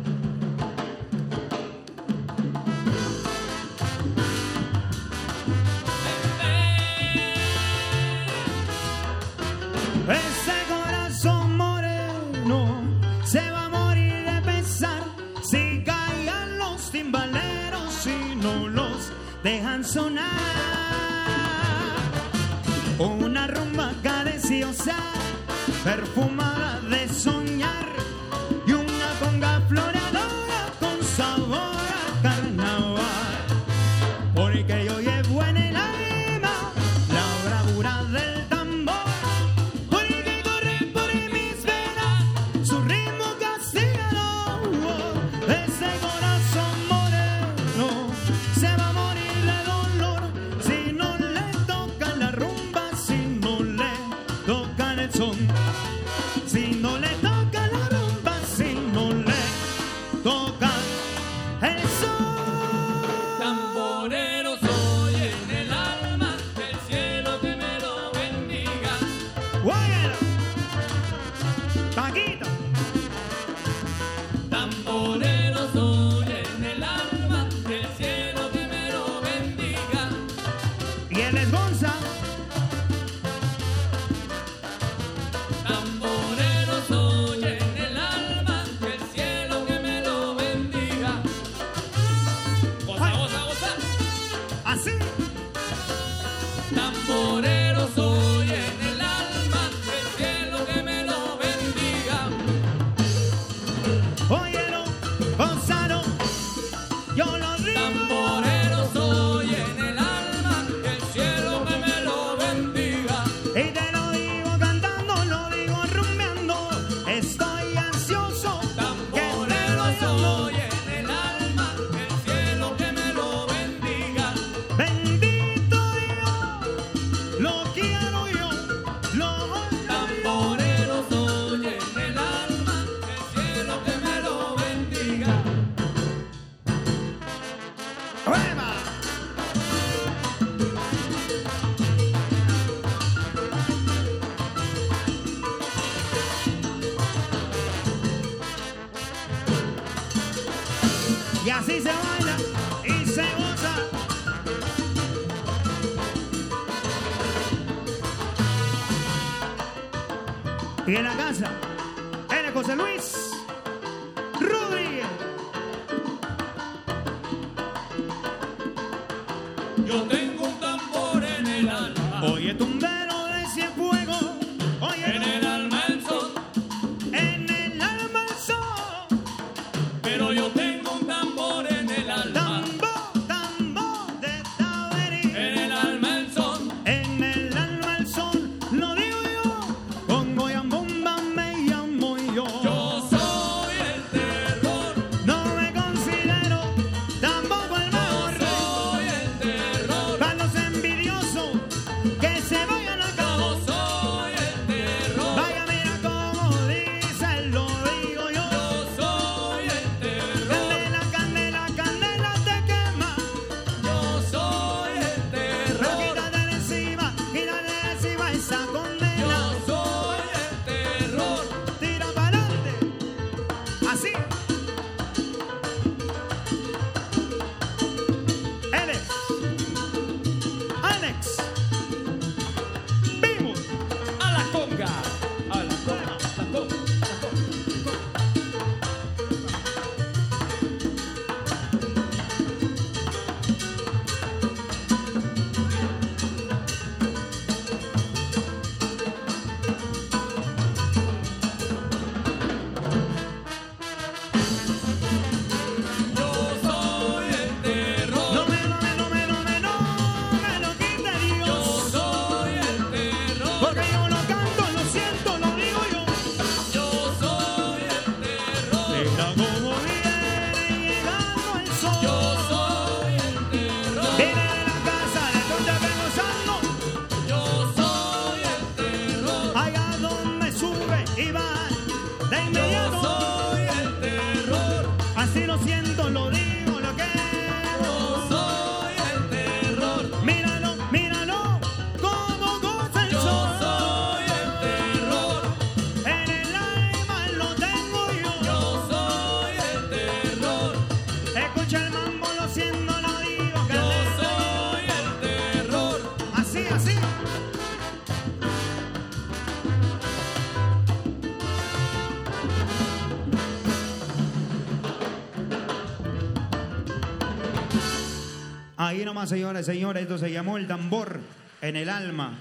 Nomás, 319.20 319.28
señoras 319.28 319.68
y 319.68 319.72
señores, 319.72 320.02
esto 320.04 320.16
se 320.16 320.32
llamó 320.32 320.56
el 320.56 320.66
tambor 320.66 321.20
en 321.60 321.76
el 321.76 321.90
alma 321.90 322.38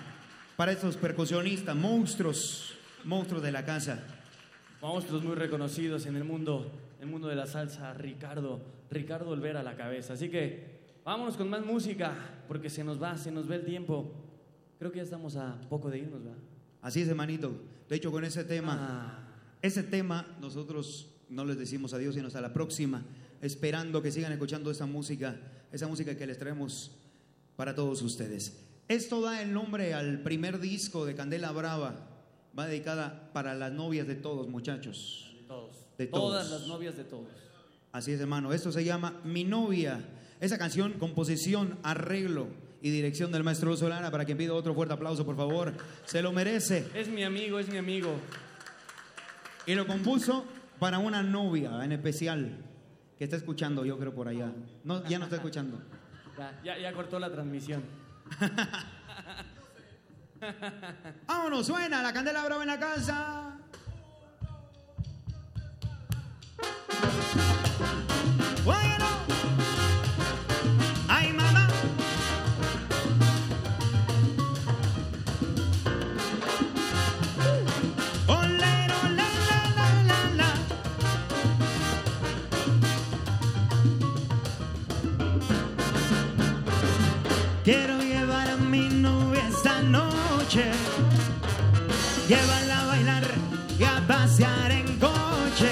para 0.56 0.72
estos 0.72 0.96
percusionistas, 0.96 1.76
monstruos, 1.76 2.74
monstruos 3.04 3.44
de 3.44 3.52
la 3.52 3.66
casa. 3.66 4.00
Monstruos 4.82 5.22
muy 5.22 5.36
reconocidos 5.36 6.06
en 6.06 6.16
el 6.16 6.24
mundo, 6.24 6.72
el 7.02 7.08
mundo 7.08 7.28
de 7.28 7.36
la 7.36 7.48
salsa, 7.48 7.94
Ricardo, 7.96 8.62
Ricardo 8.90 9.32
Olvera 9.32 9.60
a 9.60 9.64
la 9.64 9.76
cabeza. 9.76 10.14
Así 10.14 10.30
que 10.30 10.80
vámonos 11.04 11.36
con 11.36 11.50
más 11.50 11.66
música, 11.66 12.14
porque 12.48 12.70
se 12.70 12.86
nos 12.86 13.04
va, 13.04 13.18
se 13.18 13.30
nos 13.30 13.46
ve 13.46 13.58
el 13.58 13.66
tiempo. 13.66 14.14
Creo 14.80 14.90
que 14.90 15.00
ya 15.00 15.04
estamos 15.04 15.36
a 15.36 15.60
poco 15.68 15.90
de 15.90 15.98
irnos, 16.00 16.24
¿verdad? 16.24 16.40
Así 16.82 17.02
es, 17.02 17.10
hermanito. 17.10 17.52
De 17.90 17.98
hecho, 17.98 18.10
con 18.10 18.24
ese 18.24 18.46
tema, 18.46 18.78
Ah. 18.80 19.28
ese 19.62 19.84
tema 19.84 20.26
nosotros 20.40 21.10
no 21.28 21.44
les 21.44 21.60
decimos 21.60 21.94
adiós, 21.94 22.16
sino 22.16 22.28
hasta 22.28 22.40
la 22.40 22.54
próxima, 22.54 23.04
esperando 23.42 24.02
que 24.02 24.12
sigan 24.12 24.32
escuchando 24.32 24.72
esa 24.72 24.86
música, 24.86 25.36
esa 25.72 25.88
música 25.88 26.16
que 26.16 26.28
les 26.28 26.38
traemos 26.38 26.92
para 27.56 27.76
todos 27.76 28.02
ustedes. 28.02 28.58
Esto 28.88 29.22
da 29.22 29.42
el 29.42 29.54
nombre 29.54 29.94
al 29.94 30.22
primer 30.22 30.60
disco 30.60 31.06
de 31.06 31.16
Candela 31.16 31.52
Brava. 31.52 32.08
Va 32.58 32.66
dedicada 32.68 33.30
para 33.34 33.54
las 33.54 33.72
novias 33.72 34.08
de 34.08 34.16
todos, 34.16 34.48
muchachos. 34.48 35.32
De 35.38 35.44
todos. 35.48 35.78
De 35.98 36.08
Todas 36.08 36.48
todos. 36.48 36.60
las 36.62 36.68
novias 36.70 36.98
de 36.98 37.04
todos. 37.04 37.28
Así 37.92 38.12
es, 38.12 38.20
hermano. 38.20 38.54
Esto 38.54 38.72
se 38.72 38.84
llama 38.84 39.20
Mi 39.24 39.44
novia. 39.44 40.04
Esa 40.40 40.58
canción, 40.58 40.94
composición, 40.94 41.78
arreglo 41.84 42.48
y 42.82 42.90
dirección 42.90 43.32
del 43.32 43.44
maestro 43.44 43.76
Solana. 43.78 44.10
Para 44.10 44.26
quien 44.26 44.38
pida 44.38 44.54
otro 44.54 44.74
fuerte 44.74 44.94
aplauso, 44.94 45.26
por 45.26 45.36
favor. 45.36 45.74
Se 46.06 46.22
lo 46.22 46.32
merece. 46.32 46.88
Es 46.96 47.08
mi 47.08 47.24
amigo, 47.24 47.60
es 47.60 47.68
mi 47.70 47.78
amigo. 47.78 48.14
Y 49.68 49.76
lo 49.76 49.86
compuso 49.86 50.46
para 50.80 50.98
una 50.98 51.22
novia 51.22 51.84
en 51.84 51.92
especial 51.92 52.58
que 53.20 53.26
está 53.26 53.36
escuchando, 53.36 53.84
yo 53.84 54.00
creo, 54.00 54.16
por 54.16 54.30
allá. 54.30 54.50
No, 54.86 55.06
ya 55.06 55.20
no 55.20 55.26
está 55.26 55.36
escuchando. 55.36 55.78
Ya, 56.64 56.78
ya, 56.78 56.94
cortó 56.94 57.20
la 57.20 57.30
transmisión. 57.30 57.84
Vámonos, 61.28 61.68
suena 61.68 62.02
la 62.02 62.14
candela 62.14 62.46
brava 62.46 62.62
en 62.62 62.70
la 62.70 62.80
casa. 62.80 63.49
Llevarla 92.30 92.82
a 92.82 92.86
bailar 92.86 93.24
y 93.80 93.84
a 93.84 94.08
pasear 94.08 94.72
en 94.72 94.86
coche. 95.00 95.72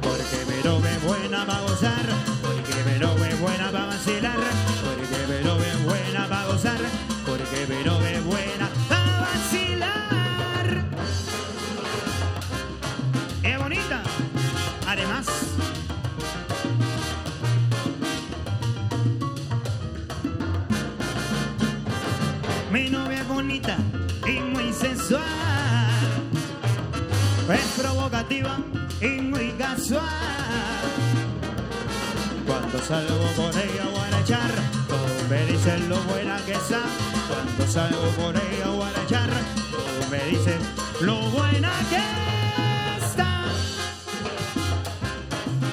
Porque 0.00 0.38
mi 0.48 0.62
novia 0.62 0.92
es 0.92 1.02
buena 1.02 1.44
para 1.44 1.60
gozar, 1.62 2.06
porque 2.40 2.74
mi 2.88 2.98
novia 3.00 3.28
es 3.28 3.40
buena 3.40 3.72
para 3.72 3.86
vacilar, 3.86 4.38
sensual. 24.80 25.22
Es 27.52 27.80
provocativa 27.80 28.58
y 29.00 29.20
muy 29.20 29.50
casual. 29.52 30.04
Cuando 32.46 32.78
salgo 32.78 33.26
con 33.36 33.50
ella 33.50 33.84
voy 33.92 34.10
a 34.12 34.20
echar, 34.20 34.50
me 35.28 35.44
dicen 35.46 35.88
lo 35.88 35.96
buena 36.04 36.38
que 36.46 36.52
está. 36.52 36.82
Cuando 37.28 37.66
salgo 37.70 38.08
con 38.16 38.36
ella 38.36 38.68
voy 38.68 38.90
a 38.96 39.02
echar, 39.02 39.30
me 40.10 40.24
dicen 40.30 40.60
lo 41.00 41.16
buena 41.30 41.72
que 41.90 42.02
está. 43.04 43.44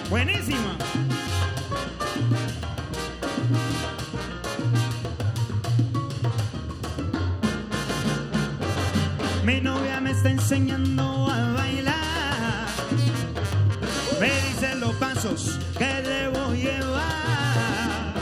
Buenísima. 0.10 0.67
Enseñando 10.30 11.28
a 11.30 11.54
bailar. 11.54 12.68
Me 14.20 14.28
dice 14.28 14.76
los 14.76 14.94
pasos 14.96 15.60
que 15.78 15.86
debo 15.86 16.54
llevar. 16.54 18.14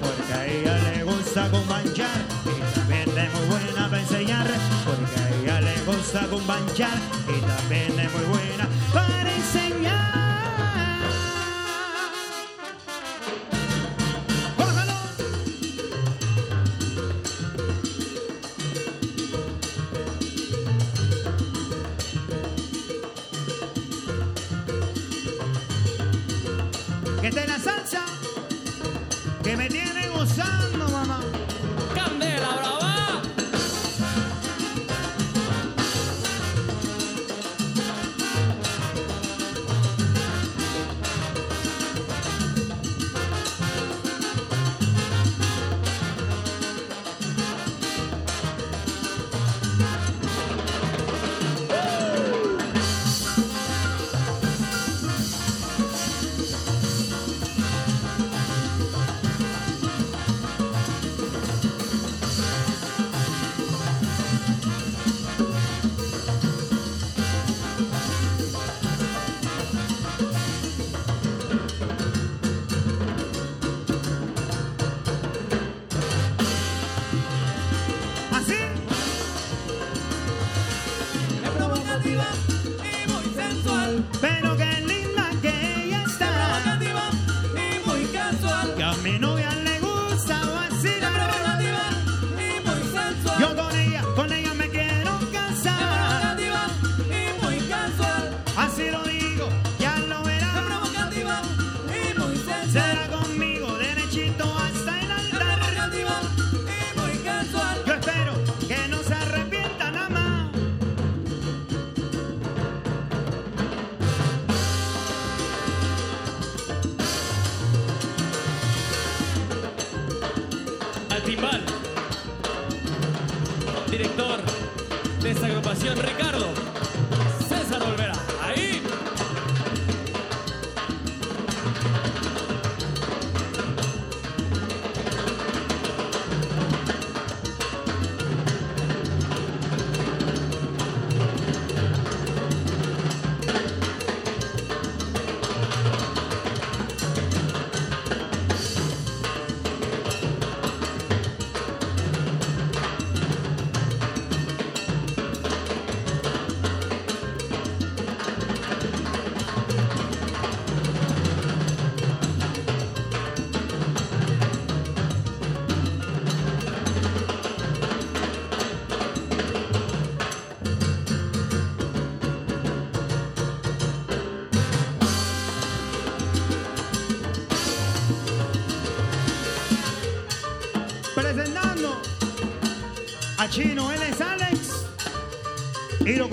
Porque 0.00 0.32
a 0.32 0.46
ella 0.46 0.78
le 0.90 1.04
gusta 1.04 1.50
combanchar 1.50 2.20
y 2.44 2.74
también 2.74 3.08
es 3.08 3.34
muy 3.34 3.46
buena 3.48 3.88
para 3.88 4.02
enseñar. 4.02 4.46
Porque 4.86 5.20
a 5.20 5.28
ella 5.40 5.60
le 5.60 5.76
gusta 5.84 6.26
combanchar 6.28 6.98
y 7.28 7.40
también 7.40 7.98
es 7.98 8.12
muy 8.12 8.24
buena 8.24 8.68
para 8.92 9.34
enseñar. 9.34 10.31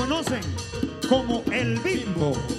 Conocen 0.09 0.41
como 1.07 1.43
el 1.51 1.77
bimbo. 1.81 2.58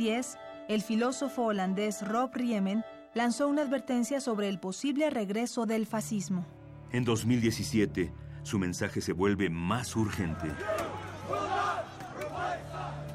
2010, 0.00 0.38
el 0.68 0.82
filósofo 0.82 1.44
holandés 1.44 2.06
Rob 2.06 2.30
Riemen 2.34 2.84
lanzó 3.14 3.48
una 3.48 3.62
advertencia 3.62 4.20
sobre 4.20 4.48
el 4.48 4.58
posible 4.58 5.10
regreso 5.10 5.66
del 5.66 5.86
fascismo. 5.86 6.46
En 6.92 7.04
2017, 7.04 8.10
su 8.42 8.58
mensaje 8.58 9.00
se 9.02 9.12
vuelve 9.12 9.50
más 9.50 9.94
urgente. 9.96 10.48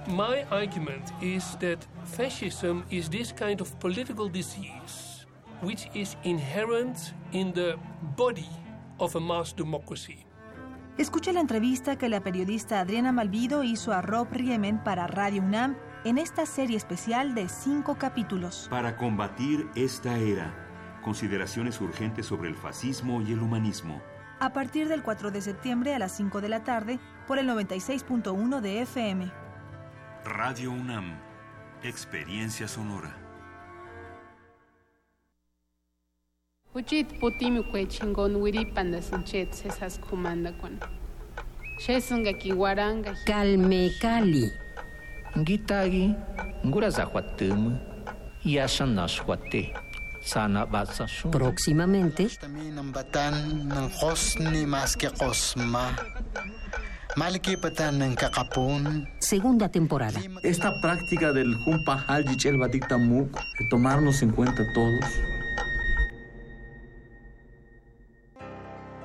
My 0.08 0.44
argument 0.52 1.10
is 1.22 1.58
that 1.60 1.80
fascism 2.06 2.84
is 2.92 3.10
this 3.10 3.34
kind 3.34 3.60
of 3.60 3.72
political 3.80 4.32
disease 4.32 5.26
which 5.64 5.90
is 5.96 6.16
inherent 6.24 7.16
in 7.32 7.52
the 7.54 7.76
body 8.16 8.48
of 9.00 9.16
a 9.16 9.20
mass 9.20 9.56
democracy. 9.56 10.20
Escucha 11.00 11.34
la 11.34 11.40
entrevista 11.40 11.98
que 11.98 12.08
la 12.08 12.22
periodista 12.22 12.80
Adriana 12.80 13.12
Malvido 13.12 13.64
hizo 13.64 13.92
a 13.92 14.02
Rob 14.04 14.28
Riemen 14.32 14.84
para 14.84 15.08
Radio 15.08 15.42
UNAM 15.42 15.76
en 16.06 16.20
esta 16.20 16.46
serie 16.46 16.78
especial 16.78 17.34
de 17.34 17.50
cinco 17.50 17.96
capítulos. 17.96 18.68
Para 18.70 18.96
combatir 18.96 19.68
esta 19.76 20.18
era, 20.20 20.54
consideraciones 21.04 21.82
urgentes 21.82 22.28
sobre 22.28 22.48
el 22.48 22.56
fascismo 22.56 23.24
y 23.24 23.34
el 23.34 23.40
humanismo. 23.40 24.02
A 24.40 24.54
partir 24.54 24.88
del 24.88 25.02
4 25.02 25.32
de 25.32 25.42
septiembre 25.42 25.96
a 25.96 26.00
las 26.00 26.16
5 26.16 26.42
de 26.42 26.50
la 26.50 26.64
tarde 26.64 27.00
por 27.28 27.40
el 27.40 27.50
96.1 27.50 28.62
de 28.62 28.82
FM. 28.84 29.32
Radio 30.24 30.72
UNAM. 30.72 31.18
Experiencia 31.82 32.68
sonora. 32.68 33.16
Uchit 36.74 37.20
putimi 37.20 37.64
kwe 37.64 37.88
chingon 37.88 38.36
wiri 38.36 38.66
panda 38.66 39.02
sinchet 39.02 39.54
sesas 39.54 39.98
kumanda 40.00 40.52
kwan. 40.52 40.78
Shesunga 41.80 42.34
kiwaranga. 42.34 43.16
Calme 43.26 43.92
Cali. 44.02 44.65
Próximamente, 51.30 52.28
segunda 59.20 59.70
temporada. 59.70 60.20
Esta 60.44 60.82
práctica 60.82 61.32
del 61.32 61.56
Jumpa 61.56 62.04
Haljich 62.08 62.46
el 62.46 62.58
Batikta 62.58 62.98
Muk, 62.98 63.32
de 63.60 63.66
tomarnos 63.70 64.22
en 64.22 64.32
cuenta 64.32 64.64
todos, 64.74 65.06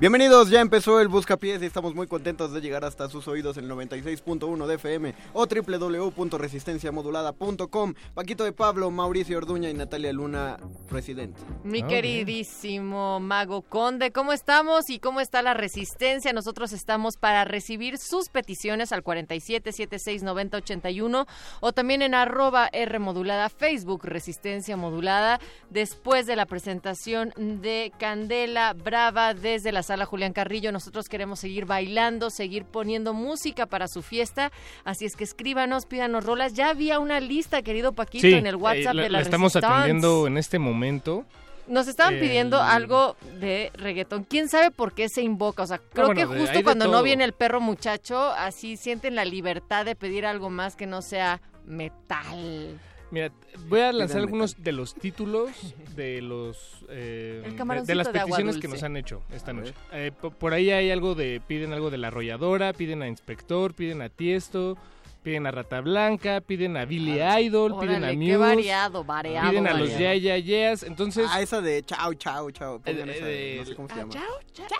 Bienvenidos, 0.00 0.48
ya 0.48 0.62
empezó 0.62 0.98
el 0.98 1.08
Buscapiés 1.08 1.60
y 1.60 1.66
estamos 1.66 1.94
muy 1.94 2.06
contentos 2.06 2.54
de 2.54 2.62
llegar 2.62 2.86
hasta 2.86 3.10
sus 3.10 3.28
oídos 3.28 3.58
en 3.58 3.64
el 3.64 3.70
96.1 3.70 4.66
de 4.66 4.74
FM 4.76 5.14
o 5.34 5.46
www.resistenciamodulada.com. 5.46 7.92
Paquito 8.14 8.44
de 8.44 8.52
Pablo, 8.52 8.90
Mauricio 8.90 9.36
Orduña 9.36 9.68
y 9.68 9.74
Natalia 9.74 10.14
Luna, 10.14 10.56
presidente. 10.88 11.38
Mi 11.64 11.82
Ah, 11.82 11.86
queridísimo 11.86 13.20
Mago 13.20 13.60
Conde, 13.60 14.10
¿cómo 14.10 14.32
estamos 14.32 14.88
y 14.88 15.00
cómo 15.00 15.20
está 15.20 15.42
la 15.42 15.52
resistencia? 15.52 16.32
Nosotros 16.32 16.72
estamos 16.72 17.18
para 17.18 17.44
recibir 17.44 17.98
sus 17.98 18.30
peticiones 18.30 18.92
al 18.92 19.04
47769081 19.04 21.26
o 21.60 21.72
también 21.72 22.00
en 22.00 22.14
arroba 22.14 22.70
R 22.72 22.98
modulada 23.00 23.50
Facebook 23.50 24.06
Resistencia 24.06 24.78
Modulada 24.78 25.40
después 25.68 26.24
de 26.24 26.36
la 26.36 26.46
presentación 26.46 27.34
de 27.36 27.92
Candela 27.98 28.72
Brava 28.72 29.34
desde 29.34 29.72
la 29.72 29.82
sala 29.90 30.06
Julián 30.06 30.32
Carrillo. 30.32 30.70
Nosotros 30.70 31.08
queremos 31.08 31.40
seguir 31.40 31.64
bailando, 31.66 32.30
seguir 32.30 32.64
poniendo 32.64 33.12
música 33.12 33.66
para 33.66 33.88
su 33.88 34.02
fiesta, 34.02 34.52
así 34.84 35.04
es 35.04 35.16
que 35.16 35.24
escríbanos, 35.24 35.84
pídanos 35.86 36.24
rolas. 36.24 36.54
Ya 36.54 36.68
había 36.70 37.00
una 37.00 37.18
lista, 37.18 37.62
querido 37.62 37.92
Paquito, 37.92 38.22
Sí, 38.28 38.34
en 38.34 38.46
el 38.46 38.54
WhatsApp 38.54 38.92
eh, 38.92 38.94
la, 38.94 39.02
de 39.02 39.08
la, 39.10 39.18
la 39.18 39.24
estamos 39.24 39.52
Resistance. 39.54 39.76
atendiendo 39.82 40.26
en 40.28 40.36
este 40.38 40.60
momento. 40.60 41.24
Nos 41.66 41.88
estaban 41.88 42.14
El- 42.14 42.20
pidiendo 42.20 42.60
algo 42.62 43.16
de 43.40 43.70
reggaetón. 43.74 44.22
¿Quién 44.24 44.48
sabe 44.48 44.70
por 44.70 44.92
qué 44.92 45.08
se 45.08 45.22
invoca? 45.22 45.64
O 45.64 45.66
sea, 45.66 45.78
creo 45.78 46.06
bueno, 46.06 46.20
que 46.32 46.38
justo 46.38 46.62
cuando 46.62 46.86
no 46.88 47.02
viene 47.02 47.24
el 47.24 47.32
perro 47.32 47.60
muchacho, 47.60 48.30
así 48.30 48.76
sienten 48.76 49.14
la 49.16 49.24
libertad 49.24 49.84
de 49.84 49.94
pedir 49.96 50.24
algo 50.26 50.50
más 50.50 50.76
que 50.76 50.86
no 50.86 51.02
sea 51.02 51.40
metal. 51.64 52.78
Mira, 53.10 53.32
voy 53.68 53.80
a 53.80 53.92
lanzar 53.92 54.18
algunos 54.18 54.62
de 54.62 54.72
los 54.72 54.94
títulos 54.94 55.50
de 55.96 56.22
los 56.22 56.84
eh, 56.88 57.42
de- 57.44 57.82
de 57.82 57.94
las 57.94 58.06
de 58.12 58.12
peticiones 58.20 58.58
que 58.58 58.68
nos 58.68 58.82
han 58.82 58.96
hecho 58.96 59.22
esta 59.34 59.50
A 59.50 59.54
noche. 59.54 59.74
Eh, 59.92 60.12
po- 60.18 60.30
por 60.30 60.52
ahí 60.54 60.70
hay 60.70 60.90
algo 60.90 61.14
de 61.14 61.40
piden 61.46 61.72
algo 61.72 61.90
de 61.90 61.98
la 61.98 62.08
arrolladora, 62.08 62.72
piden 62.72 63.02
a 63.02 63.08
Inspector, 63.08 63.74
piden 63.74 64.00
a 64.02 64.08
Tiesto, 64.10 64.76
piden 65.24 65.46
a 65.46 65.50
Rata 65.50 65.80
Blanca, 65.80 66.40
piden 66.40 66.76
a 66.76 66.84
Billy 66.84 67.20
Idol, 67.20 67.78
piden 67.80 68.04
a 68.04 68.12
Muse, 68.12 68.26
qué 68.26 68.36
variado, 68.36 69.04
variado. 69.04 69.50
piden 69.50 69.66
a 69.66 69.74
los. 69.74 69.98
Ya 69.98 70.14
Ya 70.14 70.36
Yeahs, 70.38 70.82
entonces 70.84 71.26
Ah, 71.30 71.42
esa 71.42 71.60
de 71.60 71.82
chao, 71.82 72.14
chao, 72.14 72.50
chao. 72.52 72.80
pongan 72.80 73.10
esa 73.10 73.24
de- 73.24 73.56
no 73.58 73.66
sé 73.66 73.74
cómo 73.74 73.88
se 73.88 73.94
llama. 73.96 74.12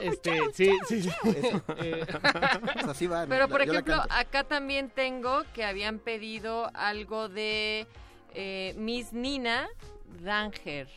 este, 0.01 0.39
sí, 0.55 0.71
sí, 0.89 1.03
sí. 1.03 1.11
Eso. 1.37 1.63
Eh, 1.83 2.05
Pues 2.75 2.85
así 2.87 3.07
va, 3.09 3.27
Pero 3.27 3.41
la- 3.41 3.49
por 3.49 3.61
ejemplo, 3.63 3.97
acá 4.09 4.45
también 4.45 4.89
tengo 4.91 5.43
que 5.53 5.65
habían 5.65 5.99
pedido 5.99 6.71
algo 6.75 7.29
de 7.29 7.87
eh, 8.35 8.75
Miss 8.79 9.13
Nina 9.13 9.69
Danger. 10.23 10.89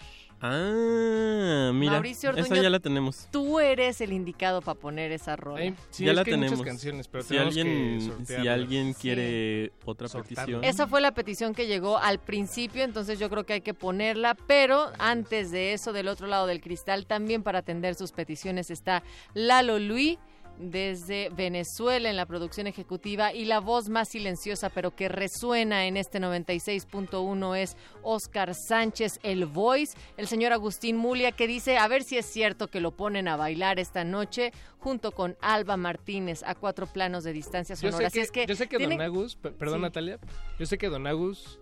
Ah, 0.46 1.72
mira. 1.74 1.94
Mauricio 1.94 2.32
esa 2.32 2.42
Orduño, 2.42 2.62
ya 2.64 2.70
la 2.70 2.80
tenemos. 2.82 3.30
Tú 3.32 3.62
eres 3.62 4.02
el 4.02 4.12
indicado 4.12 4.62
para 4.62 4.78
poner 4.78 5.14
esa 5.14 5.38
rola. 5.38 5.62
Ay, 5.62 5.74
sí, 5.90 6.04
ya 6.04 6.12
es 6.12 6.18
la 6.18 6.26
que 6.26 6.32
hay 6.32 6.38
muchas 6.38 6.52
tenemos. 6.52 6.66
canciones, 6.68 7.08
pero 7.08 7.24
si 7.24 7.30
tenemos 7.30 7.54
que 7.56 7.62
alguien, 7.62 8.26
si 8.26 8.48
alguien 8.50 8.94
Sí. 8.94 9.00
quiere 9.02 9.72
otra 9.86 10.10
Sortarlo. 10.10 10.36
petición. 10.60 10.64
Esa 10.66 10.86
fue 10.88 11.00
la 11.00 11.14
petición 11.14 11.54
que 11.56 11.66
llegó 11.66 11.98
al 11.98 12.20
principio, 12.20 12.84
entonces 12.84 13.20
yo 13.20 13.30
creo 13.30 13.46
que 13.46 13.54
hay 13.54 13.62
que 13.62 13.74
ponerla, 13.74 14.36
pero 14.36 14.92
antes 15.00 15.50
de 15.52 15.72
eso, 15.72 15.94
del 15.94 16.10
otro 16.10 16.28
lado 16.28 16.46
del 16.46 16.60
cristal, 16.60 17.06
también 17.06 17.42
para 17.42 17.60
atender 17.60 17.96
sus 17.96 18.12
peticiones 18.12 18.70
está 18.70 19.02
Lalo 19.34 19.80
Luis 19.80 20.18
desde 20.60 21.30
Venezuela 21.30 22.10
en 22.10 22.16
la 22.16 22.26
producción 22.26 22.68
ejecutiva 22.68 23.34
y 23.34 23.46
la 23.46 23.60
voz 23.60 23.90
más 23.90 24.10
silenciosa 24.10 24.70
pero 24.70 24.96
que 24.96 25.10
resuena 25.10 25.86
en 25.88 25.98
este 25.98 26.20
96.1 26.20 27.58
es 27.58 27.76
Oscar 28.02 28.54
Sánchez, 28.56 29.20
el 29.24 29.46
voice, 29.46 29.98
el 30.18 30.28
señor 30.28 30.54
Agustín 30.54 30.98
Mulia 30.98 31.32
que 31.32 31.48
dice 31.48 31.78
a 31.78 31.88
ver 31.88 32.04
si 32.04 32.18
es 32.18 32.26
cierto 32.26 32.68
que 32.68 32.80
lo 32.82 32.92
ponen 32.92 33.28
a 33.28 33.36
bailar 33.36 33.80
esta 33.80 34.04
noche 34.04 34.52
junto 34.80 35.12
con 35.12 35.36
Alba 35.42 35.76
Martínez 35.78 36.44
a 36.46 36.56
cuatro 36.56 36.86
planos 36.88 37.24
de 37.24 37.34
distancia 37.34 37.76
Yo 37.76 37.90
sonora. 37.90 38.08
Así 38.08 38.20
es 38.20 38.32
que 38.32 38.46
yo 38.46 38.56
sé 38.56 38.68
que 38.68 38.78
tienen- 38.78 38.98
Don 39.00 39.06
Agus, 39.06 39.36
pe- 39.36 39.52
perdón 39.52 39.80
Sí. 39.80 39.82
Natalia, 39.84 40.20
yo 40.60 40.66
sé 40.66 40.78
que 40.78 40.90
Don 40.90 41.08
Agus, 41.08 41.58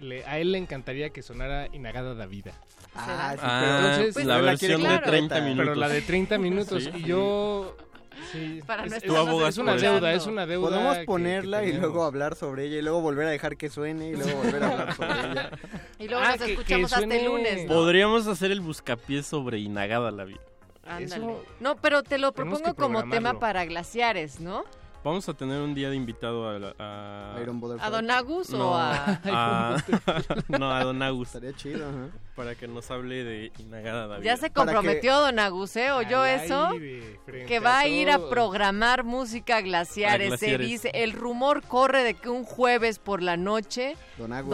le- 0.00 0.24
a 0.24 0.38
él 0.38 0.52
le 0.52 0.58
encantaría 0.58 1.10
que 1.10 1.22
sonara 1.22 1.68
Inagada 1.72 2.14
da 2.14 2.26
Vida. 2.26 2.52
Ah, 2.94 3.32
sí, 3.34 3.40
Ah, 3.42 3.78
Entonces, 3.92 4.14
pues 4.14 4.26
la 4.26 4.36
la 4.36 4.40
versión 4.40 4.80
quiere 4.80 4.82
de 4.82 4.88
completa. 4.88 5.10
30 5.10 5.40
minutos. 5.42 5.64
Pero 5.66 5.74
la 5.76 5.88
de 5.88 6.00
30 6.02 6.38
minutos. 6.38 6.82
Sí. 6.84 6.90
y 6.96 7.02
yo... 7.04 7.76
Sí, 8.32 8.60
Para 8.66 8.84
es, 8.84 8.90
no 8.90 8.96
es- 8.96 9.04
una 9.58 9.74
deuda, 9.76 10.12
es 10.12 10.26
una 10.26 10.46
deuda. 10.46 10.68
Podemos 10.70 10.98
ponerla 11.06 11.60
que 11.62 11.68
y 11.68 11.72
luego 11.74 12.04
hablar 12.04 12.34
sobre 12.36 12.66
ella 12.66 12.78
y 12.78 12.82
luego 12.82 13.00
volver 13.00 13.26
a 13.26 13.30
dejar 13.30 13.56
que 13.56 13.68
suene 13.70 14.10
y 14.10 14.16
luego 14.16 14.42
volver 14.42 14.62
a 14.64 14.70
hablar 14.72 14.94
sobre 14.96 15.10
ella. 15.32 15.50
Y 15.98 16.08
luego 16.08 16.22
Ah, 16.24 16.30
nos 16.30 16.38
que- 16.38 16.44
que 16.46 16.52
escuchamos 16.52 16.92
hasta 16.92 17.14
el 17.16 17.24
lunes. 17.24 17.66
¿no? 17.66 17.72
Podríamos 17.74 18.26
hacer 18.26 18.50
el 18.50 18.60
buscapiés 18.60 19.26
sobre 19.26 19.58
Inagada 19.58 20.10
la 20.10 20.24
vida. 20.24 20.40
Ándale. 20.86 21.24
Eso- 21.24 21.44
No, 21.60 21.76
pero 21.76 22.02
te 22.02 22.18
lo 22.18 22.32
propongo 22.32 22.74
como 22.74 23.08
tema 23.08 23.38
para 23.38 23.64
glaciares, 23.64 24.40
¿no? 24.40 24.64
Vamos 25.02 25.26
a 25.30 25.34
tener 25.34 25.62
un 25.62 25.74
día 25.74 25.88
de 25.88 25.96
invitado 25.96 26.46
a... 26.46 26.58
la- 26.58 26.74
a... 26.78 27.34
¿A 27.80 27.88
Don 27.90 28.10
Agus 28.10 28.52
o 28.52 28.58
No, 28.58 28.76
a- 28.76 29.18
a- 29.24 29.76
no, 30.58 30.70
a 30.70 30.84
Don 30.84 31.00
Agus. 31.02 31.28
Estaría 31.28 31.54
chido, 31.56 31.88
ajá. 31.88 32.08
Para 32.40 32.54
que 32.54 32.66
nos 32.66 32.90
hable 32.90 33.22
de 33.22 33.52
Inagada 33.58 34.06
David. 34.06 34.24
Ya 34.24 34.34
se 34.38 34.48
comprometió 34.48 35.20
Don 35.20 35.38
Agus, 35.38 35.76
¿eh? 35.76 35.92
¿Oyó 35.92 36.22
Al 36.22 36.40
eso? 36.40 36.68
aire, 36.68 37.20
Que 37.46 37.60
va 37.60 37.80
a 37.80 37.86
ir 37.86 38.10
a 38.10 38.30
programar 38.30 39.04
música 39.04 39.58
a 39.58 39.60
glaciares. 39.60 40.32
A 40.32 40.36
Se 40.38 40.56
dice, 40.56 40.90
el 40.94 41.12
rumor 41.12 41.62
corre 41.62 42.02
de 42.02 42.14
que 42.14 42.30
un 42.30 42.44
jueves 42.44 42.98
por 42.98 43.20
la 43.22 43.36
noche 43.36 43.94
Don 44.16 44.32
Agus, 44.32 44.48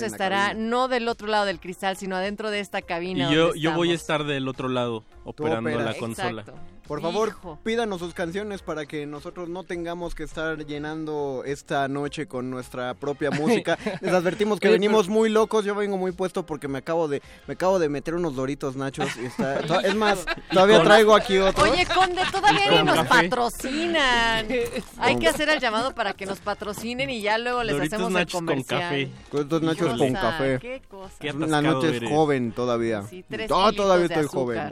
Don 0.00 0.04
estará 0.04 0.54
no 0.54 0.88
del 0.88 1.06
otro 1.06 1.26
lado 1.26 1.44
del 1.44 1.60
cristal, 1.60 1.98
sino 1.98 2.16
adentro 2.16 2.50
de 2.50 2.60
esta 2.60 2.80
cabina. 2.80 3.30
Y 3.30 3.34
yo, 3.34 3.54
yo 3.54 3.74
voy 3.74 3.90
a 3.90 3.94
estar 3.94 4.24
del 4.24 4.48
otro 4.48 4.70
lado, 4.70 5.04
operando 5.24 5.68
la 5.68 5.92
consola. 5.98 6.40
Exacto. 6.40 6.78
Por 6.88 7.02
favor, 7.02 7.28
Hijo. 7.28 7.58
pídanos 7.62 7.98
sus 7.98 8.14
canciones 8.14 8.62
para 8.62 8.86
que 8.86 9.04
nosotros 9.04 9.50
no 9.50 9.62
tengamos 9.62 10.14
que 10.14 10.22
estar 10.22 10.64
llenando 10.64 11.42
esta 11.44 11.86
noche 11.86 12.26
con 12.26 12.48
nuestra 12.48 12.94
propia 12.94 13.30
música. 13.30 13.76
Les 14.00 14.14
advertimos 14.14 14.58
que 14.58 14.70
venimos 14.70 15.06
muy 15.06 15.28
locos. 15.28 15.66
Yo 15.66 15.74
vengo 15.74 15.98
muy 15.98 16.12
puesto 16.12 16.46
porque 16.46 16.66
me 16.66 16.78
acabo 16.78 17.06
de 17.06 17.17
me 17.46 17.54
acabo 17.54 17.78
de 17.78 17.88
meter 17.88 18.14
unos 18.14 18.34
doritos 18.34 18.76
nachos. 18.76 19.08
Y 19.16 19.26
está, 19.26 19.60
to- 19.66 19.80
es 19.80 19.94
más, 19.94 20.24
todavía 20.52 20.82
traigo 20.82 21.14
aquí 21.14 21.38
otro. 21.38 21.70
Oye, 21.70 21.86
Conde, 21.86 22.22
todavía 22.30 22.70
ni 22.70 22.76
con 22.78 22.86
nos 22.86 22.96
café. 22.96 23.28
patrocinan. 23.28 24.46
Hay 24.98 25.16
que 25.18 25.28
hacer 25.28 25.48
el 25.48 25.60
llamado 25.60 25.94
para 25.94 26.12
que 26.14 26.26
nos 26.26 26.40
patrocinen 26.40 27.10
y 27.10 27.20
ya 27.22 27.38
luego 27.38 27.62
les 27.64 27.76
Doritos 27.76 27.94
hacemos 27.94 28.08
el 28.10 28.14
nachos 28.14 28.32
con 28.34 28.46
comercial. 28.46 28.80
café. 28.80 29.10
Con 29.30 29.40
estos 29.42 29.62
nachos 29.62 29.98
con 29.98 30.12
café. 30.12 30.58
qué 30.60 30.82
cosa. 30.88 31.14
Qué 31.20 31.32
la 31.32 31.62
noche 31.62 31.96
es 31.96 32.08
joven 32.10 32.52
todavía. 32.52 33.02
Sí, 33.02 33.24
tres 33.28 33.48
no, 33.50 33.72
todavía 33.72 34.06
estoy 34.06 34.26
joven. 34.26 34.70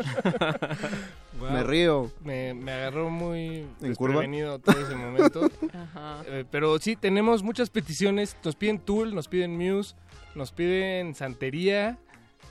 Wow. 1.39 1.51
Me 1.51 1.63
río. 1.63 2.11
Me, 2.25 2.55
me 2.55 2.73
agarró 2.73 3.11
muy 3.11 3.67
desprevenido 3.81 4.59
todo 4.59 4.81
ese 4.81 4.95
momento. 4.95 5.51
Ajá. 5.73 6.23
Eh, 6.27 6.45
pero 6.51 6.79
sí, 6.79 6.97
tenemos 6.97 7.43
muchas 7.43 7.69
peticiones. 7.71 8.37
Nos 8.43 8.57
piden 8.57 8.79
Tool, 8.79 9.15
nos 9.15 9.29
piden 9.29 9.57
Muse, 9.57 9.95
nos 10.35 10.51
piden 10.53 11.15
Santería, 11.15 11.99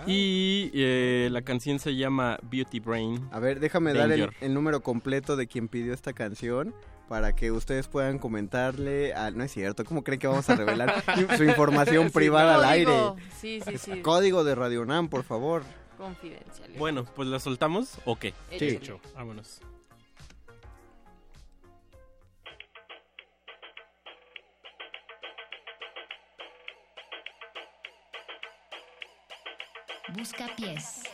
Y 0.06 0.70
eh, 0.74 1.28
la 1.30 1.42
canción 1.42 1.78
se 1.78 1.94
llama 1.96 2.38
Beauty 2.42 2.80
Brain. 2.80 3.28
A 3.30 3.38
ver, 3.38 3.60
déjame 3.60 3.92
dar 3.92 4.10
el, 4.10 4.54
número 4.54 4.80
completo 4.82 5.36
de 5.36 5.46
quien 5.46 5.68
pidió 5.68 5.92
esta 5.92 6.12
canción 6.12 6.74
para 7.08 7.34
que 7.34 7.50
ustedes 7.52 7.88
puedan 7.88 8.18
comentarle. 8.18 9.12
a- 9.12 9.30
no 9.30 9.44
es 9.44 9.52
cierto, 9.52 9.84
¿cómo 9.84 10.02
creen 10.02 10.18
que 10.20 10.26
vamos 10.28 10.48
a 10.48 10.56
revelar 10.56 11.02
su 11.36 11.44
información 11.44 12.06
Sí, 12.06 12.12
privada 12.14 12.54
al 12.54 12.64
aire? 12.64 12.92
Sí, 13.38 13.60
sí, 13.62 13.74
Es 13.74 13.82
sí. 13.82 14.00
Código 14.00 14.44
de 14.44 14.54
Radio 14.54 14.84
Nam, 14.86 15.08
por 15.08 15.24
favor. 15.24 15.62
Confidencial. 16.02 16.68
Bueno, 16.78 17.04
pues 17.04 17.28
la 17.28 17.38
soltamos 17.38 17.98
o 18.06 18.16
qué? 18.16 18.34
Sí. 18.58 18.70
Hecho. 18.70 19.00
Vámonos. 19.14 19.60
Busca 30.08 30.48
pies. 30.56 31.04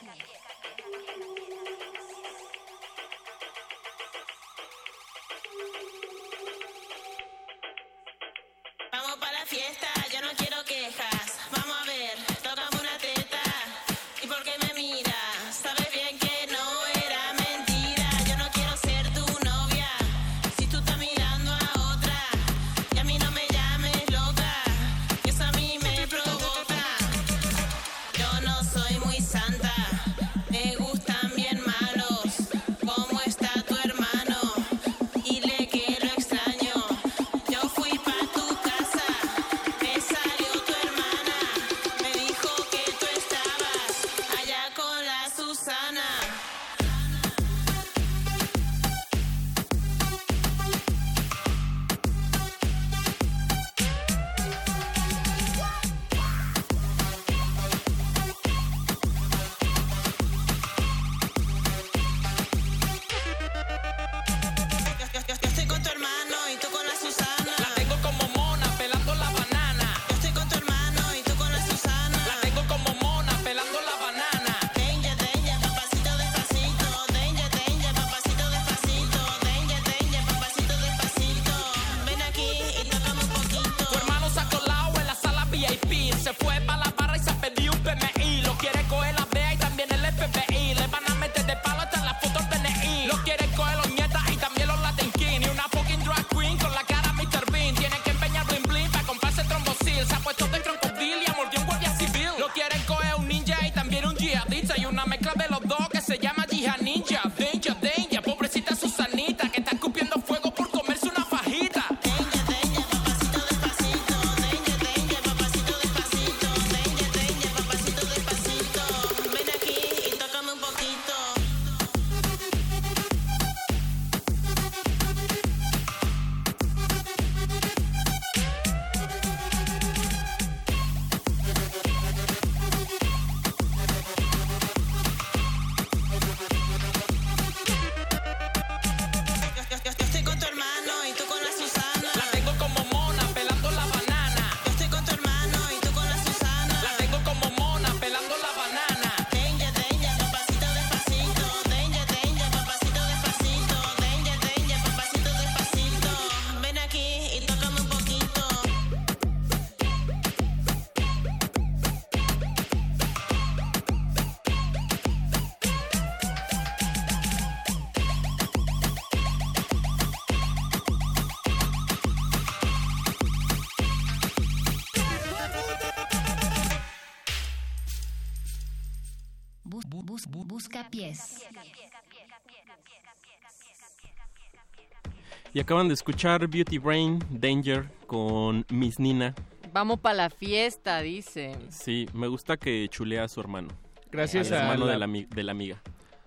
Y 185.59 185.61
acaban 185.61 185.89
de 185.89 185.95
escuchar 185.95 186.47
Beauty 186.47 186.79
Brain 186.79 187.19
Danger 187.31 187.91
con 188.07 188.65
Miss 188.71 189.01
Nina. 189.01 189.35
Vamos 189.73 189.99
para 189.99 190.15
la 190.15 190.31
fiesta, 190.31 191.01
dice. 191.01 191.57
Sí, 191.69 192.07
me 192.13 192.29
gusta 192.29 192.57
que 192.57 192.87
chulea 192.89 193.25
a 193.25 193.29
su 193.29 193.41
hermano. 193.41 193.67
Gracias 194.13 194.53
Al 194.53 194.59
a 194.59 194.61
hermano 194.63 194.85
la- 194.87 194.93
de, 194.93 194.99
la, 195.01 195.07
ami- 195.09 195.29
de 195.29 195.43
la 195.43 195.51
amiga. 195.51 195.83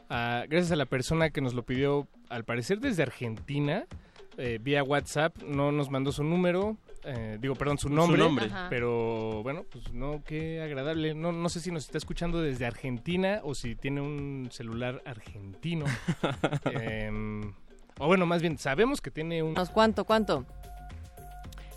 Ah, 0.09 0.43
gracias 0.49 0.73
a 0.73 0.75
la 0.75 0.85
persona 0.85 1.29
que 1.29 1.39
nos 1.39 1.53
lo 1.53 1.63
pidió, 1.63 2.09
al 2.27 2.43
parecer 2.43 2.81
desde 2.81 3.03
Argentina, 3.03 3.85
eh, 4.37 4.59
vía 4.61 4.83
WhatsApp, 4.83 5.41
no 5.43 5.71
nos 5.71 5.89
mandó 5.89 6.11
su 6.11 6.25
número, 6.25 6.75
eh, 7.05 7.37
digo, 7.39 7.55
perdón, 7.55 7.77
su 7.77 7.87
Su 7.87 7.93
nombre, 7.93 8.17
nombre. 8.19 8.45
Ajá. 8.47 8.67
pero 8.69 9.43
bueno, 9.43 9.63
pues 9.71 9.93
no, 9.93 10.21
qué 10.25 10.61
agradable. 10.61 11.13
No, 11.13 11.31
no 11.31 11.47
sé 11.47 11.61
si 11.61 11.71
nos 11.71 11.85
está 11.85 11.97
escuchando 11.97 12.41
desde 12.41 12.65
Argentina 12.65 13.39
o 13.45 13.55
si 13.55 13.75
tiene 13.77 14.01
un 14.01 14.49
celular 14.51 15.01
argentino. 15.05 15.85
Em, 16.65 17.53
o 18.03 18.07
bueno, 18.07 18.25
más 18.25 18.41
bien, 18.41 18.57
sabemos 18.57 18.99
que 19.01 19.11
tiene 19.11 19.43
un... 19.43 19.53
¿Cuánto, 19.73 20.03
cuánto? 20.05 20.45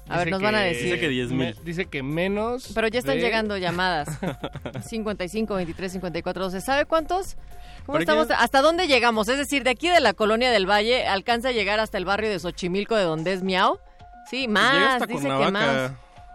A 0.08 0.18
ver, 0.18 0.30
nos 0.30 0.42
van 0.42 0.54
a 0.54 0.60
decir. 0.60 0.84
Dice 0.84 1.00
que 1.00 1.08
10 1.08 1.30
mil. 1.32 1.56
dice 1.64 1.86
que 1.86 2.02
menos. 2.02 2.72
Pero 2.74 2.88
ya 2.88 2.98
están 2.98 3.16
de- 3.16 3.22
llegando 3.22 3.56
llamadas. 3.58 4.08
55, 4.82 5.54
23, 5.54 5.92
54, 5.92 6.44
12. 6.44 6.60
¿Sabe 6.60 6.84
cuántos? 6.84 7.36
¿Cómo 7.86 7.98
estamos? 7.98 8.28
¿Hasta 8.30 8.60
dónde 8.60 8.86
llegamos? 8.86 9.28
Es 9.28 9.38
decir, 9.38 9.64
de 9.64 9.70
aquí 9.70 9.88
de 9.88 10.00
la 10.00 10.12
colonia 10.12 10.50
del 10.50 10.68
Valle 10.68 11.06
alcanza 11.06 11.48
a 11.48 11.52
llegar 11.52 11.80
hasta 11.80 11.96
el 11.98 12.04
barrio 12.04 12.28
de 12.30 12.38
Xochimilco 12.38 12.96
de 12.96 13.04
donde 13.04 13.32
es 13.32 13.42
Miau. 13.42 13.78
Sí, 14.30 14.40
Llega 14.42 14.52
más, 14.52 14.92
hasta 14.94 15.06
dice 15.06 15.22
que 15.22 15.28
Cuernavaca. 15.34 15.94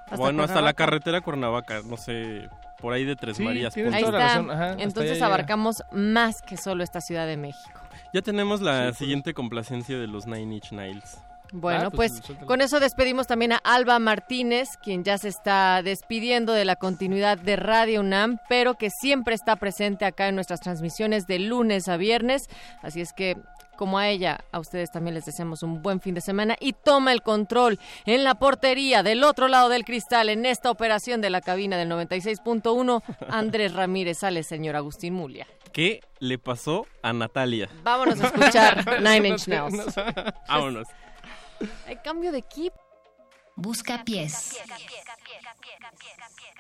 más. 0.10 0.18
bueno, 0.20 0.44
hasta 0.44 0.62
la 0.62 0.74
carretera 0.74 1.22
Cuernavaca, 1.22 1.82
no 1.86 1.98
sé, 1.98 2.48
por 2.82 2.94
ahí 2.94 3.04
de 3.06 3.16
Tres 3.16 3.38
Sí, 3.38 3.44
Marías. 3.44 3.76
Ahí 3.76 3.84
está. 4.04 4.12
razón, 4.12 4.52
ajá, 4.52 4.76
Entonces 4.80 5.14
llega. 5.14 5.26
abarcamos 5.28 5.84
más 5.92 6.42
que 6.42 6.58
solo 6.58 6.84
esta 6.84 7.02
Ciudad 7.02 7.26
de 7.28 7.38
México. 7.38 7.80
Ya 8.14 8.22
tenemos 8.22 8.62
la 8.62 8.94
siguiente 8.94 9.34
complacencia 9.34 9.98
de 9.98 10.08
los 10.08 10.26
Nine 10.26 10.56
Inch 10.56 10.72
Nails. 10.72 11.18
Bueno, 11.52 11.88
Ah, 11.88 11.90
pues, 11.90 12.22
pues, 12.26 12.38
con 12.46 12.62
eso 12.62 12.80
despedimos 12.80 13.26
también 13.26 13.54
a 13.54 13.58
Alba 13.64 13.98
Martínez, 13.98 14.70
quien 14.84 15.04
ya 15.04 15.18
se 15.18 15.30
está 15.30 15.82
despidiendo 15.82 16.54
de 16.54 16.64
la 16.66 16.76
continuidad 16.76 17.40
de 17.40 17.56
Radio 17.56 18.02
UNAM, 18.02 18.38
pero 18.48 18.76
que 18.76 18.90
siempre 18.92 19.34
está 19.34 19.56
presente 19.56 20.06
acá 20.06 20.28
en 20.28 20.36
nuestras 20.36 20.60
transmisiones 20.60 21.26
de 21.26 21.40
lunes 21.40 21.88
a 21.88 21.98
viernes. 21.98 22.44
Así 22.84 23.02
es 23.02 23.14
que, 23.14 23.36
como 23.80 23.98
a 23.98 24.10
ella, 24.10 24.44
a 24.52 24.60
ustedes 24.60 24.92
también 24.92 25.14
les 25.14 25.24
deseamos 25.24 25.64
un 25.64 25.82
buen 25.82 26.02
fin 26.02 26.14
de 26.14 26.20
semana 26.20 26.58
y 26.60 26.74
toma 26.74 27.14
el 27.14 27.22
control 27.22 27.80
en 28.06 28.26
la 28.26 28.36
portería 28.36 29.04
del 29.04 29.24
otro 29.24 29.48
lado 29.48 29.70
del 29.70 29.86
cristal 29.86 30.28
en 30.28 30.46
esta 30.46 30.70
operación 30.70 31.22
de 31.22 31.30
la 31.30 31.40
cabina 31.40 31.78
del 31.78 31.90
96.1. 31.90 33.02
Andrés 33.30 33.72
Ramírez 33.72 34.18
sale, 34.18 34.44
señor 34.44 34.76
Agustín 34.76 35.14
Mulia. 35.14 35.48
¿Qué 35.72 36.02
le 36.20 36.38
pasó 36.38 36.88
a 37.02 37.14
Natalia? 37.14 37.70
Vámonos 37.82 38.20
a 38.20 38.28
escuchar 38.28 39.02
Nine 39.02 39.30
Inch 39.30 39.48
Nails. 39.48 39.96
Vámonos. 40.50 40.90
Hay 41.88 41.96
cambio 42.04 42.34
de 42.34 42.40
equipo. 42.40 42.76
Buscapiés. 43.56 44.58
We 46.58 46.59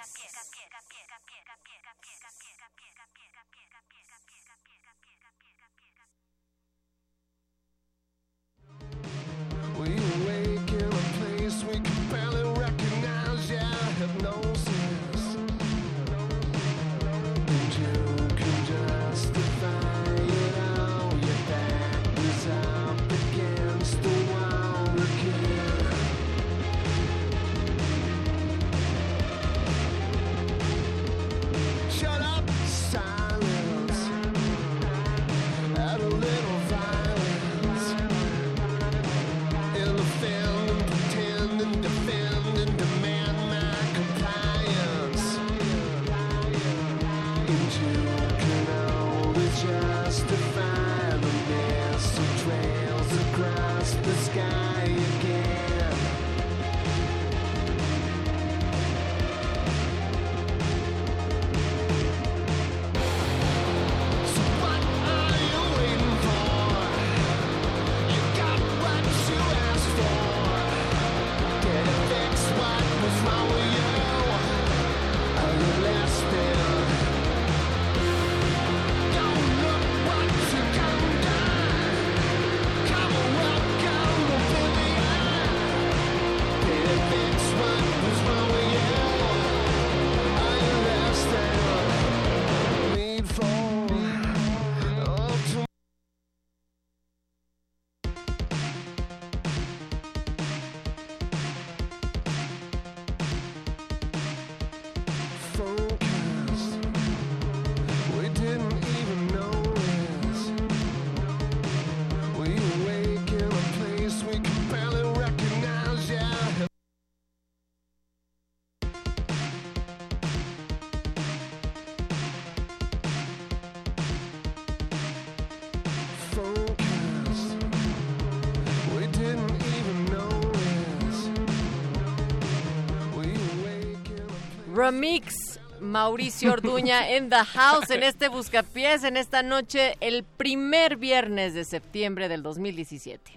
Remix 134.89 135.59
Mauricio 135.81 136.51
Orduña 136.51 137.11
en 137.11 137.29
The 137.29 137.45
House 137.45 137.91
en 137.91 138.01
este 138.01 138.27
Buscapiés 138.27 139.03
en 139.03 139.17
esta 139.17 139.43
noche 139.43 139.93
el 139.99 140.23
primer 140.23 140.97
viernes 140.97 141.53
de 141.53 141.63
septiembre 141.63 142.27
del 142.27 142.41
2017. 142.41 143.33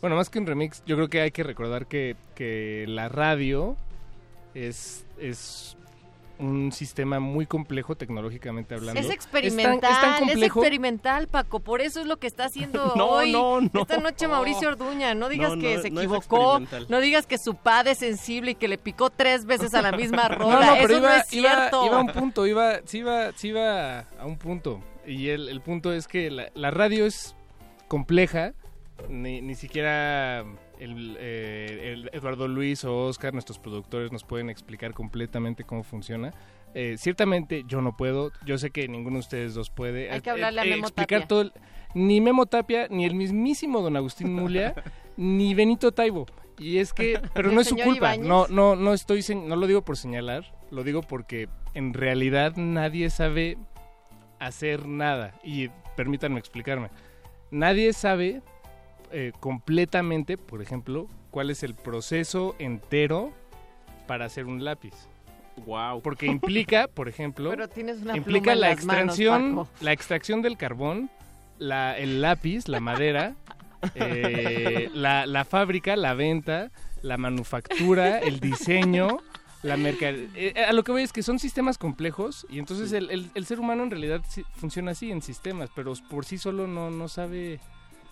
Bueno, 0.00 0.16
más 0.16 0.30
que 0.30 0.38
un 0.38 0.46
remix, 0.46 0.82
yo 0.86 0.96
creo 0.96 1.08
que 1.08 1.20
hay 1.20 1.30
que 1.30 1.42
recordar 1.42 1.88
que, 1.88 2.16
que 2.34 2.86
la 2.88 3.10
radio 3.10 3.76
es, 4.54 5.04
es 5.18 5.76
un 6.38 6.72
sistema 6.72 7.20
muy 7.20 7.46
complejo 7.46 7.94
tecnológicamente 7.96 8.74
hablando. 8.74 9.00
Es 9.00 9.08
experimental, 9.10 9.92
es 9.92 10.00
tan 10.00 10.14
es, 10.14 10.18
complejo. 10.20 10.60
experimental, 10.60 11.28
Paco, 11.28 11.60
por 11.60 11.80
eso 11.80 12.00
es 12.00 12.06
lo 12.06 12.16
que 12.18 12.26
está 12.26 12.46
haciendo 12.46 12.92
No, 12.96 13.06
hoy. 13.06 13.30
no, 13.32 13.60
no. 13.60 13.80
Esta 13.82 13.98
noche 13.98 14.26
Mauricio 14.26 14.68
Orduña, 14.68 15.14
no 15.14 15.28
digas 15.28 15.54
No, 15.54 15.62
que 15.62 15.78
se 15.80 15.88
equivocó, 15.88 16.60
no 16.88 17.00
digas 17.00 17.26
que 17.26 17.38
su 17.38 17.54
padre 17.54 17.92
es 17.92 17.98
sensible 17.98 18.52
y 18.52 18.54
que 18.56 18.66
le 18.68 18.78
picó 18.78 19.10
tres 19.10 19.44
veces 19.46 19.74
a 19.74 19.82
la 19.82 19.92
misma 19.92 20.28
rola, 20.28 20.66
no, 20.66 20.72
pero 20.80 20.86
eso 20.94 20.98
iba, 20.98 21.08
no 21.08 21.14
es 21.22 21.32
iba- 21.32 21.50
cierto. 21.50 21.86
iba 21.86 21.96
a 21.96 22.00
un 22.00 22.08
punto, 22.08 22.46
iba, 22.46 22.80
sí 22.84 22.98
iba, 22.98 23.32
sí 23.32 23.48
iba 23.48 24.00
a 24.00 24.26
un 24.26 24.36
punto. 24.36 24.80
Y 25.06 25.28
el, 25.28 25.48
el 25.48 25.60
punto 25.60 25.92
es 25.92 26.08
que 26.08 26.30
la, 26.30 26.48
la 26.54 26.70
radio 26.70 27.06
es 27.06 27.36
compleja, 27.88 28.54
ni, 29.08 29.40
ni 29.40 29.54
siquiera 29.54 30.44
el, 30.78 31.16
eh, 31.18 31.92
el 31.92 32.10
Eduardo 32.12 32.48
Luis 32.48 32.84
o 32.84 32.96
Oscar, 33.06 33.32
nuestros 33.32 33.58
productores, 33.58 34.12
nos 34.12 34.24
pueden 34.24 34.50
explicar 34.50 34.92
completamente 34.94 35.64
cómo 35.64 35.82
funciona. 35.82 36.32
Eh, 36.74 36.96
ciertamente 36.98 37.64
yo 37.68 37.80
no 37.80 37.96
puedo, 37.96 38.32
yo 38.44 38.58
sé 38.58 38.70
que 38.70 38.88
ninguno 38.88 39.14
de 39.16 39.20
ustedes 39.20 39.54
dos 39.54 39.70
puede. 39.70 40.10
Hay 40.10 40.20
que 40.20 40.30
Eh, 40.30 40.32
hablarle 40.32 40.60
a 40.60 40.64
Memo 40.64 40.86
explicar 40.86 41.20
Tapia. 41.20 41.28
todo 41.28 41.40
el- 41.42 41.52
ni 41.94 42.20
Memo 42.20 42.46
Tapia, 42.46 42.88
ni 42.90 43.04
el 43.04 43.14
mismísimo 43.14 43.80
don 43.80 43.96
Agustín 43.96 44.32
Mulia, 44.32 44.74
ni 45.16 45.54
Benito 45.54 45.92
Taibo. 45.92 46.26
Y 46.58 46.78
es 46.78 46.92
que, 46.92 47.20
pero 47.34 47.48
¿El 47.50 47.54
no 47.54 47.60
es 47.60 47.68
su 47.68 47.76
culpa, 47.76 48.16
no, 48.16 48.46
no, 48.48 48.74
no 48.76 48.92
estoy, 48.94 49.22
no 49.34 49.54
lo 49.56 49.66
digo 49.66 49.82
por 49.84 49.96
señalar, 49.96 50.52
lo 50.70 50.82
digo 50.84 51.00
porque 51.02 51.48
en 51.74 51.94
realidad 51.94 52.56
nadie 52.56 53.10
sabe 53.10 53.56
hacer 54.40 54.86
nada 54.86 55.34
y 55.44 55.68
permítanme 55.96 56.38
explicarme. 56.38 56.90
Nadie 57.50 57.92
sabe 57.92 58.42
eh, 59.14 59.32
completamente, 59.40 60.36
por 60.36 60.60
ejemplo, 60.60 61.08
cuál 61.30 61.50
es 61.50 61.62
el 61.62 61.74
proceso 61.74 62.54
entero 62.58 63.32
para 64.06 64.24
hacer 64.26 64.46
un 64.46 64.64
lápiz. 64.64 64.94
Wow. 65.66 66.02
Porque 66.02 66.26
implica, 66.36 66.88
por 66.88 67.08
ejemplo, 67.08 67.50
Pero 67.50 67.68
tienes 67.68 68.02
una 68.02 68.16
implica 68.16 68.54
la 68.54 68.66
manos, 68.68 68.78
extracción, 68.84 69.68
la 69.80 69.92
extracción 69.92 70.42
del 70.42 70.56
carbón, 70.56 71.10
la, 71.58 71.96
el 71.96 72.20
lápiz, 72.20 72.66
la 72.68 72.80
madera, 72.80 73.34
eh, 73.94 74.90
la, 74.94 75.26
la 75.26 75.44
fábrica, 75.44 75.96
la 75.96 76.14
venta, 76.14 76.70
la 77.02 77.16
manufactura, 77.16 78.18
el 78.18 78.40
diseño, 78.40 79.18
la 79.62 79.76
mercadería. 79.76 80.68
a 80.68 80.72
lo 80.72 80.82
que 80.84 80.92
voy 80.92 81.02
es 81.02 81.12
que 81.12 81.22
son 81.22 81.38
sistemas 81.38 81.78
complejos 81.78 82.46
y 82.50 82.58
entonces 82.58 82.92
el, 82.92 83.10
el- 83.10 83.30
el 83.34 83.46
ser 83.46 83.60
humano 83.60 83.82
en 83.84 83.90
realidad 83.90 84.22
funciona 84.56 84.90
así 84.92 85.10
en 85.10 85.22
sistemas, 85.22 85.70
pero 85.74 85.92
por 86.10 86.24
sí 86.24 86.36
solo 86.38 86.66
no, 86.66 86.90
no 86.90 87.08
sabe 87.08 87.60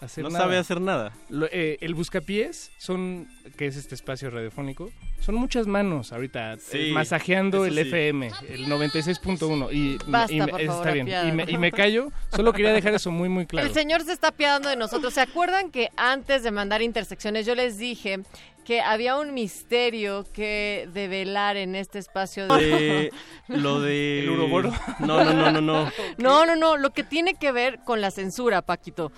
hacer 0.03 0.25
No 0.25 0.31
nada. 0.31 0.45
sabe 0.45 0.59
hacer 0.59 0.81
nada. 0.81 1.13
Lo- 1.29 1.47
eh, 1.51 1.79
el 1.81 1.95
buscapiés 1.95 2.71
son, 2.79 3.29
que 3.57 3.67
es 3.67 3.77
este 3.77 3.95
espacio 3.95 4.31
radiofónico, 4.31 4.91
son 5.21 5.37
muchas 5.37 5.67
manos 5.67 6.13
ahorita 6.13 6.57
Sí, 6.59 6.91
eh, 6.91 6.93
masajeando 6.93 7.65
el 7.65 7.75
sí. 7.75 7.81
FM, 7.81 8.31
el 8.49 8.67
96.1 8.67 9.69
y, 9.73 9.99
Basta, 10.07 10.33
y 10.33 10.41
por 10.41 10.61
está 10.61 10.73
favor, 10.73 10.93
bien. 10.93 11.07
apiádate. 11.07 11.29
Y 11.29 11.33
me, 11.33 11.45
y 11.53 11.59
me 11.59 11.73
callo, 11.73 12.09
solo 12.35 12.53
quería 12.53 12.73
dejar 12.73 12.95
eso 12.95 13.11
muy 13.11 13.29
muy 13.29 13.47
claro. 13.47 13.67
El 13.69 13.75
señor 13.75 14.03
se 14.03 14.13
está 14.13 14.29
apiadando 14.29 14.69
de 14.69 14.77
nosotros. 14.77 15.15
¿Se 15.15 15.21
acuerdan 15.21 15.71
que 15.71 15.91
antes 15.97 16.43
de 16.43 16.51
mandar 16.51 16.83
intersecciones 16.83 17.47
yo 17.47 17.55
les 17.55 17.79
dije 17.79 18.21
que 18.65 18.81
había 18.81 19.17
un 19.17 19.35
misterio 19.35 20.25
que 20.33 20.89
develar 20.93 21.57
en 21.57 21.75
este 21.75 21.99
espacio 21.99 22.47
De, 22.47 23.11
lo 23.49 23.81
de... 23.81 24.21
¿El 24.23 24.31
uroboro? 24.31 24.73
No, 25.01 25.25
no, 25.25 25.33
no, 25.33 25.51
no, 25.51 25.61
no. 25.61 25.91
No, 26.19 26.47
no, 26.47 26.55
no, 26.57 26.77
lo 26.77 26.91
que 26.91 27.03
tiene 27.03 27.35
que 27.35 27.51
ver 27.51 27.81
con 27.85 28.01
la 28.01 28.11
censura, 28.13 28.63
Paquito. 28.63 29.11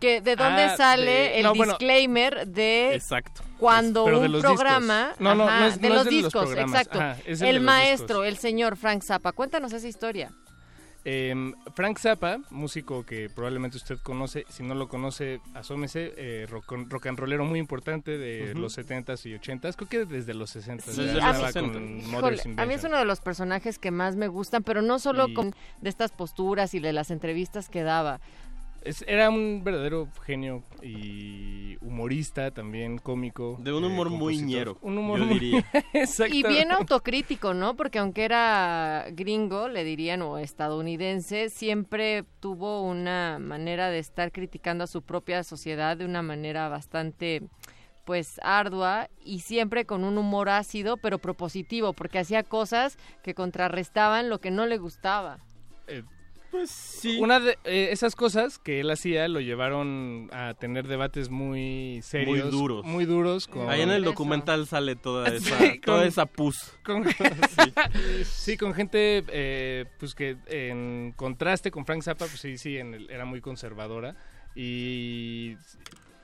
Que 0.00 0.20
de 0.22 0.34
dónde 0.36 0.62
Ah, 0.62 0.76
sale 0.76 1.10
de- 1.10 1.36
el 1.38 1.42
no, 1.44 1.54
bueno. 1.54 1.72
disclaimer 1.74 2.46
de 2.48 2.94
Exacto. 2.94 3.42
cuando 3.58 4.06
de 4.06 4.16
un 4.16 4.32
los 4.32 4.40
programa 4.42 5.08
discos. 5.08 5.20
No, 5.20 5.34
no, 5.34 5.44
ajá, 5.44 5.60
no 5.60 5.66
es- 5.66 5.80
de 5.80 5.88
no 5.88 5.94
es 5.94 5.98
los 5.98 6.04
de 6.06 6.10
los 6.12 6.22
discos, 6.24 6.44
programas. 6.46 6.80
exacto. 6.80 6.98
Ajá, 7.00 7.16
es 7.26 7.40
el 7.42 7.46
el 7.48 7.52
de 7.54 7.60
los 7.60 7.62
maestro, 7.66 8.24
el 8.24 8.36
señor 8.38 8.76
Frank 8.76 9.02
Zappa, 9.02 9.32
cuéntanos 9.32 9.72
esa 9.72 9.86
historia. 9.86 10.30
Eh, 11.02 11.34
Frank 11.74 11.98
Zappa, 11.98 12.40
músico 12.50 13.06
que 13.06 13.30
probablemente 13.34 13.78
usted 13.78 13.98
conoce, 14.02 14.44
si 14.50 14.62
no 14.62 14.74
lo 14.74 14.86
conoce, 14.86 15.40
asómese, 15.54 16.12
eh, 16.18 16.46
rock, 16.46 16.72
rock 16.90 17.06
and 17.06 17.18
rollero 17.18 17.46
muy 17.46 17.58
importante 17.58 18.18
de 18.18 18.50
Ujú. 18.52 18.60
los 18.60 18.74
70s 18.74 19.24
y 19.24 19.32
80s, 19.34 19.76
creo 19.76 19.88
que 19.88 20.04
desde 20.04 20.34
los 20.34 20.50
60s. 20.50 20.94
Sí, 20.94 21.06
ya 21.06 21.30
a 21.30 21.32
mí- 21.32 21.52
con 21.54 22.00
Híjole, 22.00 22.06
Mother's 22.06 22.46
a 22.58 22.66
mí 22.66 22.74
es 22.74 22.84
uno 22.84 22.98
de 22.98 23.06
los 23.06 23.20
personajes 23.20 23.78
que 23.78 23.90
más 23.90 24.16
me 24.16 24.28
gustan, 24.28 24.62
pero 24.62 24.82
no 24.82 24.98
solo 24.98 25.28
Y- 25.28 25.32
con 25.34 25.54
de 25.80 25.88
estas 25.88 26.12
posturas 26.12 26.74
y 26.74 26.80
de 26.80 26.92
las 26.92 27.10
entrevistas 27.10 27.70
que 27.70 27.82
daba. 27.82 28.20
Es- 28.82 29.04
era 29.06 29.28
un 29.30 29.62
verdadero 29.62 30.08
genio 30.24 30.64
y 30.82 31.76
humorista 31.82 32.50
también, 32.50 32.98
cómico. 32.98 33.56
De 33.60 33.72
un 33.72 33.84
eh, 33.84 33.86
humor 33.88 34.08
muy 34.10 34.18
compositor. 34.36 34.46
ñero, 34.48 34.78
Un 34.80 34.98
humor 34.98 35.18
yo 35.18 35.26
muy- 35.26 35.38
diría. 35.38 35.64
Exacto. 35.92 36.34
Y 36.34 36.42
bien 36.42 36.72
autocrítico, 36.72 37.52
¿no? 37.52 37.76
Porque 37.76 37.98
aunque 37.98 38.24
era 38.24 39.06
gringo, 39.12 39.68
le 39.68 39.84
dirían, 39.84 40.22
o 40.22 40.38
estadounidense, 40.38 41.50
siempre 41.50 42.24
tuvo 42.40 42.82
una 42.82 43.38
manera 43.38 43.90
de 43.90 43.98
estar 43.98 44.32
criticando 44.32 44.84
a 44.84 44.86
su 44.86 45.02
propia 45.02 45.42
sociedad 45.44 45.96
de 45.96 46.04
una 46.06 46.22
manera 46.22 46.68
bastante 46.68 47.42
pues 48.06 48.40
ardua 48.42 49.08
y 49.22 49.40
siempre 49.40 49.84
con 49.84 50.02
un 50.04 50.18
humor 50.18 50.48
ácido 50.48 50.96
pero 50.96 51.18
propositivo 51.18 51.92
porque 51.92 52.18
hacía 52.18 52.42
cosas 52.42 52.98
que 53.22 53.34
contrarrestaban 53.34 54.28
lo 54.30 54.40
que 54.40 54.50
no 54.50 54.66
le 54.66 54.78
gustaba. 54.78 55.38
Eh, 55.86 56.02
Pues 56.50 56.70
sí. 56.70 57.18
Una 57.20 57.38
de 57.38 57.52
eh, 57.64 57.88
esas 57.92 58.16
cosas 58.16 58.58
que 58.58 58.80
él 58.80 58.90
hacía 58.90 59.28
lo 59.28 59.40
llevaron 59.40 60.28
a 60.32 60.54
tener 60.54 60.88
debates 60.88 61.30
muy 61.30 62.00
serios. 62.02 62.42
Muy 62.44 62.50
duros. 62.50 62.84
Muy 62.84 63.04
duros. 63.04 63.46
Con, 63.46 63.68
Ahí 63.70 63.82
en 63.82 63.90
el 63.90 64.02
documental 64.02 64.66
sale 64.66 64.96
toda 64.96 65.30
Sí, 65.30 65.36
esa, 65.36 65.58
con- 65.58 65.80
toda 65.82 66.04
esa 66.06 66.26
pus. 66.26 66.72
con, 66.84 67.04
sí. 68.24 68.56
con 68.56 68.74
gente 68.74 69.24
eh, 69.28 69.84
pues 69.98 70.14
que 70.14 70.36
en 70.46 71.12
contraste 71.16 71.70
con 71.70 71.86
Frank 71.86 72.02
Zappa, 72.02 72.26
pues 72.26 72.40
sí, 72.40 72.58
sí, 72.58 72.78
en 72.78 72.94
el- 72.94 73.10
era 73.10 73.24
muy 73.24 73.40
conservadora. 73.40 74.16
Y 74.56 75.56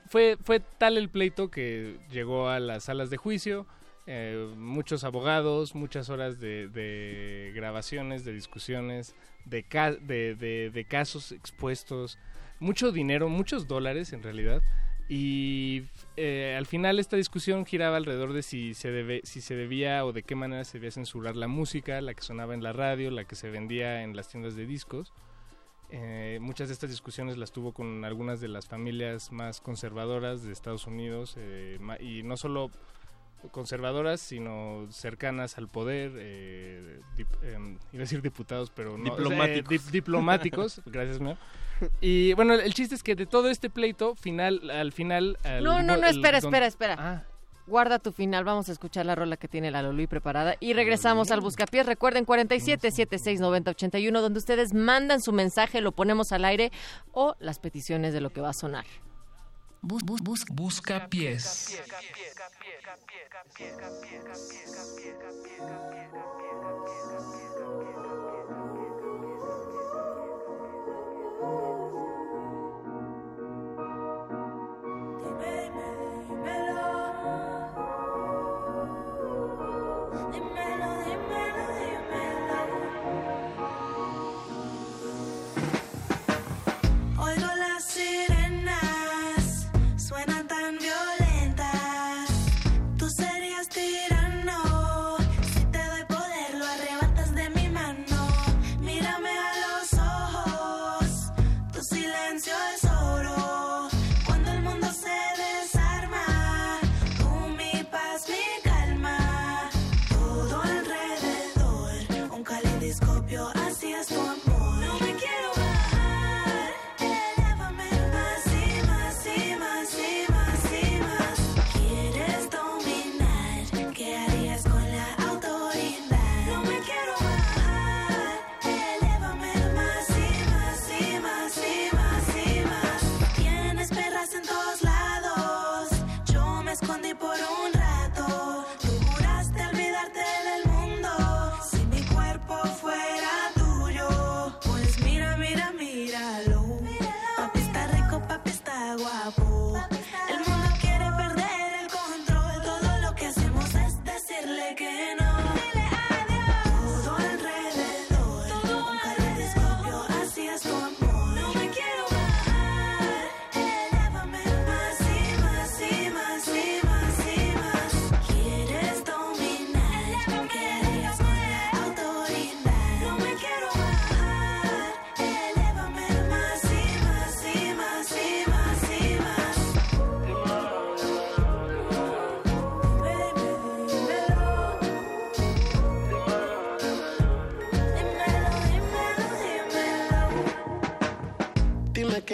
fue, 0.09 0.37
fue 0.43 0.59
tal 0.59 0.97
el 0.97 1.09
pleito 1.09 1.49
que 1.49 1.97
llegó 2.11 2.49
a 2.49 2.59
las 2.59 2.83
salas 2.85 3.09
de 3.09 3.17
juicio. 3.17 3.65
eh, 4.09 4.53
muchos 4.57 5.03
abogados, 5.03 5.75
muchas 5.75 6.09
horas 6.09 6.39
de, 6.39 6.67
de 6.69 7.51
grabaciones, 7.55 8.23
de 8.23 8.31
discusiones, 8.33 9.15
de, 9.49 9.63
ca- 9.63 9.95
de, 9.95 10.35
de- 10.35 10.85
casos 10.85 11.31
expuestos, 11.31 12.17
mucho 12.59 12.91
dinero, 12.91 13.29
muchos 13.29 13.67
dólares 13.67 14.13
en 14.13 14.23
realidad. 14.23 14.61
Y 15.09 15.83
eh, 16.17 16.55
al 16.57 16.65
final 16.65 16.99
esta 16.99 17.15
discusión 17.15 17.65
giraba 17.65 17.95
alrededor 17.95 18.33
de 18.33 18.43
si 18.43 18.73
se, 18.73 18.91
debe, 18.91 19.21
si 19.23 19.39
se 19.39 19.55
debía 19.55 20.05
o 20.05 20.11
de 20.11 20.23
qué 20.23 20.35
manera 20.35 20.65
se 20.65 20.73
debía 20.79 20.91
censurar 20.91 21.35
la 21.37 21.47
música, 21.47 22.01
la 22.01 22.13
que 22.13 22.21
sonaba 22.21 22.53
en 22.53 22.61
la 22.61 22.73
radio, 22.73 23.09
la 23.09 23.23
que 23.23 23.35
se 23.35 23.49
vendía 23.49 24.03
en 24.03 24.15
las 24.17 24.27
tiendas 24.27 24.55
de 24.55 24.65
discos. 24.65 25.13
Eh, 25.89 26.39
muchas 26.41 26.67
de 26.67 26.73
estas 26.73 26.89
discusiones 26.89 27.37
las 27.37 27.53
tuvo 27.53 27.71
con 27.71 28.03
algunas 28.03 28.41
de 28.41 28.49
las 28.49 28.67
familias 28.67 29.31
más 29.31 29.61
conservadoras 29.61 30.43
de 30.43 30.51
Estados 30.51 30.85
Unidos 30.85 31.35
eh, 31.37 31.79
y 32.01 32.23
no 32.23 32.35
solo 32.35 32.69
conservadoras, 33.51 34.19
sino 34.21 34.87
cercanas 34.91 35.57
al 35.57 35.67
poder, 35.67 36.11
eh, 36.17 36.99
dip- 37.17 37.43
em, 37.43 37.77
iba 37.93 38.01
a 38.01 38.05
decir 38.05 38.21
diputados, 38.21 38.71
pero 38.75 38.97
no, 38.97 39.03
o 39.03 39.05
sea, 39.05 39.13
eh, 39.13 39.17
Diplomáticos. 39.17 39.71
dip- 39.71 39.91
diplomáticos, 39.91 40.81
gracias 40.85 41.19
mío. 41.19 41.37
Y 42.01 42.33
bueno, 42.33 42.55
el 42.55 42.73
chiste 42.73 42.95
es 42.95 43.03
que 43.03 43.15
de 43.15 43.25
todo 43.27 43.49
este 43.49 43.69
pleito, 43.69 44.15
final, 44.15 44.69
al 44.71 44.91
final... 44.91 45.37
al- 45.43 45.63
No, 45.63 45.81
no, 45.83 45.95
no, 45.97 46.07
el- 46.07 46.15
espera, 46.15 46.39
don- 46.39 46.49
espera, 46.53 46.65
espera. 46.67 46.95
Ah. 46.97 47.23
Guarda 47.67 47.99
tu 47.99 48.13
final, 48.13 48.45
vamos 48.45 48.69
a 48.69 48.71
escuchar 48.71 49.05
la 49.05 49.13
rola 49.13 49.35
que 49.35 49.49
tiene 49.49 49.71
la 49.71 49.81
Lolui 49.81 50.07
preparada 50.07 50.55
y 50.61 50.71
regresamos 50.71 51.31
al 51.31 51.41
Buscapiés. 51.41 51.85
Recuerden 51.85 52.23
47 52.23 52.91
76 52.91 53.41
90 53.41 53.71
81 53.71 54.21
donde 54.21 54.39
ustedes 54.39 54.73
mandan 54.73 55.21
su 55.21 55.33
mensaje, 55.33 55.81
lo 55.81 55.91
ponemos 55.91 56.31
al 56.31 56.45
aire 56.45 56.71
o 57.11 57.35
las 57.39 57.59
peticiones 57.59 58.13
de 58.13 58.21
lo 58.21 58.29
que 58.29 58.39
va 58.39 58.51
a 58.51 58.53
sonar. 58.53 58.85
Bus, 59.81 60.01
bus, 60.03 60.21
bus, 60.21 60.43
busca 60.51 60.99
pies. 61.07 61.77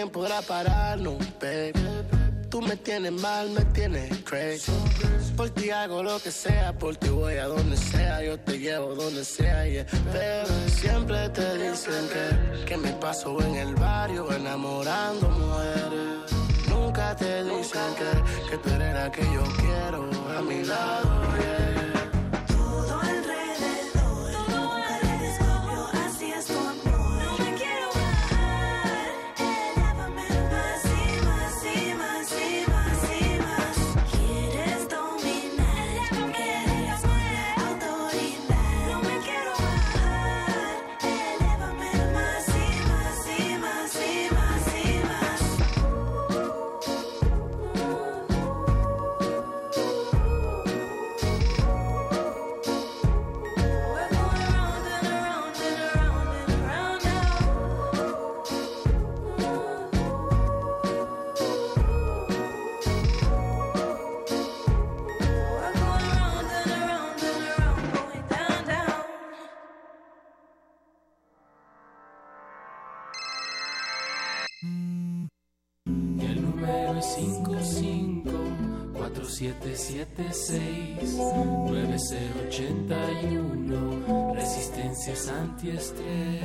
¿Quién 0.03 0.11
podrá 0.11 0.41
pararnos, 0.41 1.17
baby? 1.39 1.71
Tú 2.49 2.61
me 2.61 2.75
tienes 2.75 3.13
mal, 3.13 3.49
me 3.51 3.63
tienes 3.73 4.11
crazy. 4.25 4.73
Por 5.37 5.49
ti 5.51 5.69
hago 5.69 6.03
lo 6.03 6.19
que 6.19 6.29
sea, 6.29 6.77
por 6.77 6.97
ti 6.97 7.07
voy 7.07 7.35
a 7.35 7.45
donde 7.47 7.77
sea, 7.77 8.21
yo 8.21 8.37
te 8.37 8.59
llevo 8.59 8.95
donde 8.95 9.23
sea, 9.23 9.65
yeah. 9.65 9.85
Baby, 10.13 10.69
siempre 10.69 11.29
te 11.29 11.57
dicen 11.57 12.05
que, 12.13 12.65
que 12.65 12.77
me 12.77 12.91
paso 12.93 13.39
en 13.43 13.55
el 13.55 13.75
barrio 13.75 14.29
enamorando 14.29 15.29
mujeres. 15.29 16.31
Nunca 16.69 17.15
te 17.15 17.43
dicen 17.45 17.89
que, 17.97 18.49
que 18.49 18.57
tú 18.57 18.69
eres 18.75 18.93
la 18.93 19.09
que 19.09 19.23
yo 19.23 19.43
quiero 19.61 20.09
a 20.37 20.41
mi 20.41 20.65
lado, 20.65 21.37
yeah. 21.37 21.72
Resistencias 85.13 85.29
antiestrés. 85.29 86.41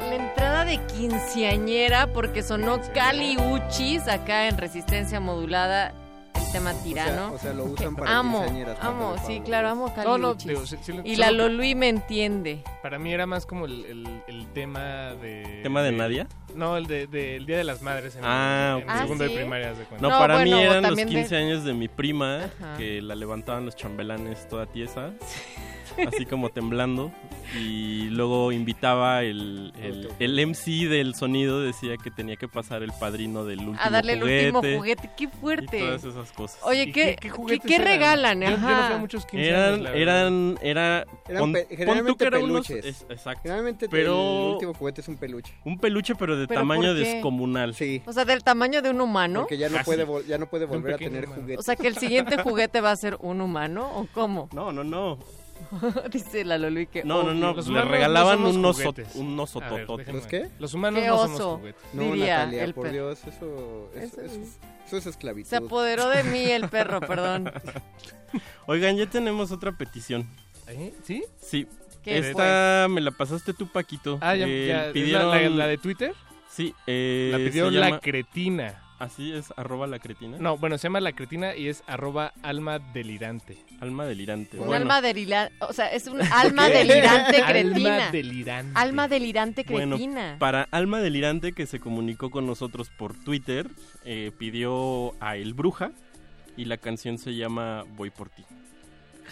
La 0.00 0.14
entrada 0.14 0.64
de 0.64 0.78
quinceañera 0.86 2.06
porque 2.12 2.44
sonó 2.44 2.80
Cali 2.94 3.36
Uchis 3.36 4.06
acá 4.06 4.46
en 4.46 4.56
Resistencia 4.56 5.18
Modulada, 5.18 5.92
el 6.56 6.62
tema 6.62 6.72
tirano. 6.82 7.32
o 7.32 7.38
sea, 7.38 7.52
lo 7.52 7.64
usan 7.64 7.96
para 7.96 8.18
amo, 8.18 8.44
amo, 8.80 9.16
sí, 9.26 9.40
claro, 9.44 9.68
amo 9.68 9.92
Cali 9.94 10.06
No, 10.08 10.18
no, 10.18 10.30
Uchis. 10.32 10.46
digo, 10.48 10.66
sí- 10.66 10.76
sí 10.82 10.92
lo- 10.92 11.02
y 11.04 11.16
la 11.16 11.30
Lolui 11.30 11.74
me 11.74 11.88
entiende. 11.88 12.62
Para 12.82 12.98
mí 12.98 13.12
era 13.12 13.26
más 13.26 13.44
como 13.46 13.66
el, 13.66 13.84
el- 13.86 14.22
el 14.28 14.46
tema 14.52 15.14
de... 15.14 15.60
¿Tema 15.62 15.82
de 15.82 15.92
Nadia? 15.92 16.28
No, 16.54 16.76
el 16.76 16.86
de, 16.86 17.06
de- 17.06 17.36
el 17.36 17.46
Día 17.46 17.58
de 17.58 17.64
las 17.64 17.82
Madres 17.82 18.14
en, 18.16 18.22
Ah, 18.24 18.78
en 18.80 18.98
segundo 18.98 19.24
¿Ah, 19.24 19.26
de 19.26 19.32
sí? 19.32 19.36
primaria, 19.38 19.68
de 19.74 19.84
cuenta. 19.84 19.96
No, 20.06 20.10
No, 20.10 20.18
para 20.18 20.38
mí 20.44 20.50
bueno, 20.50 20.58
eran 20.58 20.82
los 20.82 20.90
también 20.90 21.08
de- 21.08 21.14
15 21.14 21.36
años 21.36 21.64
de 21.64 21.74
mi 21.74 21.88
prima, 21.88 22.44
Ajá. 22.44 22.76
que 22.78 23.02
la 23.02 23.14
levantaban 23.16 23.64
los 23.64 23.74
chambelanes 23.74 24.46
toda 24.48 24.66
tiesa, 24.66 25.10
así 26.06 26.26
como 26.26 26.48
temblando, 26.50 27.12
y 27.58 28.04
luego 28.10 28.52
invitaba 28.52 29.22
el, 29.22 29.72
el, 29.80 30.08
el 30.18 30.46
MC 30.48 30.88
del 30.88 31.14
sonido, 31.14 31.60
decía 31.60 31.96
que 31.96 32.10
tenía 32.10 32.36
que 32.36 32.48
pasar 32.48 32.82
el 32.82 32.92
padrino 32.98 33.44
del 33.44 33.60
último 33.60 33.78
A 33.80 33.90
darle 33.90 34.18
juguete. 34.18 34.48
el 34.48 34.54
último 34.56 34.76
juguete, 34.78 35.10
qué 35.16 35.24
Y 35.24 35.26
fuerte. 35.28 35.78
todas 35.78 36.04
esas 36.04 36.32
cosas. 36.32 36.58
Oye, 36.62 36.82
¿Y 36.84 36.92
¿qué, 36.92 37.16
qué- 37.20 37.30
qué 37.30 37.58
qué, 37.60 37.74
eran? 37.76 37.86
regalan? 37.86 38.40
Yo- 38.40 38.50
yo 38.50 38.56
no 38.58 38.66
fui 38.86 38.94
a 38.94 38.98
muchos 38.98 39.26
15 39.26 39.48
Eran, 39.48 39.74
años, 39.74 39.90
eran, 39.94 40.58
era... 40.62 41.06
Eran 41.28 41.40
pon- 41.40 41.52
pe- 41.52 41.60
pon 41.60 41.68
tú 41.70 41.76
generalmente 41.76 42.18
que 42.18 42.24
era 42.26 42.38
unos- 42.38 42.66
peluches. 42.66 42.84
es- 43.02 43.06
exacto. 43.10 43.42
Generalmente 43.42 43.88
Pero- 43.88 44.46
el 44.46 44.52
último 44.54 44.74
juguete 44.74 45.00
es 45.00 45.08
un 45.08 45.16
peluche. 45.16 45.52
Un 45.64 45.78
peluche, 45.78 46.14
pero 46.14 46.36
de 46.36 46.46
¿Pero 46.48 46.60
tamaño 46.60 46.94
descomunal. 46.94 47.74
Sí. 47.74 48.02
O 48.06 48.12
sea, 48.12 48.24
del 48.24 48.42
tamaño 48.42 48.82
de 48.82 48.90
un 48.90 49.00
humano. 49.00 49.40
Porque 49.40 49.58
ya 49.58 49.68
no 49.68 49.76
Casi. 49.78 49.84
puede, 49.86 50.06
ya 50.26 50.38
no 50.38 50.46
puede 50.46 50.66
volver 50.66 50.94
a 50.94 50.98
tener 50.98 51.24
humano. 51.26 51.42
juguetes. 51.42 51.60
O 51.60 51.62
sea, 51.62 51.76
que 51.76 51.86
el 51.88 51.96
siguiente 51.96 52.36
juguete 52.42 52.80
va 52.80 52.90
a 52.90 52.96
ser 52.96 53.16
un 53.20 53.40
humano, 53.40 53.90
¿o 53.94 54.06
cómo? 54.12 54.48
No, 54.52 54.72
no, 54.72 54.84
no. 54.84 55.18
Dice 56.12 56.44
la 56.44 56.58
Lolui 56.58 56.86
que 56.86 57.04
No, 57.04 57.22
no, 57.22 57.34
no. 57.34 57.54
Le 57.60 57.82
regalaban 57.82 58.42
no 58.42 58.50
unos 58.50 58.76
A 58.76 58.78
ver, 58.78 58.88
otototes. 58.88 60.06
déjenme- 60.06 60.12
¿Los 60.12 60.26
qué? 60.26 60.48
Los 60.58 60.74
humanos 60.74 61.00
Qué 61.02 61.06
no 61.08 61.14
oso. 61.16 61.36
somos 61.38 61.58
juguetes. 61.60 61.82
No, 61.94 62.02
diría 62.02 62.38
Natalia, 62.38 62.64
el 62.64 62.74
por 62.74 62.90
Dios, 62.90 63.18
eso, 63.20 63.28
eso, 63.30 63.90
Eso 63.94 64.20
eso, 64.22 64.40
es- 64.40 64.58
eso 64.86 64.96
es 64.98 65.06
esclavitud. 65.06 65.48
Se 65.48 65.56
apoderó 65.56 66.08
de 66.10 66.24
mí 66.24 66.42
el 66.44 66.68
perro, 66.68 67.00
perdón. 67.00 67.50
Oigan, 68.66 68.96
ya 68.96 69.06
tenemos 69.08 69.52
otra 69.52 69.72
petición. 69.72 70.28
¿Eh? 70.68 70.92
¿Sí? 71.04 71.24
Sí. 71.40 71.66
¿Qué 72.02 72.18
Esta 72.18 72.86
me 72.90 73.00
la 73.00 73.10
pasaste 73.12 73.54
tú, 73.54 73.66
Paquito. 73.66 74.18
Ah, 74.20 74.34
ya, 74.34 74.46
Eh, 74.46 74.66
ya, 74.68 74.80
¿es 74.82 74.86
la- 74.88 74.92
pidieron... 74.92 75.30
la, 75.30 75.48
la 75.48 75.66
de 75.66 75.78
Twitter? 75.78 76.12
Sí, 76.50 76.74
eh, 76.86 77.30
la 77.32 77.38
pidió 77.38 77.70
se 77.70 77.76
La 77.76 77.86
llama- 77.88 78.00
Cretina. 78.00 78.80
Así 78.98 79.32
es, 79.32 79.52
arroba 79.56 79.86
la 79.86 79.98
cretina. 79.98 80.38
No, 80.38 80.56
bueno, 80.56 80.78
se 80.78 80.84
llama 80.84 81.00
La 81.00 81.12
Cretina 81.12 81.56
y 81.56 81.68
es 81.68 81.82
arroba 81.86 82.32
alma 82.42 82.78
delirante. 82.78 83.58
Alma 83.80 84.06
delirante. 84.06 84.58
Un 84.58 84.66
bueno, 84.66 84.82
alma 84.82 85.00
delirante, 85.00 85.54
o 85.60 85.72
sea, 85.72 85.88
es 85.88 86.06
un 86.06 86.20
alma 86.32 86.68
delirante 86.68 87.42
cretina. 87.42 87.96
Alma 87.96 88.10
delirante. 88.12 88.72
Alma 88.78 89.08
delirante 89.08 89.64
bueno, 89.68 89.96
cretina. 89.96 90.36
para 90.38 90.68
Alma 90.70 91.00
Delirante 91.00 91.52
que 91.52 91.66
se 91.66 91.80
comunicó 91.80 92.30
con 92.30 92.46
nosotros 92.46 92.90
por 92.96 93.14
Twitter, 93.14 93.68
eh, 94.04 94.30
pidió 94.38 95.14
a 95.20 95.36
El 95.36 95.54
Bruja 95.54 95.90
y 96.56 96.66
la 96.66 96.76
canción 96.76 97.18
se 97.18 97.34
llama 97.34 97.84
Voy 97.96 98.10
por 98.10 98.30
ti. 98.30 98.44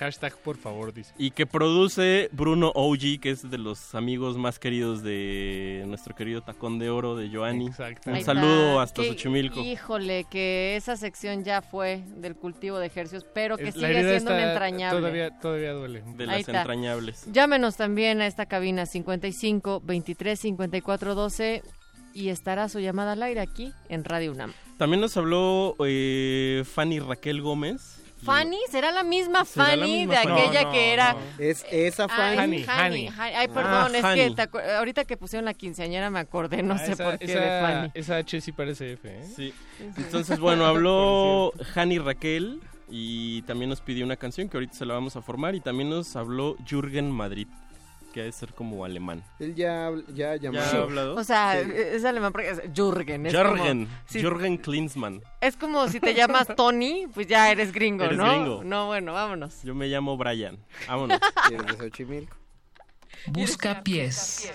Hashtag 0.03 0.37
por 0.39 0.57
favor, 0.57 0.93
dice. 0.93 1.13
Y 1.19 1.31
que 1.31 1.47
produce 1.47 2.29
Bruno 2.33 2.73
OG, 2.75 3.21
que 3.21 3.31
es 3.31 3.51
de 3.51 3.59
los 3.59 3.95
amigos 3.95 4.37
más 4.37 4.59
queridos 4.59 5.03
de 5.03 5.85
nuestro 5.87 6.15
querido 6.15 6.43
Tacón 6.43 6.79
de 6.79 6.91
Oro 6.91 7.17
de 7.17 7.29
Joanny. 7.31 7.67
Exacto. 7.69 8.11
Un 8.11 8.23
saludo 8.23 8.81
hasta 8.81 9.03
Que- 9.03 9.09
Xochimilco. 9.09 9.61
Híjole, 9.61 10.25
que 10.31 10.77
esa 10.77 10.97
sección 10.97 11.45
ya 11.45 11.63
fue 11.63 12.03
del 12.17 12.35
cultivo 12.35 12.79
de 12.79 12.87
ejercicios, 12.87 13.25
pero 13.35 13.57
que 13.57 13.69
Es- 13.69 13.75
sigue 13.75 13.89
siendo 13.93 14.33
un 14.33 14.39
está- 14.39 14.53
entrañable. 14.53 15.01
Todavía, 15.01 15.39
todavía 15.41 15.73
duele. 15.73 16.03
De 16.17 16.25
Ahí 16.25 16.29
las 16.31 16.39
está. 16.41 16.61
entrañables. 16.61 17.25
Llámenos 17.33 17.77
también 17.77 18.21
a 18.21 18.27
esta 18.27 18.47
cabina 18.47 18.87
55 18.87 19.81
23 19.85 20.39
54 20.41 21.15
12 21.15 21.63
y 22.15 22.29
estará 22.29 22.69
su 22.69 22.79
llamada 22.81 23.13
al 23.13 23.23
aire 23.23 23.41
aquí 23.41 23.73
en 23.89 24.05
Radio 24.05 24.33
UNAM. 24.33 24.53
También 24.77 25.01
nos 25.01 25.17
habló 25.17 25.77
eh, 25.87 26.63
Fanny 26.67 26.99
Raquel 26.99 27.41
Gómez. 27.41 28.02
Fanny, 28.25 28.59
¿será 28.71 28.91
la 28.93 29.03
misma 29.03 29.45
¿Será 29.45 29.77
la 29.77 29.83
Fanny 29.83 29.93
misma 29.99 30.15
de 30.15 30.23
Fanny? 30.23 30.41
aquella 30.41 30.61
No, 30.63 30.67
no, 30.69 30.73
que 30.73 30.93
era... 30.93 31.13
no. 31.15 31.19
Es 31.39 31.67
esa 31.71 32.07
Ay, 32.11 32.65
Fanny. 32.65 33.09
Ay, 33.19 33.49
perdón, 33.49 33.93
Ah, 34.03 34.15
es 34.15 34.35
que 34.37 34.47
te 34.47 34.73
ahorita 34.77 35.05
que 35.05 35.17
pusieron 35.17 35.45
la 35.45 35.55
quinceañera 35.55 36.11
me 36.11 36.19
acordé, 36.21 36.63
no 36.63 36.75
Ah, 36.75 36.79
sé 36.79 36.93
esa, 36.93 37.05
por 37.05 37.19
qué 37.19 37.25
esa, 37.25 37.41
de 37.41 37.61
Fanny. 37.61 37.91
Esa 37.95 38.17
H 38.17 38.41
sí 38.41 38.53
parece 38.53 38.93
F, 38.93 39.09
¿eh? 39.09 39.25
Sí. 39.37 39.53
Entonces, 39.97 40.39
bueno, 40.39 40.67
habló 40.67 41.53
Hani 41.75 41.99
Raquel 41.99 42.61
y 42.91 43.43
también 43.43 43.71
nos 43.71 43.81
pidió 43.81 44.05
una 44.05 44.17
canción 44.17 44.49
que 44.49 44.57
ahorita 44.57 44.75
se 44.75 44.85
la 44.87 44.95
vamos 44.95 45.17
a 45.17 45.23
formar 45.23 45.55
y 45.55 45.61
también 45.61 45.89
nos 45.91 46.15
habló 46.17 46.57
Jürgen 46.69 47.11
Madrid, 47.11 47.47
que 48.13 48.21
ha 48.21 48.25
de 48.25 48.33
ser 48.33 48.53
como 48.55 48.85
alemán. 48.85 49.25
Él 49.41 49.55
ya, 49.55 49.91
ya 50.15 50.37
llamó. 50.37 50.59
¿Ya 50.59 50.71
ha 50.71 50.83
hablado? 50.83 51.15
O 51.17 51.25
sea, 51.25 51.63
Sí. 51.65 51.71
es 51.75 52.05
alemán 52.05 52.33
porque 52.33 52.51
es 52.51 52.61
Jürgen. 52.75 53.27
Es 53.27 53.33
Jürgen, 53.33 53.87
como, 53.87 53.99
si, 54.07 54.21
Jürgen 54.21 54.57
Klinsmann. 54.59 55.23
es 55.41 55.57
como 55.57 55.89
si 55.89 55.99
te 55.99 56.15
llamas 56.15 56.47
Tony, 56.57 57.07
pues 57.13 57.27
ya 57.27 57.51
eres 57.51 57.73
gringo, 57.73 58.05
Eres 58.05 58.19
¿no? 58.19 58.25
gringo. 58.31 58.65
No, 58.65 58.87
bueno, 58.87 59.13
vámonos. 59.15 59.63
Yo 59.63 59.75
me 59.75 59.89
llamo 59.89 60.17
Brian. 60.17 60.59
Vámonos. 60.87 61.19
Eres 61.51 61.67
de 61.67 61.77
Xochimilco. 61.77 62.37
Busca 63.29 63.83
pies. 63.83 64.53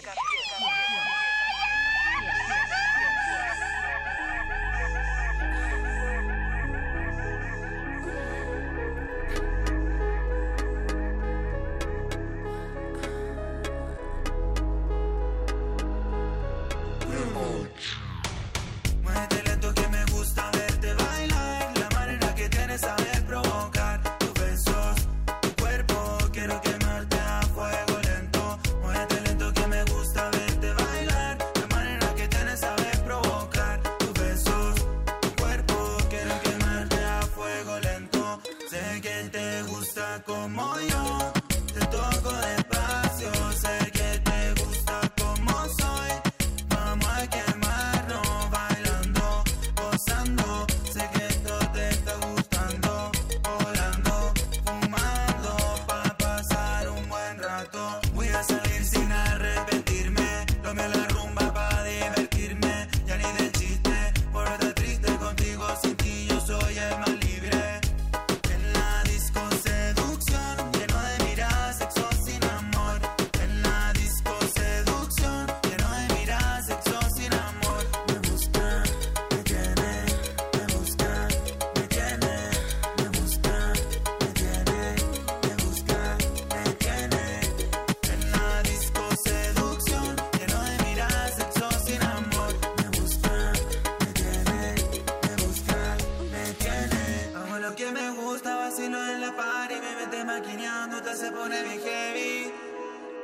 Party, 100.18 100.24
me 100.24 100.24
mete 100.24 100.26
maquineando, 100.26 101.02
te 101.02 101.16
se 101.16 101.32
pone 101.32 101.64
bien 101.64 101.80
heavy. 101.82 102.52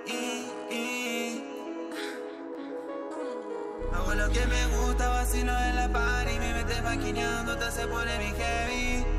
Y, 0.06 0.74
y. 0.74 1.44
Hago 3.94 4.14
lo 4.14 4.30
que 4.30 4.46
me 4.46 4.68
gusta, 4.68 5.10
vacilo 5.10 5.58
en 5.58 5.76
la 5.76 5.90
party, 5.92 6.40
me 6.40 6.54
mete 6.54 6.82
maquineando, 6.82 7.58
te 7.58 7.72
se 7.72 7.88
pone 7.88 8.18
bien 8.18 8.36
heavy. 8.36 9.13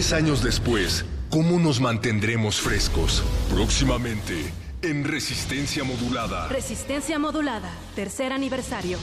Tres 0.00 0.14
años 0.14 0.42
después, 0.42 1.04
¿cómo 1.28 1.58
nos 1.58 1.78
mantendremos 1.78 2.58
frescos? 2.58 3.22
Próximamente, 3.50 4.50
en 4.80 5.04
Resistencia 5.04 5.84
Modulada. 5.84 6.48
Resistencia 6.48 7.18
modulada, 7.18 7.70
tercer 7.94 8.32
aniversario. 8.32 8.96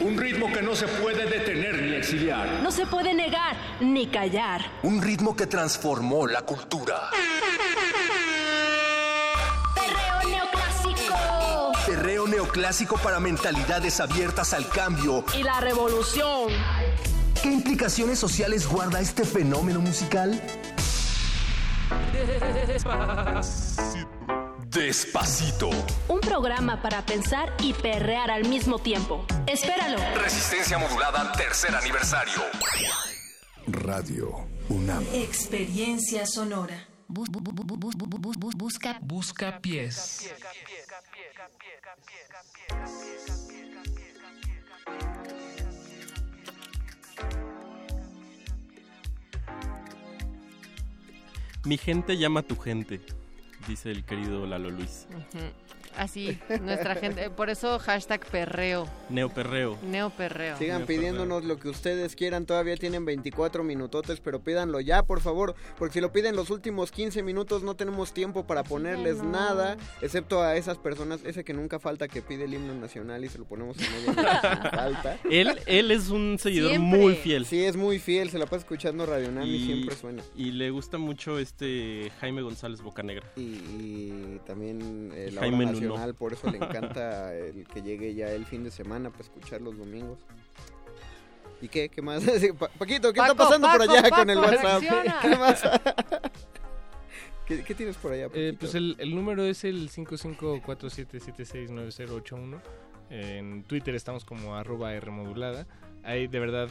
Un 0.00 0.16
ritmo 0.16 0.50
que 0.50 0.62
no 0.62 0.74
se 0.74 0.88
puede 0.88 1.26
detener 1.26 1.82
ni 1.82 1.92
exiliar. 1.92 2.62
No 2.62 2.70
se 2.70 2.86
puede 2.86 3.12
negar 3.12 3.54
ni 3.82 4.06
callar. 4.06 4.62
Un 4.82 5.02
ritmo 5.02 5.36
que 5.36 5.46
transformó 5.46 6.26
la 6.26 6.40
cultura. 6.40 7.10
Perreo 9.74 10.30
neoclásico. 10.30 11.72
Terreo 11.84 12.26
neoclásico 12.26 12.96
para 12.96 13.20
mentalidades 13.20 14.00
abiertas 14.00 14.54
al 14.54 14.66
cambio. 14.70 15.22
Y 15.38 15.42
la 15.42 15.60
revolución. 15.60 16.50
¿Qué 17.42 17.50
implicaciones 17.50 18.20
sociales 18.20 18.68
guarda 18.68 19.00
este 19.00 19.24
fenómeno 19.24 19.80
musical? 19.80 20.40
Despacito. 24.68 25.70
Un 26.06 26.20
programa 26.20 26.80
para 26.80 27.04
pensar 27.04 27.52
y 27.60 27.72
perrear 27.72 28.30
al 28.30 28.48
mismo 28.48 28.78
tiempo. 28.78 29.26
Espéralo. 29.48 29.98
Resistencia 30.22 30.78
modulada, 30.78 31.32
tercer 31.32 31.74
aniversario. 31.74 32.42
Radio 33.66 34.46
UNAM. 34.68 35.04
Experiencia 35.12 36.26
sonora. 36.26 36.86
Busca, 37.08 38.98
busca 39.02 39.58
pies. 39.60 40.30
Mi 51.64 51.78
gente 51.78 52.16
llama 52.18 52.40
a 52.40 52.42
tu 52.42 52.56
gente, 52.56 53.00
dice 53.68 53.92
el 53.92 54.04
querido 54.04 54.46
Lalo 54.46 54.70
Luis. 54.70 55.06
Así, 55.96 56.38
nuestra 56.62 56.94
gente. 56.94 57.30
Por 57.30 57.50
eso 57.50 57.78
hashtag 57.78 58.24
perreo. 58.26 58.88
Neoperreo. 59.08 59.78
Neoperreo. 59.82 60.56
Sigan 60.56 60.86
pidiéndonos 60.86 61.44
lo 61.44 61.58
que 61.58 61.68
ustedes 61.68 62.16
quieran, 62.16 62.46
todavía 62.46 62.76
tienen 62.76 63.04
24 63.04 63.62
minutotes, 63.64 64.20
pero 64.20 64.40
pídanlo 64.40 64.80
ya, 64.80 65.02
por 65.02 65.20
favor, 65.20 65.54
porque 65.78 65.94
si 65.94 66.00
lo 66.00 66.12
piden 66.12 66.36
los 66.36 66.50
últimos 66.50 66.90
15 66.90 67.22
minutos 67.22 67.62
no 67.62 67.74
tenemos 67.74 68.12
tiempo 68.12 68.46
para 68.46 68.62
ponerles 68.62 69.18
no. 69.18 69.30
nada, 69.30 69.76
excepto 70.00 70.42
a 70.42 70.56
esas 70.56 70.78
personas, 70.78 71.20
ese 71.24 71.44
que 71.44 71.52
nunca 71.52 71.78
falta 71.78 72.08
que 72.08 72.22
pide 72.22 72.44
el 72.44 72.54
himno 72.54 72.74
nacional 72.74 73.24
y 73.24 73.28
se 73.28 73.38
lo 73.38 73.44
ponemos 73.44 73.76
en 73.78 73.92
medio 73.92 74.14
falta. 74.70 75.18
Él, 75.28 75.58
él 75.66 75.90
es 75.90 76.08
un 76.08 76.38
seguidor 76.38 76.78
muy 76.78 77.14
fiel. 77.16 77.46
Sí, 77.46 77.64
es 77.64 77.76
muy 77.76 77.98
fiel, 77.98 78.30
se 78.30 78.38
la 78.38 78.46
pasa 78.46 78.58
escuchando 78.58 79.06
Radio 79.06 79.30
Nam 79.30 79.46
y, 79.46 79.64
siempre 79.64 79.96
suena. 79.96 80.22
Y 80.36 80.52
le 80.52 80.70
gusta 80.70 80.98
mucho 80.98 81.38
este 81.38 82.10
Jaime 82.20 82.42
González 82.42 82.80
Bocanegra. 82.80 83.26
Y, 83.36 83.40
y 83.40 84.40
también 84.46 85.10
eh, 85.14 85.32
Jaime 85.38 85.62
hora 85.66 85.72
Por 86.18 86.32
eso 86.32 86.50
le 86.50 86.58
encanta 86.58 87.34
el 87.34 87.66
que 87.66 87.82
llegue 87.82 88.14
ya 88.14 88.30
el 88.30 88.44
fin 88.46 88.62
de 88.64 88.70
semana 88.70 89.10
para 89.10 89.22
escuchar 89.24 89.60
los 89.60 89.76
domingos. 89.78 90.18
¿Y 91.60 91.68
qué? 91.68 91.88
¿Qué 91.88 92.02
más? 92.02 92.22
Pa- 92.58 92.68
Paquito, 92.68 93.12
¿qué 93.12 93.20
está 93.20 93.34
Paco, 93.34 93.48
pasando 93.48 93.68
por 93.70 93.82
allá 93.82 94.02
Paco, 94.02 94.16
con 94.16 94.30
el 94.30 94.38
WhatsApp? 94.38 94.82
reacciona. 94.82 95.18
¿Qué 95.22 95.36
más? 95.36 95.62
¿Qué, 97.46 97.64
qué 97.64 97.74
tienes 97.74 97.96
por 97.96 98.12
allá? 98.12 98.26
Eh, 98.26 98.28
Paquito? 98.28 98.58
pues 98.60 98.74
el, 98.74 98.96
el 98.98 99.14
número 99.14 99.44
es 99.44 99.64
el 99.64 99.88
5547769081. 99.90 102.60
En 103.10 103.62
Twitter 103.64 103.94
estamos 103.94 104.24
como 104.24 104.56
arroba 104.56 104.98
Rmodulada. 104.98 105.66
Hay 106.02 106.26
de 106.28 106.38
verdad 106.40 106.68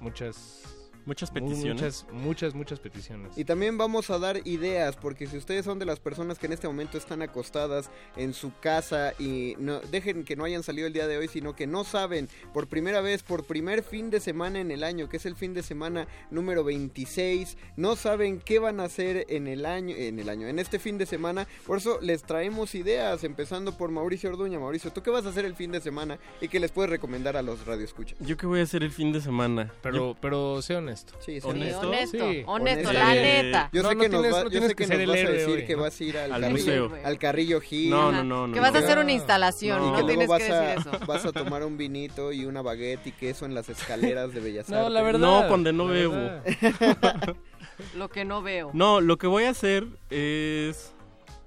muchas 0.00 0.62
Muchas 1.04 1.30
Mu- 1.32 1.34
peticiones. 1.34 1.74
Muchas, 1.82 2.06
muchas, 2.12 2.54
muchas 2.54 2.80
peticiones. 2.80 3.36
Y 3.36 3.44
también 3.44 3.76
vamos 3.78 4.10
a 4.10 4.18
dar 4.18 4.40
ideas, 4.46 4.96
porque 4.96 5.26
si 5.26 5.36
ustedes 5.36 5.64
son 5.64 5.78
de 5.78 5.84
las 5.84 6.00
personas 6.00 6.38
que 6.38 6.46
en 6.46 6.52
este 6.52 6.66
momento 6.68 6.98
están 6.98 7.22
acostadas 7.22 7.90
en 8.16 8.34
su 8.34 8.52
casa 8.60 9.12
y 9.18 9.54
no 9.58 9.80
dejen 9.80 10.24
que 10.24 10.36
no 10.36 10.44
hayan 10.44 10.62
salido 10.62 10.86
el 10.86 10.92
día 10.92 11.06
de 11.06 11.16
hoy, 11.18 11.28
sino 11.28 11.54
que 11.56 11.66
no 11.66 11.84
saben 11.84 12.28
por 12.52 12.68
primera 12.68 13.00
vez, 13.00 13.22
por 13.22 13.44
primer 13.44 13.82
fin 13.82 14.10
de 14.10 14.20
semana 14.20 14.60
en 14.60 14.70
el 14.70 14.84
año, 14.84 15.08
que 15.08 15.16
es 15.16 15.26
el 15.26 15.36
fin 15.36 15.54
de 15.54 15.62
semana 15.62 16.06
número 16.30 16.64
26, 16.64 17.56
no 17.76 17.96
saben 17.96 18.40
qué 18.40 18.58
van 18.58 18.80
a 18.80 18.84
hacer 18.84 19.26
en 19.28 19.46
el 19.48 19.66
año, 19.66 19.94
en 19.96 20.18
el 20.18 20.28
año, 20.28 20.46
en 20.46 20.58
este 20.58 20.78
fin 20.78 20.98
de 20.98 21.06
semana. 21.06 21.46
Por 21.66 21.78
eso 21.78 21.98
les 22.00 22.22
traemos 22.22 22.74
ideas, 22.74 23.24
empezando 23.24 23.76
por 23.76 23.90
Mauricio 23.90 24.30
Orduña. 24.30 24.58
Mauricio, 24.58 24.92
¿tú 24.92 25.02
qué 25.02 25.10
vas 25.10 25.26
a 25.26 25.30
hacer 25.30 25.44
el 25.44 25.54
fin 25.54 25.72
de 25.72 25.80
semana 25.80 26.18
y 26.40 26.48
qué 26.48 26.60
les 26.60 26.70
puedes 26.70 26.90
recomendar 26.90 27.36
a 27.36 27.42
los 27.42 27.64
radioescuchas? 27.66 28.18
¿Yo 28.20 28.36
qué 28.36 28.46
voy 28.46 28.60
a 28.60 28.62
hacer 28.64 28.82
el 28.82 28.90
fin 28.90 29.12
de 29.12 29.20
semana? 29.20 29.72
Pero, 29.82 30.16
pero 30.20 30.60
sé 30.62 30.74
honesto. 30.92 31.14
Sí, 31.20 31.40
sé 31.40 31.48
¿Honesto? 31.48 31.88
honesto, 31.88 32.30
Sí. 32.30 32.42
honesto, 32.46 32.90
Eh, 32.90 32.94
la 32.94 33.14
neta. 33.14 33.70
Yo 33.72 33.82
No, 33.82 33.88
sé 33.88 33.94
no 33.94 34.00
que 34.02 34.08
tienes- 34.08 34.30
nos, 34.30 34.38
va- 34.40 34.44
no 34.44 34.50
yo 34.50 34.60
sé 34.60 34.68
que 34.68 34.74
que 34.74 34.86
ser 34.86 34.96
nos 34.96 35.02
el 35.02 35.08
vas 35.10 35.16
a 35.18 35.32
decir 35.32 35.54
hoy, 35.56 35.66
que 35.66 35.76
¿no? 35.76 35.82
vas 35.82 36.00
a 36.00 36.04
ir 36.04 36.18
al, 36.18 36.32
Al 36.32 36.40
Carrillo, 36.42 36.88
museo. 36.88 37.06
al 37.06 37.18
Carrillo 37.18 37.60
Gil. 37.60 37.90
No, 37.90 38.12
no, 38.12 38.24
no, 38.24 38.46
no. 38.46 38.54
Que 38.54 38.60
vas 38.60 38.74
a 38.74 38.80
no. 38.80 38.84
hacer 38.86 38.98
una 38.98 39.12
instalación, 39.12 39.82
Y 39.82 39.86
no 39.90 39.96
que 39.96 40.02
tienes 40.04 40.26
luego 40.28 40.36
que 40.38 40.48
vas 40.48 40.58
a, 40.58 40.60
decir 40.62 40.78
eso. 40.94 40.98
vas 41.06 41.24
a 41.26 41.32
tomar 41.32 41.64
un 41.64 41.76
vinito 41.76 42.32
y 42.32 42.44
una 42.44 42.62
baguette 42.62 43.06
y 43.06 43.12
queso 43.12 43.44
en 43.46 43.54
las 43.54 43.68
escaleras 43.68 44.32
de 44.34 44.40
Bellas 44.40 44.68
No, 44.68 44.78
Artes. 44.78 44.92
la 44.92 45.02
verdad. 45.02 45.18
No, 45.20 45.48
cuando 45.48 45.72
no 45.72 45.86
bebo. 45.86 46.14
Lo 47.96 48.08
que 48.10 48.24
no 48.24 48.42
veo. 48.42 48.70
No, 48.74 49.00
lo 49.00 49.18
que 49.18 49.26
voy 49.26 49.44
a 49.44 49.50
hacer 49.50 49.86
es 50.10 50.94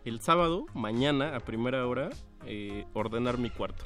el 0.03 0.19
sábado, 0.21 0.65
mañana, 0.73 1.35
a 1.35 1.39
primera 1.39 1.85
hora, 1.87 2.09
eh, 2.45 2.85
ordenar 2.93 3.37
mi 3.37 3.49
cuarto. 3.49 3.85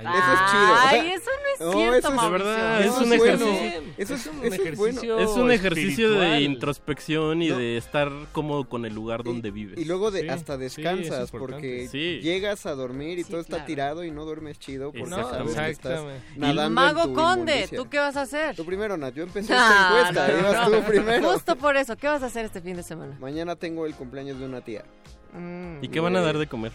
Eso 0.00 0.08
es 0.10 0.50
chido. 0.50 0.72
o 0.72 0.76
sea, 0.76 0.88
Ay, 0.90 1.10
eso 1.12 1.30
no 1.30 1.54
es 1.54 1.60
no, 1.60 1.72
cierto, 1.72 1.98
eso 2.08 2.24
es- 2.24 2.30
verdad, 2.32 2.80
Eso 2.82 3.00
es 3.00 3.06
un 3.06 3.12
ejercicio. 3.12 3.82
Eso 3.96 4.14
es, 4.14 4.20
Es 4.20 4.26
un 4.26 4.44
ejercicio 4.52 5.18
Es 5.20 5.30
un 5.30 5.50
ejercicio 5.52 6.10
de 6.12 6.40
introspección 6.40 7.42
y 7.42 7.48
No. 7.50 7.58
de 7.58 7.76
estar 7.76 8.10
cómodo 8.32 8.68
con 8.68 8.84
el 8.86 8.94
lugar 8.94 9.22
donde 9.22 9.50
vives. 9.50 9.78
Y 9.78 9.84
luego 9.84 10.10
de, 10.10 10.22
Sí, 10.22 10.28
hasta 10.28 10.58
sí, 10.58 10.64
eso 10.64 10.80
es 10.80 10.84
descansas 10.84 11.30
porque 11.30 11.88
Sí. 11.90 12.20
llegas 12.22 12.66
a 12.66 12.74
dormir 12.74 13.18
y 13.18 13.24
Sí, 13.24 13.30
todo 13.30 13.40
está 13.40 13.56
claro. 13.56 13.66
tirado 13.66 14.04
y 14.04 14.10
no 14.10 14.24
duermes 14.24 14.58
chido 14.58 14.90
porque 14.92 15.08
No, 15.08 15.30
sabes 15.30 15.54
que 15.54 15.70
estás 15.70 16.02
nadando 16.36 16.62
en 16.66 16.72
Mago 16.72 17.02
tu 17.08 17.14
Conde, 17.14 17.52
inmundicia. 17.52 17.78
¿tú 17.78 17.88
qué 17.88 17.98
vas 17.98 18.16
a 18.16 18.22
hacer? 18.22 18.56
Tú 18.56 18.64
primero, 18.64 18.96
Nat. 18.96 19.14
Yo 19.14 19.22
empecé 19.22 19.52
esta 19.52 19.86
encuesta. 19.88 20.28
no, 20.28 20.38
ibas 20.40 20.70
no. 20.70 20.76
tú 20.78 20.84
primero. 20.86 21.32
Justo 21.32 21.56
por 21.56 21.76
eso, 21.76 21.96
¿qué 21.96 22.08
vas 22.08 22.22
a 22.22 22.26
hacer 22.26 22.44
este 22.46 22.60
fin 22.60 22.76
de 22.76 22.82
semana? 22.82 23.16
Mañana 23.20 23.54
tengo 23.56 23.86
el 23.86 23.94
cumpleaños 23.94 24.38
de 24.40 24.46
una 24.46 24.60
tía. 24.60 24.84
Mm. 25.32 25.82
¿Y 25.84 25.88
qué 25.88 26.00
van 26.00 26.16
a 26.16 26.20
dar 26.20 26.36
de 26.38 26.46
comer? 26.46 26.72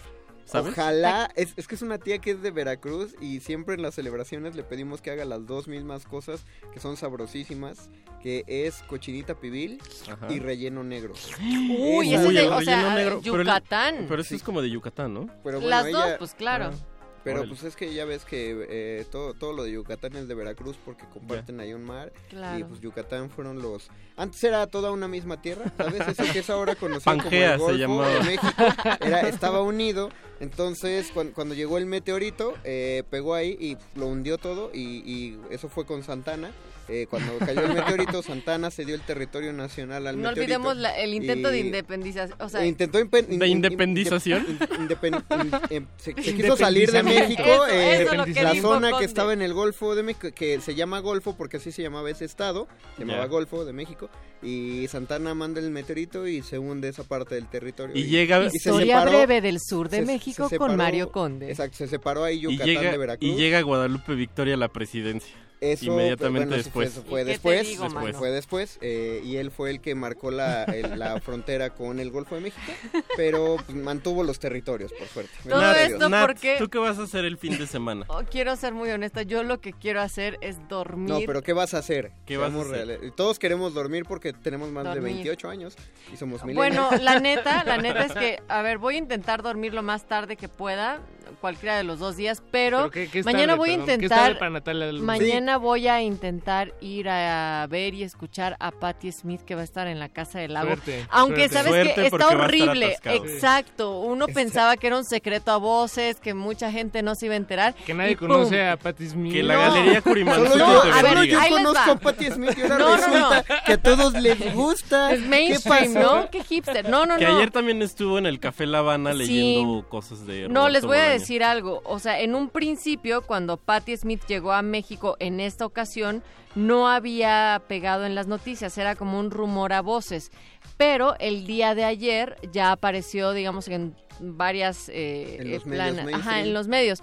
¿Sabes? 0.49 0.73
Ojalá, 0.73 1.29
es, 1.35 1.53
es 1.57 1.67
que 1.67 1.75
es 1.75 1.81
una 1.83 1.97
tía 1.99 2.17
que 2.19 2.31
es 2.31 2.41
de 2.41 2.49
Veracruz 2.51 3.15
y 3.21 3.39
siempre 3.39 3.75
en 3.75 3.81
las 3.83 3.93
celebraciones 3.95 4.55
le 4.55 4.63
pedimos 4.63 5.01
que 5.01 5.11
haga 5.11 5.23
las 5.25 5.45
dos 5.45 5.67
mismas 5.67 6.05
cosas 6.05 6.43
que 6.73 6.79
son 6.79 6.97
sabrosísimas, 6.97 7.89
que 8.21 8.43
es 8.47 8.81
cochinita 8.87 9.35
pibil 9.39 9.79
Ajá. 10.11 10.27
y 10.33 10.39
relleno 10.39 10.83
negro. 10.83 11.13
Uy, 11.39 12.13
ese 12.13 12.27
es 12.27 12.33
de, 12.33 12.45
el 12.45 12.49
o 12.51 12.61
sea, 12.61 12.75
relleno 12.77 12.95
negro, 12.95 13.21
pero 13.23 13.35
el- 13.41 13.47
Yucatán. 13.47 14.05
Pero 14.09 14.21
eso 14.21 14.29
Sí. 14.29 14.35
es 14.37 14.43
como 14.43 14.61
de 14.61 14.69
Yucatán, 14.71 15.13
¿no? 15.13 15.27
Pero 15.43 15.59
bueno, 15.61 15.67
Las 15.69 15.85
ella- 15.85 15.97
dos, 16.09 16.15
pues 16.17 16.33
claro. 16.33 16.71
Ah. 16.73 16.85
Pero 17.29 17.41
Órale. 17.41 17.49
pues 17.55 17.63
es 17.63 17.75
que 17.75 17.93
ya 17.93 18.05
ves 18.05 18.25
que 18.25 18.65
eh, 18.69 19.05
todo, 19.11 19.35
todo 19.35 19.53
lo 19.53 19.63
de 19.63 19.71
Yucatán 19.73 20.15
es 20.15 20.27
de 20.27 20.33
Veracruz 20.33 20.77
porque 20.83 21.05
comparten 21.13 21.59
ahí 21.59 21.73
un 21.73 21.83
mar. 21.83 22.11
Claro. 22.29 22.57
Y 22.59 22.63
pues 22.63 22.81
Yucatán 22.81 23.29
fueron 23.29 23.61
los... 23.61 23.87
Antes 24.17 24.43
era 24.43 24.65
toda 24.65 24.91
una 24.91 25.07
misma 25.07 25.41
tierra, 25.41 25.71
¿sabes? 25.77 26.07
Eso 26.07 26.23
que 26.33 26.39
es 26.39 26.49
ahora 26.49 26.73
conocido 26.75 27.15
Pangea 27.15 27.57
como 27.57 27.69
el 27.69 27.85
Golfo 27.87 28.09
de 28.09 28.19
México. 28.21 28.63
Era, 29.01 29.21
estaba 29.29 29.61
unido. 29.61 30.09
Entonces 30.39 31.11
cuan- 31.13 31.31
cuando, 31.31 31.53
llegó 31.53 31.77
el 31.77 31.85
meteorito, 31.85 32.53
eh, 32.63 33.03
pegó 33.11 33.35
ahí 33.35 33.55
y 33.59 33.77
lo 33.99 34.07
hundió 34.07 34.37
todo. 34.37 34.71
Y, 34.73 34.79
y 35.05 35.39
eso 35.51 35.69
fue 35.69 35.85
con 35.85 36.03
Santana. 36.03 36.51
Eh, 36.89 37.05
cuando 37.09 37.37
cayó 37.37 37.61
el 37.65 37.73
meteorito, 37.73 38.21
Santana 38.23 38.71
cedió 38.71 38.95
el 38.95 39.01
territorio 39.01 39.53
nacional 39.53 40.07
al 40.07 40.15
No 40.15 40.29
meteorito. 40.29 40.41
olvidemos 40.55 40.77
la- 40.77 40.97
el 40.97 41.13
intento 41.13 41.49
de 41.51 41.57
y- 41.57 41.61
independización. 41.61 42.37
O 42.41 42.49
sea, 42.49 42.65
intentó 42.65 42.99
in- 42.99 43.09
¿De 43.11 43.47
in- 43.47 43.57
independización? 43.57 44.45
in- 44.49 44.59
indepen- 44.87 45.23
in- 45.43 45.75
em- 45.77 45.87
se, 45.97 46.13
se 46.21 46.33
quiso 46.35 46.57
salir 46.57 46.91
de 46.91 47.03
México 47.03 47.43
Eso, 47.43 47.67
eh, 47.67 48.01
eso 48.03 48.15
la 48.15 48.55
zona 48.55 48.91
que 48.97 49.05
estaba 49.05 49.33
en 49.33 49.41
el 49.41 49.53
Golfo 49.53 49.93
de 49.95 50.03
México 50.03 50.29
que 50.33 50.59
se 50.61 50.73
llama 50.75 50.99
Golfo 50.99 51.35
porque 51.37 51.57
así 51.57 51.71
se 51.71 51.81
llamaba 51.83 52.09
ese 52.09 52.25
estado 52.25 52.67
se 52.97 53.05
llamaba. 53.05 53.25
Golfo 53.27 53.65
de 53.65 53.73
México 53.73 54.09
y 54.41 54.87
Santana 54.87 55.33
manda 55.35 55.59
el 55.59 55.69
meteorito 55.69 56.25
y 56.27 56.41
se 56.41 56.57
hunde 56.57 56.89
esa 56.89 57.03
parte 57.03 57.35
del 57.35 57.47
territorio 57.47 57.95
Y 57.95 58.05
llega- 58.05 58.49
se 58.49 58.57
Historia 58.57 59.01
separó- 59.01 59.11
breve 59.11 59.41
del 59.41 59.59
sur 59.59 59.89
de 59.89 59.97
se- 59.99 60.05
México 60.05 60.49
se 60.49 60.57
con 60.57 60.75
Mario 60.75 61.11
Conde. 61.11 61.49
exacto 61.51 61.77
se 61.77 61.87
separó 61.87 62.23
ahí 62.23 62.37
Y 62.37 62.41
Yucatán 62.41 62.65
llega, 62.65 62.91
de 62.91 62.97
Veracruz 62.97 63.29
y 63.31 63.35
llega 63.35 63.61
Guadalupe 63.61 64.15
Victoria 64.15 64.55
a 64.55 64.57
la 64.57 64.69
presidencia. 64.69 65.35
Eso 65.61 65.85
inmediatamente 65.85 66.47
bueno, 66.47 66.63
después. 66.63 66.93
fue, 66.93 67.01
eso 67.01 67.09
fue 67.09 67.21
¿Y 67.21 67.23
qué 67.23 67.25
te 67.25 67.31
después, 67.31 67.67
digo, 67.67 67.83
después, 67.83 68.03
mano? 68.05 68.17
fue 68.17 68.29
después 68.31 68.77
eh, 68.81 69.21
y 69.25 69.35
él 69.37 69.51
fue 69.51 69.69
el 69.71 69.81
que 69.81 69.93
marcó 69.95 70.31
la, 70.31 70.63
el- 70.63 70.97
la 70.97 71.19
frontera 71.21 71.69
con 71.71 71.99
el 71.99 72.11
Golfo 72.11 72.35
de 72.35 72.41
México 72.41 72.71
pero 73.17 73.57
pues, 73.65 73.77
mantuvo 73.77 74.23
los 74.23 74.39
territorios 74.39 74.91
por 74.93 75.07
suerte 75.07 75.31
Todo 75.47 75.59
a 75.61 75.81
esto. 75.81 76.09
Nat, 76.09 76.25
porque- 76.25 76.55
¿tú 76.57 76.69
qué 76.69 76.77
vas 76.77 76.97
a 76.99 77.03
hacer 77.03 77.25
el 77.25 77.37
fin 77.37 77.57
de 77.57 77.67
semana? 77.67 78.05
Oh, 78.07 78.21
quiero 78.29 78.55
ser 78.55 78.73
muy 78.73 78.89
honesta. 78.91 79.23
Yo 79.23 79.43
lo 79.43 79.59
que 79.59 79.73
quiero 79.73 80.01
hacer 80.01 80.37
es 80.41 80.57
dormir. 80.69 81.09
No, 81.09 81.19
pero 81.25 81.41
¿qué 81.43 81.53
vas 81.53 81.73
a 81.73 81.79
hacer? 81.79 82.11
¿Qué 82.25 82.37
vas 82.37 82.53
a 82.53 82.59
hacer? 82.61 82.71
reales. 82.71 82.99
Todos 83.15 83.37
queremos 83.39 83.73
dormir 83.73 84.03
porque 84.07 84.31
tenemos 84.33 84.69
más 84.71 84.83
de 84.85 84.91
Dormir. 84.91 85.15
28 85.15 85.49
años 85.49 85.75
y 86.13 86.17
somos 86.17 86.43
millennials. 86.43 86.77
Bueno, 86.89 87.03
la 87.03 87.19
neta, 87.19 87.63
la 87.65 87.77
neta 87.77 88.05
es 88.05 88.13
que, 88.13 88.39
a 88.47 88.61
ver, 88.61 88.77
voy 88.77 88.95
a 88.95 88.97
intentar 88.99 89.41
dormir 89.43 89.73
lo 89.73 89.83
más 89.83 90.07
tarde 90.07 90.37
que 90.37 90.47
pueda, 90.47 90.99
cualquiera 91.41 91.77
de 91.77 91.83
los 91.83 91.99
dos 91.99 92.15
días, 92.17 92.41
pero, 92.51 92.77
¿Pero 92.77 92.91
qué- 92.91 93.07
qué 93.09 93.19
es 93.19 93.25
mañana 93.25 93.47
tarde, 93.47 93.57
voy 93.57 93.69
a 93.69 93.73
intentar, 93.73 94.37
para 94.37 94.51
Natalia 94.51 94.91
mañana 95.01 95.57
voy 95.57 95.87
a 95.87 96.01
intentar 96.01 96.73
ir 96.81 97.09
a 97.09 97.65
ver 97.69 97.93
y 97.93 98.03
escuchar 98.03 98.55
a 98.59 98.71
Patti 98.71 99.11
Smith 99.11 99.41
que 99.41 99.55
va 99.55 99.61
a 99.61 99.63
estar 99.63 99.87
en 99.87 99.99
la 99.99 100.09
Casa 100.09 100.39
del 100.39 100.53
Lago. 100.53 100.67
Suerte, 100.67 101.05
Aunque 101.09 101.49
suerte. 101.49 101.53
sabes 101.55 101.71
Suerte 101.71 101.93
que 102.01 102.07
está 102.07 102.27
horrible, 102.29 102.97
exacto. 103.03 103.99
Uno 103.99 104.27
pensaba 104.27 104.77
que 104.77 104.87
era 104.87 104.97
un 104.97 105.05
secreto 105.05 105.51
a 105.51 105.57
voces, 105.57 106.19
que 106.19 106.33
mucha 106.33 106.71
gente 106.71 107.01
no 107.03 107.15
se 107.15 107.25
iba 107.27 107.33
a 107.35 107.37
enterar. 107.37 107.75
Que 107.75 107.93
nadie 107.93 108.15
conoce 108.15 108.67
a 108.67 108.77
Patti 108.77 109.07
Smith. 109.07 109.33
Que 109.33 109.43
la 109.43 109.53
No. 109.55 109.59
Galería 109.61 109.93
Solo 110.01 110.03
Curimansuto 110.03 110.57
yo, 110.57 110.81
te 110.81 110.89
a 110.91 111.01
ver, 111.01 111.23
yo 111.27 111.39
ahí 111.39 111.49
les 111.49 111.57
conozco 111.59 111.87
va. 111.87 111.93
a 111.93 111.99
Patti 111.99 112.25
Smith 112.31 112.57
y 112.57 112.61
ahora 112.63 112.77
No, 112.77 112.89
no, 112.89 112.95
resulta 112.97 113.43
que 113.65 113.73
a 113.73 113.77
todos 113.81 114.13
les 114.13 114.53
gusta. 114.53 115.11
Es 115.13 115.21
¿Qué 115.21 115.27
mainstream? 115.27 115.93
¿no? 115.93 116.29
Qué 116.29 116.43
hipster. 116.43 116.89
No, 116.89 117.05
no, 117.05 117.17
Que 117.17 117.25
no. 117.25 117.37
ayer 117.37 117.51
también 117.51 117.81
estuvo 117.81 118.17
en 118.17 118.25
el 118.25 118.39
Café 118.39 118.65
La 118.65 118.79
Habana 118.79 119.11
Sí. 119.11 119.17
leyendo 119.19 119.87
cosas 119.89 120.25
de 120.25 120.47
No, 120.49 120.69
les 120.69 120.83
voy 120.85 120.97
a 120.97 121.01
Bolaño. 121.03 121.18
Decir 121.19 121.43
algo. 121.43 121.81
O 121.85 121.99
sea, 121.99 122.19
en 122.19 122.35
un 122.35 122.49
principio, 122.49 123.21
cuando 123.21 123.57
Patti 123.57 123.95
Smith 123.97 124.21
llegó 124.27 124.51
a 124.53 124.61
México 124.61 125.15
en 125.19 125.39
esta 125.39 125.65
ocasión, 125.65 126.23
no 126.55 126.89
había 126.89 127.61
pegado 127.67 128.05
en 128.05 128.15
las 128.15 128.27
noticias, 128.27 128.77
era 128.77 128.95
como 128.95 129.19
un 129.19 129.29
rumor 129.31 129.71
a 129.73 129.81
voces. 129.81 130.31
Pero 130.77 131.15
el 131.19 131.45
día 131.45 131.75
de 131.75 131.83
ayer 131.85 132.35
ya 132.51 132.71
apareció, 132.71 133.33
digamos, 133.33 133.67
en 133.67 133.95
varias 134.19 134.89
eh, 134.89 135.37
En 135.39 135.51
los 135.51 135.61
eh, 135.65 135.69
plana- 135.69 136.03
Ajá, 136.17 136.39
en 136.41 136.53
los 136.53 136.67
medios. 136.67 137.01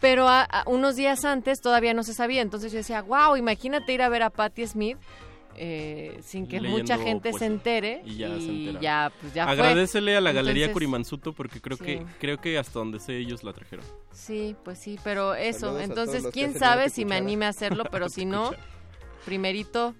Pero 0.00 0.28
a- 0.28 0.42
a 0.42 0.62
unos 0.68 0.96
días 0.96 1.24
antes 1.24 1.60
todavía 1.60 1.94
no 1.94 2.02
se 2.02 2.14
sabía. 2.14 2.42
Entonces 2.42 2.70
yo 2.72 2.78
decía, 2.78 3.02
wow, 3.02 3.36
imagínate 3.36 3.92
ir 3.92 4.02
a 4.02 4.08
ver 4.08 4.22
a 4.22 4.30
Patti 4.30 4.66
Smith. 4.66 4.98
Eh, 5.56 6.18
sin 6.22 6.46
que 6.46 6.60
Leyendo 6.60 6.78
mucha 6.78 6.98
gente 6.98 7.32
se 7.32 7.46
entere 7.46 8.02
Y 8.04 8.16
ya 8.16 8.28
se 8.28 8.34
enteraron. 8.34 8.82
ya, 8.82 9.12
pues 9.20 9.34
ya 9.34 9.44
fue. 9.44 9.52
Agradecele 9.52 10.16
a 10.16 10.20
la 10.20 10.32
Galería 10.32 10.64
Entonces, 10.64 10.72
Curimansuto 10.72 11.32
porque 11.32 11.60
creo 11.60 11.76
sí. 11.76 11.84
que 11.84 12.06
creo 12.18 12.40
que 12.40 12.58
hasta 12.58 12.78
donde 12.78 13.00
sé 13.00 13.16
ellos 13.16 13.44
la 13.44 13.52
trajeron. 13.52 13.84
Sí, 14.12 14.56
pues 14.64 14.78
sí, 14.78 14.98
pero 15.04 15.34
eso. 15.34 15.66
Saludos 15.66 15.82
Entonces, 15.82 16.26
quién 16.32 16.58
sabe 16.58 16.90
si 16.90 17.04
me 17.04 17.16
anime 17.16 17.46
a 17.46 17.50
hacerlo, 17.50 17.84
pero 17.90 18.08
si 18.10 18.24
no, 18.24 18.52
primerito 19.24 19.94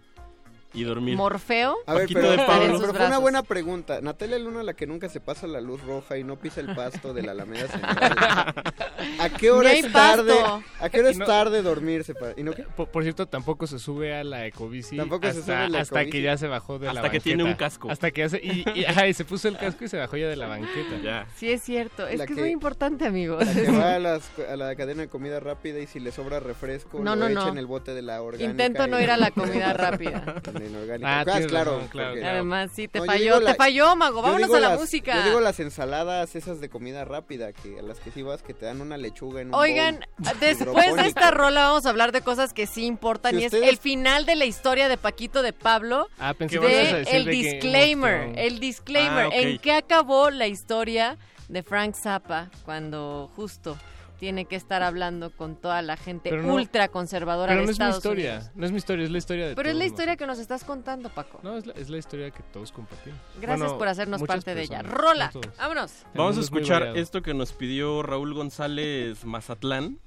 Y 0.74 0.82
dormir. 0.84 1.16
Morfeo. 1.16 1.76
A 1.86 1.94
ver, 1.94 2.08
pero, 2.12 2.30
de 2.32 2.38
fue 2.38 3.06
una 3.06 3.18
buena 3.18 3.42
pregunta. 3.42 4.00
Natalia 4.02 4.38
Luna, 4.38 4.62
la 4.64 4.74
que 4.74 4.86
nunca 4.86 5.08
se 5.08 5.20
pasa 5.20 5.46
la 5.46 5.60
luz 5.60 5.80
roja 5.82 6.18
y 6.18 6.24
no 6.24 6.36
pisa 6.36 6.60
el 6.60 6.74
pasto 6.74 7.14
de 7.14 7.22
la 7.22 7.32
Alameda 7.32 7.68
Central. 7.68 8.14
¿A 9.20 9.28
qué 9.30 9.50
hora 9.50 9.72
es 9.72 9.90
tarde? 9.92 10.34
pasto. 10.34 10.62
¿A 10.80 10.88
qué 10.90 11.00
hora 11.00 11.10
es 11.10 11.18
no- 11.18 11.26
tarde 11.26 11.62
dormirse? 11.62 12.14
para- 12.14 12.34
¿Y 12.36 12.42
no 12.42 12.52
qué? 12.52 12.64
Por, 12.64 12.88
por 12.88 13.02
cierto, 13.04 13.26
tampoco 13.26 13.66
se 13.66 13.78
sube 13.78 14.14
a 14.16 14.24
la 14.24 14.46
ecobici 14.46 14.96
Tampoco 14.96 15.22
se 15.24 15.28
hasta, 15.38 15.42
sube 15.42 15.54
a 15.54 15.68
la 15.68 15.80
hasta 15.80 16.00
ecobici. 16.00 16.18
que 16.18 16.22
ya 16.22 16.36
se 16.36 16.48
bajó 16.48 16.78
de 16.78 16.86
la 16.86 16.92
Hasta 16.92 17.10
que 17.10 17.20
tiene 17.20 17.44
banqueta. 17.44 17.64
un 17.64 17.70
casco. 17.70 17.90
Hasta 17.90 18.10
que 18.10 18.20
ya 18.22 18.28
se, 18.28 18.38
y, 18.42 18.64
y- 18.74 18.84
ajá, 18.86 19.06
y 19.06 19.14
se 19.14 19.24
puso 19.24 19.46
el 19.48 19.56
casco 19.56 19.84
y 19.84 19.88
se 19.88 19.96
bajó 19.96 20.16
ya 20.16 20.28
de 20.28 20.36
la 20.36 20.48
banqueta. 20.48 20.96
Ya. 21.02 21.26
Sí, 21.36 21.50
es 21.52 21.62
cierto. 21.62 22.06
Es 22.08 22.20
que, 22.22 22.32
es 22.32 22.38
muy 22.38 22.50
importante, 22.50 23.06
amigos. 23.06 23.44
La 23.46 23.52
que 23.54 23.70
va 23.70 23.94
a, 23.94 23.98
las- 24.00 24.30
a 24.50 24.56
la 24.56 24.74
cadena 24.74 25.02
de 25.02 25.08
comida 25.08 25.38
rápida 25.38 25.78
y 25.78 25.86
si 25.86 26.00
le 26.00 26.10
sobra 26.10 26.40
refresco, 26.40 26.98
No, 26.98 27.14
lo 27.14 27.22
no, 27.22 27.28
echa 27.28 27.40
no. 27.44 27.48
en 27.48 27.58
el 27.58 27.66
bote 27.66 27.94
de 27.94 28.02
la 28.02 28.20
orgánica. 28.22 28.50
Intento 28.50 28.86
no 28.88 29.00
ir 29.00 29.10
a 29.12 29.16
la 29.16 29.30
comida 29.30 29.72
rápida. 29.72 30.42
En 30.66 30.74
el 30.74 30.82
orgánico. 30.82 31.06
Ah, 31.08 31.20
Ah, 31.20 31.24
claro, 31.24 31.42
razón, 31.46 31.48
claro, 31.48 31.78
porque- 31.80 32.20
claro. 32.20 32.34
Además, 32.34 32.70
sí, 32.74 32.88
te 32.88 32.98
No, 33.00 33.04
falló. 33.06 33.40
la- 33.40 33.52
te 33.52 33.56
falló, 33.56 33.96
Mago. 33.96 34.22
Vámonos 34.22 34.50
a 34.54 34.60
la 34.60 34.68
las- 34.70 34.78
música. 34.80 35.14
Yo 35.16 35.22
digo 35.24 35.40
las 35.40 35.60
ensaladas 35.60 36.34
esas 36.36 36.60
de 36.60 36.68
comida 36.68 37.04
rápida, 37.04 37.52
que 37.52 37.78
a 37.78 37.82
las 37.82 38.00
que 38.00 38.10
sí 38.10 38.22
vas, 38.22 38.42
que 38.42 38.54
te 38.54 38.66
dan 38.66 38.80
una 38.80 38.96
lechuga 38.96 39.40
en 39.40 39.48
un 39.48 39.54
Oigan, 39.54 40.00
bowl 40.18 40.34
después 40.40 40.96
de 40.96 41.06
esta 41.06 41.30
rola 41.30 41.64
vamos 41.68 41.86
a 41.86 41.90
hablar 41.90 42.12
de 42.12 42.20
cosas 42.22 42.52
que 42.52 42.66
sí 42.66 42.84
importan 42.86 43.34
Si 43.36 43.42
y 43.42 43.44
es 43.44 43.52
el 43.52 43.76
final 43.78 44.26
de 44.26 44.36
la 44.36 44.44
historia 44.44 44.88
de 44.88 44.96
Paquito 44.96 45.42
de 45.42 45.52
Pablo. 45.52 46.08
Ah, 46.18 46.34
pensé 46.34 46.58
¿Qué 46.58 46.66
que 46.66 46.82
vas 46.82 46.92
a 46.92 46.96
de 47.10 47.16
el 47.16 47.24
de 47.24 47.30
disclaimer, 47.30 48.32
el 48.38 48.60
disclaimer, 48.60 49.26
Ah, 49.32 49.36
en 49.36 49.58
qué 49.58 49.72
acabó 49.72 50.30
la 50.30 50.46
historia 50.46 51.18
de 51.48 51.62
Frank 51.62 51.94
Zappa 51.94 52.50
cuando 52.64 53.30
justo 53.36 53.76
tiene 54.18 54.44
que 54.46 54.56
estar 54.56 54.82
hablando 54.82 55.30
con 55.30 55.56
toda 55.56 55.82
la 55.82 55.96
gente 55.96 56.30
Pero 56.30 56.42
no- 56.42 56.54
ultra 56.54 56.88
conservadora 56.88 57.48
Pero 57.52 57.60
de 57.60 57.66
no 57.66 57.72
es 57.72 57.78
mi 57.78 57.88
historia, 57.88 58.30
Unidos. 58.34 58.50
no 58.54 58.64
es 58.66 58.70
mi 58.72 58.78
historia, 58.78 59.04
es 59.04 59.10
la 59.10 59.18
historia 59.18 59.48
de 59.48 59.54
Pero 59.56 59.68
es 59.70 59.76
la 59.76 59.84
historia 59.84 60.16
que 60.16 60.26
nos 60.26 60.38
estás 60.38 60.64
contando, 60.64 61.08
Paco. 61.10 61.40
No, 61.42 61.56
es 61.56 61.66
la, 61.66 61.72
es 61.74 61.90
la 61.90 61.98
historia 61.98 62.30
que 62.30 62.42
todos 62.44 62.72
compartimos. 62.72 63.18
Gracias 63.40 63.60
Bueno, 63.60 63.78
por 63.78 63.88
hacernos 63.88 64.22
parte 64.22 64.54
de 64.54 64.62
ella. 64.62 64.82
Rola, 64.82 65.30
vámonos. 65.58 66.04
Vamos 66.14 66.38
a 66.38 66.40
escuchar 66.40 66.96
esto 66.96 67.22
que 67.22 67.34
nos 67.34 67.52
pidió 67.52 68.02
Raúl 68.02 68.34
González 68.34 69.24
Mazatlán. 69.24 69.98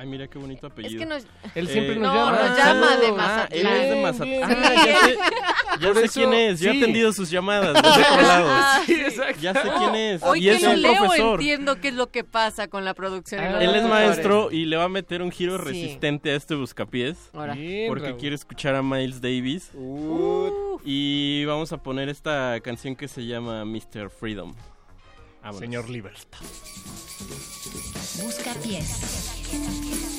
Ay, 0.00 0.06
mira 0.06 0.26
qué 0.28 0.38
bonito 0.38 0.66
apellido. 0.66 0.94
Es 0.94 0.98
que 0.98 1.04
nos... 1.06 1.26
Él 1.54 1.68
siempre 1.68 1.96
nos 1.96 2.10
no, 2.14 2.14
llama. 2.14 2.48
nos 2.48 2.56
llama 2.58 2.96
de 2.96 3.06
Ah, 3.08 3.12
Mazatlán. 3.12 3.48
él 3.52 3.66
es 3.66 3.90
de 3.90 4.02
Mazatlán. 4.02 4.64
Ah, 4.64 4.84
ya 4.86 5.94
sé, 5.94 6.00
ya 6.02 6.08
quién 6.12 6.32
es. 6.32 6.60
Yo 6.60 6.70
he 6.72 6.76
atendido 6.78 7.12
sus 7.12 7.28
llamadas 7.30 7.74
lado. 7.82 8.46
Ah, 8.50 8.80
Sí, 8.86 8.94
exacto. 8.94 9.40
Ya 9.42 9.52
sé 9.52 9.68
quién 9.76 9.94
es. 9.94 10.22
Hoy 10.22 10.38
y 10.38 10.42
que 10.44 10.50
es 10.52 10.62
lo 10.62 10.70
un 10.70 10.80
leo 10.82 10.94
profesor. 10.94 11.34
entiendo 11.40 11.80
qué 11.82 11.88
es 11.88 11.94
lo 11.94 12.10
que 12.10 12.24
pasa 12.24 12.68
con 12.68 12.86
la 12.86 12.94
producción. 12.94 13.44
los 13.52 13.62
Él 13.62 13.74
es 13.74 13.84
maestro 13.86 14.50
y 14.50 14.64
le 14.64 14.78
va 14.78 14.84
a 14.84 14.88
meter 14.88 15.20
un 15.20 15.30
giro 15.30 15.58
Sí. 15.58 15.64
resistente 15.64 16.30
a 16.30 16.36
este 16.36 16.54
buscapiés. 16.54 17.28
Ahora. 17.34 17.52
Bien, 17.52 17.88
Porque 17.88 18.06
Raúl. 18.08 18.18
quiere 18.18 18.34
escuchar 18.36 18.74
a 18.76 18.82
Miles 18.82 19.20
Davis. 19.20 19.70
Uh, 19.74 20.78
Y 20.82 21.44
vamos 21.44 21.72
a 21.74 21.82
poner 21.82 22.08
esta 22.08 22.58
canción 22.60 22.96
que 22.96 23.06
se 23.06 23.26
llama 23.26 23.66
Mr. 23.66 24.08
Freedom. 24.08 24.54
Vámonos. 25.42 25.60
Señor 25.60 25.88
Libertad. 25.88 26.38
Busca 28.22 28.54
pies. 28.62 30.09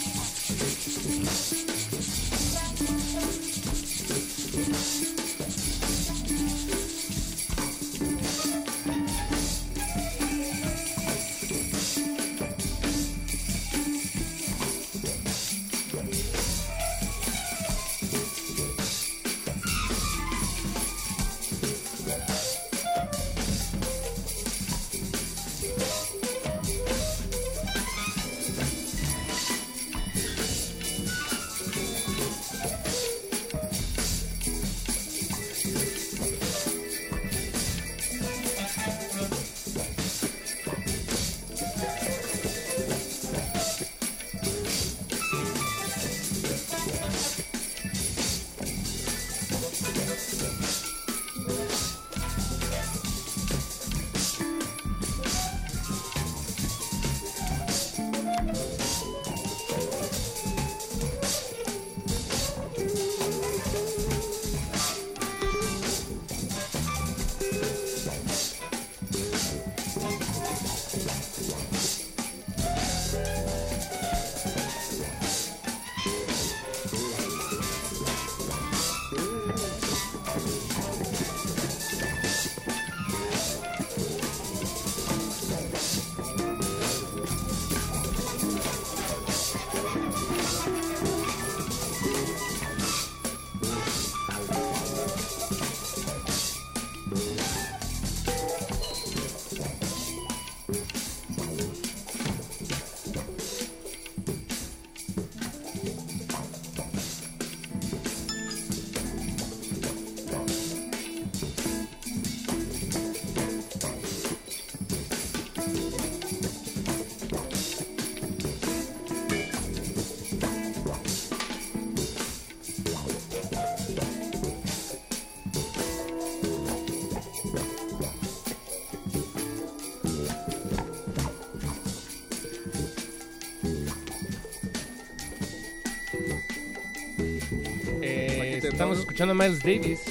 Estamos 138.81 138.97
escuchando 138.97 139.33
a 139.33 139.35
Miles 139.35 139.59
Davis. 139.59 140.01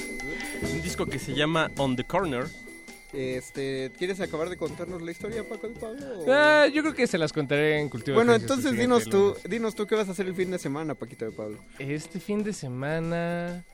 Un 0.73 0.81
disco 0.81 1.05
que 1.05 1.19
se 1.19 1.33
llama 1.33 1.69
On 1.77 1.93
the 1.97 2.05
Corner. 2.05 2.45
Este, 3.11 3.91
¿quieres 3.97 4.21
acabar 4.21 4.49
de 4.49 4.55
contarnos 4.55 5.01
la 5.01 5.11
historia, 5.11 5.43
Paco 5.43 5.67
de 5.67 5.75
Pablo? 5.77 6.19
o- 6.21 6.25
Ah, 6.31 6.67
yo 6.73 6.81
creo 6.81 6.93
que 6.95 7.05
se 7.05 7.17
las 7.17 7.33
contaré 7.33 7.81
en 7.81 7.89
Cultivo 7.89 8.17
de 8.17 8.23
Bueno, 8.23 8.33
entonces 8.33 8.71
dinos 8.71 9.03
tú, 9.09 9.35
dinos 9.49 9.75
tú 9.75 9.85
qué 9.85 9.95
vas 9.95 10.07
a 10.07 10.11
hacer 10.11 10.25
el 10.27 10.35
fin 10.35 10.51
de 10.51 10.57
semana, 10.57 10.95
Paquito 10.95 11.25
de 11.25 11.31
Pablo. 11.31 11.57
Este 11.79 12.21
fin 12.21 12.43
de 12.45 12.53
semana... 12.53 13.65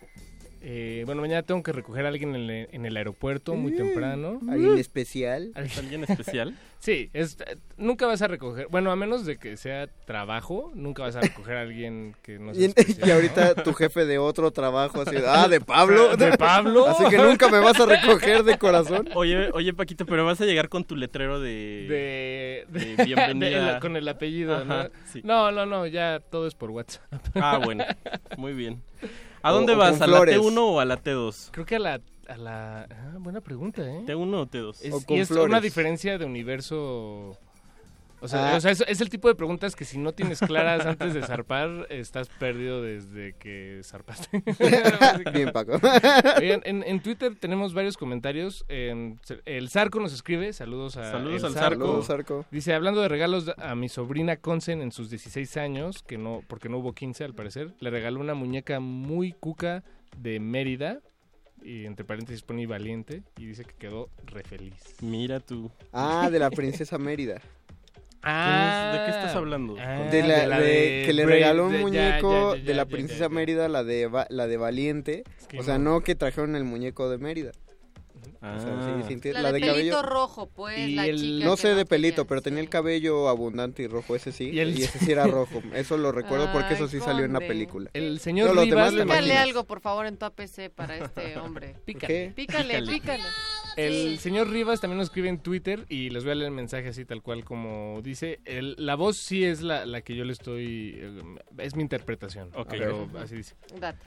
bueno, 1.08 1.22
mañana 1.22 1.42
tengo 1.42 1.64
que 1.64 1.72
recoger 1.72 2.06
a 2.06 2.10
alguien 2.10 2.36
en 2.36 2.50
el, 2.50 2.69
en 2.72 2.86
el 2.86 2.95
aeropuerto 2.98 3.56
muy 3.56 3.72
Mm. 3.72 3.77
temprano. 3.77 4.40
¿Alguien 4.48 4.77
especial? 4.77 5.52
¿Es 5.56 5.77
alguien 5.80 6.03
especial? 6.03 6.53
Sí, 6.80 7.10
es, 7.14 7.38
eh, 7.42 7.58
nunca 7.77 8.06
vas 8.06 8.22
a 8.22 8.27
recoger, 8.27 8.68
bueno, 8.69 8.92
a 8.92 8.95
menos 8.95 9.26
de 9.26 9.38
que 9.38 9.58
sea 9.58 9.88
trabajo, 10.06 10.72
nunca 10.76 11.02
vas 11.02 11.16
a 11.16 11.22
recoger 11.22 11.58
a 11.58 11.61
alguien 11.61 12.16
que 12.22 12.38
no 12.38 12.53
sea 12.53 12.61
Y, 12.61 12.66
especial, 12.68 13.08
y 13.08 13.11
ahorita 13.11 13.53
¿no? 13.58 13.64
tu 13.64 13.74
jefe 13.74 14.06
de 14.06 14.19
otro 14.19 14.52
trabajo 14.52 15.02
así, 15.02 15.16
ah, 15.26 15.48
de 15.48 15.60
Pablo. 15.60 16.16
¿De 16.18 16.38
Pablo? 16.38 16.86
Así 16.88 17.03
que 17.10 17.18
nunca 17.18 17.50
me 17.50 17.58
vas 17.61 17.80
a 17.80 17.88
recoger 17.88 18.44
de 18.44 18.60
corazón. 18.60 19.10
Oye, 19.16 19.50
oye 19.53 19.74
Paquito, 19.74 20.06
pero 20.06 20.24
vas 20.24 20.40
a 20.40 20.45
llegar 20.45 20.69
con 20.69 20.84
tu 20.84 20.95
letrero 20.95 21.40
de... 21.40 22.68
de, 22.69 22.80
de 22.95 23.03
bienvenida. 23.06 23.74
de- 23.74 23.80
con 23.80 23.95
el 23.95 24.08
apellido, 24.08 24.56
Ajá, 24.58 24.84
¿no? 24.84 24.90
sí. 25.11 25.22
No, 25.24 25.52
no, 25.52 25.66
no, 25.66 25.88
ya 25.88 26.19
todo 26.30 26.45
es 26.45 26.53
por 26.53 26.69
WhatsApp. 26.69 27.02
Ah, 27.34 27.60
bueno, 27.64 27.86
muy 28.38 28.53
bien. 28.53 28.84
¿A 29.42 29.52
O- 29.52 29.56
dónde 29.56 29.74
o 29.74 29.78
vas? 29.78 29.94
con 29.94 30.04
¿A 30.04 30.08
la 30.08 30.18
flores. 30.18 30.38
T1 30.40 30.58
o 30.58 30.80
a 30.80 30.86
la 30.86 31.02
T2? 31.02 31.50
Creo 31.52 31.66
que 31.66 31.76
a 31.76 31.80
la 31.80 32.02
a 32.28 32.36
la 32.38 32.82
ah, 32.84 33.16
buena 33.20 33.40
pregunta, 33.40 33.82
¿eh? 33.84 34.04
¿T1 34.06 34.34
o 34.36 34.46
T2? 34.48 34.78
Es, 34.82 34.94
O 34.94 35.02
con 35.06 35.16
y 35.18 35.20
es 35.22 35.28
flores. 35.30 35.48
una 35.50 35.62
diferencia 35.62 36.18
de 36.18 36.26
universo 36.26 37.38
o 38.20 38.28
sea, 38.28 38.54
Ah. 38.54 38.58
o 38.58 38.62
sea, 38.62 38.72
es, 38.72 38.84
es 38.88 39.02
el 39.02 39.10
tipo 39.10 39.28
de 39.28 39.36
preguntas 39.36 39.76
que 39.76 39.86
si 39.86 39.98
no 39.98 40.12
tienes 40.14 40.40
claras 40.40 40.86
antes 40.86 41.14
de 41.14 41.22
zarpar, 41.22 41.88
estás 41.90 42.30
perdido 42.30 42.82
desde 42.82 43.34
que 43.34 43.82
zarpaste. 43.84 44.44
Bien, 45.34 45.52
Paco. 45.52 45.80
Oigan, 46.40 46.62
en, 46.66 46.84
en 46.84 47.00
Twitter 47.02 47.36
tenemos 47.40 47.74
varios 47.74 47.98
comentarios. 47.98 48.66
en- 48.70 49.20
el 49.46 49.70
Zarco 49.70 50.00
nos 50.00 50.14
escribe, 50.14 50.54
saludos 50.54 50.98
a 50.98 51.12
Saludos 51.12 51.42
el 51.42 51.46
al 51.48 51.54
Zarco. 51.54 51.86
Saludos, 51.86 52.08
Zarco. 52.08 52.46
Dice, 52.52 52.74
hablando 52.74 53.02
de 53.02 53.08
regalos 53.08 53.52
a 53.58 53.76
mi 53.76 53.90
sobrina 53.90 54.38
Consen 54.38 54.82
en 54.82 54.92
sus 54.92 55.10
16 55.10 55.58
años, 55.58 56.04
que 56.04 56.18
no, 56.18 56.42
porque 56.48 56.70
no 56.70 56.78
hubo 56.78 56.94
15 56.94 57.24
al 57.24 57.34
parecer, 57.34 57.74
le 57.80 57.90
regaló 57.90 58.20
una 58.20 58.34
muñeca 58.34 58.80
muy 58.80 59.34
cuca 59.34 59.84
de 60.18 60.40
Mérida, 60.40 61.00
y 61.62 61.86
entre 61.86 62.06
paréntesis 62.06 62.44
pone 62.44 62.62
y 62.62 62.66
valiente, 62.66 63.24
y 63.38 63.46
dice 63.46 63.66
que 63.66 63.74
quedó 63.76 64.10
re 64.26 64.44
feliz. 64.44 64.76
Mira 65.02 65.40
tú. 65.40 65.72
Ah, 65.92 66.30
de 66.32 66.40
la 66.40 66.50
princesa 66.50 66.98
Mérida. 66.98 67.42
Ah, 68.30 68.92
¿De 68.94 69.06
qué 69.06 69.18
estás 69.18 69.36
hablando? 69.36 69.76
ah, 69.80 70.08
De 70.12 70.22
la, 70.24 70.60
de- 70.60 71.04
que 71.06 71.14
le 71.14 71.24
Brave- 71.26 71.40
regaló 71.40 71.68
un 71.68 71.74
ya, 71.74 71.80
muñeco 71.80 72.56
ya, 72.56 72.60
ya, 72.62 72.66
de 72.68 72.74
la 72.74 72.86
princesa. 72.86 73.30
Mérida, 73.30 73.70
la 73.70 73.84
de 73.84 74.10
la 74.30 74.48
de 74.48 74.58
Valiente. 74.58 75.24
que 75.48 75.60
o 75.60 75.64
sea, 75.64 75.78
no. 75.78 75.94
no 75.96 76.02
que 76.02 76.16
trajeron 76.16 76.56
el 76.56 76.64
muñeco 76.66 77.10
de 77.10 77.18
Mérida. 77.18 77.52
O 78.42 78.60
sea, 78.60 78.78
Ah. 78.80 79.02
sí, 79.02 79.08
sí, 79.08 79.16
enti- 79.16 79.34
La, 79.34 79.42
la 79.42 79.52
de, 79.52 79.60
de 79.60 79.68
pelito 79.72 79.96
cabello. 79.96 80.02
rojo, 80.10 80.48
pues, 80.48 80.78
Y 80.78 80.96
la 80.96 81.06
el- 81.08 81.20
chica 81.20 81.46
No 81.46 81.58
sé 81.58 81.74
de 81.76 81.86
pelito, 81.86 82.26
pero 82.28 82.40
sí. 82.42 82.46
tenía 82.46 82.60
el 82.60 82.70
cabello 82.70 83.28
abundante 83.30 83.84
y 83.84 83.88
rojo, 83.88 84.16
ese 84.16 84.32
sí. 84.32 84.50
Y 84.52 84.60
el- 84.60 84.78
Y 84.78 84.84
ese 84.84 85.00
sí 85.00 85.12
era 85.12 85.26
rojo. 85.28 85.62
Eso 85.74 85.98
lo 85.98 86.12
recuerdo 86.12 86.52
porque 86.54 86.76
eso 86.76 86.84
Ay, 86.86 86.90
sí 86.90 87.00
salió 87.00 87.26
en 87.26 87.34
la 87.34 87.40
película. 87.40 87.90
El 87.94 88.20
señor 88.20 88.54
No, 88.54 88.62
Rivas 88.62 88.94
Pícale 88.94 89.38
algo, 89.38 89.64
por 89.66 89.82
favor, 89.82 90.06
en 90.06 90.18
tu 90.18 90.26
APC 90.26 90.70
para 90.70 90.98
este 90.98 91.38
hombre. 91.40 91.76
Pícale. 91.86 92.32
Pícale, 92.36 92.66
Pícale. 92.82 92.92
pícale. 92.92 93.24
El 93.76 94.18
señor 94.20 94.50
Rivas 94.50 94.82
también 94.82 94.98
nos 94.98 95.08
escribe 95.08 95.30
en 95.30 95.38
Twitter 95.40 95.86
y 95.88 96.10
les 96.10 96.24
voy 96.24 96.32
a 96.32 96.36
leer 96.36 96.50
el 96.50 96.56
mensaje 96.56 96.88
así 96.90 97.06
tal 97.06 97.22
cual 97.22 97.44
como 97.46 98.02
dice. 98.02 98.40
El- 98.46 98.76
la 98.78 98.96
voz 98.96 99.18
sí 99.18 99.44
es 99.46 99.62
la, 99.62 99.86
la 99.86 100.02
que 100.02 100.16
yo 100.16 100.26
le 100.26 100.34
estoy... 100.34 100.96
eh, 101.00 101.22
es 101.60 101.76
mi 101.76 101.84
interpretación. 101.84 102.50
Ok. 102.56 102.70
Pero 102.70 103.08
así 103.20 103.36
dice. 103.36 103.56
Date. 103.80 104.00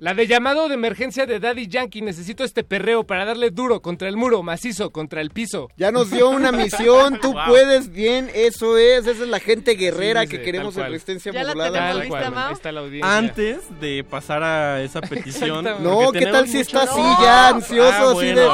La 0.00 0.14
de 0.14 0.28
llamado 0.28 0.68
de 0.68 0.74
emergencia 0.74 1.26
de 1.26 1.40
Daddy 1.40 1.66
Yankee. 1.66 2.02
Necesito 2.02 2.44
este 2.44 2.62
perreo 2.62 3.04
para 3.04 3.24
darle 3.24 3.50
duro 3.50 3.82
contra 3.82 4.08
el 4.08 4.16
muro, 4.16 4.44
macizo, 4.44 4.90
contra 4.90 5.20
el 5.20 5.30
piso. 5.30 5.68
Ya 5.76 5.90
nos 5.90 6.10
dio 6.12 6.28
una 6.30 6.52
misión, 6.52 7.18
tú 7.20 7.32
Wow. 7.32 7.42
puedes 7.48 7.90
bien, 7.90 8.30
eso 8.32 8.78
es, 8.78 9.06
esa 9.08 9.22
es 9.24 9.28
la 9.28 9.40
gente 9.40 9.72
guerrera 9.74 10.22
Sí, 10.22 10.28
que 10.28 10.42
queremos 10.42 10.76
en 10.76 10.84
resistencia 10.84 11.32
¿Ya 11.32 11.42
la 11.42 11.48
modulada. 11.54 11.72
tenemos 11.72 11.92
Tal 11.96 12.00
lista, 12.04 12.18
cual, 12.20 12.34
Mau? 12.34 12.46
ahí 12.46 12.52
está 12.52 12.72
la 12.72 12.80
audiencia. 12.80 13.16
Antes 13.18 13.80
de 13.80 14.04
pasar 14.08 14.42
a 14.44 14.82
esa 14.82 15.00
petición. 15.00 15.64
No, 15.82 16.12
¿qué 16.12 16.26
tal 16.26 16.46
si 16.48 16.60
está 16.60 16.80
mucho- 16.82 16.92
así 16.92 17.00
No. 17.02 17.22
ya, 17.24 17.48
ansioso, 17.48 17.92
Ah, 17.92 18.02
así 18.02 18.14
bueno, 18.14 18.40
de... 18.40 18.48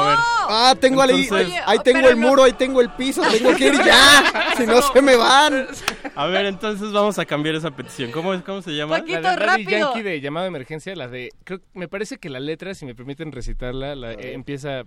Ah, 0.47 0.75
tengo 0.79 1.01
ahí, 1.03 1.27
Oye, 1.31 1.59
ahí 1.65 1.79
tengo 1.83 2.07
el 2.09 2.19
no- 2.19 2.27
muro, 2.27 2.43
ahí 2.43 2.53
tengo 2.53 2.81
el 2.81 2.89
piso, 2.91 3.21
tengo 3.31 3.55
que 3.55 3.67
ir 3.67 3.73
ya, 3.83 4.53
si 4.57 4.65
no 4.65 4.81
se 4.81 5.01
me 5.01 5.15
van. 5.15 5.67
A 6.15 6.25
ver, 6.27 6.47
entonces 6.47 6.91
vamos 6.91 7.17
a 7.19 7.25
cambiar 7.25 7.55
esa 7.55 7.69
petición. 7.71 8.11
¿Cómo, 8.11 8.33
es- 8.33 8.41
cómo 8.43 8.61
se 8.63 8.71
llama? 8.75 8.97
Paquito, 8.97 9.21
La 9.21 9.35
de 9.35 9.45
Daddy 9.45 9.63
rápido. 9.63 9.93
Yankee 9.93 10.01
de 10.03 10.21
llamado 10.21 10.43
de 10.45 10.47
emergencia, 10.49 10.95
la 10.95 11.07
de... 11.07 11.31
Creo, 11.43 11.61
me 11.73 11.87
parece 11.87 12.17
que 12.17 12.29
la 12.29 12.39
letra, 12.39 12.73
si 12.73 12.85
me 12.85 12.95
permiten 12.95 13.31
recitarla, 13.31 13.95
la, 13.95 14.13
eh, 14.13 14.33
empieza... 14.33 14.85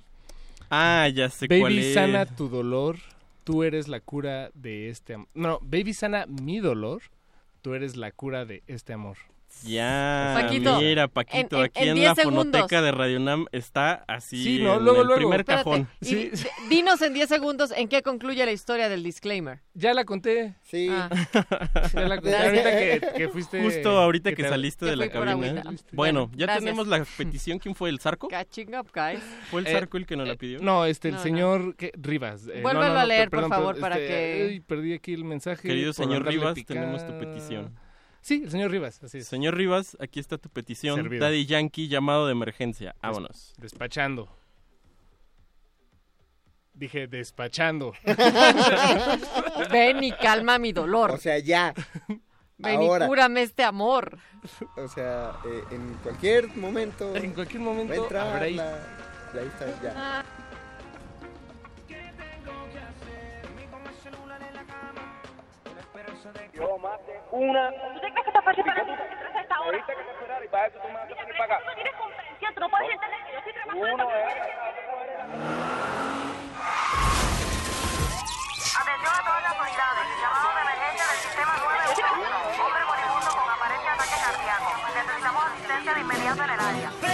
Ah, 0.71 1.09
ya 1.15 1.31
sé 1.31 1.49
cuál 1.49 1.63
Baby 1.63 1.79
es. 1.79 1.95
sana 1.95 2.27
tu 2.27 2.49
dolor, 2.49 2.99
tú 3.45 3.63
eres 3.63 3.89
la 3.89 4.01
cura 4.01 4.51
de 4.55 4.91
este 4.91 5.15
amor. 5.15 5.29
No, 5.35 5.59
baby 5.63 5.95
sana 5.95 6.27
mi 6.27 6.59
dolor, 6.59 7.03
tú 7.63 7.75
eres 7.75 7.97
la 7.97 8.11
cura 8.11 8.45
de 8.45 8.63
este 8.67 8.93
amor. 8.93 9.17
Ya, 9.65 10.39
Paquito, 10.41 10.79
mira, 10.81 11.09
Paquito, 11.09 11.57
en- 11.57 11.61
en- 11.61 11.65
aquí 11.67 11.83
en 11.83 11.89
en, 11.89 11.95
10 11.97 12.09
la 12.09 12.15
segundos. 12.15 12.45
fonoteca 12.47 12.83
de 12.83 12.93
Radio 12.93 13.21
Nam 13.21 13.47
está 13.53 14.05
así 14.07 14.43
Sí, 14.43 14.59
no, 14.63 14.77
en 14.77 14.85
luego, 14.85 15.01
el 15.03 15.07
luego. 15.07 15.21
primer 15.21 15.41
Espérate, 15.41 15.65
cajón. 15.65 15.89
Sí. 16.01 16.15
di- 16.15 16.31
dinos 16.69 17.03
en 17.03 17.15
10 17.15 17.29
segundos 17.29 17.73
en 17.77 17.89
qué 17.89 18.03
concluye 18.03 18.45
la 18.47 18.53
historia 18.53 18.89
del 18.89 19.03
disclaimer. 19.03 19.61
Ya 19.75 19.95
la 19.95 20.05
conté. 20.05 20.55
Sí. 20.63 20.89
Ah. 20.91 21.09
Ya 21.95 22.01
la 22.09 22.17
conté. 22.21 22.37
Ahorita 22.37 22.71
que, 22.71 23.01
que 23.17 23.29
fuiste... 23.29 23.63
Justo 23.63 23.99
ahorita 23.99 24.31
que 24.35 24.43
te- 24.43 24.49
saliste 24.49 24.85
que 24.85 24.91
de 24.91 24.97
la 24.97 25.11
cabina. 25.11 25.63
Bueno, 25.93 26.31
ya 26.35 26.47
gracias. 26.47 26.65
tenemos 26.65 26.87
la 26.89 27.05
petición. 27.17 27.59
¿Quién 27.59 27.75
fue? 27.75 27.91
¿El 27.91 27.99
Zarco? 28.01 28.29
Catching 28.29 28.75
up, 28.77 28.89
guys. 28.95 29.21
¿Fue 29.51 29.61
el 29.63 29.67
Eh, 29.67 29.73
Zarco 29.73 29.97
el 29.97 30.07
que 30.07 30.17
nos 30.17 30.29
la 30.29 30.37
pidió? 30.37 30.61
No, 30.61 30.85
este, 30.85 31.09
el 31.09 31.15
No, 31.15 31.19
no. 31.19 31.23
señor 31.25 31.77
¿qué? 31.77 31.93
Rivas. 31.97 32.47
Eh, 32.49 32.61
Vuélvelo 32.63 32.89
no, 32.89 32.95
no, 32.95 32.99
a 33.01 33.03
no, 33.03 33.09
leer, 33.09 33.31
per- 33.31 33.41
por 33.41 33.49
perdón, 33.49 33.51
favor, 33.51 33.81
para 33.81 33.97
este, 33.99 34.09
que- 34.09 34.49
ay, 34.51 34.61
perdí 34.61 34.95
aquí 34.95 35.15
el 35.15 35.25
mensaje. 35.25 35.67
Querido 35.67 35.93
señor 35.93 36.25
Rivas, 36.27 36.57
tenemos 36.67 37.07
tu 37.07 37.19
petición. 37.19 37.75
Sí, 38.21 38.43
el 38.45 38.51
señor 38.51 38.71
Rivas, 38.71 39.03
así 39.03 39.19
es. 39.19 39.27
Señor 39.27 39.57
Rivas, 39.57 39.97
aquí 40.01 40.21
está 40.21 40.39
tu 40.39 40.49
petición. 40.49 40.97
Servido. 40.97 41.25
Daddy 41.25 41.47
Yankee, 41.47 41.89
llamado 41.89 42.27
de 42.27 42.33
emergencia. 42.33 42.95
Vámonos. 43.01 43.55
Despachando. 43.59 44.29
Dije 46.75 47.09
despachando. 47.09 47.93
Ven 49.71 50.05
y 50.05 50.13
calma 50.13 50.59
mi 50.59 50.73
dolor. 50.73 51.11
O 51.13 51.19
sea, 51.19 51.39
ya. 51.39 51.75
Ven 52.59 52.81
ahora. 52.81 53.05
y 53.07 53.09
cúrame 53.09 53.43
este 53.43 53.65
amor. 53.65 54.19
O 54.77 54.89
sea, 54.89 55.33
eh, 55.45 55.63
en 55.71 55.95
cualquier 56.03 56.49
momento 56.57 57.15
En 57.17 57.33
cualquier 57.33 57.61
momento 57.63 57.95
entrar 57.95 58.27
habrá 58.29 58.45
ahí. 58.45 58.55
la... 58.55 58.75
Ahí 59.35 59.47
está, 59.47 59.83
ya. 59.83 59.95
Ah, 59.97 60.25
Una. 67.31 67.71
¿Tú 67.71 68.01
te 68.01 68.11
crees 68.11 68.27
que 68.27 68.33
para 68.33 68.53
esta 69.41 69.61
hora? 69.61 69.79
que 69.79 69.95
te 69.95 70.11
esperar 70.11 70.45
y 70.45 70.49
para 70.49 70.67
eso 70.67 70.79
tú 70.79 70.89
me 70.89 70.95
vas 70.95 71.05
a 71.05 71.15
venir 71.15 71.37
para 71.39 71.45
acá. 71.45 71.59
Tú 71.59 71.67
no 71.67 71.75
tienes 71.75 71.95
comprensión, 71.95 72.55
tú 72.55 72.61
no 72.61 72.69
puedes 72.69 72.91
entender 72.91 73.19
que 73.25 73.33
yo 73.33 73.39
estoy 73.39 73.53
trabajando. 73.53 73.95
Uno 73.95 74.09
Atención 78.79 79.13
a 79.13 79.25
todas 79.25 79.43
las 79.43 79.55
unidades. 79.59 80.05
Llamado 80.21 80.49
de 80.55 80.61
emergencia 80.61 81.05
del 81.09 81.19
sistema 81.19 81.53
911. 81.57 82.63
Hombre 82.63 82.85
moribundo 82.85 83.31
con 83.33 83.49
aparente 83.49 83.89
ataque 83.89 84.17
cardíaco. 84.23 84.71
Necesitamos 84.95 85.45
asistencia 85.45 85.95
de 85.95 86.01
inmediato 86.01 86.43
en 86.45 86.51
el 86.51 86.61
área. 86.61 87.08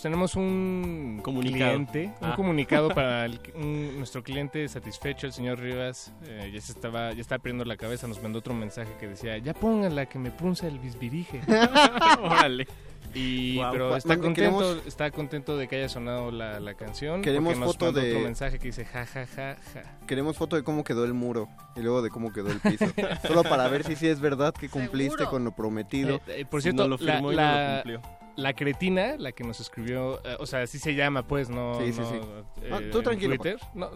Pues 0.00 0.04
tenemos 0.10 0.34
un 0.34 1.20
Comunicado. 1.22 1.72
cliente, 1.74 2.10
un 2.22 2.28
Ah. 2.30 2.34
comunicado 2.34 2.88
para 2.94 3.26
el- 3.26 3.38
un- 3.54 3.98
nuestro 3.98 4.22
cliente 4.22 4.66
satisfecho, 4.66 5.26
el 5.26 5.34
señor 5.34 5.58
Rivas. 5.60 6.10
eh, 6.24 6.50
ya 6.54 6.58
se 6.62 6.72
estaba, 6.72 7.12
ya 7.12 7.20
estaba 7.20 7.42
perdiendo 7.42 7.66
la 7.66 7.76
cabeza, 7.76 8.06
nos 8.08 8.22
mandó 8.22 8.38
otro 8.38 8.54
mensaje 8.54 8.90
que 8.98 9.08
decía, 9.08 9.36
ya 9.36 9.52
pónganla 9.52 10.06
que 10.06 10.18
me 10.18 10.30
punza 10.30 10.68
el 10.68 10.78
bisbirige. 10.78 11.42
Órale. 12.22 12.66
Y, 13.12 13.58
pero 13.72 13.94
está 13.94 14.16
contento, 14.16 14.40
queremos- 14.40 14.86
está 14.86 15.10
contento 15.10 15.58
de 15.58 15.68
que 15.68 15.76
haya 15.76 15.90
sonado 15.90 16.30
la, 16.30 16.60
la 16.60 16.72
canción. 16.72 17.20
Queremos 17.20 17.58
nos 17.58 17.72
foto 17.72 17.92
de- 17.92 18.12
otro 18.12 18.20
mensaje 18.24 18.58
que 18.58 18.68
dice 18.68 18.86
ja 18.86 19.04
ja 19.04 19.26
ja 19.26 19.56
ja. 19.74 19.98
Queremos 20.06 20.34
foto 20.38 20.56
de 20.56 20.62
cómo 20.62 20.82
quedó 20.82 21.04
el 21.04 21.12
muro 21.12 21.46
y 21.76 21.80
luego 21.80 22.00
de 22.00 22.08
cómo 22.08 22.32
quedó 22.32 22.50
el 22.50 22.60
piso. 22.60 22.86
Solo 23.28 23.42
para 23.42 23.68
ver 23.68 23.84
si 23.84 23.96
sí 23.96 24.06
es 24.06 24.18
verdad 24.20 24.54
que 24.54 24.70
cumpliste 24.70 25.10
Seguro. 25.18 25.30
con 25.30 25.44
lo 25.44 25.50
prometido. 25.54 26.16
Eh, 26.26 26.40
eh, 26.40 26.44
por 26.46 26.62
cierto, 26.62 26.84
no 26.88 26.96
lo 26.96 27.04
la, 27.04 27.12
firmó 27.14 27.32
y 27.32 27.36
no 27.36 27.42
lo 27.42 27.46
la- 27.48 27.82
cumplió. 27.82 28.19
La 28.36 28.52
cretina, 28.54 29.16
la 29.18 29.32
que 29.32 29.44
nos 29.44 29.60
escribió, 29.60 30.20
eh, 30.24 30.36
o 30.38 30.46
sea, 30.46 30.62
así 30.62 30.78
se 30.78 30.94
llama, 30.94 31.22
pues, 31.26 31.48
no. 31.50 31.78
Sí, 31.80 31.92
sí, 31.92 32.00
no, 32.00 32.08
sí. 32.10 32.20
eh, 32.62 32.88
tú 32.92 33.02
tranquilo, 33.02 33.36
Twitter. 33.36 33.58
No, 33.74 33.90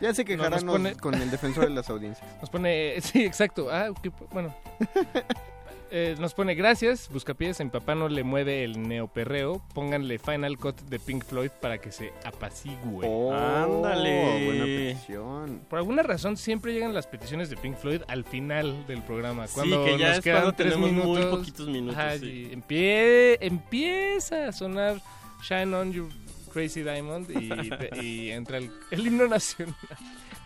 Ya 0.00 0.12
no, 0.12 0.24
quejarán 0.24 0.66
pone- 0.66 0.94
con 0.96 1.14
el 1.14 1.30
defensor 1.30 1.64
de 1.64 1.70
las 1.70 1.88
audiencias. 1.90 2.26
Nos 2.40 2.50
pone, 2.50 3.00
sí, 3.00 3.24
exacto. 3.24 3.68
Ah, 3.70 3.90
bueno. 4.32 4.54
Eh, 5.90 6.16
nos 6.18 6.34
pone 6.34 6.54
gracias, 6.56 7.08
Buscapiés. 7.12 7.60
En 7.60 7.70
papá 7.70 7.94
no 7.94 8.08
le 8.08 8.24
mueve 8.24 8.64
el 8.64 8.82
neoperreo. 8.88 9.62
Pónganle 9.72 10.18
Final 10.18 10.58
Cut 10.58 10.80
de 10.82 10.98
Pink 10.98 11.24
Floyd 11.24 11.50
para 11.60 11.78
que 11.78 11.92
se 11.92 12.12
apacigüe. 12.24 13.06
Oh, 13.08 13.32
Ándale. 13.32 14.44
Buena 14.46 14.64
petición. 14.64 15.60
Por 15.70 15.78
alguna 15.78 16.02
razón 16.02 16.36
siempre 16.36 16.72
llegan 16.72 16.92
las 16.92 17.06
peticiones 17.06 17.50
de 17.50 17.56
Pink 17.56 17.76
Floyd 17.76 18.02
al 18.08 18.24
final 18.24 18.86
del 18.86 19.02
programa. 19.02 19.46
Cuando 19.54 19.84
que 19.84 19.96
ya 19.98 20.08
nos 20.08 20.18
es 20.18 20.24
quedan 20.24 20.38
cuando 20.42 20.56
tres 20.56 20.72
tenemos 20.74 20.92
muy 20.92 21.02
minutos, 21.20 21.38
poquitos 21.38 21.68
minutos, 21.68 21.96
ajá, 21.98 22.18
sí. 22.18 22.48
y 22.50 22.54
empie- 22.54 23.38
empieza 23.40 24.48
a 24.48 24.52
sonar 24.52 25.00
Shine 25.42 25.74
On 25.74 25.92
You 25.92 26.08
Crazy 26.52 26.82
Diamond 26.82 27.30
y, 27.30 28.04
y 28.04 28.30
entra 28.30 28.58
el, 28.58 28.70
el 28.90 29.06
himno 29.06 29.28
nacional. 29.28 29.74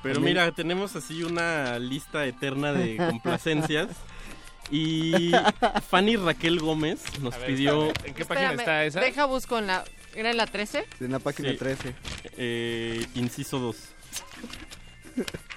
Pero 0.02 0.20
mira, 0.20 0.50
tenemos 0.52 0.96
así 0.96 1.22
una 1.22 1.78
lista 1.78 2.24
eterna 2.26 2.72
de 2.72 2.96
complacencias. 3.08 3.88
Y 4.70 5.32
Fanny 5.89 6.16
Raquel 6.16 6.60
Gómez 6.60 7.02
nos 7.20 7.36
ver, 7.39 7.47
pidió 7.47 7.89
¿En 8.05 8.15
qué 8.15 8.24
página 8.24 8.52
Espérame, 8.52 8.58
está 8.60 8.84
esa? 8.84 9.00
Deja 9.00 9.24
busco 9.24 9.58
en 9.58 9.66
la... 9.66 9.84
¿Era 10.15 10.31
en 10.31 10.36
la 10.36 10.47
13? 10.47 10.86
En 11.00 11.12
la 11.12 11.18
página 11.20 11.50
Sí. 11.50 11.57
13. 11.57 11.94
eh, 12.36 13.07
inciso 13.15 13.58
2. 13.58 13.76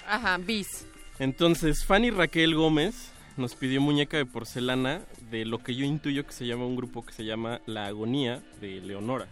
Ajá, 0.08 0.38
bis. 0.38 0.86
Entonces, 1.20 1.86
Fanny 1.86 2.12
Raquel 2.12 2.56
Gómez 2.56 3.12
nos 3.38 3.56
pidió 3.56 3.82
muñeca 3.82 4.18
de 4.18 4.26
porcelana 4.26 5.02
de 5.32 5.46
lo 5.46 5.60
que 5.60 5.76
yo 5.76 5.86
intuyo 5.86 6.26
que 6.26 6.34
se 6.34 6.46
llama 6.46 6.66
un 6.66 6.76
grupo 6.76 7.04
que 7.06 7.14
se 7.14 7.26
llama 7.26 7.62
La 7.66 7.86
Agonía 7.86 8.42
de 8.62 8.80
Leonora. 8.82 9.28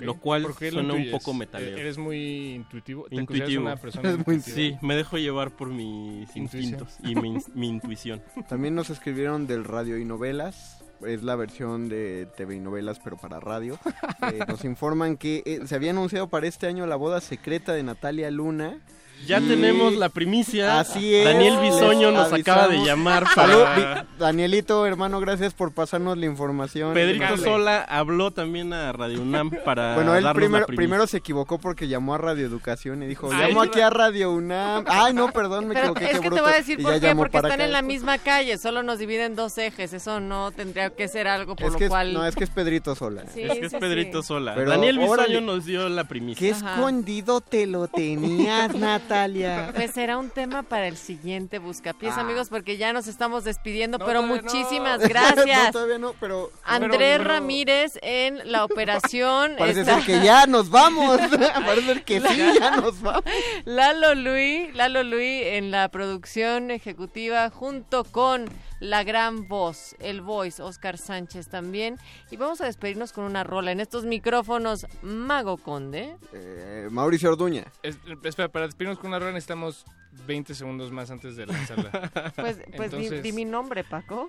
Lo 0.00 0.14
cual 0.18 0.42
¿Por 0.42 0.56
qué 0.56 0.70
lo 0.70 0.80
suena 0.80 0.94
un 0.94 1.10
poco 1.10 1.34
metalero. 1.34 1.76
Eh, 1.76 1.80
Eres 1.80 1.98
muy 1.98 2.54
intuitivo. 2.54 3.06
¿Te 3.08 3.16
Intuitivo. 3.16 3.62
una 3.62 3.76
persona 3.76 4.10
Es 4.10 4.26
muy 4.26 4.36
intuitiva? 4.36 4.56
Sí, 4.56 4.76
me 4.86 4.96
dejo 4.96 5.18
llevar 5.18 5.50
por 5.56 5.68
mis 5.68 6.34
instintos 6.36 6.96
y 7.02 7.14
mi, 7.14 7.36
mi 7.54 7.68
intuición. 7.68 8.22
También 8.48 8.74
nos 8.74 8.90
escribieron 8.90 9.46
del 9.46 9.64
radio 9.64 9.98
y 9.98 10.04
novelas. 10.04 10.82
Es 11.04 11.22
la 11.22 11.36
versión 11.36 11.90
de 11.90 12.26
TV 12.36 12.56
y 12.56 12.60
novelas, 12.60 13.00
pero 13.04 13.16
para 13.16 13.38
radio. 13.40 13.78
Eh, 14.32 14.40
nos 14.48 14.64
informan 14.64 15.16
que 15.18 15.42
eh, 15.44 15.60
se 15.66 15.74
había 15.74 15.90
anunciado 15.90 16.28
para 16.28 16.46
este 16.46 16.66
año 16.66 16.86
la 16.86 16.96
boda 16.96 17.20
secreta 17.20 17.74
de 17.74 17.82
Natalia 17.82 18.30
Luna. 18.30 18.80
Ya 19.26 19.38
Y- 19.40 19.48
tenemos 19.48 19.94
la 19.96 20.08
primicia. 20.08 20.78
Así 20.78 21.14
es. 21.14 21.24
Daniel 21.24 21.58
Bisoño 21.60 22.10
nos 22.12 22.32
acaba 22.32 22.68
de 22.68 22.78
llamar 22.84 23.24
para... 23.34 24.06
Danielito, 24.18 24.86
hermano, 24.86 25.18
gracias 25.20 25.52
por 25.54 25.72
pasarnos 25.72 26.16
la 26.16 26.26
información. 26.26 26.94
Pedrito. 26.94 27.36
Sola 27.36 27.82
habló 27.82 28.30
también 28.30 28.72
a 28.72 28.92
Radio 28.92 29.20
UNAM 29.22 29.50
para 29.64 29.94
Bueno, 29.96 30.14
él 30.14 30.24
primero, 30.34 30.66
primero 30.66 31.06
se 31.06 31.16
equivocó 31.16 31.58
porque 31.58 31.88
llamó 31.88 32.14
a 32.14 32.18
Radio 32.18 32.46
Educación 32.46 33.02
y 33.02 33.06
dijo, 33.06 33.28
Ay, 33.32 33.48
llamo 33.48 33.62
aquí 33.62 33.80
a 33.80 33.90
Radio 33.90 34.30
UNAM. 34.32 34.84
Ay, 34.86 35.12
no, 35.12 35.32
perdón, 35.32 35.68
me 35.68 35.74
Pero 35.74 35.86
equivoqué, 35.92 36.04
es 36.12 36.20
que 36.20 36.30
te 36.30 36.40
voy 36.40 36.50
a 36.52 36.56
decir 36.56 36.78
Y 36.80 36.82
por 36.84 37.00
qué, 37.00 37.14
porque 37.16 37.36
están 37.38 37.52
acá. 37.52 37.64
en 37.64 37.72
la 37.72 37.82
misma 37.82 38.18
calle, 38.18 38.58
solo 38.58 38.82
nos 38.82 38.98
dividen 38.98 39.34
dos 39.34 39.58
ejes, 39.58 39.92
eso 39.92 40.20
no 40.20 40.52
tendría 40.52 40.90
que 40.90 41.08
ser 41.08 41.26
algo 41.26 41.56
por 41.56 41.66
Es 41.66 41.72
lo 41.72 41.78
que 41.78 41.84
es- 41.86 41.90
cual... 41.90 42.12
no, 42.14 42.24
es 42.24 42.36
que 42.36 42.44
es 42.44 42.50
Pedrito 42.50 42.94
Sola. 42.94 43.24
Sí, 43.34 43.42
es 43.42 43.58
que 43.58 43.66
es 43.66 43.72
sí, 43.72 43.78
Pedrito 43.78 44.22
sí. 44.22 44.28
Sola. 44.28 44.54
Pero, 44.54 44.70
Daniel 44.70 44.98
Bisoño 44.98 45.12
órale. 45.12 45.40
nos 45.40 45.64
dio 45.64 45.88
la 45.88 46.04
primicia. 46.04 46.38
Qué 46.48 46.54
Ajá. 46.54 46.74
escondido 46.76 47.40
te 47.40 47.66
lo 47.66 47.88
tenías, 47.88 48.72
Natalia. 49.08 49.72
Pues 49.74 49.90
será 49.92 50.18
un 50.18 50.30
tema 50.30 50.62
para 50.62 50.86
el 50.88 50.96
siguiente 50.96 51.58
Buscapiés, 51.58 52.14
Ah. 52.16 52.20
amigos, 52.20 52.48
porque 52.48 52.76
ya 52.76 52.92
nos 52.92 53.06
estamos 53.06 53.44
despidiendo, 53.44 53.98
No, 53.98 54.06
pero 54.06 54.22
no. 54.22 54.28
muchísimas 54.28 55.00
no, 55.02 55.08
gracias. 55.08 55.72
todavía 55.72 55.98
no, 55.98 56.14
pero... 56.20 56.50
Andrés 56.64 56.96
Pero- 56.98 57.22
pero- 57.22 57.24
Ramírez 57.24 57.98
en 58.02 58.50
la 58.50 58.64
operación. 58.64 59.54
Parece 59.58 59.80
está- 59.80 59.96
ser 59.96 60.04
que 60.20 60.24
ya 60.24 60.46
nos 60.46 60.70
vamos. 60.70 61.18
Parece 61.18 61.86
ser 61.86 62.04
que 62.04 62.20
sí, 62.20 62.42
ya 62.60 62.76
nos 62.76 63.00
vamos. 63.00 63.24
Lalo 63.64 64.14
Luis, 64.14 64.74
Lalo 64.74 65.02
Luis 65.02 65.42
en 65.46 65.70
la 65.70 65.88
producción 65.88 66.70
ejecutiva 66.70 67.50
junto 67.50 68.04
con 68.04 68.46
la 68.80 69.04
gran 69.04 69.48
voz, 69.48 69.96
el 70.00 70.20
voice, 70.20 70.62
Oscar 70.62 70.98
Sánchez 70.98 71.48
también. 71.48 71.98
Y 72.30 72.36
vamos 72.36 72.60
a 72.60 72.66
despedirnos 72.66 73.12
con 73.12 73.24
una 73.24 73.42
rola 73.44 73.72
en 73.72 73.80
estos 73.80 74.04
micrófonos 74.04 74.86
Mago 75.02 75.56
Conde. 75.56 76.16
Eh, 76.32 76.88
Mauricio 76.90 77.30
Orduña. 77.30 77.64
Es- 77.82 77.98
espera, 78.24 78.48
para 78.48 78.66
despedirnos 78.66 78.98
con 78.98 79.08
una 79.08 79.18
rueda 79.18 79.32
necesitamos 79.32 79.84
20 80.26 80.54
segundos 80.54 80.90
más 80.92 81.10
antes 81.10 81.36
de 81.36 81.46
lanzarla. 81.46 81.90
Pues, 82.36 82.58
pues 82.76 82.90
di- 82.90 82.96
Entonces- 82.96 83.22
di, 83.22 83.32
mi 83.32 83.44
nombre, 83.44 83.82
Paco. 83.84 84.28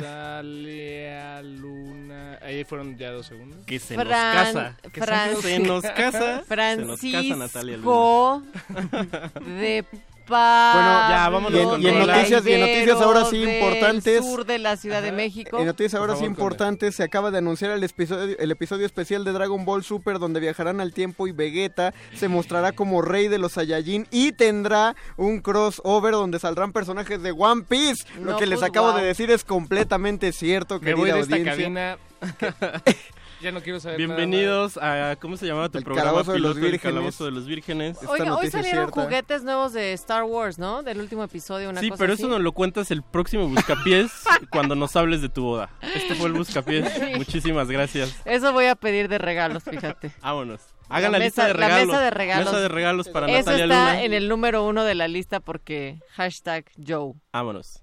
Natalia 0.00 1.42
Luna. 1.42 2.38
Ahí 2.42 2.64
fueron 2.64 2.96
ya 2.96 3.10
dos 3.12 3.26
segundos. 3.26 3.64
Que 3.66 3.78
se 3.78 3.96
Fran- 3.96 4.04
nos 4.04 4.54
casa. 4.54 4.76
Que 4.92 5.00
Fran- 5.00 5.36
se 5.42 5.58
nos 5.60 5.82
casa. 5.82 6.42
Se 6.44 6.76
nos 6.84 7.00
casa 7.00 7.36
Natalia 7.36 7.76
Luna. 7.76 8.42
Francisco 8.66 9.40
de 9.44 9.84
Bueno, 10.30 11.08
ya, 11.08 11.28
vámonos 11.28 11.58
y 11.58 11.62
en- 11.62 11.68
con 11.68 11.82
y 11.82 11.86
en 11.88 11.98
rola. 11.98 12.14
noticias, 12.16 12.46
y 12.46 12.52
en 12.52 12.60
noticias 12.60 13.00
ahora 13.00 13.24
sí 13.26 13.42
importantes. 13.42 14.24
sur 14.24 14.46
de 14.46 14.58
la 14.58 14.76
Ciudad 14.76 15.02
de 15.02 15.12
México. 15.12 15.58
En 15.58 15.66
noticias 15.66 15.94
ahora 15.94 16.16
sí 16.16 16.24
importantes, 16.24 16.94
se 16.94 17.02
acaba 17.02 17.30
de 17.30 17.38
anunciar 17.38 17.70
el 17.72 17.82
episodio, 17.84 18.36
el 18.38 18.50
episodio 18.50 18.86
especial 18.86 19.24
de 19.24 19.32
Dragon 19.32 19.64
Ball 19.64 19.82
Super 19.84 20.18
donde 20.18 20.40
viajarán 20.40 20.80
al 20.80 20.92
tiempo 20.92 21.26
y 21.26 21.32
Vegeta 21.32 21.92
se 22.14 22.28
mostrará 22.28 22.72
como 22.72 23.02
rey 23.02 23.28
de 23.28 23.38
los 23.38 23.52
Saiyajin 23.52 24.06
y 24.10 24.32
tendrá 24.32 24.94
un 25.16 25.40
crossover 25.40 26.12
donde 26.12 26.38
saldrán 26.38 26.72
personajes 26.72 27.22
de 27.22 27.32
One 27.32 27.62
Piece. 27.68 28.04
Lo 28.20 28.32
No, 28.32 28.36
que 28.38 28.46
les 28.46 28.58
pues, 28.60 28.70
acabo 28.70 28.88
wow. 28.92 28.98
de 29.00 29.06
decir 29.06 29.30
es 29.30 29.44
completamente 29.44 30.32
cierto, 30.32 30.74
Me 30.76 30.80
querida 30.94 30.96
voy 30.96 31.10
de 31.12 31.20
esta 31.20 31.34
audiencia. 31.36 31.52
cabina. 31.54 31.98
ya 33.40 33.52
no 33.52 33.60
quiero 33.62 33.80
saber 33.80 33.98
nada 34.00 34.16
Bienvenidos 34.16 34.76
a, 34.76 35.16
¿cómo 35.20 35.36
se 35.36 35.46
llamaba 35.46 35.68
tu 35.68 35.78
El 35.78 35.84
programa? 35.84 36.10
Calabozo 36.10 36.32
de 36.32 36.38
los 36.40 36.52
piloto? 36.54 36.66
El 36.66 36.72
Vírgenes. 36.72 36.94
Calabozo 36.94 37.24
de 37.24 37.30
los 37.30 37.46
Vírgenes. 37.46 37.98
Oiga, 38.06 38.36
hoy 38.36 38.50
salieron 38.50 38.86
cierta. 38.86 39.02
juguetes 39.02 39.42
nuevos 39.42 39.72
de 39.72 39.92
Star 39.94 40.24
Wars, 40.24 40.58
¿no? 40.58 40.82
Del 40.82 41.00
último 41.00 41.24
episodio, 41.24 41.70
una 41.70 41.80
Sí, 41.80 41.88
cosa 41.90 41.98
pero 41.98 42.12
así. 42.14 42.22
eso 42.22 42.30
nos 42.30 42.40
lo 42.40 42.52
cuentas 42.52 42.90
el 42.90 43.02
próximo 43.02 43.48
Buscapiés 43.48 44.10
cuando 44.50 44.74
nos 44.74 44.94
hables 44.96 45.22
de 45.22 45.28
tu 45.28 45.42
boda. 45.44 45.70
Este 45.94 46.14
fue 46.14 46.26
el 46.28 46.34
Buscapiés. 46.34 46.92
Sí. 46.92 47.12
Muchísimas 47.16 47.68
gracias. 47.68 48.14
Eso 48.24 48.52
voy 48.52 48.66
a 48.66 48.74
pedir 48.74 49.08
de 49.08 49.18
regalos, 49.18 49.62
fíjate. 49.64 50.10
Vámonos. 50.22 50.60
Hagan 50.88 51.12
la, 51.12 51.18
La 51.18 51.24
lista 51.24 51.46
de 51.46 51.54
la 51.54 51.66
regalos. 51.66 51.86
mesa 51.86 52.00
de 52.00 52.10
regalos. 52.10 52.44
Mesa 52.46 52.60
de 52.60 52.68
regalos 52.68 53.08
para 53.08 53.26
Eso 53.28 53.38
Natalia 53.50 53.64
está 53.64 53.92
Luna. 53.92 54.02
en 54.02 54.12
el 54.12 54.28
número 54.28 54.64
uno 54.66 54.82
de 54.84 54.94
la 54.96 55.06
lista 55.08 55.38
porque 55.40 56.00
hashtag 56.16 56.64
Joe. 56.84 57.12
Vámonos. 57.32 57.82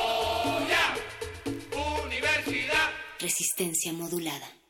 Resistencia 3.21 3.93
modulada. 3.93 4.60